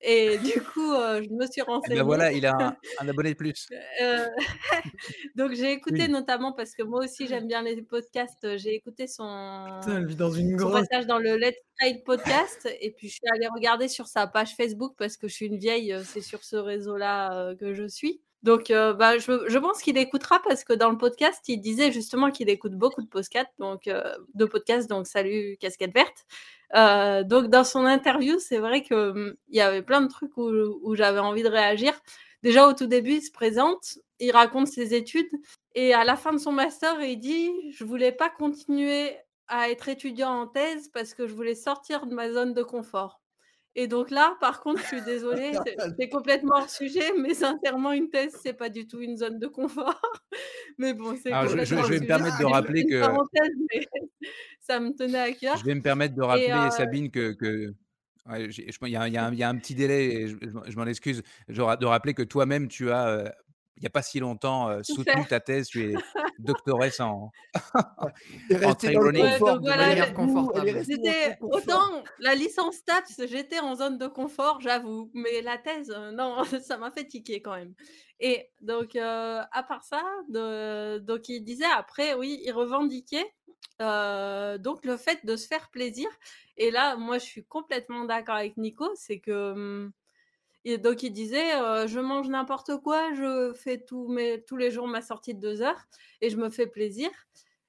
Et 0.00 0.38
du 0.38 0.60
coup, 0.62 0.92
euh, 0.92 1.22
je 1.22 1.28
me 1.30 1.44
suis 1.46 1.60
Eh 1.60 1.64
ben 1.66 1.72
renseignée. 1.72 2.00
voilà, 2.02 2.32
il 2.32 2.46
a 2.46 2.54
un, 2.56 2.76
un 3.00 3.08
abonné 3.08 3.30
de 3.32 3.36
plus. 3.36 3.66
Euh, 4.02 4.26
donc 5.36 5.52
j'ai 5.54 5.72
écouté 5.72 6.02
Oui. 6.02 6.08
notamment 6.08 6.52
parce 6.52 6.74
que 6.74 6.82
moi 6.84 7.00
aussi 7.04 7.26
j'aime 7.26 7.46
bien 7.48 7.62
les 7.62 7.82
podcasts. 7.82 8.56
J'ai 8.58 8.74
écouté 8.74 9.06
son, 9.08 9.80
Putain, 9.80 10.04
vit 10.04 10.14
dans 10.16 10.30
une 10.30 10.58
son 10.58 10.70
passage 10.70 11.06
dans 11.06 11.18
le 11.18 11.36
Let's 11.36 11.56
Trail 11.78 12.02
podcast 12.04 12.68
et 12.80 12.92
puis 12.92 13.08
je 13.08 13.14
suis 13.14 13.28
allée 13.34 13.48
regarder 13.48 13.88
sur 13.88 14.06
sa 14.06 14.26
page 14.28 14.54
Facebook 14.56 14.94
parce 14.98 15.16
que 15.16 15.26
je 15.28 15.34
suis 15.34 15.46
une 15.46 15.58
vieille, 15.58 15.96
c'est 16.04 16.20
sur 16.20 16.44
ce 16.44 16.56
réseau-là 16.56 17.54
que 17.56 17.74
je 17.74 17.88
suis. 17.88 18.20
Donc 18.42 18.70
euh, 18.70 18.92
bah, 18.92 19.18
je, 19.18 19.58
pense 19.58 19.82
qu'il 19.82 19.98
écoutera 19.98 20.40
parce 20.42 20.62
que 20.62 20.72
dans 20.72 20.90
le 20.90 20.96
podcast 20.96 21.42
il 21.48 21.60
disait 21.60 21.90
justement 21.90 22.30
qu'il 22.30 22.48
écoute 22.48 22.74
beaucoup 22.74 23.02
de 23.02 23.08
podcasts, 23.08 23.50
donc 23.58 23.88
euh, 23.88 24.14
de 24.34 24.44
podcasts. 24.44 24.88
Donc 24.88 25.06
salut 25.06 25.56
casquette 25.60 25.92
verte. 25.92 26.26
Euh, 26.76 27.24
donc 27.24 27.48
dans 27.48 27.64
son 27.64 27.84
interview 27.84 28.38
c'est 28.38 28.58
vrai 28.58 28.82
que 28.82 29.10
hum, 29.10 29.34
y 29.50 29.60
avait 29.60 29.82
plein 29.82 30.02
de 30.02 30.08
trucs 30.08 30.36
où, 30.36 30.48
où 30.48 30.94
j'avais 30.94 31.18
envie 31.18 31.42
de 31.42 31.48
réagir. 31.48 31.92
Déjà 32.44 32.68
au 32.68 32.74
tout 32.74 32.86
début 32.86 33.14
il 33.14 33.22
se 33.22 33.32
présente, 33.32 33.98
il 34.20 34.30
raconte 34.30 34.68
ses 34.68 34.94
études 34.94 35.30
et 35.74 35.92
à 35.94 36.04
la 36.04 36.16
fin 36.16 36.32
de 36.32 36.38
son 36.38 36.52
master 36.52 37.00
il 37.02 37.18
dit 37.18 37.50
je 37.72 37.84
voulais 37.84 38.12
pas 38.12 38.30
continuer 38.30 39.16
à 39.48 39.70
être 39.70 39.88
étudiant 39.88 40.30
en 40.42 40.46
thèse 40.46 40.88
parce 40.88 41.14
que 41.14 41.26
je 41.26 41.34
voulais 41.34 41.54
sortir 41.56 42.06
de 42.06 42.14
ma 42.14 42.30
zone 42.30 42.54
de 42.54 42.62
confort. 42.62 43.17
Et 43.80 43.86
donc 43.86 44.10
là, 44.10 44.36
par 44.40 44.60
contre, 44.60 44.80
je 44.80 44.86
suis 44.86 45.02
désolée, 45.02 45.52
c'est 46.00 46.08
complètement 46.08 46.56
hors 46.56 46.68
sujet, 46.68 47.12
mais 47.16 47.32
sincèrement, 47.32 47.92
une 47.92 48.10
thèse, 48.10 48.36
c'est 48.42 48.52
pas 48.52 48.68
du 48.70 48.88
tout 48.88 48.98
une 49.00 49.16
zone 49.16 49.38
de 49.38 49.46
confort. 49.46 50.02
Mais 50.78 50.94
bon, 50.94 51.16
c'est 51.22 51.30
Alors, 51.30 51.48
je, 51.56 51.64
je- 51.64 51.74
vais 51.76 52.00
me 52.00 52.06
permettre 52.06 52.38
de 52.40 52.44
rappeler 52.44 52.84
que 52.86 53.00
ça 54.60 54.80
me 54.80 54.90
tenait 54.96 55.18
à 55.20 55.32
cœur. 55.32 55.56
je 55.58 55.64
vais 55.64 55.76
me 55.76 55.80
permettre 55.80 56.16
de 56.16 56.22
rappeler 56.22 56.48
euh, 56.50 56.70
Sabine 56.70 57.08
que, 57.12 57.32
que 57.34 57.72
ouais, 58.28 58.50
j'ai- 58.50 58.68
je- 58.68 58.78
il 58.82 58.88
y, 58.90 58.96
a, 58.96 59.06
il 59.06 59.14
y 59.14 59.16
a 59.16 59.26
un 59.26 59.32
il 59.32 59.38
y 59.38 59.44
a 59.44 59.48
un 59.48 59.56
petit 59.56 59.76
délai 59.76 60.06
et 60.22 60.28
je, 60.28 60.76
m'en 60.76 60.86
excuse 60.86 61.22
de 61.48 61.86
rappeler 61.86 62.14
que 62.14 62.22
toi-même 62.24 62.66
tu 62.66 62.90
as 62.90 63.06
euh, 63.08 63.28
il 63.78 63.82
n'y 63.82 63.86
a 63.86 63.90
pas 63.90 64.02
si 64.02 64.18
longtemps 64.20 64.68
euh, 64.68 64.82
soutenu 64.82 65.24
ta 65.26 65.40
thèse, 65.40 65.68
tu 65.68 65.92
es 65.92 65.94
doctoresse 66.38 67.00
en, 67.00 67.30
en 68.64 68.74
trail 68.74 68.96
running. 68.96 69.22
Ouais, 69.22 69.38
donc 69.38 69.60
voilà, 69.62 70.06
confortable. 70.06 70.84
Autant 71.40 72.02
la 72.18 72.34
licence 72.34 72.84
TAPS, 72.84 73.26
j'étais 73.26 73.60
en 73.60 73.74
zone 73.76 73.98
de 73.98 74.06
confort, 74.06 74.60
j'avoue, 74.60 75.10
mais 75.14 75.42
la 75.42 75.58
thèse, 75.58 75.90
non, 76.12 76.42
ça 76.62 76.76
m'a 76.76 76.90
fait 76.90 77.06
tiquer 77.06 77.40
quand 77.40 77.54
même. 77.56 77.74
Et 78.20 78.50
donc, 78.60 78.96
euh, 78.96 79.42
à 79.52 79.62
part 79.62 79.84
ça, 79.84 80.02
de- 80.28 80.98
donc 80.98 81.28
il 81.28 81.42
disait 81.44 81.64
après, 81.64 82.14
oui, 82.14 82.40
il 82.44 82.52
revendiquait 82.52 83.32
euh, 83.80 84.58
donc 84.58 84.84
le 84.84 84.96
fait 84.96 85.24
de 85.24 85.36
se 85.36 85.46
faire 85.46 85.70
plaisir. 85.70 86.08
Et 86.56 86.70
là, 86.72 86.96
moi, 86.96 87.18
je 87.18 87.24
suis 87.24 87.44
complètement 87.44 88.04
d'accord 88.04 88.34
avec 88.34 88.56
Nico, 88.56 88.90
c'est 88.96 89.20
que 89.20 89.52
hum, 89.52 89.92
donc 90.78 91.02
il 91.02 91.12
disait, 91.12 91.54
euh, 91.54 91.86
je 91.86 92.00
mange 92.00 92.28
n'importe 92.28 92.76
quoi, 92.82 93.14
je 93.14 93.52
fais 93.54 93.78
tous 93.78 94.08
mes, 94.08 94.42
tous 94.44 94.56
les 94.56 94.70
jours 94.70 94.88
ma 94.88 95.00
sortie 95.00 95.34
de 95.34 95.40
deux 95.40 95.62
heures 95.62 95.86
et 96.20 96.30
je 96.30 96.36
me 96.36 96.50
fais 96.50 96.66
plaisir. 96.66 97.10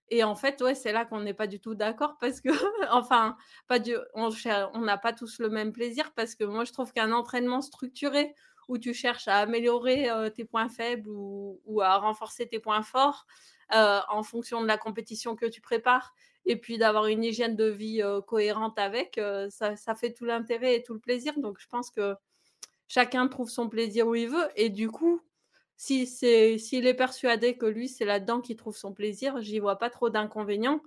Et 0.10 0.24
en 0.24 0.36
fait, 0.36 0.60
ouais, 0.62 0.74
c'est 0.74 0.92
là 0.92 1.06
qu'on 1.06 1.22
n'est 1.22 1.36
pas 1.36 1.46
du 1.46 1.60
tout 1.60 1.76
d'accord 1.76 2.18
parce 2.20 2.42
que, 2.42 2.50
enfin, 2.92 3.38
pas 3.68 3.80
du, 3.80 3.96
on 4.16 4.82
n'a 4.82 4.98
pas 4.98 5.14
tous 5.14 5.40
le 5.40 5.50
même 5.50 5.72
plaisir 5.72 6.12
parce 6.16 6.36
que 6.36 6.44
moi, 6.44 6.66
je 6.66 6.74
trouve 6.74 6.92
qu'un 6.92 7.12
entraînement 7.12 7.62
structuré 7.62 8.34
où 8.68 8.78
tu 8.78 8.94
cherches 8.94 9.28
à 9.28 9.38
améliorer 9.38 10.10
euh, 10.10 10.30
tes 10.30 10.46
points 10.46 10.70
faibles 10.70 11.10
ou, 11.10 11.82
à 11.82 11.98
renforcer 11.98 12.48
tes 12.48 12.60
points 12.60 12.84
forts 12.84 13.26
euh, 13.76 14.00
en 14.10 14.24
fonction 14.24 14.62
de 14.62 14.68
la 14.68 14.78
compétition 14.78 15.36
que 15.36 15.46
tu 15.46 15.62
prépares 15.62 16.14
et 16.46 16.56
puis 16.56 16.78
d'avoir 16.80 17.06
une 17.06 17.24
hygiène 17.24 17.56
de 17.56 17.66
vie 17.66 18.02
cohérente 18.26 18.80
avec, 18.80 19.20
ça, 19.50 19.76
ça 19.76 19.94
fait 19.94 20.14
tout 20.14 20.26
l'intérêt 20.26 20.76
et 20.76 20.84
tout 20.84 20.94
le 20.94 21.00
plaisir. 21.00 21.38
Donc, 21.38 21.60
je 21.60 21.68
pense 21.68 21.92
que 21.92 22.16
chacun 22.90 23.28
trouve 23.30 23.50
son 23.50 23.70
plaisir 23.70 24.08
où 24.08 24.16
il 24.16 24.28
veut. 24.28 24.50
Et 24.58 24.70
du 24.70 24.90
coup, 24.92 25.22
si 25.78 26.06
c'est 26.06 26.58
s'il 26.58 26.86
est 26.88 26.94
persuadé 26.94 27.56
que 27.58 27.66
lui, 27.66 27.88
c'est 27.88 28.04
là-dedans 28.04 28.42
qu'il 28.42 28.58
trouve 28.58 28.76
son 28.76 28.94
plaisir, 28.94 29.40
j'y 29.40 29.60
vois 29.60 29.78
pas 29.78 29.90
trop 29.90 30.10
d'inconvénients. 30.10 30.82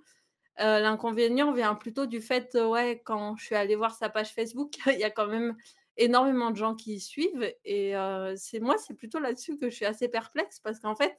Euh, 0.60 0.80
L'inconvénient 0.80 1.52
vient 1.52 1.74
plutôt 1.74 2.04
du 2.04 2.20
fait, 2.20 2.54
euh, 2.56 2.66
ouais, 2.68 3.00
quand 3.04 3.36
je 3.36 3.46
suis 3.46 3.54
allée 3.54 3.76
voir 3.76 3.94
sa 3.94 4.10
page 4.10 4.34
Facebook, 4.34 4.74
il 4.86 4.98
y 4.98 5.04
a 5.04 5.10
quand 5.10 5.28
même 5.28 5.56
énormément 5.96 6.50
de 6.50 6.56
gens 6.56 6.74
qui 6.74 6.94
y 6.94 7.00
suivent. 7.00 7.54
Et 7.64 7.96
euh, 7.96 8.34
c'est 8.36 8.60
moi, 8.60 8.76
c'est 8.76 8.94
plutôt 8.94 9.18
là-dessus 9.18 9.56
que 9.56 9.70
je 9.70 9.76
suis 9.76 9.86
assez 9.86 10.08
perplexe 10.08 10.60
parce 10.60 10.78
qu'en 10.80 10.96
fait, 10.96 11.16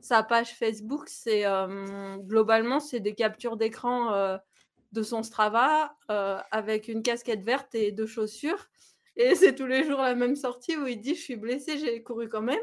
sa 0.00 0.22
page 0.22 0.54
Facebook, 0.54 1.08
c'est 1.08 1.44
euh, 1.46 2.16
globalement, 2.18 2.80
c'est 2.80 3.00
des 3.00 3.14
captures 3.14 3.56
d'écran 3.56 4.38
de 4.92 5.02
son 5.02 5.22
Strava 5.22 5.96
avec 6.50 6.88
une 6.88 7.02
casquette 7.02 7.42
verte 7.42 7.74
et 7.74 7.92
deux 7.92 8.06
chaussures. 8.06 8.68
Et 9.16 9.34
c'est 9.34 9.54
tous 9.54 9.66
les 9.66 9.84
jours 9.84 10.00
la 10.00 10.14
même 10.14 10.36
sortie 10.36 10.76
où 10.76 10.86
il 10.86 11.00
dit 11.00 11.14
Je 11.14 11.20
suis 11.20 11.36
blessé, 11.36 11.76
j'ai 11.78 12.02
couru 12.02 12.28
quand 12.28 12.40
même. 12.42 12.58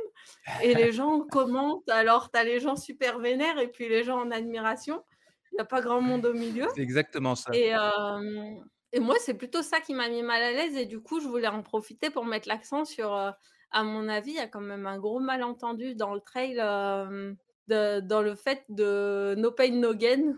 Et 0.63 0.73
les 0.73 0.91
gens 0.91 1.19
commentent. 1.31 1.87
Alors, 1.89 2.31
tu 2.31 2.39
as 2.39 2.43
les 2.43 2.59
gens 2.59 2.75
super 2.75 3.19
vénères 3.19 3.59
et 3.59 3.67
puis 3.67 3.87
les 3.87 4.03
gens 4.03 4.19
en 4.19 4.31
admiration. 4.31 5.03
Il 5.51 5.55
n'y 5.55 5.61
a 5.61 5.65
pas 5.65 5.81
grand 5.81 6.01
monde 6.01 6.25
au 6.25 6.33
milieu. 6.33 6.67
C'est 6.75 6.81
exactement 6.81 7.35
ça. 7.35 7.51
Et, 7.53 7.73
euh, 7.75 8.55
et 8.93 8.99
moi, 8.99 9.15
c'est 9.19 9.33
plutôt 9.35 9.61
ça 9.61 9.79
qui 9.79 9.93
m'a 9.93 10.09
mis 10.09 10.23
mal 10.23 10.41
à 10.41 10.51
l'aise. 10.51 10.75
Et 10.75 10.85
du 10.85 11.01
coup, 11.01 11.19
je 11.19 11.27
voulais 11.27 11.47
en 11.47 11.61
profiter 11.63 12.09
pour 12.09 12.25
mettre 12.25 12.47
l'accent 12.47 12.85
sur, 12.85 13.15
euh, 13.15 13.31
à 13.71 13.83
mon 13.83 14.07
avis, 14.09 14.31
il 14.31 14.37
y 14.37 14.39
a 14.39 14.47
quand 14.47 14.61
même 14.61 14.87
un 14.87 14.97
gros 14.97 15.19
malentendu 15.19 15.93
dans 15.95 16.13
le 16.15 16.21
trail, 16.21 16.57
euh, 16.59 17.33
de- 17.67 17.99
dans 17.99 18.21
le 18.23 18.33
fait 18.35 18.63
de 18.69 19.35
no 19.37 19.51
pain, 19.51 19.71
no 19.71 19.93
gain. 19.93 20.35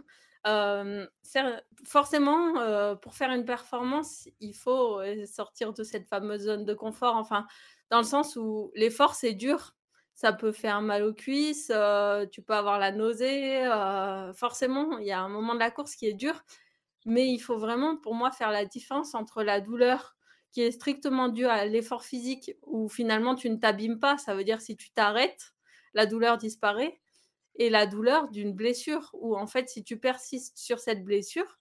Forcément, 1.85 2.95
pour 2.97 3.15
faire 3.15 3.31
une 3.31 3.45
performance, 3.45 4.27
il 4.39 4.53
faut 4.53 5.01
sortir 5.26 5.73
de 5.73 5.84
cette 5.84 6.07
fameuse 6.07 6.41
zone 6.43 6.65
de 6.65 6.73
confort. 6.73 7.15
Enfin, 7.15 7.45
dans 7.89 7.99
le 7.99 8.03
sens 8.03 8.35
où 8.35 8.72
l'effort, 8.76 9.15
c'est 9.15 9.34
dur. 9.34 9.76
Ça 10.13 10.34
peut 10.34 10.51
faire 10.51 10.81
mal 10.81 11.03
aux 11.03 11.13
cuisses, 11.13 11.72
tu 12.31 12.41
peux 12.41 12.53
avoir 12.53 12.80
la 12.80 12.91
nausée. 12.91 13.63
forcément, 14.35 14.97
il 14.99 15.07
y 15.07 15.11
a 15.11 15.22
un 15.22 15.30
moment 15.30 15.53
de 15.53 15.59
la 15.59 15.72
course 15.72 15.95
qui 15.95 16.05
est 16.07 16.13
dur. 16.13 16.41
Mais 17.05 17.27
il 17.27 17.39
faut 17.39 17.57
vraiment, 17.57 17.97
pour 17.97 18.13
moi, 18.13 18.31
faire 18.31 18.51
la 18.51 18.65
différence 18.65 19.15
entre 19.15 19.41
la 19.41 19.59
douleur 19.59 20.15
qui 20.51 20.61
est 20.61 20.72
strictement 20.72 21.30
due 21.30 21.47
à 21.47 21.65
l'effort 21.65 22.03
physique, 22.03 22.51
où 22.61 22.89
finalement 22.89 23.35
tu 23.35 23.49
ne 23.49 23.55
t'abîmes 23.55 23.99
pas, 23.99 24.18
ça 24.18 24.35
veut 24.35 24.43
dire 24.43 24.61
si 24.61 24.76
tu 24.76 24.91
t'arrêtes, 24.91 25.53
la 25.93 26.05
douleur 26.05 26.38
disparaît, 26.38 27.01
et 27.56 27.69
la 27.69 27.86
douleur 27.86 28.30
d'une 28.30 28.53
blessure, 28.53 29.10
où 29.14 29.36
en 29.36 29.48
fait, 29.48 29.69
si 29.69 29.84
tu 29.84 29.98
persistes 29.98 30.57
sur 30.57 30.80
cette 30.80 31.03
blessure, 31.03 31.60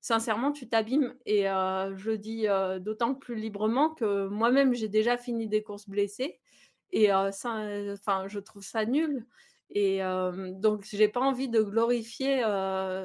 sincèrement, 0.00 0.52
tu 0.52 0.68
t'abîmes. 0.68 1.14
Et 1.26 1.48
euh, 1.48 1.96
je 1.96 2.10
dis 2.10 2.48
euh, 2.48 2.78
d'autant 2.78 3.14
plus 3.14 3.36
librement 3.36 3.90
que 3.90 4.26
moi-même, 4.28 4.74
j'ai 4.74 4.88
déjà 4.88 5.16
fini 5.16 5.48
des 5.48 5.62
courses 5.62 5.88
blessées, 5.88 6.40
et 6.90 7.12
euh, 7.12 7.30
je 7.32 8.38
trouve 8.38 8.62
ça 8.62 8.84
nul. 8.84 9.26
Et 9.74 10.00
donc, 10.58 10.84
j'ai 10.84 11.08
pas 11.08 11.20
envie 11.20 11.48
de 11.48 11.62
glorifier 11.62 12.44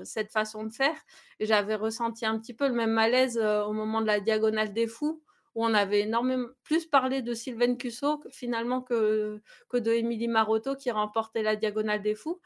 cette 0.04 0.34
façon 0.34 0.66
de 0.66 0.74
faire. 0.74 0.98
J'avais 1.40 1.76
ressenti 1.76 2.26
un 2.26 2.38
petit 2.38 2.54
peu 2.54 2.68
le 2.68 2.74
même 2.74 2.92
malaise 2.92 3.38
au 3.38 3.72
moment 3.72 4.02
de 4.02 4.08
la 4.08 4.20
diagonale 4.20 4.74
des 4.74 4.86
fous, 4.86 5.24
où 5.58 5.66
on 5.66 5.74
avait 5.74 6.02
énormément 6.02 6.50
plus 6.64 6.86
parlé 6.86 7.24
de 7.24 7.34
Sylvain 7.34 7.76
Cusso 7.76 8.22
finalement 8.30 8.84
que, 8.84 9.42
que 9.70 9.78
de 9.78 9.92
Émilie 9.92 10.28
Marotto 10.28 10.76
qui 10.76 10.92
remportait 10.92 11.42
la 11.42 11.56
diagonale 11.56 12.04
des 12.04 12.14
fous. 12.14 12.40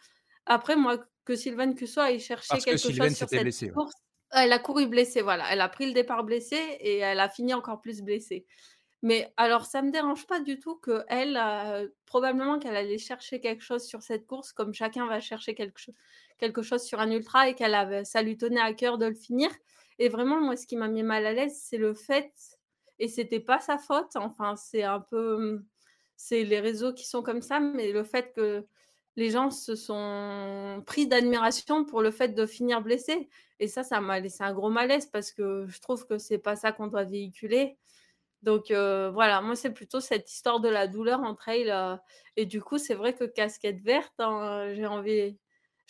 Après, 0.46 0.78
moi, 0.78 0.98
que 1.26 1.36
Sylvain 1.36 1.74
Cusso 1.74 2.00
aille 2.00 2.22
chercher 2.22 2.48
Parce 2.50 2.64
que 2.64 2.70
quelque 2.70 2.80
Sylvain 2.80 3.10
chose 3.10 3.18
sur 3.18 3.28
cette 3.28 3.44
ouais. 3.44 3.70
course, 3.74 3.94
elle 4.32 4.54
a 4.54 4.60
couru 4.60 4.88
blessée, 4.88 5.22
voilà. 5.22 5.44
Elle 5.52 5.60
a 5.60 5.68
pris 5.68 5.88
le 5.88 5.92
départ 5.92 6.24
blessée 6.24 6.78
et 6.80 7.00
elle 7.00 7.20
a 7.20 7.28
fini 7.28 7.54
encore 7.54 7.82
plus 7.82 8.02
blessée. 8.02 8.46
Mais 9.02 9.34
alors, 9.36 9.66
ça 9.66 9.82
me 9.82 9.92
dérange 9.92 10.26
pas 10.26 10.40
du 10.40 10.58
tout 10.58 10.78
que 10.78 11.04
elle, 11.10 11.38
euh, 11.38 11.90
probablement 12.06 12.60
qu'elle 12.60 12.78
allait 12.78 12.98
chercher 12.98 13.42
quelque 13.42 13.62
chose 13.64 13.84
sur 13.84 14.02
cette 14.04 14.26
course, 14.26 14.54
comme 14.54 14.74
chacun 14.74 15.06
va 15.06 15.20
chercher 15.20 15.54
quelque, 15.54 15.82
cho- 15.82 15.94
quelque 16.38 16.62
chose 16.62 16.82
sur 16.84 17.02
un 17.02 17.12
ultra 17.12 17.50
et 17.50 17.56
qu'elle 17.56 17.76
avait, 17.76 18.06
ça 18.06 18.22
lui 18.22 18.38
tenait 18.38 18.62
à 18.62 18.74
cœur 18.74 18.98
de 18.98 19.08
le 19.08 19.16
finir. 19.16 19.50
Et 20.00 20.08
vraiment, 20.08 20.40
moi, 20.40 20.56
ce 20.56 20.66
qui 20.66 20.78
m'a 20.78 20.88
mis 20.88 21.04
mal 21.04 21.26
à 21.26 21.34
l'aise, 21.34 21.60
c'est 21.62 21.78
le 21.78 21.94
fait, 21.94 22.32
et 23.02 23.10
c'était 23.10 23.41
pas 23.41 23.60
sa 23.61 23.78
faute. 23.80 24.15
Enfin, 24.15 24.56
c'est 24.57 24.84
un 24.84 25.02
peu, 25.02 25.36
hum, 25.36 25.65
c'est 26.18 26.44
les 26.45 26.60
réseaux 26.61 26.94
qui 26.94 27.06
sont 27.07 27.23
comme 27.23 27.41
ça, 27.41 27.60
mais 27.60 27.91
le 27.91 28.03
fait 28.03 28.34
que 28.34 28.65
les 29.18 29.30
gens 29.32 29.52
se 29.52 29.76
sont 29.76 30.84
pris 30.88 31.07
d'admiration 31.07 31.86
pour 31.86 32.02
le 32.02 32.11
fait 32.11 32.30
de 32.30 32.45
finir 32.45 32.82
blessé. 32.82 33.30
Et 33.60 33.68
ça, 33.68 33.84
ça 33.84 34.02
m'a 34.02 34.19
laissé 34.19 34.44
un 34.44 34.53
gros 34.53 34.69
malaise 34.69 35.07
parce 35.07 35.32
que 35.32 35.65
je 35.68 35.82
trouve 35.82 36.06
que 36.07 36.18
c'est 36.18 36.38
pas 36.40 36.56
ça 36.56 36.72
qu'on 36.72 36.88
doit 36.88 37.03
véhiculer. 37.03 37.78
Donc 38.44 38.72
euh, 38.72 39.11
voilà, 39.11 39.41
moi 39.41 39.56
c'est 39.56 39.72
plutôt 39.73 39.99
cette 39.99 40.32
histoire 40.32 40.60
de 40.61 40.69
la 40.69 40.88
douleur 40.88 41.22
en 41.22 41.36
trail. 41.36 41.69
euh, 41.69 41.95
et 42.38 42.45
du 42.45 42.61
coup, 42.61 42.78
c'est 42.80 42.95
vrai 42.95 43.14
que 43.15 43.26
casquette 43.26 43.82
verte, 43.82 44.14
hein, 44.19 44.73
j'ai 44.73 44.86
envie. 44.88 45.38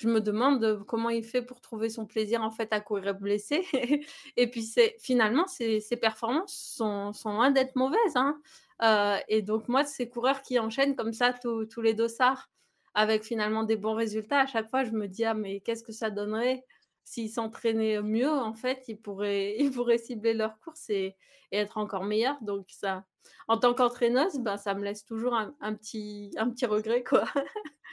Je 0.02 0.08
me 0.08 0.20
demande 0.20 0.64
euh, 0.64 0.80
comment 0.88 1.12
il 1.12 1.24
fait 1.24 1.44
pour 1.44 1.62
trouver 1.62 1.90
son 1.90 2.08
plaisir 2.08 2.42
en 2.42 2.50
fait 2.50 2.74
à 2.74 2.82
courir 2.82 3.14
blessé. 3.14 3.68
et 4.36 4.50
puis 4.50 4.64
c'est 4.64 4.96
finalement 5.00 5.46
ses, 5.46 5.80
performances 6.02 6.56
sont, 6.76 7.12
loin 7.26 7.52
d'être 7.52 7.76
mauvaises. 7.76 8.16
hein. 8.16 8.42
Euh, 8.82 9.20
et 9.28 9.44
donc 9.44 9.68
moi, 9.68 9.86
ces 9.86 10.10
coureurs 10.10 10.42
qui 10.42 10.58
enchaînent 10.58 10.96
comme 10.96 11.14
ça 11.14 11.34
tous 11.34 11.82
les 11.82 11.94
dossards 11.94 12.50
avec 12.96 13.24
finalement 13.24 13.64
des 13.64 13.76
bons 13.76 13.94
résultats, 13.94 14.40
à 14.40 14.48
chaque 14.48 14.72
fois 14.72 14.84
je 14.84 14.92
me 14.92 15.08
dis 15.08 15.24
ah 15.24 15.36
mais 15.36 15.60
qu'est-ce 15.60 15.84
que 15.84 15.92
ça 15.92 16.10
donnerait? 16.10 16.66
S'ils 17.04 17.30
s'entraînaient 17.30 18.02
mieux 18.02 18.30
en 18.32 18.56
fait, 18.56 18.84
ils 18.88 19.00
pourraient, 19.00 19.56
cibler 20.04 20.34
leur 20.34 20.58
course 20.62 20.90
et, 20.90 21.16
et 21.52 21.58
être 21.58 21.78
encore 21.78 22.06
meilleurs. 22.06 22.42
Donc 22.42 22.66
ça, 22.70 23.06
en 23.48 23.58
tant 23.60 23.76
qu'entraîneuse, 23.76 24.40
ben, 24.40 24.58
ça 24.58 24.74
me 24.74 24.84
laisse 24.84 25.06
toujours 25.06 25.36
un, 25.36 25.54
un 25.62 25.76
petit, 25.76 26.32
un 26.38 26.50
petit 26.50 26.66
regret 26.66 27.04
quoi. 27.04 27.26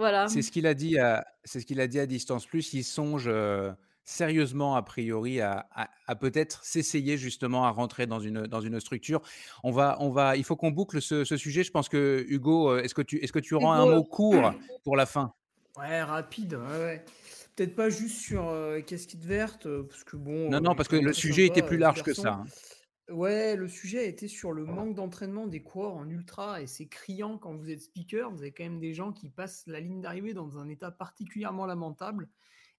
voilà. 0.00 0.28
C'est 0.28 0.42
ce 0.42 0.50
qu'il 0.50 0.66
a 0.66 0.74
dit 0.74 0.98
à, 0.98 1.26
c'est 1.44 1.60
ce 1.60 1.66
qu'il 1.66 1.80
a 1.80 1.86
dit 1.86 2.00
à 2.00 2.06
Distance 2.06 2.46
Plus. 2.46 2.72
Il 2.72 2.82
songe 2.84 3.24
euh, 3.28 3.70
sérieusement, 4.04 4.74
a 4.76 4.82
priori, 4.82 5.40
à, 5.40 5.68
à- 5.74 5.88
à 6.06 6.16
peut-être 6.16 6.64
s'essayer 6.64 7.16
justement 7.16 7.64
à 7.64 7.70
rentrer 7.70 8.06
dans 8.06 8.18
une, 8.20 8.42
dans 8.46 8.60
une 8.60 8.80
structure. 8.80 9.20
On 9.62 9.70
va, 9.70 9.96
on 10.00 10.10
va, 10.10 10.36
il 10.36 10.44
faut 10.44 10.56
qu'on 10.56 10.70
boucle 10.70 11.00
ce, 11.00 11.24
ce 11.24 11.36
sujet. 11.36 11.62
Je 11.62 11.70
pense 11.70 11.88
que 11.88 12.24
Hugo, 12.28 12.70
euh, 12.70 12.82
est-ce 12.82 12.94
que 12.94 13.02
tu, 13.02 13.18
est-ce 13.22 13.32
que 13.32 13.38
tu 13.38 13.54
auras 13.54 13.76
un 13.76 13.84
Hugo, 13.86 13.94
mot 13.96 14.04
court 14.04 14.52
pour 14.84 14.96
la 14.96 15.06
fin? 15.06 15.32
Ouais, 15.78 16.02
rapide, 16.02 16.54
ouais, 16.54 16.78
ouais. 16.78 17.04
Peut-être 17.56 17.76
pas 17.76 17.90
juste 17.90 18.16
sur 18.18 18.48
euh, 18.48 18.80
casquette 18.80 19.24
verte, 19.24 19.68
parce 19.88 20.02
que 20.04 20.16
bon. 20.16 20.50
Non, 20.50 20.60
non, 20.60 20.74
parce 20.74 20.88
que 20.88 20.96
le 20.96 21.12
sujet 21.12 21.46
était 21.46 21.62
plus 21.62 21.76
euh, 21.76 21.80
large 21.80 22.02
que 22.02 22.14
ça. 22.14 22.40
hein. 22.40 22.44
Ouais, 23.10 23.56
le 23.56 23.66
sujet 23.66 24.08
été 24.08 24.28
sur 24.28 24.52
le 24.52 24.64
manque 24.64 24.94
d'entraînement 24.94 25.48
des 25.48 25.62
coureurs 25.62 25.96
en 25.96 26.08
ultra, 26.08 26.62
et 26.62 26.68
c'est 26.68 26.86
criant 26.86 27.38
quand 27.38 27.56
vous 27.56 27.68
êtes 27.68 27.82
speaker. 27.82 28.30
Vous 28.30 28.42
avez 28.42 28.52
quand 28.52 28.62
même 28.62 28.78
des 28.78 28.94
gens 28.94 29.12
qui 29.12 29.28
passent 29.28 29.64
la 29.66 29.80
ligne 29.80 30.00
d'arrivée 30.00 30.32
dans 30.32 30.58
un 30.58 30.68
état 30.68 30.92
particulièrement 30.92 31.66
lamentable. 31.66 32.28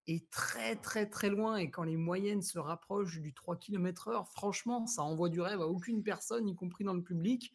est 0.07 0.29
très 0.31 0.75
très 0.77 1.07
très 1.07 1.29
loin 1.29 1.57
et 1.57 1.69
quand 1.69 1.83
les 1.83 1.97
moyennes 1.97 2.41
se 2.41 2.57
rapprochent 2.59 3.19
du 3.19 3.33
3 3.33 3.57
km 3.57 4.07
heure, 4.07 4.27
franchement, 4.29 4.87
ça 4.87 5.03
envoie 5.03 5.29
du 5.29 5.41
rêve 5.41 5.61
à 5.61 5.67
aucune 5.67 6.01
personne, 6.01 6.47
y 6.47 6.55
compris 6.55 6.83
dans 6.83 6.93
le 6.93 7.03
public. 7.03 7.53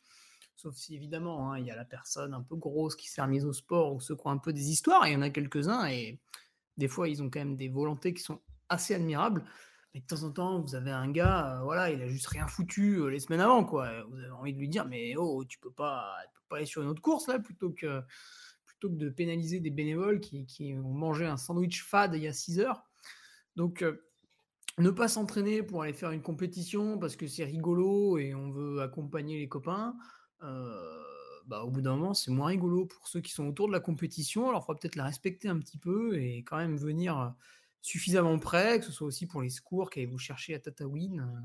Sauf 0.55 0.75
si 0.77 0.95
évidemment, 0.95 1.53
hein, 1.53 1.59
il 1.59 1.67
y 1.67 1.71
a 1.71 1.77
la 1.77 1.85
personne 1.85 2.35
un 2.35 2.43
peu 2.43 2.57
grosse 2.57 2.95
qui 2.95 3.09
s'est 3.09 3.23
remise 3.23 3.45
au 3.47 3.53
sport 3.53 3.95
ou 3.95 3.99
qui 3.99 4.13
ont 4.13 4.31
un 4.31 4.39
peu 4.39 4.53
des 4.53 4.71
histoires, 4.71 5.07
et 5.07 5.11
il 5.11 5.15
y 5.15 5.17
en 5.17 5.23
a 5.23 5.31
quelques-uns, 5.31 5.87
et 5.87 6.21
des 6.77 6.89
fois, 6.89 7.09
ils 7.09 7.23
ont 7.23 7.31
quand 7.31 7.41
même 7.41 7.57
des 7.57 7.69
volontés 7.69 8.13
qui 8.13 8.23
sont 8.23 8.41
assez 8.69 8.95
admirables. 8.95 9.45
Mais 9.97 10.03
de 10.03 10.07
temps 10.07 10.25
en 10.25 10.31
temps, 10.31 10.61
vous 10.61 10.75
avez 10.75 10.91
un 10.91 11.11
gars, 11.11 11.57
euh, 11.57 11.63
voilà, 11.63 11.91
il 11.91 12.03
a 12.03 12.07
juste 12.07 12.27
rien 12.27 12.47
foutu 12.47 12.97
euh, 12.97 13.07
les 13.07 13.19
semaines 13.19 13.41
avant, 13.41 13.65
quoi. 13.65 14.03
Vous 14.11 14.19
avez 14.19 14.31
envie 14.31 14.53
de 14.53 14.59
lui 14.59 14.69
dire, 14.69 14.85
mais 14.85 15.15
oh, 15.17 15.43
tu 15.47 15.59
peux 15.59 15.71
pas, 15.71 16.15
tu 16.35 16.39
peux 16.43 16.47
pas 16.51 16.57
aller 16.57 16.67
sur 16.67 16.83
une 16.83 16.89
autre 16.89 17.01
course 17.01 17.29
là, 17.29 17.39
plutôt 17.39 17.71
que, 17.71 18.03
plutôt 18.67 18.91
que 18.91 18.97
de 18.97 19.09
pénaliser 19.09 19.59
des 19.59 19.71
bénévoles 19.71 20.21
qui, 20.21 20.45
qui 20.45 20.75
ont 20.75 20.93
mangé 20.93 21.25
un 21.25 21.39
sandwich 21.39 21.83
fade 21.83 22.15
il 22.15 22.25
y 22.25 22.29
a 22.29 22.35
6 22.35 22.61
heures. 22.61 22.85
Donc, 23.57 23.81
euh, 23.81 24.07
ne 24.77 24.91
pas 24.91 25.09
s'entraîner 25.09 25.63
pour 25.63 25.81
aller 25.81 25.95
faire 25.95 26.11
une 26.11 26.21
compétition 26.21 26.99
parce 26.99 27.17
que 27.17 27.27
c'est 27.27 27.45
rigolo 27.45 28.19
et 28.19 28.35
on 28.35 28.51
veut 28.51 28.83
accompagner 28.83 29.39
les 29.39 29.49
copains. 29.49 29.97
euh, 30.43 31.03
bah, 31.47 31.63
au 31.63 31.71
bout 31.71 31.81
d'un 31.81 31.97
moment, 31.97 32.13
c'est 32.13 32.31
moins 32.31 32.49
rigolo 32.49 32.85
pour 32.85 33.09
ceux 33.09 33.21
qui 33.21 33.33
sont 33.33 33.47
autour 33.47 33.69
de 33.69 33.73
la 33.73 33.81
compétition. 33.81 34.51
Alors, 34.51 34.61
il 34.63 34.67
faudra 34.67 34.79
peut-être 34.79 34.97
la 34.97 35.05
respecter 35.05 35.49
un 35.49 35.59
petit 35.59 35.79
peu 35.79 36.19
et 36.19 36.43
quand 36.43 36.59
même 36.59 36.77
venir 36.77 37.19
euh, 37.19 37.29
suffisamment 37.87 38.39
près, 38.39 38.81
que 38.81 38.85
ce 38.87 38.93
soit 38.93 39.07
aussi 39.07 39.27
pour 39.27 39.43
les 39.43 39.51
secours 39.51 39.91
qu'allez 39.91 40.07
vous 40.07 40.19
chercher 40.19 40.55
à 40.55 40.59
Tataouine. 40.59 41.21
euh, 41.21 41.41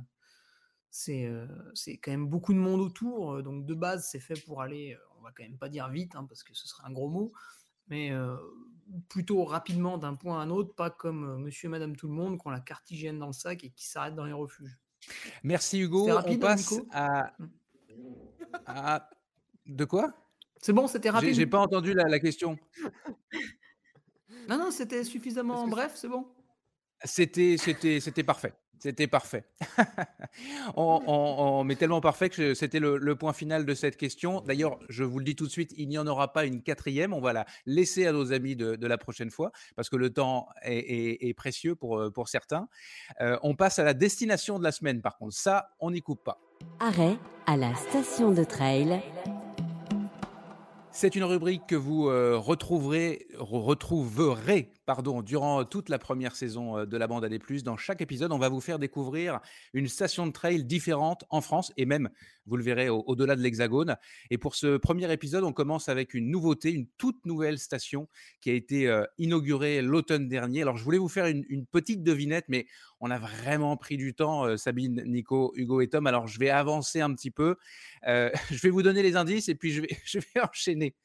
C'est 0.90 1.26
euh, 1.26 1.46
c'est 1.74 1.98
quand 1.98 2.12
même 2.12 2.28
beaucoup 2.28 2.54
de 2.54 2.58
monde 2.60 2.82
autour. 2.82 3.34
euh, 3.36 3.42
Donc, 3.44 3.66
de 3.66 3.74
base, 3.76 4.08
c'est 4.10 4.20
fait 4.20 4.40
pour 4.46 4.62
aller, 4.62 4.98
on 5.20 5.22
va 5.22 5.32
quand 5.32 5.44
même 5.44 5.58
pas 5.58 5.70
dire 5.70 5.88
vite, 5.90 6.16
hein, 6.16 6.26
parce 6.28 6.44
que 6.44 6.54
ce 6.54 6.68
serait 6.68 6.84
un 6.88 6.92
gros 6.92 7.10
mot, 7.10 7.32
mais 7.88 8.12
euh, 8.12 8.36
plutôt 9.08 9.44
rapidement 9.46 9.98
d'un 10.00 10.16
point 10.16 10.40
à 10.40 10.44
un 10.44 10.50
autre, 10.50 10.74
pas 10.76 10.90
comme 10.90 11.44
monsieur 11.44 11.68
et 11.68 11.70
madame 11.70 11.96
tout 11.96 12.08
le 12.08 12.14
monde 12.14 12.40
qui 12.40 12.48
ont 12.48 12.52
la 12.52 12.60
carte 12.60 12.90
hygiène 12.92 13.20
dans 13.20 13.28
le 13.28 13.34
sac 13.34 13.64
et 13.64 13.70
qui 13.70 13.86
s'arrêtent 13.88 14.16
dans 14.16 14.26
les 14.26 14.34
refuges. 14.34 14.78
Merci 15.44 15.80
Hugo. 15.80 16.10
On 16.10 16.14
rapide, 16.16 16.40
passe 16.42 16.72
Nico? 16.72 16.88
à, 16.92 17.34
à- 18.66 19.10
De 19.66 19.86
quoi? 19.86 20.12
C'est 20.58 20.74
bon, 20.74 20.88
c'était 20.88 21.10
rapide? 21.10 21.34
j'ai 21.36 21.48
pas 21.48 21.60
entendu 21.60 21.94
la, 21.94 22.04
la 22.10 22.20
question. 22.20 22.58
Non, 24.50 24.58
non, 24.58 24.72
c'était 24.72 25.04
suffisamment 25.04 25.68
bref, 25.68 25.94
c'est 25.96 26.08
bon? 26.08 26.26
C'était, 27.04 27.56
c'était, 27.58 28.00
c'était 28.00 28.24
parfait. 28.24 28.54
C'était 28.80 29.06
parfait. 29.08 29.46
on, 30.76 31.02
on- 31.06 31.36
on- 31.60 31.64
mais 31.64 31.76
tellement 31.76 32.02
parfait 32.02 32.30
que 32.30 32.54
c'était 32.56 32.80
le, 32.80 32.98
le 32.98 33.16
point 33.16 33.34
final 33.34 33.66
de 33.66 33.74
cette 33.76 33.96
question. 33.96 34.42
D'ailleurs, 34.42 34.80
je 34.90 35.04
vous 35.04 35.20
le 35.20 35.26
dis 35.26 35.36
tout 35.36 35.46
de 35.46 35.52
suite, 35.52 35.72
il 35.78 35.88
n'y 35.88 35.98
en 36.00 36.08
aura 36.08 36.34
pas 36.34 36.46
une 36.46 36.64
quatrième. 36.64 37.14
On 37.14 37.22
va 37.22 37.32
la 37.34 37.46
laisser 37.68 38.08
à 38.08 38.12
nos 38.12 38.34
amis 38.34 38.56
de, 38.56 38.76
de 38.76 38.88
la 38.88 38.98
prochaine 38.98 39.30
fois 39.30 39.52
parce 39.76 39.90
que 39.90 39.96
le 39.98 40.12
temps 40.12 40.48
est, 40.64 40.78
est- 40.78 41.28
est 41.30 41.34
précieux 41.36 41.76
pour, 41.76 42.00
euh, 42.00 42.10
pour 42.12 42.28
certains. 42.28 42.68
Euh, 43.22 43.38
on 43.44 43.56
passe 43.56 43.78
à 43.78 43.84
la 43.84 43.94
destination 43.94 44.58
de 44.58 44.64
la 44.64 44.72
semaine, 44.72 45.02
par 45.02 45.18
contre. 45.18 45.36
Ça, 45.36 45.70
on 45.80 45.92
n'y 45.92 46.02
coupe 46.02 46.24
pas. 46.24 46.40
Arrêt 46.80 47.18
à 47.46 47.58
la 47.58 47.74
station 47.76 48.32
de 48.32 48.44
trail. 48.44 49.00
C'est 50.94 51.16
une 51.16 51.24
rubrique 51.24 51.68
que 51.68 51.76
vous 51.76 52.10
euh, 52.10 52.38
retrouverez, 52.38 53.28
re- 53.38 53.64
retrouverez 53.64 54.70
pardon, 54.92 55.22
durant 55.22 55.64
toute 55.64 55.88
la 55.88 55.98
première 55.98 56.36
saison 56.36 56.80
euh, 56.80 56.86
de 56.86 56.98
la 56.98 57.08
bande 57.08 57.24
AD+. 57.24 57.40
Dans 57.64 57.78
chaque 57.78 58.02
épisode, 58.02 58.34
on 58.34 58.38
va 58.38 58.50
vous 58.50 58.60
faire 58.60 58.78
découvrir 58.78 59.40
une 59.72 59.88
station 59.88 60.28
de 60.28 60.34
trail 60.34 60.66
différente 60.66 61.24
en 61.30 61.40
France 61.40 61.72
et 61.78 61.86
même, 61.86 62.10
vous 62.46 62.58
le 62.58 62.64
verrez, 62.64 62.90
au- 62.90 63.02
au-delà 63.08 63.38
de 63.38 63.42
l'Hexagone. 63.42 63.96
Et 64.32 64.38
pour 64.38 64.54
ce 64.54 64.76
premier 64.76 65.10
épisode, 65.14 65.46
on 65.46 65.54
commence 65.54 65.88
avec 65.88 66.14
une 66.14 66.30
nouveauté, 66.30 66.74
une 66.74 66.88
toute 66.98 67.26
nouvelle 67.26 67.58
station 67.58 68.10
qui 68.42 68.50
a 68.50 68.54
été 68.54 68.90
euh, 68.90 69.06
inaugurée 69.18 69.82
l'automne 69.82 70.28
dernier. 70.28 70.64
Alors, 70.64 70.76
je 70.76 70.84
voulais 70.84 70.98
vous 70.98 71.08
faire 71.08 71.28
une, 71.28 71.66
petite 71.72 72.04
devinette, 72.04 72.46
mais 72.50 72.66
on 73.00 73.12
a 73.12 73.18
vraiment 73.18 73.78
pris 73.78 73.96
du 73.96 74.14
temps, 74.14 74.44
euh, 74.44 74.58
Sabine, 74.58 75.04
Nico, 75.06 75.54
Hugo 75.56 75.80
et 75.80 75.88
Tom. 75.88 76.06
Alors, 76.06 76.28
je 76.28 76.38
vais 76.38 76.50
avancer 76.50 77.00
un 77.00 77.14
petit 77.14 77.32
peu. 77.32 77.56
Je 78.04 78.62
vais 78.62 78.72
vous 78.72 78.84
donner 78.84 79.04
les 79.04 79.16
indices 79.16 79.48
et 79.48 79.56
puis 79.56 79.72
je 79.72 79.82
vais, 79.82 79.90
je 80.04 80.20
vais 80.20 80.42
enchaîner. 80.42 80.96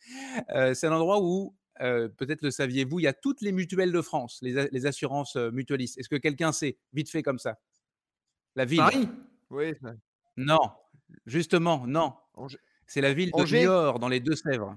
C'est 0.75 0.87
un 0.87 0.93
endroit 0.93 1.21
où, 1.21 1.55
euh, 1.81 2.09
peut-être 2.09 2.43
le 2.43 2.51
saviez-vous, 2.51 3.01
il 3.01 3.03
y 3.03 3.09
a 3.09 3.13
toutes 3.13 3.41
les 3.41 3.53
mutuelles 3.53 3.93
de 3.93 4.01
France, 4.03 4.39
les, 4.43 4.87
assurances 4.87 5.37
euh, 5.37 5.51
mutualistes. 5.51 5.99
Est-ce 5.99 6.09
que 6.09 6.17
quelqu'un 6.17 6.53
sait, 6.53 6.79
vite 6.93 7.11
fait 7.11 7.23
comme 7.23 7.39
ça? 7.39 7.59
La 8.55 8.65
ville 8.65 8.79
Paris? 8.79 9.09
Oui, 9.51 9.75
ça- 9.83 9.95
Non, 10.37 10.71
justement, 11.27 11.87
non. 11.87 12.15
Angers. 12.35 12.59
C'est 12.87 13.01
la 13.01 13.13
ville 13.13 13.31
de 13.31 13.41
Angers? 13.41 13.63
Niort, 13.63 13.99
dans 13.99 14.09
les 14.09 14.21
Deux-Sèvres. 14.21 14.77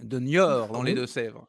De 0.00 0.18
Niort, 0.18 0.68
dans 0.68 0.82
les 0.82 0.94
Deux-Sèvres. 0.94 1.48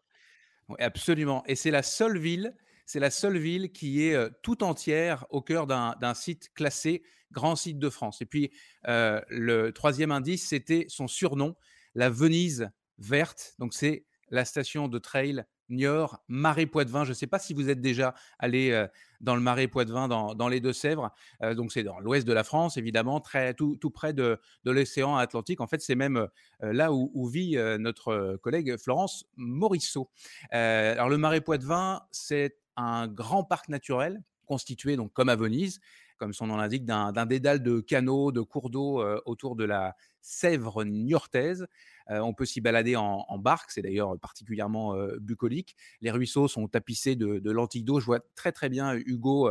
Oui, 0.69 0.76
absolument. 0.80 1.44
Et 1.48 1.56
c'est 1.56 1.72
la 1.72 1.84
seule 1.84 2.18
ville, 2.18 2.56
c'est 2.85 2.99
la 2.99 3.11
seule 3.11 3.38
ville 3.38 3.72
qui 3.72 4.03
est 4.03 4.14
euh, 4.14 4.30
tout 4.44 4.64
entière 4.64 5.26
au 5.30 5.41
cœur 5.41 5.68
d'un 5.68 5.95
d'un 5.99 6.14
site 6.14 6.53
classé 6.53 7.03
grand 7.34 7.56
site 7.57 7.80
de 7.80 7.90
France. 7.90 8.22
Et 8.22 8.26
puis 8.26 8.52
euh, 8.88 9.19
le 9.27 9.72
troisième 9.72 10.11
indice, 10.11 10.48
c'était 10.48 10.85
son 10.88 11.07
surnom, 11.07 11.56
la 11.95 12.10
Venise 12.10 12.69
verte. 12.98 13.56
Donc 13.60 13.73
c'est 13.73 14.06
la 14.34 14.45
station 14.45 14.88
de 14.88 14.97
trail 14.97 15.45
Niort 15.69 16.23
Marais 16.27 16.65
Poitevin. 16.65 17.03
Je 17.03 17.10
ne 17.10 17.14
sais 17.14 17.27
pas 17.27 17.39
si 17.39 17.53
vous 17.53 17.69
êtes 17.69 17.80
déjà 17.80 18.15
allé 18.39 18.72
euh, 18.72 18.88
dans 19.22 19.35
le 19.35 19.41
Marais 19.41 19.68
Poitevin, 19.68 20.07
dans, 20.07 20.34
dans 20.34 20.47
les 20.47 20.60
Deux-Sèvres. 20.60 21.11
Euh, 21.43 21.53
donc 21.53 21.72
c'est 21.72 21.84
dans 21.84 21.99
l'ouest 21.99 22.27
de 22.27 22.34
la 22.34 22.43
France, 22.43 22.76
évidemment, 22.76 23.19
très 23.22 23.53
tout, 23.53 23.77
près 23.93 24.14
de, 24.14 24.39
l'océan 24.65 25.15
Atlantique. 25.15 25.61
En 25.61 25.68
fait, 25.68 25.81
c'est 25.81 25.95
même 25.95 26.18
euh, 26.64 26.73
là 26.73 26.91
où, 26.91 27.27
vit 27.27 27.55
notre 27.80 28.38
collègue 28.38 28.76
Florence 28.77 29.26
Morisseau. 29.38 30.10
Alors 30.51 31.10
le 31.10 31.18
Marais 31.18 31.41
Poitevin, 31.41 32.01
c'est 32.11 32.57
un 32.76 33.07
grand 33.07 33.43
parc 33.43 33.69
naturel 33.69 34.22
constitué 34.45 34.97
donc 34.97 35.14
comme 35.14 35.30
à 35.30 35.35
Venise, 35.35 35.80
comme 36.23 36.31
son 36.31 36.47
nom 36.47 36.55
l'indique, 36.55 36.85
d'un 36.85 37.25
dédale 37.25 37.61
de 37.61 37.81
canaux, 37.81 38.31
de 38.31 38.39
cours 38.39 38.69
d'eau 38.69 39.01
euh, 39.01 39.19
autour 39.25 39.57
de 39.57 39.65
la 39.65 39.93
Sèvre 40.21 40.85
niortaise. 40.85 41.67
Euh, 42.09 42.19
on 42.19 42.33
peut 42.33 42.45
s'y 42.45 42.61
balader 42.61 42.95
en, 42.95 43.25
en 43.27 43.37
barque, 43.37 43.71
c'est 43.71 43.81
d'ailleurs 43.81 44.17
particulièrement 44.21 44.95
bucolique. 45.19 45.75
Les 45.99 46.11
ruisseaux 46.11 46.47
sont 46.47 46.69
tapissés 46.69 47.17
de, 47.17 47.39
de 47.39 47.51
lentilles 47.51 47.83
d'eau. 47.83 47.99
Je 47.99 48.05
vois 48.05 48.21
très 48.35 48.53
très 48.53 48.69
bien 48.69 48.95
Hugo 48.95 49.49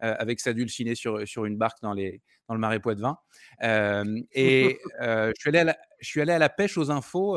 avec 0.00 0.40
sa 0.40 0.54
dulcinée 0.54 0.94
sur, 0.94 1.28
sur 1.28 1.44
une 1.44 1.58
barque 1.58 1.82
dans, 1.82 1.92
les, 1.92 2.22
dans 2.48 2.54
le 2.54 2.60
marais 2.60 2.80
Poitevin. 2.80 3.18
Et 3.60 4.78
je, 4.98 5.32
suis 5.38 5.50
allé 5.50 5.64
la, 5.64 5.76
je 6.00 6.08
suis 6.08 6.22
allé 6.22 6.32
à 6.32 6.38
la 6.38 6.48
pêche 6.48 6.78
aux 6.78 6.90
infos 6.90 7.36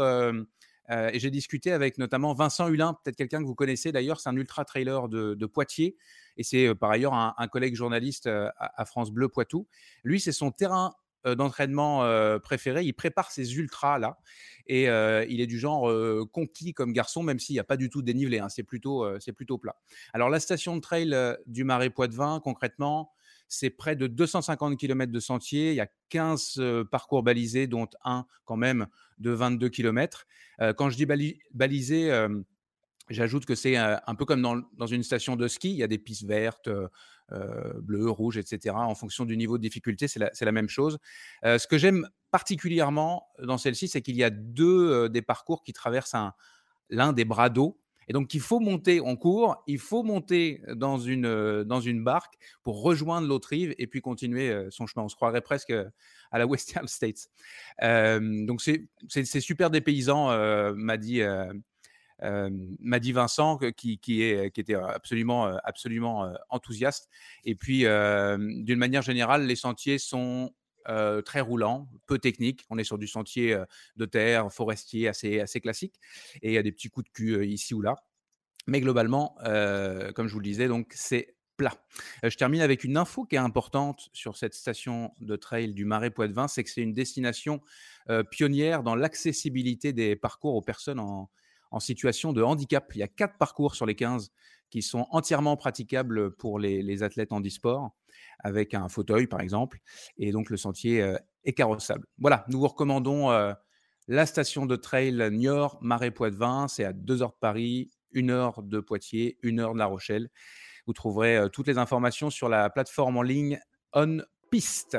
euh, 0.89 1.09
et 1.13 1.19
j'ai 1.19 1.31
discuté 1.31 1.71
avec 1.71 1.97
notamment 1.97 2.33
Vincent 2.33 2.67
Hulin, 2.67 2.93
peut-être 3.03 3.15
quelqu'un 3.15 3.39
que 3.39 3.45
vous 3.45 3.55
connaissez 3.55 3.91
d'ailleurs, 3.91 4.19
c'est 4.19 4.29
un 4.29 4.35
ultra 4.35 4.65
trailer 4.65 5.07
de, 5.07 5.45
Poitiers 5.45 5.95
et 6.37 6.43
c'est 6.43 6.67
euh, 6.67 6.75
par 6.75 6.91
ailleurs 6.91 7.13
un, 7.13 7.47
collègue 7.47 7.75
journaliste 7.75 8.27
euh, 8.27 8.49
à, 8.57 8.85
France 8.85 9.11
Bleu 9.11 9.29
Poitou. 9.29 9.67
Lui, 10.03 10.19
c'est 10.19 10.31
son 10.31 10.51
terrain 10.51 10.93
d'entraînement 11.25 11.99
préféré. 12.39 12.85
Il 12.85 12.93
prépare 12.93 13.29
ses 13.29 13.57
ultras 13.57 13.99
là 13.99 14.19
et 14.67 14.83
il 14.85 15.41
est 15.41 15.47
du 15.47 15.59
genre 15.59 15.91
conquis 16.31 16.73
comme 16.73 16.93
garçon, 16.93 17.23
même 17.23 17.39
s'il 17.39 17.55
n'y 17.55 17.59
a 17.59 17.65
pas 17.65 17.75
du 17.75 17.89
tout 17.89 18.01
dénivelé. 18.01 18.39
hein, 18.39 18.47
c'est 18.47 18.63
plutôt, 18.63 19.05
c'est 19.19 19.33
plutôt 19.33 19.57
plat. 19.57 19.75
Alors 20.13 20.29
la 20.29 20.39
station 20.39 20.77
de 20.77 20.81
trail 20.81 21.13
du 21.45 21.65
Marais 21.65 21.89
Poitevin, 21.89 22.39
concrètement, 22.41 23.11
c'est 23.49 23.69
près 23.69 23.95
de 23.95 24.07
250 24.07 24.77
km 24.77 25.11
de 25.11 25.19
sentiers. 25.19 25.71
Il 25.71 25.75
y 25.75 25.81
a 25.81 25.89
15 26.09 26.55
euh, 26.59 26.85
parcours 26.85 27.23
balisés, 27.23 27.67
dont 27.67 27.89
un 28.05 28.25
quand 28.45 28.55
même 28.55 28.87
de 29.17 29.31
22 29.31 29.69
km. 29.69 30.25
Quand 30.75 30.89
je 30.89 30.97
dis 30.97 31.05
bali- 31.05 31.39
balisé, 31.53 32.11
J'ajoute 33.09 33.45
que 33.45 33.55
c'est 33.55 33.75
un 33.75 34.15
peu 34.15 34.25
comme 34.25 34.41
dans, 34.41 34.85
une 34.85 35.01
station 35.01 35.35
de 35.35 35.47
ski, 35.47 35.71
il 35.71 35.77
y 35.77 35.83
a 35.83 35.87
des 35.87 35.97
pistes 35.97 36.25
vertes, 36.25 36.69
bleues, 37.81 38.09
rouges, 38.09 38.37
etc. 38.37 38.75
En 38.75 38.93
fonction 38.93 39.25
du 39.25 39.35
niveau 39.35 39.57
de 39.57 39.63
difficulté, 39.63 40.07
c'est 40.07 40.19
la, 40.19 40.51
même 40.51 40.69
chose. 40.69 40.99
Ce 41.43 41.65
que 41.65 41.79
j'aime 41.79 42.07
particulièrement 42.29 43.27
dans 43.41 43.57
celle-ci, 43.57 43.87
c'est 43.87 44.01
qu'il 44.03 44.15
y 44.15 44.23
a 44.23 44.29
deux 44.29 45.09
des 45.09 45.23
parcours 45.23 45.63
qui 45.63 45.73
traversent 45.73 46.13
un- 46.13 46.33
l'un 46.89 47.13
des 47.13 47.25
bras 47.25 47.49
d'eau. 47.49 47.79
Et 48.09 48.13
donc, 48.13 48.33
il 48.33 48.41
faut 48.41 48.59
monter 48.59 48.99
en 48.99 49.15
cours, 49.15 49.63
il 49.67 49.77
faut 49.77 50.01
monter 50.01 50.61
dans 50.75 50.97
une, 50.97 51.27
euh, 51.27 51.63
dans 51.63 51.79
une 51.79 52.03
barque 52.03 52.33
pour 52.63 52.81
rejoindre 52.81 53.27
l'autre 53.27 53.49
rive 53.49 53.75
et 53.77 53.85
puis 53.85 54.01
continuer 54.01 54.49
euh, 54.49 54.67
son 54.71 54.87
chemin. 54.87 55.05
On 55.05 55.09
se 55.09 55.15
croirait 55.15 55.41
presque 55.41 55.69
euh, 55.69 55.87
à 56.31 56.39
la 56.39 56.47
Western 56.47 56.87
States. 56.87 57.29
Donc, 57.79 58.61
c'est 58.61 59.39
super 59.39 59.69
dépaysant, 59.69 60.31
euh, 60.31 60.73
m'a 60.75 60.97
dit, 60.97 61.21
dit 62.21 63.11
Vincent, 63.11 63.59
qui, 63.77 63.99
qui, 63.99 64.23
est, 64.23 64.51
qui 64.51 64.61
était 64.61 64.73
absolument, 64.73 65.45
absolument 65.63 66.33
enthousiaste. 66.49 67.09
Et 67.45 67.55
puis, 67.55 67.81
d'une 67.81 68.79
manière 68.79 69.01
générale, 69.03 69.45
les 69.45 69.55
sentiers 69.55 69.97
sont 69.97 70.51
euh, 70.87 71.21
très 71.21 71.41
roulants, 71.41 71.89
peu 72.07 72.19
techniques. 72.19 72.65
On 72.69 72.77
est 72.77 72.83
sur 72.83 72.97
du 72.97 73.07
sentier 73.07 73.53
euh, 73.53 73.65
de 73.95 74.05
terre, 74.05 74.51
forestier, 74.51 75.07
assez, 75.07 75.61
classique. 75.61 75.99
Et 76.41 76.49
il 76.49 76.53
y 76.53 76.57
a 76.57 76.63
des 76.63 76.71
petits 76.71 76.89
coups 76.89 77.05
de 77.07 77.11
cul 77.11 77.33
euh, 77.33 77.45
ici 77.45 77.73
ou 77.73 77.81
là. 77.81 77.95
Mais 78.67 78.81
globalement, 78.81 79.35
comme 80.13 80.27
je 80.27 80.33
vous 80.33 80.39
le 80.39 80.43
disais, 80.43 80.67
donc 80.67 80.91
c'est 80.93 81.35
plat. 81.57 81.73
Je 82.21 82.35
termine 82.35 82.61
avec 82.61 82.83
une 82.83 82.97
info 82.97 83.25
qui 83.25 83.35
est 83.35 83.39
importante 83.39 84.09
sur 84.13 84.37
cette 84.37 84.53
station 84.53 85.11
de 85.21 85.35
trail 85.37 85.73
du 85.73 85.85
Marais 85.85 86.11
Poitevin, 86.11 86.47
c'est 86.47 86.63
que 86.63 86.69
c'est 86.69 86.81
une 86.81 86.93
destination 86.93 87.61
pionnière 88.29 88.83
dans 88.83 88.95
l'accessibilité 88.95 89.91
des 89.91 90.15
parcours 90.15 90.53
aux 90.53 90.61
personnes 90.61 90.99
en, 90.99 91.31
en 91.71 91.79
situation 91.79 92.33
de 92.33 92.41
handicap. 92.41 92.91
Il 92.95 92.99
y 92.99 93.03
a 93.03 93.07
quatre 93.07 93.37
parcours 93.37 93.75
sur 93.75 93.85
les 93.85 93.95
15 93.95 94.31
qui 94.69 94.81
sont 94.81 95.07
entièrement 95.11 95.57
praticables 95.57 96.35
pour 96.35 96.59
les, 96.59 97.03
athlètes 97.03 97.31
handisport, 97.31 97.91
avec 98.39 98.73
un 98.73 98.89
fauteuil 98.89 99.27
par 99.27 99.41
exemple, 99.41 99.79
et 100.17 100.31
donc 100.31 100.49
le 100.49 100.57
sentier 100.57 101.01
euh, 101.01 101.17
est 101.43 101.53
carrossable. 101.53 102.05
Voilà, 102.17 102.45
nous 102.49 102.59
vous 102.59 102.67
recommandons 102.67 103.31
euh, 103.31 103.53
la 104.07 104.25
station 104.25 104.65
de 104.65 104.75
trail 104.75 105.29
Niort, 105.31 105.77
Marais 105.81 106.11
Poitevin, 106.11 106.67
c'est 106.67 106.83
à 106.83 106.93
2 106.93 107.21
heures 107.21 107.31
de 107.31 107.39
Paris, 107.39 107.91
1 108.15 108.29
heure 108.29 108.63
de 108.63 108.79
Poitiers, 108.79 109.37
1 109.43 109.59
heure 109.59 109.73
de 109.73 109.79
La 109.79 109.85
Rochelle. 109.85 110.29
Vous 110.87 110.93
trouverez 110.93 111.37
euh, 111.37 111.49
toutes 111.49 111.67
les 111.67 111.77
informations 111.77 112.29
sur 112.29 112.49
la 112.49 112.69
plateforme 112.69 113.17
en 113.17 113.21
ligne 113.21 113.59
On 113.93 114.19
Piste. 114.49 114.97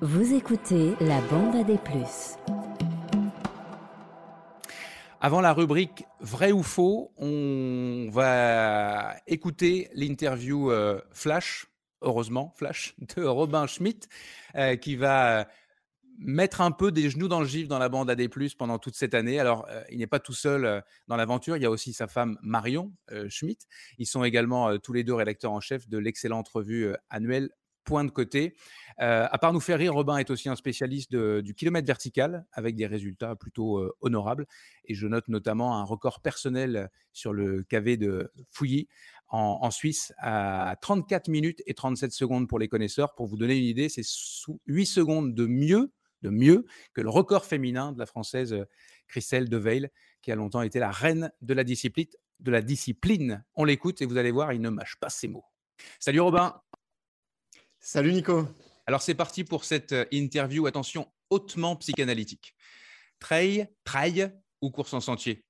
Vous 0.00 0.32
écoutez 0.32 0.94
la 1.00 1.20
bande 1.22 1.56
à 1.56 1.64
des 1.64 1.78
plus. 1.78 2.36
Avant 5.24 5.40
la 5.40 5.54
rubrique 5.54 6.04
vrai 6.20 6.52
ou 6.52 6.62
faux, 6.62 7.10
on 7.16 8.10
va 8.12 9.16
écouter 9.26 9.88
l'interview 9.94 10.70
euh, 10.70 11.00
Flash, 11.14 11.66
heureusement 12.02 12.52
Flash, 12.58 12.94
de 13.16 13.24
Robin 13.24 13.66
Schmidt, 13.66 14.06
euh, 14.54 14.76
qui 14.76 14.96
va 14.96 15.48
mettre 16.18 16.60
un 16.60 16.72
peu 16.72 16.92
des 16.92 17.08
genoux 17.08 17.28
dans 17.28 17.40
le 17.40 17.46
gif 17.46 17.68
dans 17.68 17.78
la 17.78 17.88
bande 17.88 18.10
AD+, 18.10 18.28
pendant 18.58 18.78
toute 18.78 18.96
cette 18.96 19.14
année. 19.14 19.40
Alors, 19.40 19.66
euh, 19.70 19.82
il 19.90 19.96
n'est 19.96 20.06
pas 20.06 20.20
tout 20.20 20.34
seul 20.34 20.82
dans 21.08 21.16
l'aventure, 21.16 21.56
il 21.56 21.62
y 21.62 21.66
a 21.66 21.70
aussi 21.70 21.94
sa 21.94 22.06
femme 22.06 22.36
Marion 22.42 22.92
Schmidt. 23.30 23.64
Ils 23.96 24.06
sont 24.06 24.24
également 24.24 24.76
tous 24.76 24.92
les 24.92 25.04
deux 25.04 25.14
rédacteurs 25.14 25.52
en 25.52 25.60
chef 25.60 25.88
de 25.88 25.96
l'excellente 25.96 26.50
revue 26.50 26.92
annuelle 27.08 27.48
Point 27.84 28.04
de 28.04 28.10
côté. 28.10 28.54
Euh, 29.00 29.26
à 29.30 29.38
part 29.38 29.52
nous 29.52 29.60
faire 29.60 29.78
rire, 29.78 29.94
Robin 29.94 30.16
est 30.18 30.30
aussi 30.30 30.48
un 30.48 30.56
spécialiste 30.56 31.14
du 31.14 31.54
kilomètre 31.54 31.86
vertical 31.86 32.46
avec 32.52 32.76
des 32.76 32.86
résultats 32.86 33.36
plutôt 33.36 33.78
euh, 33.78 33.94
honorables. 34.00 34.46
Et 34.86 34.94
je 34.94 35.06
note 35.06 35.28
notamment 35.28 35.78
un 35.78 35.84
record 35.84 36.20
personnel 36.20 36.90
sur 37.12 37.32
le 37.32 37.62
KV 37.64 37.96
de 37.96 38.32
Fouilly 38.50 38.88
en, 39.28 39.70
Suisse 39.70 40.12
à 40.18 40.76
34 40.80 41.28
minutes 41.28 41.62
et 41.66 41.74
37 41.74 42.12
secondes 42.12 42.48
pour 42.48 42.58
les 42.58 42.68
connaisseurs. 42.68 43.14
Pour 43.14 43.26
vous 43.26 43.36
donner 43.36 43.56
une 43.56 43.64
idée, 43.64 43.88
c'est 43.88 44.04
sous 44.04 44.60
8 44.66 44.86
secondes 44.86 45.34
de 45.34 45.46
mieux, 45.46 45.92
de 46.22 46.30
mieux 46.30 46.66
que 46.92 47.00
le 47.00 47.10
record 47.10 47.44
féminin 47.44 47.92
de 47.92 47.98
la 47.98 48.06
française 48.06 48.52
euh, 48.52 48.64
Christelle 49.08 49.48
Deveil, 49.48 49.88
qui 50.22 50.30
a 50.30 50.36
longtemps 50.36 50.62
été 50.62 50.78
la 50.78 50.90
reine 50.90 51.32
de 51.42 51.54
la 51.54 51.64
discipline. 51.64 52.06
De 52.40 52.50
la 52.50 52.62
discipline. 52.62 53.44
On 53.54 53.64
l'écoute 53.64 54.02
et 54.02 54.06
vous 54.06 54.16
allez 54.16 54.30
voir, 54.30 54.52
il 54.52 54.60
ne 54.60 54.70
mâche 54.70 54.96
pas 55.00 55.08
ses 55.08 55.28
mots. 55.28 55.44
Salut 55.98 56.20
Robin. 56.20 56.60
Salut 57.86 58.14
Nico. 58.14 58.48
Alors 58.86 59.02
c'est 59.02 59.14
parti 59.14 59.44
pour 59.44 59.66
cette 59.66 59.92
euh, 59.92 60.06
interview, 60.10 60.64
attention, 60.64 61.06
hautement 61.28 61.76
psychanalytique. 61.76 62.56
Trail, 63.18 63.68
trail 63.84 64.32
ou 64.62 64.70
course 64.70 64.94
en 64.94 65.02
sentier? 65.02 65.44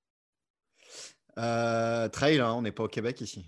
Euh, 1.39 2.09
trail, 2.09 2.41
hein, 2.41 2.53
on 2.55 2.63
n'est 2.63 2.73
pas 2.73 2.83
au 2.83 2.89
Québec 2.89 3.21
ici. 3.21 3.47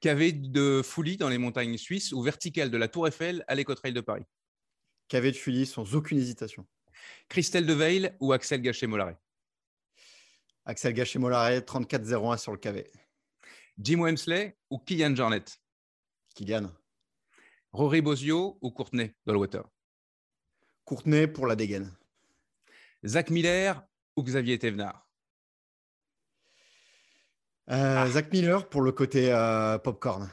KV 0.00 0.32
de 0.32 0.80
Fouilly 0.82 1.18
dans 1.18 1.28
les 1.28 1.36
montagnes 1.36 1.76
suisses 1.76 2.14
ou 2.14 2.22
vertical 2.22 2.70
de 2.70 2.78
la 2.78 2.88
Tour 2.88 3.06
Eiffel 3.06 3.44
à 3.48 3.54
l'Éco-Trail 3.54 3.92
de 3.92 4.00
Paris? 4.00 4.24
KV 5.08 5.32
de 5.32 5.36
Fully 5.36 5.66
sans 5.66 5.94
aucune 5.94 6.16
hésitation. 6.16 6.66
Christelle 7.28 7.66
Deveil 7.66 8.12
ou 8.18 8.32
Axel 8.32 8.62
Gachet-Mollaret 8.62 9.18
Axel 10.64 10.94
Gachet-Mollaret, 10.94 11.60
34-01 11.60 12.38
sur 12.38 12.52
le 12.52 12.58
KV. 12.58 12.90
Jim 13.76 14.00
Wemsley 14.00 14.56
ou 14.70 14.78
Kylian 14.78 15.14
Jornet 15.14 15.44
Kylian. 16.34 16.72
Rory 17.72 18.02
Bozio 18.02 18.58
ou 18.60 18.70
Courtenay 18.70 19.14
Dollwater 19.26 19.64
Courtenay 20.84 21.26
pour 21.26 21.46
la 21.46 21.56
dégaine. 21.56 21.90
Zach 23.04 23.30
Miller 23.30 23.82
ou 24.16 24.22
Xavier 24.22 24.58
Thévenard? 24.58 25.08
Euh, 27.70 28.06
Zach 28.08 28.32
Miller 28.32 28.68
pour 28.68 28.82
le 28.82 28.92
côté 28.92 29.32
euh, 29.32 29.78
popcorn. 29.78 30.28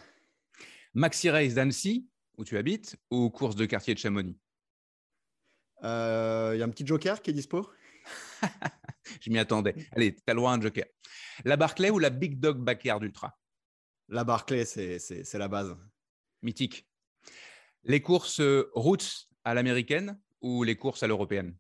Maxi 0.93 1.29
Race 1.29 1.53
d'Annecy, 1.53 2.09
où 2.37 2.43
tu 2.43 2.57
habites, 2.57 2.97
ou 3.11 3.29
course 3.29 3.55
de 3.55 3.65
quartier 3.65 3.93
de 3.93 3.99
Chamonix? 3.99 4.37
Il 5.81 5.85
Euh, 5.85 6.55
y 6.57 6.61
a 6.61 6.65
un 6.65 6.69
petit 6.69 6.85
joker 6.85 7.21
qui 7.21 7.29
est 7.29 7.33
dispo? 7.33 7.69
Je 9.21 9.29
m'y 9.29 9.39
attendais. 9.39 9.75
Allez, 9.91 10.15
tu 10.15 10.21
as 10.27 10.33
le 10.33 10.39
droit 10.39 10.51
à 10.51 10.55
un 10.55 10.61
joker. 10.61 10.85
La 11.45 11.55
Barclay 11.55 11.89
ou 11.89 11.99
la 11.99 12.09
Big 12.09 12.39
Dog 12.39 12.57
Backyard 12.59 13.01
Ultra? 13.03 13.39
La 14.09 14.23
Barclay, 14.23 14.65
c'est 14.65 15.33
la 15.37 15.47
base. 15.47 15.77
Mythique. 16.41 16.88
Les 17.89 18.03
courses 18.03 18.39
euh, 18.39 18.69
routes 18.75 19.27
à 19.43 19.55
l'américaine 19.55 20.21
ou 20.41 20.61
les 20.61 20.75
courses 20.75 21.01
à 21.01 21.07
l'européenne? 21.07 21.57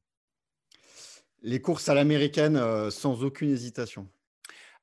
Les 1.41 1.59
courses 1.59 1.89
à 1.89 1.95
l'américaine 1.95 2.55
euh, 2.55 2.91
sans 2.91 3.23
aucune 3.23 3.49
hésitation. 3.49 4.07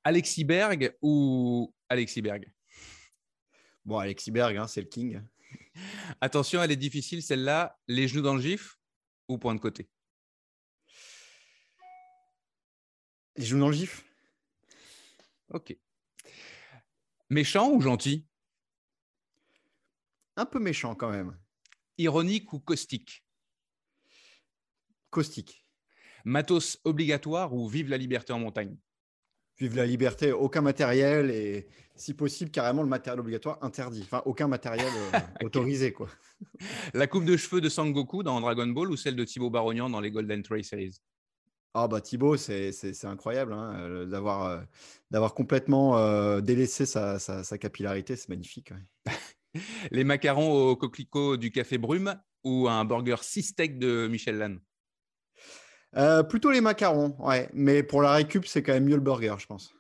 Alexis 0.03 0.43
Berg 0.43 0.97
ou 1.03 1.73
Alexis 1.89 2.21
Berg? 2.21 2.53
Bon, 3.85 3.99
Alexis 3.99 4.33
Berg, 4.33 4.57
hein, 4.57 4.67
c'est 4.67 4.81
le 4.81 4.89
king. 4.89 5.23
Attention, 6.21 6.61
elle 6.65 6.73
est 6.73 6.75
difficile 6.75 7.23
celle-là. 7.23 7.79
Les 7.87 8.09
genoux 8.09 8.23
dans 8.23 8.35
le 8.35 8.43
gif 8.43 8.77
ou 9.29 9.39
point 9.39 9.55
de 9.55 9.61
côté? 9.61 9.89
Il 13.37 13.45
joue 13.45 13.61
dans 13.61 13.69
le 13.69 13.77
gif 13.77 14.05
Ok. 15.51 15.77
Méchant 17.31 17.71
ou 17.71 17.81
gentil? 17.81 18.27
Un 20.37 20.47
peu 20.47 20.59
méchant 20.59 20.95
quand 20.95 21.11
même. 21.11 21.37
Ironique 21.99 22.53
ou 22.53 22.61
caustique? 22.61 23.25
Caustique. 25.11 25.67
Matos 26.25 26.79
obligatoire 26.85 27.55
ou 27.55 27.69
vive 27.69 27.89
la 27.89 27.97
liberté 27.97 28.33
en 28.33 28.39
montagne? 28.41 28.77
Vive 29.59 29.77
la 29.77 29.87
liberté, 29.87 30.33
aucun 30.33 30.61
matériel 30.61 31.31
et 31.31 31.67
si 31.95 32.13
possible 32.13 32.51
carrément 32.51 32.83
le 32.83 32.89
matériel 32.89 33.21
obligatoire 33.21 33.59
interdit. 33.63 34.03
Enfin, 34.03 34.23
aucun 34.27 34.49
matériel 34.49 34.87
euh, 34.87 35.19
autorisé 35.47 35.93
quoi. 35.95 36.09
La 36.93 37.07
coupe 37.07 37.25
de 37.25 37.39
cheveux 37.39 37.63
de 37.63 37.71
Sangoku 37.71 38.23
dans 38.23 38.39
Dragon 38.43 38.67
Ball 38.67 38.91
ou 38.91 38.97
celle 38.97 39.17
de 39.17 39.25
Thibaut 39.25 39.49
Barognan 39.49 39.89
dans 39.89 40.01
les 40.01 40.11
Golden 40.11 40.43
Trail 40.43 40.63
Series? 40.65 41.01
Ah 41.73 41.89
bah 41.89 42.01
Thibaut, 42.03 42.37
c'est 42.37 43.05
incroyable 43.05 43.53
hein, 43.55 43.75
euh, 43.79 44.07
d'avoir 44.07 44.45
euh, 44.45 44.63
d'avoir 45.11 45.33
complètement 45.35 45.97
euh, 45.99 46.41
délaissé 46.41 46.85
sa, 46.85 47.19
sa- 47.19 47.45
sa 47.45 47.57
capillarité, 47.59 48.17
c'est 48.17 48.29
magnifique. 48.29 48.73
ouais. 48.73 49.13
Les 49.91 50.05
macarons 50.05 50.71
au 50.71 50.77
coquelicot 50.77 51.37
du 51.37 51.51
café 51.51 51.79
Brume 51.79 52.15
ou 52.45 52.69
un 52.69 52.85
burger 52.85 53.17
six 53.23 53.43
steaks 53.43 53.79
de 53.79 54.09
Michel 54.09 54.39
Lannes? 54.39 54.61
Euh, 55.97 56.23
plutôt 56.23 56.51
les 56.51 56.61
macarons, 56.61 57.17
ouais. 57.21 57.49
Mais 57.55 57.83
pour 57.83 58.03
la 58.03 58.13
récup, 58.13 58.47
c'est 58.47 58.63
quand 58.63 58.73
même 58.73 58.85
mieux 58.85 58.97
le 58.97 59.01
burger, 59.01 59.35
je 59.39 59.47
pense. 59.47 59.73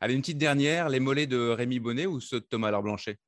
Allez, 0.00 0.14
une 0.14 0.20
petite 0.20 0.38
dernière, 0.38 0.88
les 0.88 1.00
mollets 1.00 1.26
de 1.26 1.48
Rémi 1.48 1.78
Bonnet 1.80 2.06
ou 2.06 2.20
ceux 2.20 2.40
de 2.40 2.44
Thomas 2.44 2.78
Blanchet 2.82 3.18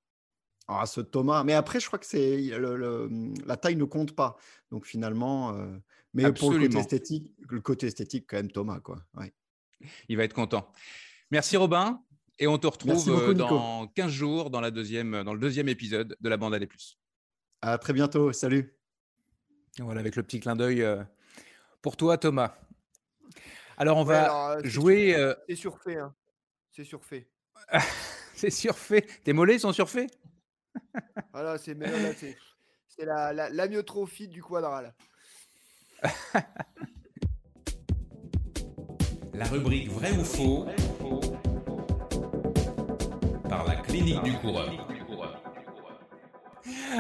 Ah, 0.68 0.84
ce 0.86 1.00
Thomas. 1.00 1.44
Mais 1.44 1.54
après, 1.54 1.80
je 1.80 1.86
crois 1.86 1.98
que 1.98 2.06
c'est 2.06 2.38
le- 2.38 2.76
le- 2.76 3.08
la 3.46 3.56
taille 3.56 3.76
ne 3.76 3.84
compte 3.84 4.14
pas. 4.14 4.36
Donc 4.70 4.86
finalement, 4.86 5.54
euh, 5.54 5.76
mais 6.12 6.32
pour 6.32 6.52
le 6.52 6.58
côté 6.60 6.78
esthétique, 6.78 7.32
le 7.48 7.60
côté 7.60 7.86
esthétique 7.86 8.26
quand 8.28 8.36
même 8.36 8.50
Thomas, 8.50 8.80
quoi. 8.80 8.98
Ouais. 9.14 9.32
Il 10.08 10.16
va 10.16 10.24
être 10.24 10.34
content. 10.34 10.70
Merci 11.30 11.56
Robin. 11.56 12.02
Et 12.38 12.46
on 12.46 12.58
te 12.58 12.66
retrouve 12.66 12.94
beaucoup, 12.94 13.10
euh, 13.10 13.32
Nico. 13.32 13.48
dans 13.48 13.86
15 13.88 14.10
jours 14.10 14.50
dans, 14.50 14.60
la 14.60 14.70
deuxième, 14.70 15.22
dans 15.22 15.32
le 15.34 15.38
deuxième 15.40 15.68
épisode 15.68 16.16
de 16.20 16.28
la 16.28 16.36
bande 16.36 16.54
à 16.54 16.58
des 16.58 16.66
plus. 16.66 16.98
À 17.62 17.78
très 17.78 17.92
bientôt. 17.92 18.32
Salut. 18.32 18.76
Voilà, 19.78 20.00
avec 20.00 20.16
le 20.16 20.22
petit 20.22 20.40
clin 20.40 20.56
d'œil 20.56 20.82
euh, 20.82 21.02
pour 21.82 21.96
toi, 21.96 22.18
Thomas. 22.18 22.54
Alors, 23.76 23.96
on 23.98 24.02
Ouais, 24.04 24.14
va 24.14 24.24
alors, 24.24 24.46
euh, 24.50 24.60
c'est 24.62 24.68
jouer. 24.70 25.12
surfait, 25.12 25.20
euh, 25.22 25.34
C'est 25.48 25.54
surfait. 25.56 25.96
hein. 25.98 26.14
C'est 26.70 26.84
surfait. 26.84 27.28
C'est 28.36 28.50
surfait. 28.50 29.06
Tes 29.22 29.32
mollets 29.32 29.58
sont 29.60 29.72
surfaits? 29.72 30.10
Voilà, 31.32 31.56
c'est 31.56 31.76
c'est 32.18 32.36
c'est 32.88 33.04
la, 33.04 33.32
la, 33.32 33.48
l'amyotrophie 33.48 34.26
du 34.28 34.42
quadral. 34.42 34.92
La 39.34 39.44
rubrique 39.46 39.88
vrai 39.90 40.12
ou 40.12 40.24
faux? 40.24 40.66
La 43.62 43.76
clinique 43.76 44.22
du 44.22 44.32
coureur. 44.38 44.72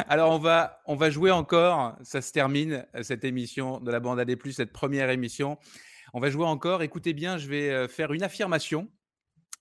Alors, 0.08 0.32
on 0.32 0.38
va, 0.38 0.80
on 0.86 0.94
va 0.94 1.10
jouer 1.10 1.30
encore. 1.30 1.96
Ça 2.02 2.20
se 2.22 2.32
termine, 2.32 2.86
euh, 2.94 3.02
cette 3.02 3.24
émission 3.24 3.80
de 3.80 3.90
la 3.90 3.98
bande 3.98 4.24
plus, 4.36 4.52
cette 4.52 4.72
première 4.72 5.10
émission. 5.10 5.58
On 6.12 6.20
va 6.20 6.30
jouer 6.30 6.44
encore. 6.44 6.82
Écoutez 6.82 7.12
bien, 7.12 7.38
je 7.38 7.48
vais 7.48 7.70
euh, 7.70 7.88
faire 7.88 8.12
une 8.12 8.22
affirmation 8.22 8.88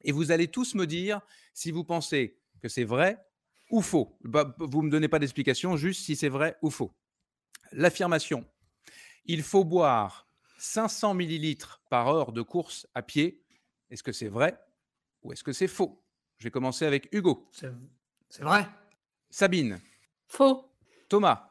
et 0.03 0.11
vous 0.11 0.31
allez 0.31 0.47
tous 0.47 0.75
me 0.75 0.85
dire 0.85 1.21
si 1.53 1.71
vous 1.71 1.83
pensez 1.83 2.37
que 2.61 2.67
c'est 2.67 2.83
vrai 2.83 3.17
ou 3.71 3.81
faux. 3.81 4.17
Bah, 4.23 4.55
vous 4.59 4.81
ne 4.81 4.87
me 4.87 4.91
donnez 4.91 5.07
pas 5.07 5.19
d'explication, 5.19 5.77
juste 5.77 6.03
si 6.03 6.15
c'est 6.15 6.29
vrai 6.29 6.57
ou 6.61 6.69
faux. 6.69 6.93
L'affirmation 7.71 8.45
il 9.25 9.43
faut 9.43 9.63
boire 9.63 10.27
500 10.57 11.13
millilitres 11.13 11.81
par 11.89 12.07
heure 12.09 12.31
de 12.31 12.41
course 12.41 12.87
à 12.93 13.01
pied. 13.01 13.41
Est-ce 13.89 14.03
que 14.03 14.11
c'est 14.11 14.27
vrai 14.27 14.57
ou 15.21 15.31
est-ce 15.31 15.43
que 15.43 15.53
c'est 15.53 15.67
faux? 15.67 16.02
Je 16.43 16.49
vais 16.49 16.51
commencer 16.51 16.85
avec 16.85 17.07
Hugo. 17.13 17.47
C'est 17.53 17.71
vrai. 18.41 18.67
Sabine. 19.29 19.79
Faux. 20.27 20.65
Thomas. 21.07 21.49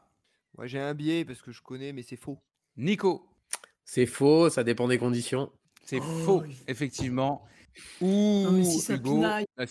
Moi, 0.59 0.67
j'ai 0.67 0.81
un 0.81 0.93
biais 0.93 1.25
parce 1.25 1.41
que 1.41 1.51
je 1.51 1.63
connais, 1.63 1.95
mais 1.95 2.03
c'est 2.03 2.17
faux. 2.19 2.39
Nico. 2.77 3.27
C'est 3.87 4.05
faux, 4.05 4.51
ça 4.51 4.63
dépend 4.65 4.87
des 4.89 4.99
conditions. 4.99 5.51
C'est 5.83 5.99
Oh, 5.99 6.25
faux, 6.27 6.41
oui. 6.43 6.59
effectivement. 6.69 7.43
Ouh, 8.03 8.43
Non, 8.45 8.53
mais 8.53 8.65
si 8.65 8.81
ça 8.81 8.97
Hugo, 8.97 9.25
euh, 9.25 9.67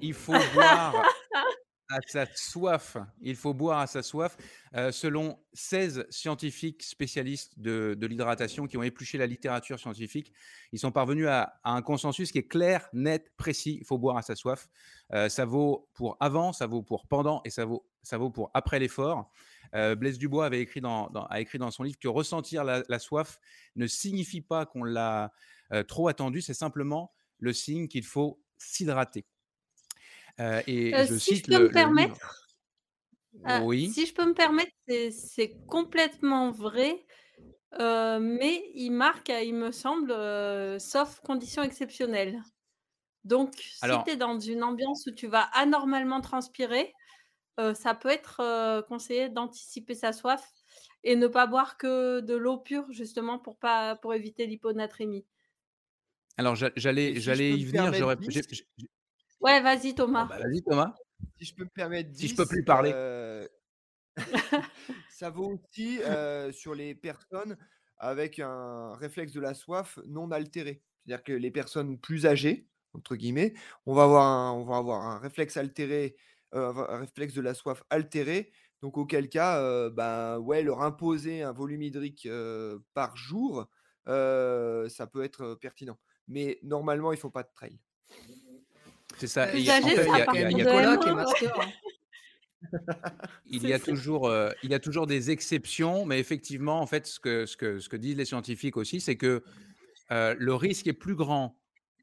il 0.00 0.14
faut 0.14 0.34
boire 0.54 0.94
à 1.90 1.98
sa 2.06 2.26
soif. 2.34 2.96
Il 3.20 3.36
faut 3.36 3.52
boire 3.52 3.80
à 3.80 3.86
sa 3.86 4.02
soif. 4.02 4.36
Euh, 4.74 4.92
selon 4.92 5.38
16 5.52 6.06
scientifiques 6.08 6.82
spécialistes 6.82 7.58
de, 7.58 7.96
l'hydratation 8.00 8.66
qui 8.66 8.76
ont 8.76 8.82
épluché 8.82 9.18
la 9.18 9.26
littérature 9.26 9.78
scientifique, 9.78 10.32
ils 10.72 10.78
sont 10.78 10.92
parvenus 10.92 11.26
à, 11.28 11.60
un 11.64 11.82
consensus 11.82 12.30
qui 12.32 12.38
est 12.38 12.48
clair, 12.48 12.88
net, 12.92 13.32
précis. 13.36 13.78
Il 13.80 13.84
faut 13.84 13.98
boire 13.98 14.16
à 14.16 14.22
sa 14.22 14.36
soif. 14.36 14.68
Euh, 15.12 15.28
ça 15.28 15.44
vaut 15.44 15.88
pour 15.94 16.16
avant, 16.20 16.52
ça 16.52 16.66
vaut 16.66 16.82
pour 16.82 17.06
pendant 17.06 17.42
et 17.44 17.50
ça 17.50 17.64
vaut, 17.64 17.86
ça 18.02 18.16
vaut 18.16 18.30
pour 18.30 18.50
après 18.54 18.78
l'effort. 18.78 19.30
Euh, 19.74 19.94
Blaise 19.94 20.18
Dubois 20.18 20.46
avait 20.46 20.60
écrit 20.60 20.80
dans, 20.80 21.08
a 21.08 21.40
écrit 21.40 21.58
dans 21.58 21.70
son 21.70 21.82
livre 21.82 21.98
que 21.98 22.08
ressentir 22.08 22.64
la, 22.64 22.82
la 22.88 22.98
soif 22.98 23.40
ne 23.76 23.86
signifie 23.86 24.40
pas 24.40 24.66
qu'on 24.66 24.84
l'a 24.84 25.32
trop 25.86 26.08
attendu, 26.08 26.40
c'est 26.40 26.52
simplement 26.52 27.12
le 27.38 27.52
signe 27.52 27.86
qu'il 27.86 28.04
faut 28.04 28.42
s'hydrater. 28.58 29.24
Euh, 30.38 30.62
et 30.66 30.94
Euh, 30.94 31.06
je 31.06 31.18
si 31.18 31.36
je 31.36 31.44
peux 31.44 31.58
le, 31.58 31.68
me 31.68 31.72
permettre, 31.72 32.18
euh, 33.48 33.60
Oui. 33.60 33.88
si 33.88 34.06
je 34.06 34.14
peux 34.14 34.26
me 34.26 34.34
permettre, 34.34 34.72
c'est 35.10 35.56
complètement 35.66 36.50
vrai, 36.50 37.04
mais 37.78 38.70
il 38.74 38.90
marque, 38.90 39.28
il 39.30 39.54
me 39.54 39.72
semble, 39.72 40.12
sauf 40.80 41.20
conditions 41.20 41.62
exceptionnelles. 41.62 42.42
Donc, 43.24 43.54
si 43.56 43.86
tu 44.04 44.10
es 44.12 44.16
dans 44.16 44.38
une 44.38 44.62
ambiance 44.64 45.06
où 45.06 45.12
tu 45.12 45.26
vas 45.26 45.42
anormalement 45.52 46.20
transpirer, 46.20 46.92
ça 47.74 47.94
peut 47.94 48.08
être 48.10 48.82
conseillé 48.88 49.28
d'anticiper 49.28 49.94
sa 49.94 50.12
soif 50.12 50.50
et 51.04 51.16
ne 51.16 51.26
pas 51.28 51.46
boire 51.46 51.76
que 51.78 52.20
de 52.20 52.34
l'eau 52.34 52.58
pure, 52.58 52.86
justement, 52.90 53.38
pour, 53.38 53.58
pas, 53.58 53.96
pour 53.96 54.14
éviter 54.14 54.46
l'hyponatrémie. 54.46 55.26
alors 56.36 56.54
j'allais, 56.56 57.14
si 57.14 57.20
j'allais 57.20 57.52
y 57.52 57.64
venir. 57.64 57.92
Permettre 59.40 59.56
J'aurais, 59.56 59.56
10, 59.56 59.56
j'ai- 59.56 59.56
j'ai- 59.56 59.56
j'ai- 59.56 59.56
Ouais, 59.56 59.60
vas-y, 59.60 59.94
bon, 60.12 60.24
Thomas. 60.24 60.26
bah, 60.26 60.38
vas-y 60.40 60.62
Thomas. 60.62 60.94
si 61.38 61.46
je 61.46 61.54
peux 61.54 61.64
me 61.64 61.70
permettre 61.70 62.10
Si 62.14 62.28
je 62.28 62.34
peux 62.36 62.46
10, 62.46 62.46
plus 62.46 62.64
parler. 62.64 62.94
euh, 62.94 63.48
ça 65.08 65.30
vaut 65.30 65.58
aussi 65.58 66.02
euh, 66.02 66.52
sur 66.52 66.74
les 66.74 66.94
personnes 66.94 67.56
avec 67.98 68.38
un 68.38 68.94
réflexe 68.94 69.32
de 69.32 69.40
la 69.40 69.54
soif 69.54 69.98
non 70.06 70.30
altéré. 70.30 70.82
C'est-à-dire 71.06 71.24
que 71.24 71.32
les 71.32 71.50
personnes 71.50 71.98
plus 71.98 72.26
âgées, 72.26 72.68
entre 72.94 73.16
guillemets, 73.16 73.54
on 73.86 73.94
va 73.94 74.04
avoir 74.04 74.26
un, 74.26 74.52
on 74.52 74.64
va 74.64 74.76
avoir 74.78 75.02
un 75.06 75.18
réflexe 75.18 75.56
altéré, 75.56 76.16
euh, 76.54 76.72
un 76.74 76.98
réflexe 76.98 77.34
de 77.34 77.40
la 77.42 77.54
soif 77.54 77.82
altéré. 77.90 78.52
Donc 78.82 78.96
auquel 78.96 79.28
cas, 79.28 79.60
euh, 79.62 79.90
bah, 79.90 80.38
ouais, 80.38 80.62
leur 80.62 80.82
imposer 80.82 81.42
un 81.42 81.52
volume 81.52 81.82
hydrique 81.82 82.26
euh, 82.26 82.78
par 82.94 83.16
jour, 83.16 83.68
euh, 84.08 84.88
ça 84.88 85.06
peut 85.06 85.22
être 85.24 85.54
pertinent. 85.56 85.98
Mais 86.28 86.58
normalement, 86.62 87.12
il 87.12 87.16
ne 87.16 87.20
faut 87.20 87.30
pas 87.30 87.42
de 87.42 87.50
trail. 87.54 87.78
C'est 89.20 89.26
ça. 89.26 89.54
Et 89.54 89.58
il 89.58 89.64
y 89.64 89.70
a- 89.70 89.74
en 89.76 89.78
Usagé, 89.78 89.96
fait, 89.96 90.02
c'est 90.02 90.08
il 90.08 90.10
y 90.10 90.10
à 90.10 90.14
a, 90.14 90.16
il 90.16 90.18
y 90.18 90.22
a- 90.22 90.24
partir 90.24 90.50
il 90.50 90.58
y 90.58 90.62
de 90.62 90.68
a- 90.68 90.72
Nicolas 90.72 90.96
qui 90.96 91.08
est 91.08 91.12
M1. 91.12 91.14
master. 91.14 91.68
il 93.46 93.60
C'est 93.60 93.68
y 93.68 93.72
a 93.72 93.78
ça. 93.78 93.84
toujours, 93.84 94.28
euh, 94.28 94.50
il 94.62 94.70
y 94.70 94.74
a 94.74 94.78
toujours 94.78 95.06
des 95.06 95.30
exceptions, 95.30 96.04
mais 96.06 96.18
effectivement, 96.20 96.80
en 96.80 96.86
fait, 96.86 97.06
ce 97.06 97.18
que, 97.20 97.46
ce 97.46 97.56
que, 97.56 97.78
ce 97.78 97.88
que 97.88 97.96
disent 97.96 98.16
les 98.16 98.24
scientifiques 98.24 98.76
aussi, 98.76 99.00
c'est 99.00 99.16
que 99.16 99.42
euh, 100.12 100.34
le 100.38 100.54
risque 100.54 100.86
est 100.86 100.92
plus 100.92 101.14
grand 101.14 101.56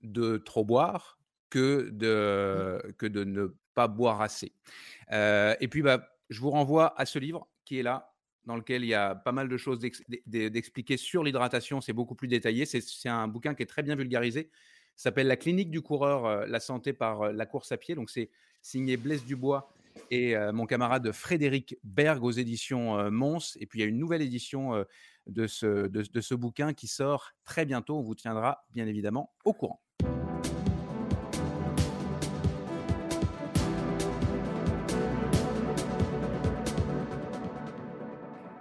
de 0.04 0.38
trop 0.38 0.64
boire 0.66 1.20
que 1.50 1.90
de, 1.92 2.82
que 2.98 3.06
de 3.06 3.24
ne 3.24 3.48
pas 3.74 3.88
boire 3.88 4.22
assez. 4.22 4.52
Euh, 5.12 5.56
et 5.60 5.68
puis, 5.68 5.82
bah, 5.82 6.10
je 6.30 6.40
vous 6.42 6.50
renvoie 6.52 7.00
à 7.00 7.06
ce 7.06 7.20
livre 7.20 7.48
qui 7.66 7.80
est 7.80 7.84
là, 7.84 8.14
dans 8.46 8.56
lequel 8.56 8.84
il 8.84 8.88
y 8.88 8.94
a 8.94 9.14
pas 9.16 9.32
mal 9.34 9.50
de 9.50 9.58
choses 9.58 9.80
d'ex- 9.80 10.02
d'e- 10.26 10.50
d'expliquer 10.50 10.98
sur 10.98 11.24
l'hydratation. 11.24 11.82
C'est 11.82 11.94
beaucoup 11.94 12.16
plus 12.16 12.28
détaillé. 12.28 12.66
C'est 12.66 13.10
un 13.10 13.28
bouquin 13.28 13.54
qui 13.54 13.64
est 13.64 13.68
très 13.68 13.84
bien 13.84 13.96
vulgarisé. 13.96 14.50
S'appelle 14.98 15.28
La 15.28 15.38
clinique 15.38 15.70
du 15.70 15.82
coureur, 15.82 16.48
la 16.48 16.60
santé 16.60 16.92
par 16.92 17.32
la 17.32 17.46
course 17.46 17.72
à 17.72 17.78
pied. 17.78 17.94
Donc, 17.94 18.10
c'est 18.10 18.32
signé 18.64 18.98
Blaise 18.98 19.24
Dubois 19.24 19.72
et 20.10 20.36
mon 20.52 20.66
camarade 20.66 21.12
Frédéric 21.12 21.78
Berg 21.84 22.24
aux 22.24 22.32
éditions 22.32 23.12
Mons. 23.12 23.58
Et 23.60 23.68
puis, 23.68 23.80
il 23.80 23.82
y 23.84 23.86
a 23.86 23.88
une 23.88 24.00
nouvelle 24.00 24.24
édition 24.24 24.84
de, 25.28 25.46
ce, 25.46 25.88
ce 26.20 26.34
bouquin 26.34 26.74
qui 26.74 26.88
sort 26.88 27.30
très 27.44 27.64
bientôt. 27.64 27.98
On 27.98 28.02
vous 28.02 28.16
tiendra 28.16 28.66
bien 28.72 28.88
évidemment 28.88 29.32
au 29.46 29.54
courant. 29.54 29.80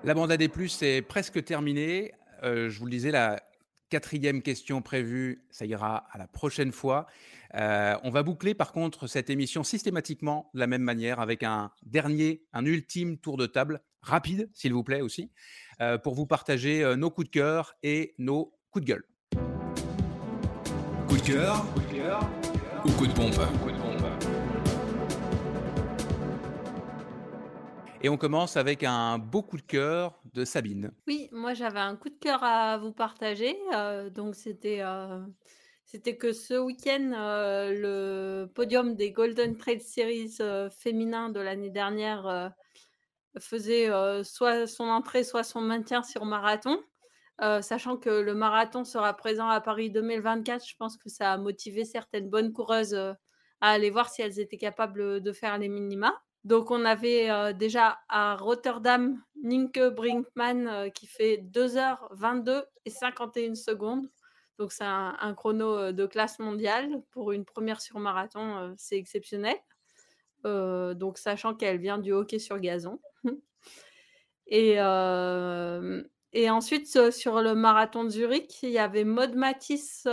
La 0.04 0.12
bande 0.12 0.30
AD+, 0.30 0.42
est 0.42 1.02
presque 1.02 1.42
terminée. 1.42 2.12
Je 2.42 2.78
vous 2.78 2.84
le 2.84 2.90
disais, 2.90 3.10
la 3.10 3.40
quatrième 3.88 4.42
question 4.42 4.82
prévue, 4.82 5.44
ça 5.50 5.66
ira 5.66 6.06
à 6.10 6.18
la 6.18 6.26
prochaine 6.26 6.72
fois. 6.72 7.06
Euh, 7.54 7.94
on 8.02 8.10
va 8.10 8.22
boucler 8.22 8.54
par 8.54 8.72
contre 8.72 9.06
cette 9.06 9.30
émission 9.30 9.64
systématiquement 9.64 10.50
de 10.54 10.60
la 10.60 10.66
même 10.66 10.82
manière 10.82 11.20
avec 11.20 11.42
un 11.42 11.70
dernier, 11.84 12.42
un 12.52 12.64
ultime 12.64 13.18
tour 13.18 13.36
de 13.36 13.46
table, 13.46 13.80
rapide 14.02 14.50
s'il 14.52 14.72
vous 14.72 14.84
plaît 14.84 15.00
aussi, 15.00 15.30
euh, 15.80 15.98
pour 15.98 16.14
vous 16.14 16.26
partager 16.26 16.82
euh, 16.82 16.96
nos 16.96 17.10
coups 17.10 17.28
de 17.28 17.32
cœur 17.32 17.74
et 17.82 18.14
nos 18.18 18.52
coups 18.70 18.84
de 18.84 18.92
gueule. 18.92 19.04
Coup 21.08 21.16
de 21.16 21.22
cœur 21.22 21.64
ou 22.84 22.90
coup 22.90 23.06
de 23.06 23.12
pompe 23.12 23.40
Et 28.02 28.08
on 28.08 28.16
commence 28.16 28.56
avec 28.56 28.82
un 28.82 29.18
beau 29.18 29.42
coup 29.42 29.56
de 29.56 29.62
cœur 29.62 30.20
de 30.34 30.44
Sabine. 30.44 30.92
Oui, 31.06 31.28
moi 31.32 31.54
j'avais 31.54 31.80
un 31.80 31.96
coup 31.96 32.10
de 32.10 32.18
cœur 32.18 32.42
à 32.42 32.78
vous 32.78 32.92
partager. 32.92 33.56
euh, 33.74 34.10
donc 34.10 34.34
c'était 34.34 34.80
euh, 34.82 35.20
c'était 35.84 36.16
que 36.16 36.32
ce 36.32 36.54
week-end, 36.54 37.12
euh, 37.14 37.72
le 37.72 38.52
podium 38.52 38.94
des 38.96 39.12
Golden 39.12 39.56
Trail 39.56 39.80
Series 39.80 40.36
féminins 40.78 41.30
de 41.30 41.40
l'année 41.40 41.70
dernière 41.70 42.52
faisait 43.38 43.90
soit 44.24 44.66
son 44.66 44.84
entrée, 44.84 45.24
soit 45.24 45.44
son 45.44 45.60
maintien 45.60 46.02
sur 46.02 46.24
marathon. 46.24 46.78
Sachant 47.40 47.96
que 47.96 48.10
le 48.10 48.34
marathon 48.34 48.84
sera 48.84 49.14
présent 49.14 49.48
à 49.48 49.60
Paris 49.60 49.90
2024, 49.90 50.66
je 50.66 50.74
pense 50.76 50.96
que 50.96 51.08
ça 51.08 51.32
a 51.32 51.38
motivé 51.38 51.84
certaines 51.84 52.28
bonnes 52.28 52.52
coureuses 52.52 52.94
à 52.94 53.16
aller 53.60 53.90
voir 53.90 54.10
si 54.10 54.22
elles 54.22 54.40
étaient 54.40 54.58
capables 54.58 55.20
de 55.20 55.32
faire 55.32 55.56
les 55.58 55.68
minima. 55.68 56.14
Donc, 56.46 56.70
on 56.70 56.84
avait 56.84 57.28
euh, 57.28 57.52
déjà 57.52 57.98
à 58.08 58.36
Rotterdam 58.36 59.20
Nienke 59.42 59.80
Brinkman 59.80 60.68
euh, 60.68 60.88
qui 60.90 61.08
fait 61.08 61.38
2h22 61.38 62.62
et 62.84 62.90
51 62.90 63.56
secondes. 63.56 64.08
Donc, 64.56 64.70
c'est 64.70 64.84
un, 64.84 65.34
chrono 65.34 65.76
euh, 65.76 65.90
de 65.92 66.06
classe 66.06 66.38
mondiale. 66.38 67.02
Pour 67.10 67.32
une 67.32 67.44
première 67.44 67.80
sur 67.80 67.98
marathon, 67.98 68.72
c'est 68.78 68.96
exceptionnel. 68.96 69.56
Donc, 70.44 71.18
sachant 71.18 71.56
qu'elle 71.56 71.78
vient 71.78 71.98
du 71.98 72.12
hockey 72.12 72.38
sur 72.38 72.60
gazon. 72.60 73.00
Et, 74.46 74.78
ensuite, 76.48 77.10
sur 77.10 77.42
le 77.42 77.56
marathon 77.56 78.04
de 78.04 78.10
Zurich, 78.10 78.62
il 78.62 78.70
y 78.70 78.78
avait 78.78 79.02
Maud 79.02 79.34
Matisse 79.34 80.06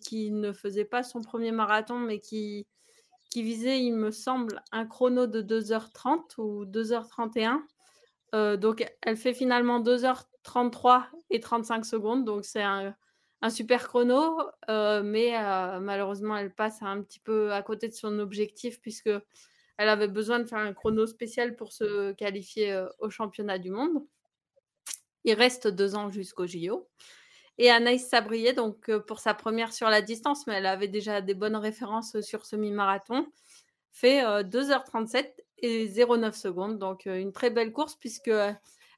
qui 0.00 0.32
ne 0.32 0.52
faisait 0.52 0.84
pas 0.84 1.04
son 1.04 1.20
premier 1.22 1.52
marathon, 1.52 2.00
mais 2.00 2.18
qui, 2.18 2.66
qui 3.32 3.42
visait, 3.42 3.80
il 3.80 3.94
me 3.94 4.10
semble, 4.10 4.62
un 4.72 4.84
chrono 4.84 5.26
de 5.26 5.40
2h30 5.40 6.36
ou 6.36 6.66
2h31. 6.66 7.60
Euh, 8.34 8.58
donc, 8.58 8.86
elle 9.00 9.16
fait 9.16 9.32
finalement 9.32 9.80
2h33 9.80 11.04
et 11.30 11.40
35 11.40 11.86
secondes. 11.86 12.26
Donc, 12.26 12.44
c'est 12.44 12.62
un, 12.62 12.94
super 13.48 13.88
chrono, 13.88 14.38
euh, 14.68 15.02
mais 15.02 15.34
euh, 15.38 15.80
malheureusement, 15.80 16.36
elle 16.36 16.54
passe 16.54 16.82
un 16.82 17.00
petit 17.02 17.20
peu 17.20 17.54
à 17.54 17.62
côté 17.62 17.88
de 17.88 17.94
son 17.94 18.18
objectif 18.18 18.82
puisque 18.82 19.10
elle 19.78 19.88
avait 19.88 20.08
besoin 20.08 20.38
de 20.38 20.44
faire 20.44 20.58
un 20.58 20.74
chrono 20.74 21.06
spécial 21.06 21.56
pour 21.56 21.72
se 21.72 22.12
qualifier 22.12 22.70
euh, 22.70 22.86
au 22.98 23.08
championnat 23.08 23.58
du 23.58 23.70
monde. 23.70 24.04
Il 25.24 25.32
reste 25.32 25.68
deux 25.68 25.94
ans 25.94 26.10
jusqu'au 26.10 26.46
JO. 26.46 26.86
Et 27.62 27.70
Anaïs 27.70 28.08
Sabrier, 28.08 28.54
donc 28.54 28.88
euh, 28.88 28.98
pour 28.98 29.20
sa 29.20 29.34
première 29.34 29.72
sur 29.72 29.88
la 29.88 30.02
distance, 30.02 30.48
mais 30.48 30.54
elle 30.54 30.66
avait 30.66 30.88
déjà 30.88 31.20
des 31.20 31.34
bonnes 31.34 31.54
références 31.54 32.20
sur 32.20 32.44
semi-marathon, 32.44 33.24
fait 33.92 34.24
euh, 34.24 34.42
2h37 34.42 35.30
et 35.58 35.86
0,9 35.86 36.32
secondes. 36.32 36.80
Donc 36.80 37.06
euh, 37.06 37.20
une 37.20 37.30
très 37.30 37.50
belle 37.50 37.72
course 37.72 37.94
puisque 37.94 38.26
euh, 38.26 38.50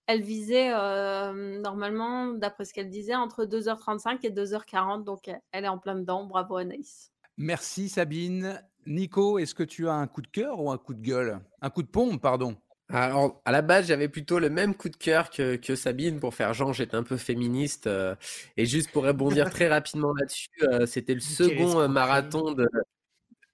elle 0.06 0.22
visait 0.22 0.72
euh, 0.72 1.60
normalement, 1.60 2.28
d'après 2.28 2.64
ce 2.64 2.72
qu'elle 2.72 2.88
disait, 2.88 3.14
entre 3.14 3.44
2h35 3.44 4.20
et 4.22 4.30
2h40. 4.30 5.04
Donc 5.04 5.28
euh, 5.28 5.34
elle 5.52 5.66
est 5.66 5.68
en 5.68 5.76
plein 5.76 5.96
dedans. 5.96 6.24
Bravo 6.24 6.56
Anaïs. 6.56 7.12
Merci 7.36 7.90
Sabine. 7.90 8.62
Nico, 8.86 9.38
est-ce 9.38 9.54
que 9.54 9.62
tu 9.62 9.90
as 9.90 9.94
un 9.94 10.06
coup 10.06 10.22
de 10.22 10.26
cœur 10.28 10.62
ou 10.62 10.70
un 10.70 10.78
coup 10.78 10.94
de 10.94 11.02
gueule? 11.02 11.38
Un 11.60 11.68
coup 11.68 11.82
de 11.82 11.88
pompe, 11.88 12.22
pardon. 12.22 12.56
Alors, 12.90 13.40
à 13.44 13.52
la 13.52 13.62
base, 13.62 13.86
j'avais 13.86 14.08
plutôt 14.08 14.38
le 14.38 14.50
même 14.50 14.74
coup 14.74 14.90
de 14.90 14.96
cœur 14.96 15.30
que, 15.30 15.56
que 15.56 15.74
Sabine 15.74 16.20
pour 16.20 16.34
faire 16.34 16.52
genre 16.52 16.74
j'étais 16.74 16.96
un 16.96 17.02
peu 17.02 17.16
féministe. 17.16 17.86
euh, 17.86 18.14
et 18.56 18.66
juste 18.66 18.90
pour 18.92 19.04
rebondir 19.04 19.50
très 19.50 19.68
rapidement 19.68 20.12
là-dessus, 20.12 20.48
euh, 20.62 20.84
c'était 20.86 21.14
le 21.14 21.20
second 21.20 21.80
euh, 21.80 21.88
marathon 21.88 22.52
de, 22.52 22.68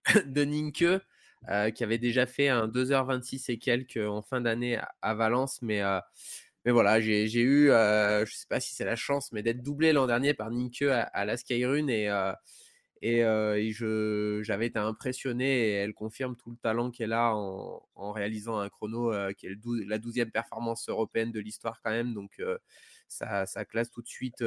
euh, 1.49 1.71
qui 1.71 1.85
avait 1.85 1.99
déjà 1.99 2.27
fait 2.27 2.49
un 2.49 2.67
2h26 2.67 3.51
et 3.51 3.59
quelques 3.59 3.99
en 3.99 4.21
fin 4.21 4.41
d'année 4.41 4.77
à, 4.77 4.91
à 5.01 5.15
Valence. 5.15 5.63
Mais 5.63 5.81
mais 6.67 6.73
voilà, 6.73 7.01
j'ai 7.01 7.25
eu, 7.41 7.69
je 7.69 8.31
sais 8.33 8.47
pas 8.49 8.61
si 8.61 8.75
c'est 8.75 8.85
la 8.85 8.97
chance, 8.97 9.33
mais 9.33 9.43
d'être 9.43 9.63
doublé 9.63 9.93
l'an 9.93 10.07
dernier 10.07 10.35
par 10.35 10.51
Nikke 10.51 10.83
à, 10.83 11.03
à 11.03 11.25
la 11.25 11.37
Skyrun 11.37 11.87
et, 11.89 12.09
et, 13.03 13.23
je 13.73 14.41
j'avais 14.43 14.67
été 14.67 14.79
impressionné 14.79 15.71
et 15.71 15.73
elle 15.73 15.95
confirme 15.95 16.37
tout 16.37 16.51
le 16.51 16.57
talent 16.57 16.91
qu'elle 16.91 17.13
a 17.13 17.35
en, 17.35 18.13
réalisant 18.13 18.59
un 18.59 18.69
chrono 18.69 19.13
qui 19.35 19.47
est 19.47 19.51
le 19.51 19.85
la 19.87 19.99
douzième 19.99 20.31
performance 20.31 20.89
européenne 20.89 21.33
de 21.33 21.41
l'histoire 21.41 21.81
quand 21.83 21.91
même. 21.91 22.15
Donc 22.15 22.43
ça, 23.09 23.47
ça, 23.47 23.65
classe 23.65 23.91
tout 23.91 24.03
de 24.03 24.09
suite 24.09 24.41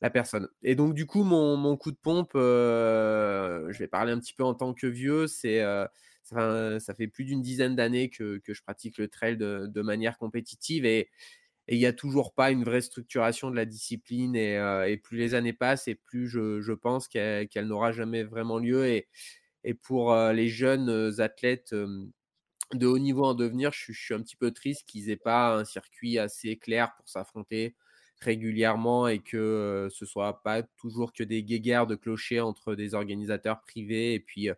la 0.00 0.10
personne. 0.10 0.48
Et 0.62 0.74
donc 0.74 0.94
du 0.94 1.06
coup, 1.06 1.24
mon, 1.24 1.56
mon 1.56 1.76
coup 1.76 1.90
de 1.92 1.96
pompe, 1.96 2.32
je 2.34 3.78
vais 3.78 3.88
parler 3.88 4.12
un 4.12 4.18
petit 4.20 4.34
peu 4.34 4.44
en 4.44 4.54
tant 4.54 4.74
que 4.74 4.86
vieux, 4.86 5.26
c'est 5.26 5.62
ça, 6.28 6.80
ça, 6.80 6.94
fait 6.94 7.08
plus 7.08 7.24
d'une 7.24 7.42
dizaine 7.42 7.74
d'années 7.76 8.10
que, 8.10 8.38
que, 8.38 8.52
je 8.52 8.62
pratique 8.62 8.98
le 8.98 9.08
trail 9.08 9.36
de, 9.36 9.66
de 9.66 9.82
manière 9.82 10.18
compétitive 10.18 10.84
et 10.84 11.08
et 11.68 11.76
il 11.76 11.78
n'y 11.78 11.86
a 11.86 11.92
toujours 11.92 12.32
pas 12.32 12.50
une 12.50 12.64
vraie 12.64 12.80
structuration 12.80 13.50
de 13.50 13.56
la 13.56 13.66
discipline. 13.66 14.34
Et, 14.34 14.54
et 14.86 14.96
plus 14.96 15.18
les 15.18 15.34
années 15.34 15.52
passent, 15.52 15.86
et 15.86 15.94
plus 15.94 16.26
je, 16.26 16.72
pense 16.72 17.08
qu'elle 17.08 17.48
n'aura 17.66 17.92
jamais 17.92 18.24
vraiment 18.24 18.58
lieu. 18.58 18.86
Et, 18.86 19.06
pour 19.82 20.14
les 20.14 20.48
jeunes 20.48 21.20
athlètes 21.20 21.74
de 21.74 22.86
haut 22.86 22.98
niveau 22.98 23.24
en 23.24 23.34
devenir, 23.34 23.70
je, 23.72 23.92
je 23.92 24.00
suis 24.00 24.14
un 24.14 24.22
petit 24.22 24.36
peu 24.36 24.50
triste 24.50 24.88
qu'ils 24.88 25.06
n'aient 25.06 25.16
pas 25.16 25.54
un 25.54 25.64
circuit 25.66 26.18
assez 26.18 26.56
clair 26.56 26.94
pour 26.96 27.06
s'affronter 27.06 27.74
régulièrement 28.20 29.06
et 29.08 29.20
que 29.20 29.88
ce 29.92 30.06
soit 30.06 30.42
pas 30.42 30.62
toujours 30.62 31.12
que 31.12 31.22
des 31.22 31.42
guéguerres 31.42 31.86
de 31.86 31.94
clochers 31.94 32.40
entre 32.40 32.74
des 32.74 32.94
organisateurs 32.94 33.60
privés 33.60 34.14
et 34.14 34.20
puis 34.20 34.48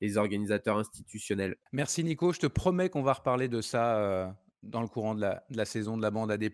les 0.00 0.16
organisateurs 0.16 0.78
institutionnels. 0.78 1.56
Merci 1.72 2.04
Nico, 2.04 2.32
je 2.32 2.40
te 2.40 2.46
promets 2.46 2.88
qu'on 2.88 3.02
va 3.02 3.14
reparler 3.14 3.48
de 3.48 3.60
ça 3.60 4.36
dans 4.62 4.80
le 4.82 4.88
courant 4.88 5.14
de 5.14 5.20
la, 5.20 5.64
saison 5.64 5.96
de 5.96 6.02
la 6.02 6.10
bande 6.10 6.30
AD+. 6.30 6.50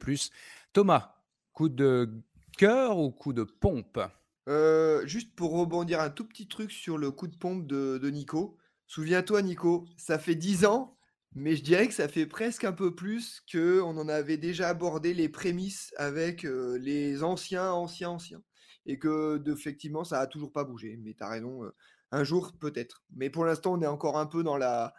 Thomas, 0.73 1.15
coup 1.53 1.69
de 1.69 2.11
cœur 2.57 2.99
ou 2.99 3.11
coup 3.11 3.33
de 3.33 3.43
pompe? 3.43 4.01
Euh, 4.49 5.07
Juste 5.07 5.35
pour 5.35 5.53
rebondir 5.53 6.01
un 6.01 6.11
tout 6.11 6.27
petit 6.27 6.49
truc 6.49 6.71
sur 6.71 6.99
le 6.99 7.11
coup 7.11 7.27
de 7.27 7.37
pompe 7.37 7.67
de, 7.67 8.11
Nico. 8.11 8.57
Souviens-toi 8.87 9.43
Nico, 9.43 9.87
ça 9.97 10.19
fait 10.19 10.35
10 10.35 10.67
ans, 10.67 10.97
mais 11.35 11.57
je 11.57 11.63
dirais 11.63 11.89
que 11.89 11.95
ça 11.95 12.09
fait 12.09 12.27
presque 12.27 12.65
un 12.65 12.73
peu 12.73 12.95
plus 12.95 13.43
qu'on 13.51 13.97
en 13.97 14.09
avait 14.09 14.37
déjà 14.37 14.69
abordé 14.69 15.15
les 15.15 15.29
prémices 15.29 15.95
avec 15.97 16.45
euh, 16.45 16.79
les 16.79 17.23
anciens, 17.23 17.73
anciens, 17.73 18.11
anciens. 18.11 18.43
Et 18.87 18.99
que, 18.99 19.43
effectivement, 19.51 20.05
ça 20.05 20.21
a 20.21 20.27
toujours 20.27 20.53
pas 20.53 20.65
bougé. 20.65 20.99
Mais 21.03 21.15
tu 21.15 21.25
as 21.25 21.29
raison, 21.29 21.65
euh, 21.65 21.75
un 22.11 22.23
jour 22.25 22.53
peut-être. 22.61 23.03
Mais 23.17 23.31
pour 23.31 23.47
l'instant, 23.47 23.73
on 23.73 23.81
est 23.81 23.87
encore 23.87 24.19
un 24.19 24.27
peu 24.27 24.43
dans 24.43 24.59
la, 24.59 24.95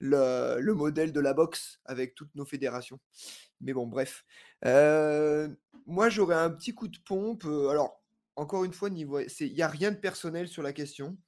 le, 0.00 0.72
modèle 0.72 1.12
de 1.12 1.20
la 1.20 1.34
boxe 1.34 1.80
avec 1.84 2.14
toutes 2.14 2.34
nos 2.34 2.44
fédérations. 2.44 2.98
Mais 3.60 3.72
bon, 3.72 3.86
bref. 3.86 4.24
Euh, 4.64 5.48
moi, 5.86 6.08
j'aurais 6.08 6.36
un 6.36 6.50
petit 6.50 6.74
coup 6.74 6.88
de 6.88 6.98
pompe. 7.04 7.44
Euh, 7.44 7.68
alors, 7.68 8.02
encore 8.36 8.64
une 8.64 8.72
fois, 8.72 8.88
il 8.88 9.54
n'y 9.54 9.62
a 9.62 9.68
rien 9.68 9.90
de 9.90 9.96
personnel 9.96 10.48
sur 10.48 10.62
la 10.62 10.72
question. 10.72 11.18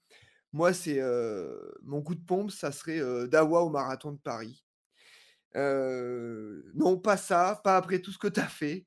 Moi, 0.53 0.73
c'est 0.73 1.01
euh, 1.01 1.59
mon 1.83 2.03
coup 2.03 2.15
de 2.15 2.25
pompe, 2.25 2.51
ça 2.51 2.73
serait 2.73 3.01
Dawa 3.29 3.63
au 3.63 3.71
marathon 3.71 4.13
de 4.13 4.19
Paris. 4.19 4.65
non, 5.55 6.99
pas 6.99 7.17
ça, 7.17 7.61
pas 7.63 7.77
après 7.77 8.01
tout 8.01 8.13
ce 8.13 8.19
que 8.19 8.29
tu 8.29 8.41
as 8.41 8.49
fait. 8.49 8.87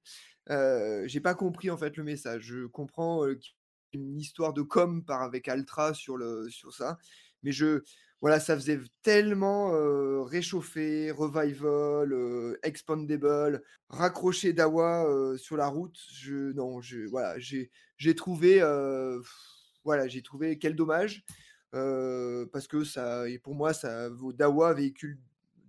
J'ai 1.07 1.19
pas 1.21 1.35
compris 1.35 1.69
en 1.69 1.77
fait 1.77 1.97
le 1.97 2.03
message. 2.03 2.43
Je 2.43 2.65
comprends 2.67 3.23
une 3.93 4.19
histoire 4.19 4.53
de 4.53 4.61
com 4.61 5.03
par 5.03 5.21
avec 5.21 5.47
Altra 5.47 5.93
sur, 5.93 6.17
le, 6.17 6.49
sur 6.49 6.73
ça, 6.73 6.97
mais 7.45 7.53
je, 7.53 7.83
voilà, 8.19 8.41
ça 8.41 8.55
faisait 8.55 8.79
tellement 9.03 9.71
réchauffer, 10.25 11.11
revival, 11.11 12.57
expandable, 12.63 13.63
raccrocher 13.87 14.51
Dawa 14.51 15.37
sur 15.37 15.55
la 15.55 15.67
route. 15.67 15.97
Je, 16.11 16.51
non, 16.53 16.81
je, 16.81 17.07
voilà, 17.07 17.39
j'ai, 17.39 17.71
j'ai 17.97 18.15
trouvé, 18.15 18.59
voilà, 19.83 20.07
j'ai 20.07 20.23
trouvé 20.23 20.57
quel 20.57 20.75
dommage 20.75 21.23
parce 21.71 22.67
que 22.67 22.83
ça, 22.83 23.25
pour 23.43 23.55
moi, 23.55 23.73
ça 23.73 24.09
Dawa 24.33 24.73
véhicule 24.73 25.19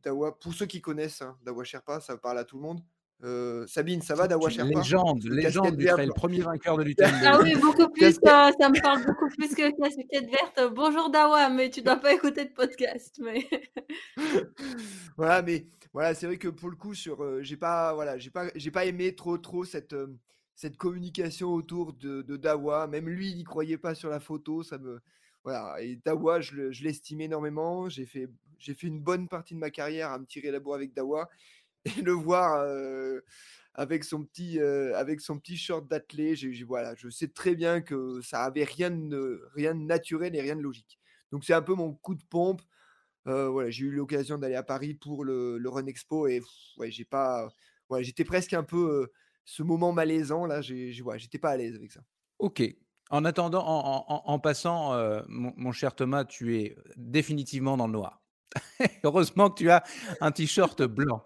Dawa. 0.03 0.39
Pour 0.39 0.55
ceux 0.55 0.67
qui 0.67 0.81
connaissent 0.81 1.23
hein, 1.23 1.37
Dawa 1.45 1.65
Sherpa, 1.65 2.01
ça 2.01 2.17
parle 2.17 2.39
à 2.39 2.45
tout 2.45 2.57
le 2.57 2.63
monde. 2.63 2.81
Euh, 3.25 3.67
Sabine, 3.67 4.03
ça 4.03 4.15
va 4.15 4.29
Dawa 4.29 4.51
Sherpa 4.51 4.79
Légende, 4.79 5.25
légende 5.25 5.77
du 5.77 5.87
trail, 5.87 6.11
premier 6.15 6.41
vainqueur 6.41 6.77
de 6.77 6.83
l'UTMB. 6.85 7.15
Ah 7.25 7.41
oui, 7.43 7.55
beaucoup 7.55 7.89
plus, 7.89 8.13
ça, 8.23 8.51
ça, 8.61 8.69
me 8.69 8.79
parle 8.81 9.07
beaucoup 9.07 9.29
plus 9.29 9.55
que 9.55 9.71
casquette 9.81 10.31
verte. 10.31 10.75
Bonjour 10.75 11.11
Dawa, 11.11 11.49
mais 11.49 11.71
tu 11.71 11.81
dois 11.81 11.97
pas 11.97 12.13
écouter 12.13 12.45
de 12.45 12.51
podcast. 12.51 13.19
Mais... 13.25 13.49
voilà, 15.17 15.41
mais 15.41 15.67
voilà, 15.95 16.15
c'est 16.15 16.27
vrai 16.27 16.37
que 16.37 16.49
pour 16.49 16.69
le 16.69 16.77
coup, 16.77 16.93
sur, 16.93 17.23
euh, 17.23 17.41
j'ai 17.43 17.57
pas, 17.57 17.95
voilà, 17.95 18.19
j'ai 18.19 18.29
pas, 18.29 18.49
j'ai 18.55 18.71
pas 18.71 18.85
aimé 18.85 19.15
trop, 19.15 19.39
trop 19.39 19.65
cette, 19.65 19.95
euh, 19.95 20.15
cette 20.55 20.77
communication 20.77 21.55
autour 21.55 21.95
de, 21.95 22.21
de, 22.21 22.37
Dawa. 22.37 22.87
Même 22.87 23.09
lui, 23.09 23.31
il 23.31 23.37
n'y 23.39 23.45
croyait 23.45 23.79
pas 23.79 23.95
sur 23.95 24.11
la 24.11 24.21
photo. 24.21 24.63
Ça 24.63 24.77
me, 24.77 25.01
voilà. 25.43 25.81
Et 25.81 25.97
Dawa, 26.05 26.43
je, 26.43 26.71
je 26.71 26.85
l'estime 26.85 27.23
énormément. 27.23 27.89
J'ai 27.89 28.05
fait, 28.05 28.29
j'ai 28.59 28.75
fait 28.75 28.89
une 28.89 29.01
bonne 29.01 29.27
partie 29.27 29.55
de 29.55 29.59
ma 29.59 29.71
carrière 29.71 30.11
à 30.11 30.19
me 30.19 30.27
tirer 30.27 30.51
la 30.51 30.61
bourre 30.61 30.75
avec 30.75 30.93
Dawa 30.93 31.31
et 31.87 32.03
le 32.03 32.13
voir 32.13 32.67
avec 33.75 34.05
son 34.05 34.25
petit 34.25 34.59
avec 34.61 35.21
son 35.21 35.39
petit 35.39 35.57
short 35.57 35.87
d'athlé, 35.89 36.35
voilà, 36.67 36.95
je 36.97 37.09
sais 37.09 37.29
très 37.29 37.55
bien 37.55 37.81
que 37.81 38.21
ça 38.23 38.45
avait 38.45 38.65
rien 38.65 38.91
de 38.91 39.43
rien 39.55 39.75
de 39.75 39.83
naturel 39.83 40.35
et 40.35 40.41
rien 40.41 40.57
de 40.57 40.63
logique. 40.63 40.99
Donc 41.33 41.45
c'est 41.45 41.55
un 41.55 41.63
peu 41.63 41.75
mon 41.75 41.93
coup 41.93 42.15
de 42.15 42.25
pompe. 42.25 42.63
voilà, 43.25 43.71
j'ai 43.71 43.87
eu 43.87 43.91
l'occasion 43.91 44.39
d'aller 44.39 44.55
à 44.55 44.63
Paris 44.63 44.95
pour 44.95 45.25
le, 45.25 45.63
Run 45.67 45.87
Expo 45.87 46.27
et 46.27 46.41
ouais, 46.79 46.91
j'ai 46.91 47.05
pas 47.05 47.49
ouais, 47.91 48.03
j'étais 48.03 48.25
presque 48.25 48.53
un 48.55 48.65
peu 48.65 49.11
ce 49.45 49.63
moment 49.63 49.93
malaisant 49.93 50.47
là, 50.47 50.61
j'ai 50.61 50.93
j'étais 50.93 51.39
pas 51.39 51.51
à 51.51 51.57
l'aise 51.57 51.77
avec 51.77 51.93
ça. 51.93 52.01
OK. 52.39 52.63
En 53.09 53.25
attendant, 53.25 53.65
en, 53.65 54.39
passant, 54.41 54.91
mon, 55.29 55.53
mon, 55.57 55.71
cher 55.71 55.95
Thomas, 55.95 56.25
tu 56.25 56.57
es 56.57 56.77
définitivement 56.97 57.77
dans 57.77 57.87
le 57.87 57.93
noir. 57.93 58.26
Heureusement 59.05 59.51
que 59.51 59.59
tu 59.59 59.71
as 59.71 59.83
un 60.21 60.31
t-shirt 60.31 60.83
blanc. 60.83 61.25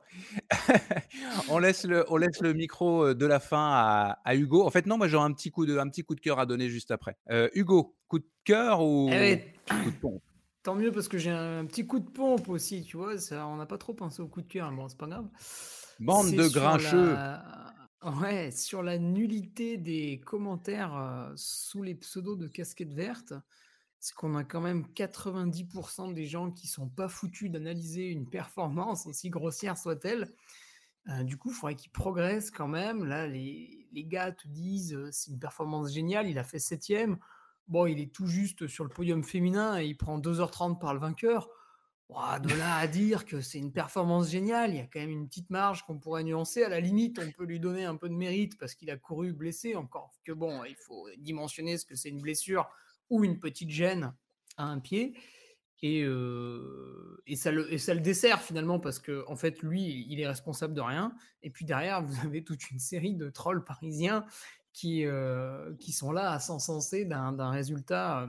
on, 1.49 1.59
laisse 1.59 1.85
le, 1.85 2.05
on 2.09 2.17
laisse 2.17 2.41
le 2.41 2.53
micro 2.53 3.15
de 3.15 3.27
la 3.27 3.41
fin 3.41 4.17
à, 4.25 4.35
Hugo. 4.35 4.65
En 4.65 4.71
fait, 4.71 4.87
non, 4.87 4.99
moi 4.99 5.09
j'aurai 5.09 5.25
un 5.25 5.33
petit 5.33 5.51
coup 5.51 5.67
de, 5.67 5.79
un 5.79 5.89
petit 5.89 6.03
coup 6.03 6.15
de 6.15 6.21
cœur 6.21 6.39
à 6.39 6.47
donner 6.47 6.69
juste 6.69 6.91
après. 6.91 7.17
Hugo, 7.55 7.97
coup 8.09 8.19
de 8.19 8.29
cœur 8.45 8.83
ou 8.83 9.11
eh 9.13 9.55
coup 9.69 9.91
de 9.91 9.97
pompe? 9.97 10.23
Tant 10.63 10.75
mieux 10.75 10.93
parce 10.93 11.09
que 11.09 11.17
j'ai 11.17 11.31
un 11.31 11.65
petit 11.65 11.87
coup 11.87 12.01
de 12.01 12.11
pompe 12.11 12.49
aussi, 12.49 12.83
tu 12.85 12.97
vois. 12.97 13.19
Ça, 13.19 13.47
on 13.47 13.57
n'a 13.57 13.67
pas 13.67 13.79
trop 13.79 13.95
pensé 13.95 14.21
au 14.21 14.29
coup 14.29 14.43
de 14.43 14.49
cœur, 14.49 14.71
bon, 14.73 14.89
c'est 14.89 14.99
pas 14.99 15.07
grave. 15.07 15.29
Bande 16.01 16.33
de 16.33 16.49
grincheux. 16.49 17.17
Ouais, 18.03 18.51
sur 18.51 18.83
la 18.83 18.99
nullité 18.99 19.77
des 19.77 20.21
commentaires 20.25 21.33
sous 21.37 21.83
les 21.83 21.95
pseudos 21.95 22.37
de 22.37 22.49
casquette 22.49 22.95
verte. 22.95 23.35
Parce 24.01 24.13
qu'on 24.13 24.35
a 24.35 24.45
quand 24.45 24.63
même 24.63 24.87
90% 24.97 26.15
des 26.15 26.25
gens 26.25 26.51
qui 26.51 26.67
sont 26.67 26.89
pas 26.89 27.07
foutus 27.07 27.51
d'analyser 27.51 28.07
une 28.09 28.27
performance, 28.27 29.07
aussi 29.07 29.29
grossière 29.29 29.77
soit-elle. 29.77 30.33
Euh, 31.09 31.23
du 31.23 31.37
coup, 31.37 31.51
il 31.51 31.55
faudrait 31.55 31.75
qu'ils 31.75 31.93
progressent 31.93 32.51
quand 32.51 32.67
même. 32.67 33.05
Là, 33.05 33.27
les, 33.27 33.87
les 33.93 34.05
gars 34.05 34.33
te 34.33 34.49
disent 34.49 34.95
euh, 34.95 35.11
c'est 35.13 35.31
une 35.31 35.39
performance 35.39 35.93
géniale, 35.93 36.29
il 36.29 36.39
a 36.39 36.45
fait 36.45 36.59
septième. 36.59 37.19
Bon, 37.69 37.85
il 37.85 38.01
est 38.01 38.11
tout 38.11 38.27
juste 38.27 38.67
sur 38.69 38.85
le 38.85 38.91
podium 38.91 39.23
féminin 39.23 39.79
et 39.79 39.85
il 39.85 39.97
prend 39.99 40.19
2h30 40.19 40.79
par 40.79 40.95
le 40.95 41.01
vainqueur. 41.01 41.51
de 42.09 42.59
là 42.59 42.77
à 42.77 42.87
dire 42.87 43.27
que 43.27 43.43
c'est 43.43 43.59
une 43.59 43.73
performance 43.73 44.31
géniale, 44.31 44.71
il 44.71 44.77
y 44.77 44.81
a 44.81 44.87
quand 44.87 45.01
même 45.01 45.11
une 45.11 45.29
petite 45.29 45.51
marge 45.51 45.85
qu'on 45.85 45.99
pourrait 45.99 46.25
nuancer. 46.25 46.63
À 46.63 46.71
la 46.71 46.81
limite, 46.81 47.19
on 47.19 47.31
peut 47.33 47.45
lui 47.45 47.61
donner 47.61 47.85
un 47.85 47.97
peu 47.97 48.09
de 48.09 48.15
mérite 48.15 48.57
parce 48.59 48.75
qu'il 48.75 48.91
a 48.91 48.97
couru 48.97 49.35
blessé. 49.35 49.77
Encore 49.77 50.11
que 50.25 50.33
bon, 50.33 50.65
il 50.65 50.77
faut 50.77 51.07
dimensionner 51.19 51.77
ce 51.77 51.85
que 51.85 51.95
c'est 51.95 52.09
une 52.09 52.23
blessure 52.23 52.67
ou 53.11 53.25
une 53.25 53.39
petite 53.39 53.71
gêne 53.71 54.15
à 54.57 54.65
un 54.65 54.79
pied. 54.79 55.15
Et, 55.83 56.07
et, 57.27 57.37
ça 57.37 57.51
le, 57.51 57.73
et 57.73 57.79
ça 57.79 57.95
le 57.95 58.01
dessert 58.01 58.43
finalement 58.43 58.79
parce 58.79 58.99
que 58.99 59.25
en 59.29 59.37
fait 59.37 59.63
lui 59.63 60.07
il 60.11 60.21
est 60.21 60.27
responsable 60.27 60.75
de 60.75 60.83
rien 60.83 61.15
et 61.43 61.49
puis 61.49 61.65
derrière 61.65 62.03
vous 62.03 62.27
avez 62.27 62.45
toute 62.45 62.71
une 62.71 62.79
série 62.79 63.15
de 63.15 63.31
trolls 63.31 63.65
parisiens 63.65 64.27
qui, 64.75 65.07
qui 65.79 65.93
sont 65.93 66.13
là 66.13 66.33
à 66.33 66.39
s'encenser 66.39 67.07
d'un 67.07 67.51
résultat 67.51 68.29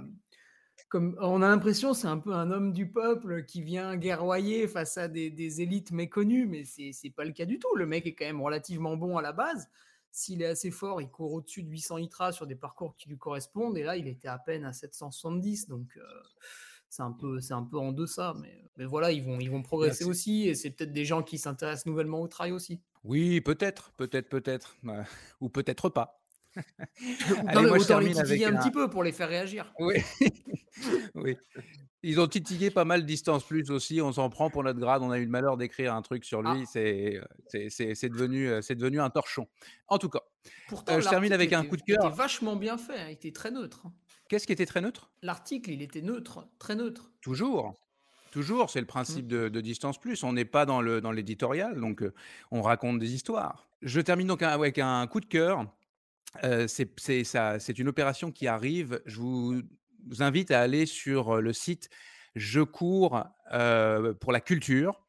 comme 0.87 1.17
on 1.19 1.41
a 1.41 1.49
l'impression 1.49 1.93
c'est 1.93 2.07
un 2.07 2.19
peu 2.19 2.33
un 2.33 2.51
homme 2.51 2.71
du 2.71 2.89
peuple 2.89 3.43
qui 3.43 3.63
vient 3.63 3.97
guerroyer 3.97 4.69
face 4.69 4.97
à 4.97 5.09
des, 5.09 5.29
des 5.29 5.59
élites 5.59 5.91
méconnues 5.91 6.45
mais 6.45 6.63
c'est 6.63 7.13
pas 7.13 7.25
le 7.25 7.33
cas 7.33 7.45
du 7.45 7.59
tout 7.59 7.75
le 7.75 7.85
mec 7.85 8.05
est 8.05 8.13
quand 8.13 8.23
même 8.23 8.41
relativement 8.41 8.95
bon 8.95 9.17
à 9.17 9.21
la 9.21 9.33
base 9.33 9.67
s'il 10.11 10.41
est 10.41 10.47
assez 10.47 10.71
fort, 10.71 11.01
il 11.01 11.09
court 11.09 11.33
au-dessus 11.33 11.63
de 11.63 11.69
800 11.69 11.97
ITRA 11.97 12.31
sur 12.31 12.45
des 12.45 12.55
parcours 12.55 12.95
qui 12.97 13.09
lui 13.09 13.17
correspondent. 13.17 13.77
Et 13.77 13.83
là, 13.83 13.95
il 13.95 14.07
était 14.07 14.27
à 14.27 14.37
peine 14.37 14.65
à 14.65 14.73
770. 14.73 15.67
Donc, 15.67 15.87
euh, 15.97 16.01
c'est 16.89 17.03
un, 17.03 17.11
peu, 17.11 17.39
c'est 17.39 17.53
un 17.53 17.63
peu 17.63 17.77
en 17.77 17.93
deçà. 17.93 18.33
Mais, 18.41 18.69
mais 18.77 18.85
voilà, 18.85 19.11
ils 19.11 19.23
vont, 19.23 19.39
ils 19.39 19.49
vont 19.49 19.61
progresser 19.61 20.03
aussi. 20.03 20.47
Et 20.47 20.55
c'est 20.55 20.71
peut-être 20.71 20.91
des 20.91 21.05
gens 21.05 21.23
qui 21.23 21.37
s'intéressent 21.37 21.85
nouvellement 21.85 22.21
au 22.21 22.27
trail 22.27 22.51
aussi. 22.51 22.81
Oui, 23.03 23.41
peut-être, 23.41 23.93
peut-être, 23.93 24.29
peut-être. 24.29 24.77
Ou 25.39 25.49
peut-être 25.49 25.89
pas. 25.89 26.20
Allez, 27.47 27.67
moi, 27.67 27.79
je 27.79 27.85
termine 27.85 28.17
avec 28.17 28.41
un... 28.41 28.55
un 28.55 28.59
petit 28.61 28.71
peu 28.71 28.89
pour 28.89 29.03
les 29.03 29.11
faire 29.11 29.29
réagir. 29.29 29.73
Oui. 29.79 29.95
oui. 31.15 31.37
Ils 32.03 32.19
ont 32.19 32.27
titillé 32.27 32.71
pas 32.71 32.83
mal 32.83 33.05
distance 33.05 33.43
plus 33.43 33.69
aussi. 33.69 34.01
On 34.01 34.11
s'en 34.11 34.29
prend 34.29 34.49
pour 34.49 34.63
notre 34.63 34.79
grade. 34.79 35.03
On 35.03 35.11
a 35.11 35.19
eu 35.19 35.25
le 35.25 35.29
malheur 35.29 35.55
d'écrire 35.57 35.93
un 35.93 36.01
truc 36.01 36.25
sur 36.25 36.41
lui. 36.41 36.63
Ah. 36.63 36.65
C'est 36.65 38.09
devenu, 38.09 38.47
devenu 38.47 38.99
un 38.99 39.09
torchon. 39.09 39.47
En 39.87 39.99
tout 39.99 40.09
cas, 40.09 40.21
Pourtant, 40.67 40.99
je 40.99 41.07
termine 41.07 41.33
avec 41.33 41.53
un 41.53 41.63
coup 41.63 41.77
de 41.77 41.81
cœur. 41.81 41.99
Il 42.01 42.07
était 42.07 42.15
vachement 42.15 42.55
bien 42.55 42.77
fait. 42.77 42.99
Hein. 42.99 43.07
Il 43.09 43.13
était 43.13 43.31
très 43.31 43.51
neutre. 43.51 43.83
Hein. 43.85 43.93
Qu'est-ce 44.27 44.47
qui 44.47 44.53
était 44.53 44.65
très 44.65 44.81
neutre? 44.81 45.11
L'article, 45.21 45.71
il 45.71 45.81
était 45.81 46.01
neutre, 46.01 46.47
très 46.57 46.75
neutre. 46.75 47.11
Toujours. 47.21 47.75
Toujours, 48.31 48.69
c'est 48.69 48.79
le 48.79 48.87
principe 48.87 49.25
mmh. 49.25 49.49
de, 49.49 49.61
Distance 49.61 49.99
Plus. 49.99 50.23
On 50.23 50.33
n'est 50.33 50.45
pas 50.45 50.65
dans 50.65 50.81
l'éditorial, 50.81 51.75
dans 51.75 51.81
donc 51.81 52.03
on 52.49 52.61
raconte 52.61 52.97
des 52.97 53.13
histoires. 53.13 53.67
Je 53.81 53.99
termine 53.99 54.27
donc 54.27 54.41
avec 54.41 54.79
un 54.79 55.05
coup 55.07 55.19
de 55.19 55.25
cœur. 55.25 55.65
C'est 56.67 57.79
une 57.79 57.87
opération 57.87 58.31
qui 58.31 58.47
arrive. 58.47 59.01
Je 59.05 59.19
vous 59.19 59.61
invite 60.19 60.51
à 60.51 60.61
aller 60.61 60.85
sur 60.85 61.41
le 61.41 61.53
site 61.53 61.89
Je 62.35 62.61
cours 62.61 63.23
pour 64.19 64.31
la 64.31 64.41
culture. 64.41 65.01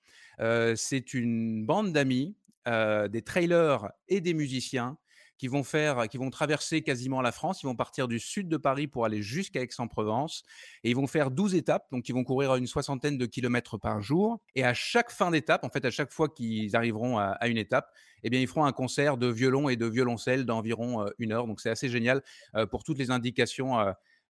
c'est 0.77 1.15
une 1.15 1.65
bande 1.65 1.93
d'amis, 1.93 2.37
des 2.67 3.23
trailers 3.23 3.91
et 4.09 4.21
des 4.21 4.35
musiciens 4.35 4.99
qui 5.43 5.49
vont 5.49 5.65
faire, 5.65 6.09
qui 6.09 6.19
vont 6.19 6.31
traverser 6.31 6.83
quasiment 6.83 7.21
la 7.21 7.33
France. 7.33 7.65
Ils 7.65 7.67
vont 7.67 7.75
partir 7.75 8.07
du 8.07 8.21
sud 8.21 8.49
de 8.49 8.57
Paris 8.57 8.87
pour 8.87 9.05
aller 9.05 9.23
jusqu'à 9.23 9.61
Aix-en-Provence 9.61 10.45
et 10.85 10.91
ils 10.91 10.95
vont 10.95 11.09
faire 11.09 11.33
12 11.33 11.57
étapes. 11.57 11.89
Donc, 11.91 12.09
ils 12.09 12.13
vont 12.13 12.23
courir 12.23 12.55
une 12.55 12.69
soixantaine 12.69 13.19
de 13.19 13.27
kilomètres 13.27 13.77
par 13.77 14.01
jour. 14.01 14.41
Et 14.55 14.63
à 14.63 14.73
chaque 14.73 15.11
fin 15.11 15.33
d'étape, 15.33 15.65
en 15.65 15.69
fait, 15.69 15.85
à 15.85 15.91
chaque 15.91 16.13
fois 16.13 16.29
qu'ils 16.29 16.77
arriveront 16.77 17.19
à, 17.19 17.49
une 17.49 17.59
étape, 17.59 17.93
eh 18.23 18.31
bien, 18.31 18.39
ils 18.39 18.47
feront 18.47 18.67
un 18.67 18.71
concert 18.71 19.17
de 19.17 19.27
violon 19.27 19.69
et 19.69 19.75
de 19.75 19.87
violoncelle 19.87 20.47
d'environ 20.47 21.07
une 21.19 21.33
heure. 21.33 21.49
Donc, 21.49 21.61
c'est 21.61 21.71
assez 21.71 21.89
génial 21.89 22.23
pour 22.71 22.85
toutes 22.85 22.99
les 22.99 23.11
indications 23.11 23.75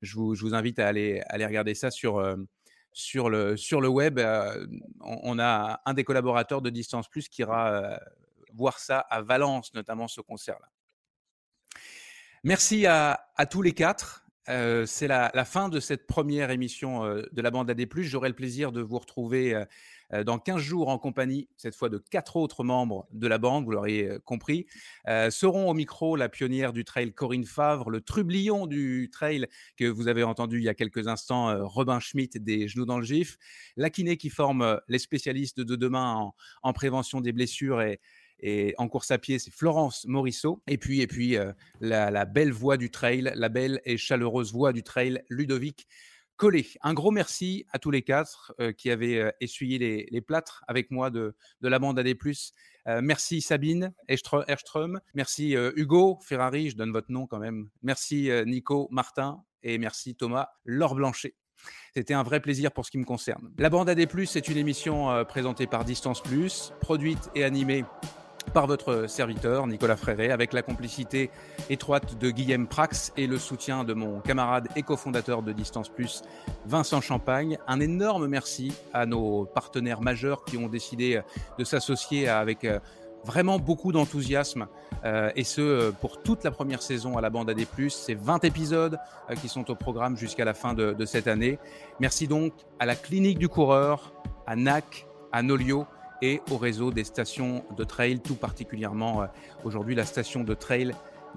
je 0.01 0.15
vous, 0.15 0.55
invite 0.55 0.79
à 0.79 0.87
aller, 0.87 1.21
regarder 1.29 1.75
ça 1.75 1.91
sur, 1.91 2.19
euh, 2.19 2.37
sur, 2.93 3.29
le, 3.29 3.57
sur 3.57 3.81
le 3.81 3.89
web. 3.89 4.17
Euh, 4.17 4.65
on, 5.01 5.39
a 5.39 5.81
un 5.85 5.93
des 5.93 6.05
collaborateurs 6.05 6.61
de 6.61 6.69
Distance 6.69 7.09
Plus 7.09 7.27
qui 7.27 7.41
ira 7.41 7.73
euh, 7.73 7.97
voir 8.53 8.79
ça 8.79 8.99
à 8.99 9.21
Valence, 9.21 9.73
notamment 9.73 10.07
ce 10.07 10.21
concert-là. 10.21 10.69
Merci 12.43 12.85
à, 12.87 13.27
à, 13.35 13.45
tous 13.45 13.61
les 13.61 13.73
quatre. 13.73 14.25
c'est 14.47 15.07
la, 15.07 15.45
fin 15.45 15.69
de 15.69 15.79
cette 15.79 16.07
première 16.07 16.49
émission 16.49 17.05
de 17.05 17.41
la 17.41 17.51
bande 17.51 17.69
AD+. 17.69 17.87
J'aurai 17.97 18.29
le 18.29 18.35
plaisir 18.35 18.71
de 18.71 18.81
vous 18.81 18.97
retrouver 18.97 19.65
euh, 20.13 20.23
dans 20.23 20.39
15 20.39 20.61
jours 20.61 20.89
en 20.89 20.97
compagnie, 20.97 21.47
cette 21.57 21.75
fois 21.75 21.89
de 21.89 21.97
quatre 21.97 22.35
autres 22.35 22.63
membres 22.63 23.07
de 23.11 23.27
la 23.27 23.37
bande, 23.37 23.65
vous 23.65 23.71
l'aurez 23.71 24.03
euh, 24.03 24.19
compris. 24.19 24.65
Euh, 25.07 25.29
seront 25.29 25.69
au 25.69 25.73
micro 25.73 26.15
la 26.15 26.29
pionnière 26.29 26.73
du 26.73 26.83
trail 26.83 27.13
Corinne 27.13 27.45
Favre, 27.45 27.89
le 27.89 28.01
trublion 28.01 28.67
du 28.67 29.09
trail 29.11 29.47
que 29.77 29.85
vous 29.85 30.07
avez 30.07 30.23
entendu 30.23 30.57
il 30.57 30.63
y 30.63 30.69
a 30.69 30.73
quelques 30.73 31.07
instants, 31.07 31.65
Robin 31.67 31.99
Schmitt 31.99 32.37
des 32.37 32.67
Genoux 32.67 32.85
dans 32.85 32.97
le 32.97 33.05
Gif, 33.05 33.37
la 33.77 33.89
kiné 33.89 34.17
qui 34.17 34.29
forme 34.29 34.79
les 34.87 34.99
spécialistes 34.99 35.59
de 35.59 35.75
demain 35.75 36.31
en, 36.63 36.73
prévention 36.73 37.21
des 37.21 37.31
blessures 37.31 37.81
et, 37.81 37.99
et 38.41 38.73
en 38.77 38.87
course 38.87 39.11
à 39.11 39.17
pied, 39.17 39.39
c'est 39.39 39.51
Florence 39.51 40.05
Morisseau. 40.07 40.61
Et 40.67 40.77
puis, 40.77 41.01
et 41.01 41.07
puis 41.07 41.37
la, 41.79 42.11
la, 42.11 42.25
belle 42.25 42.51
voix 42.51 42.77
du 42.77 42.89
trail, 42.89 43.31
la 43.35 43.49
belle 43.49 43.81
et 43.85 43.97
chaleureuse 43.97 44.51
voix 44.51 44.73
du 44.73 44.83
trail, 44.83 45.23
Ludovic 45.29 45.87
un 46.81 46.93
gros 46.93 47.11
merci 47.11 47.65
à 47.71 47.77
tous 47.77 47.91
les 47.91 48.01
quatre 48.01 48.53
euh, 48.59 48.71
qui 48.71 48.89
avaient 48.89 49.17
euh, 49.19 49.31
essuyé 49.41 49.77
les, 49.77 50.21
plâtres 50.21 50.63
avec 50.67 50.89
moi 50.89 51.09
de, 51.09 51.35
la 51.61 51.79
bande 51.79 51.99
AD+. 51.99 52.15
Euh, 52.87 53.01
merci 53.03 53.41
Sabine 53.41 53.93
Erström, 54.07 54.99
merci 55.13 55.53
Hugo 55.75 56.17
Ferrari, 56.21 56.71
je 56.71 56.77
donne 56.77 56.91
votre 56.91 57.11
nom 57.11 57.27
quand 57.27 57.39
même. 57.39 57.69
Merci 57.83 58.29
Nico 58.45 58.87
Martin 58.91 59.43
et 59.61 59.77
merci 59.77 60.15
Thomas 60.15 60.49
Laure 60.65 60.95
Blanchet. 60.95 61.35
C'était 61.93 62.15
un 62.15 62.23
vrai 62.23 62.39
plaisir 62.39 62.71
pour 62.71 62.85
ce 62.85 62.91
qui 62.91 62.97
me 62.97 63.05
concerne. 63.05 63.53
La 63.59 63.69
bande 63.69 63.89
AD+, 63.89 64.07
c'est 64.25 64.47
une 64.47 64.57
émission 64.57 65.23
présentée 65.25 65.67
par 65.67 65.85
Distance 65.85 66.23
Plus, 66.23 66.73
produite 66.81 67.29
et 67.35 67.43
animée 67.43 67.85
par 68.49 68.67
votre 68.67 69.07
serviteur 69.07 69.67
Nicolas 69.67 69.95
Fréré, 69.95 70.31
avec 70.31 70.53
la 70.53 70.61
complicité 70.61 71.29
étroite 71.69 72.17
de 72.17 72.31
Guillaume 72.31 72.67
Prax 72.67 73.13
et 73.17 73.27
le 73.27 73.37
soutien 73.37 73.83
de 73.83 73.93
mon 73.93 74.19
camarade 74.19 74.67
et 74.75 74.83
cofondateur 74.83 75.41
de 75.41 75.51
Distance 75.51 75.89
Plus, 75.89 76.23
Vincent 76.65 77.01
Champagne. 77.01 77.57
Un 77.67 77.79
énorme 77.79 78.27
merci 78.27 78.73
à 78.93 79.05
nos 79.05 79.45
partenaires 79.45 80.01
majeurs 80.01 80.43
qui 80.43 80.57
ont 80.57 80.67
décidé 80.67 81.21
de 81.57 81.63
s'associer 81.63 82.27
avec 82.27 82.65
euh, 82.65 82.79
vraiment 83.23 83.59
beaucoup 83.59 83.91
d'enthousiasme 83.91 84.67
euh, 85.05 85.31
et 85.35 85.43
ce 85.43 85.61
euh, 85.61 85.91
pour 85.91 86.21
toute 86.21 86.43
la 86.43 86.51
première 86.51 86.81
saison 86.81 87.17
à 87.17 87.21
la 87.21 87.29
bande 87.29 87.49
AD+. 87.49 87.65
C'est 87.89 88.15
20 88.15 88.43
épisodes 88.43 88.97
qui 89.41 89.47
sont 89.47 89.69
au 89.69 89.75
programme 89.75 90.17
jusqu'à 90.17 90.45
la 90.45 90.53
fin 90.53 90.73
de, 90.73 90.93
de 90.93 91.05
cette 91.05 91.27
année. 91.27 91.59
Merci 91.99 92.27
donc 92.27 92.53
à 92.79 92.85
la 92.85 92.95
clinique 92.95 93.39
du 93.39 93.49
coureur, 93.49 94.13
à 94.47 94.55
NAC, 94.55 95.07
à 95.31 95.43
Nolio, 95.43 95.85
et 96.21 96.41
au 96.51 96.57
réseau 96.57 96.91
des 96.91 97.03
stations 97.03 97.63
de 97.77 97.83
trail, 97.83 98.19
tout 98.19 98.35
particulièrement 98.35 99.23
euh, 99.23 99.25
aujourd'hui 99.63 99.95
la 99.95 100.05
station 100.05 100.43
de 100.43 100.53
trail 100.53 100.93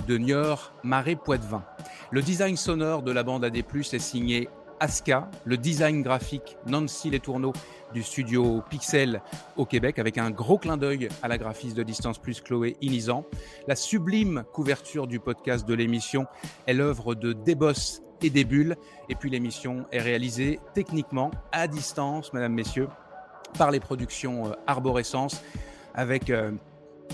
de 0.06 0.18
Niort, 0.18 0.74
Marais 0.82 1.16
Poitevin. 1.16 1.64
Le 2.10 2.22
design 2.22 2.56
sonore 2.56 3.02
de 3.02 3.12
la 3.12 3.22
bande 3.22 3.44
AD+, 3.44 3.56
est 3.56 3.98
signé 3.98 4.48
Aska, 4.80 5.30
le 5.44 5.56
design 5.56 6.02
graphique 6.02 6.56
Nancy 6.66 7.10
Letourneau 7.10 7.52
du 7.92 8.02
studio 8.02 8.62
Pixel 8.68 9.22
au 9.56 9.64
Québec, 9.64 9.98
avec 9.98 10.18
un 10.18 10.30
gros 10.30 10.58
clin 10.58 10.76
d'œil 10.76 11.08
à 11.22 11.28
la 11.28 11.38
graphiste 11.38 11.76
de 11.76 11.82
Distance 11.82 12.18
Plus 12.18 12.40
Chloé 12.40 12.76
Inizan. 12.80 13.24
La 13.68 13.76
sublime 13.76 14.44
couverture 14.52 15.06
du 15.06 15.20
podcast 15.20 15.66
de 15.66 15.74
l'émission 15.74 16.26
est 16.66 16.74
l'œuvre 16.74 17.14
de 17.14 17.32
Débos 17.32 18.02
et 18.20 18.30
des 18.30 18.44
bulles. 18.44 18.76
Et 19.08 19.14
puis 19.14 19.30
l'émission 19.30 19.86
est 19.92 20.00
réalisée 20.00 20.58
techniquement 20.74 21.30
à 21.52 21.68
distance, 21.68 22.32
mesdames, 22.32 22.54
messieurs, 22.54 22.88
par 23.56 23.70
les 23.70 23.80
productions 23.80 24.48
euh, 24.48 24.52
Arborescence 24.66 25.42
avec 25.94 26.30
euh, 26.30 26.50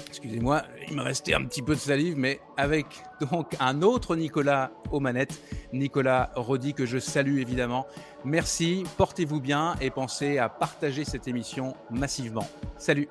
excusez-moi, 0.08 0.62
il 0.88 0.96
me 0.96 1.02
restait 1.02 1.34
un 1.34 1.44
petit 1.44 1.62
peu 1.62 1.74
de 1.74 1.80
salive, 1.80 2.16
mais 2.16 2.40
avec 2.56 2.86
donc 3.30 3.56
un 3.60 3.82
autre 3.82 4.16
Nicolas 4.16 4.70
aux 4.90 5.00
manettes, 5.00 5.40
Nicolas 5.72 6.30
Rodi, 6.34 6.74
que 6.74 6.86
je 6.86 6.98
salue 6.98 7.38
évidemment. 7.38 7.86
Merci, 8.24 8.84
portez-vous 8.96 9.40
bien 9.40 9.76
et 9.80 9.90
pensez 9.90 10.38
à 10.38 10.48
partager 10.48 11.04
cette 11.04 11.28
émission 11.28 11.74
massivement. 11.90 12.46
Salut 12.76 13.08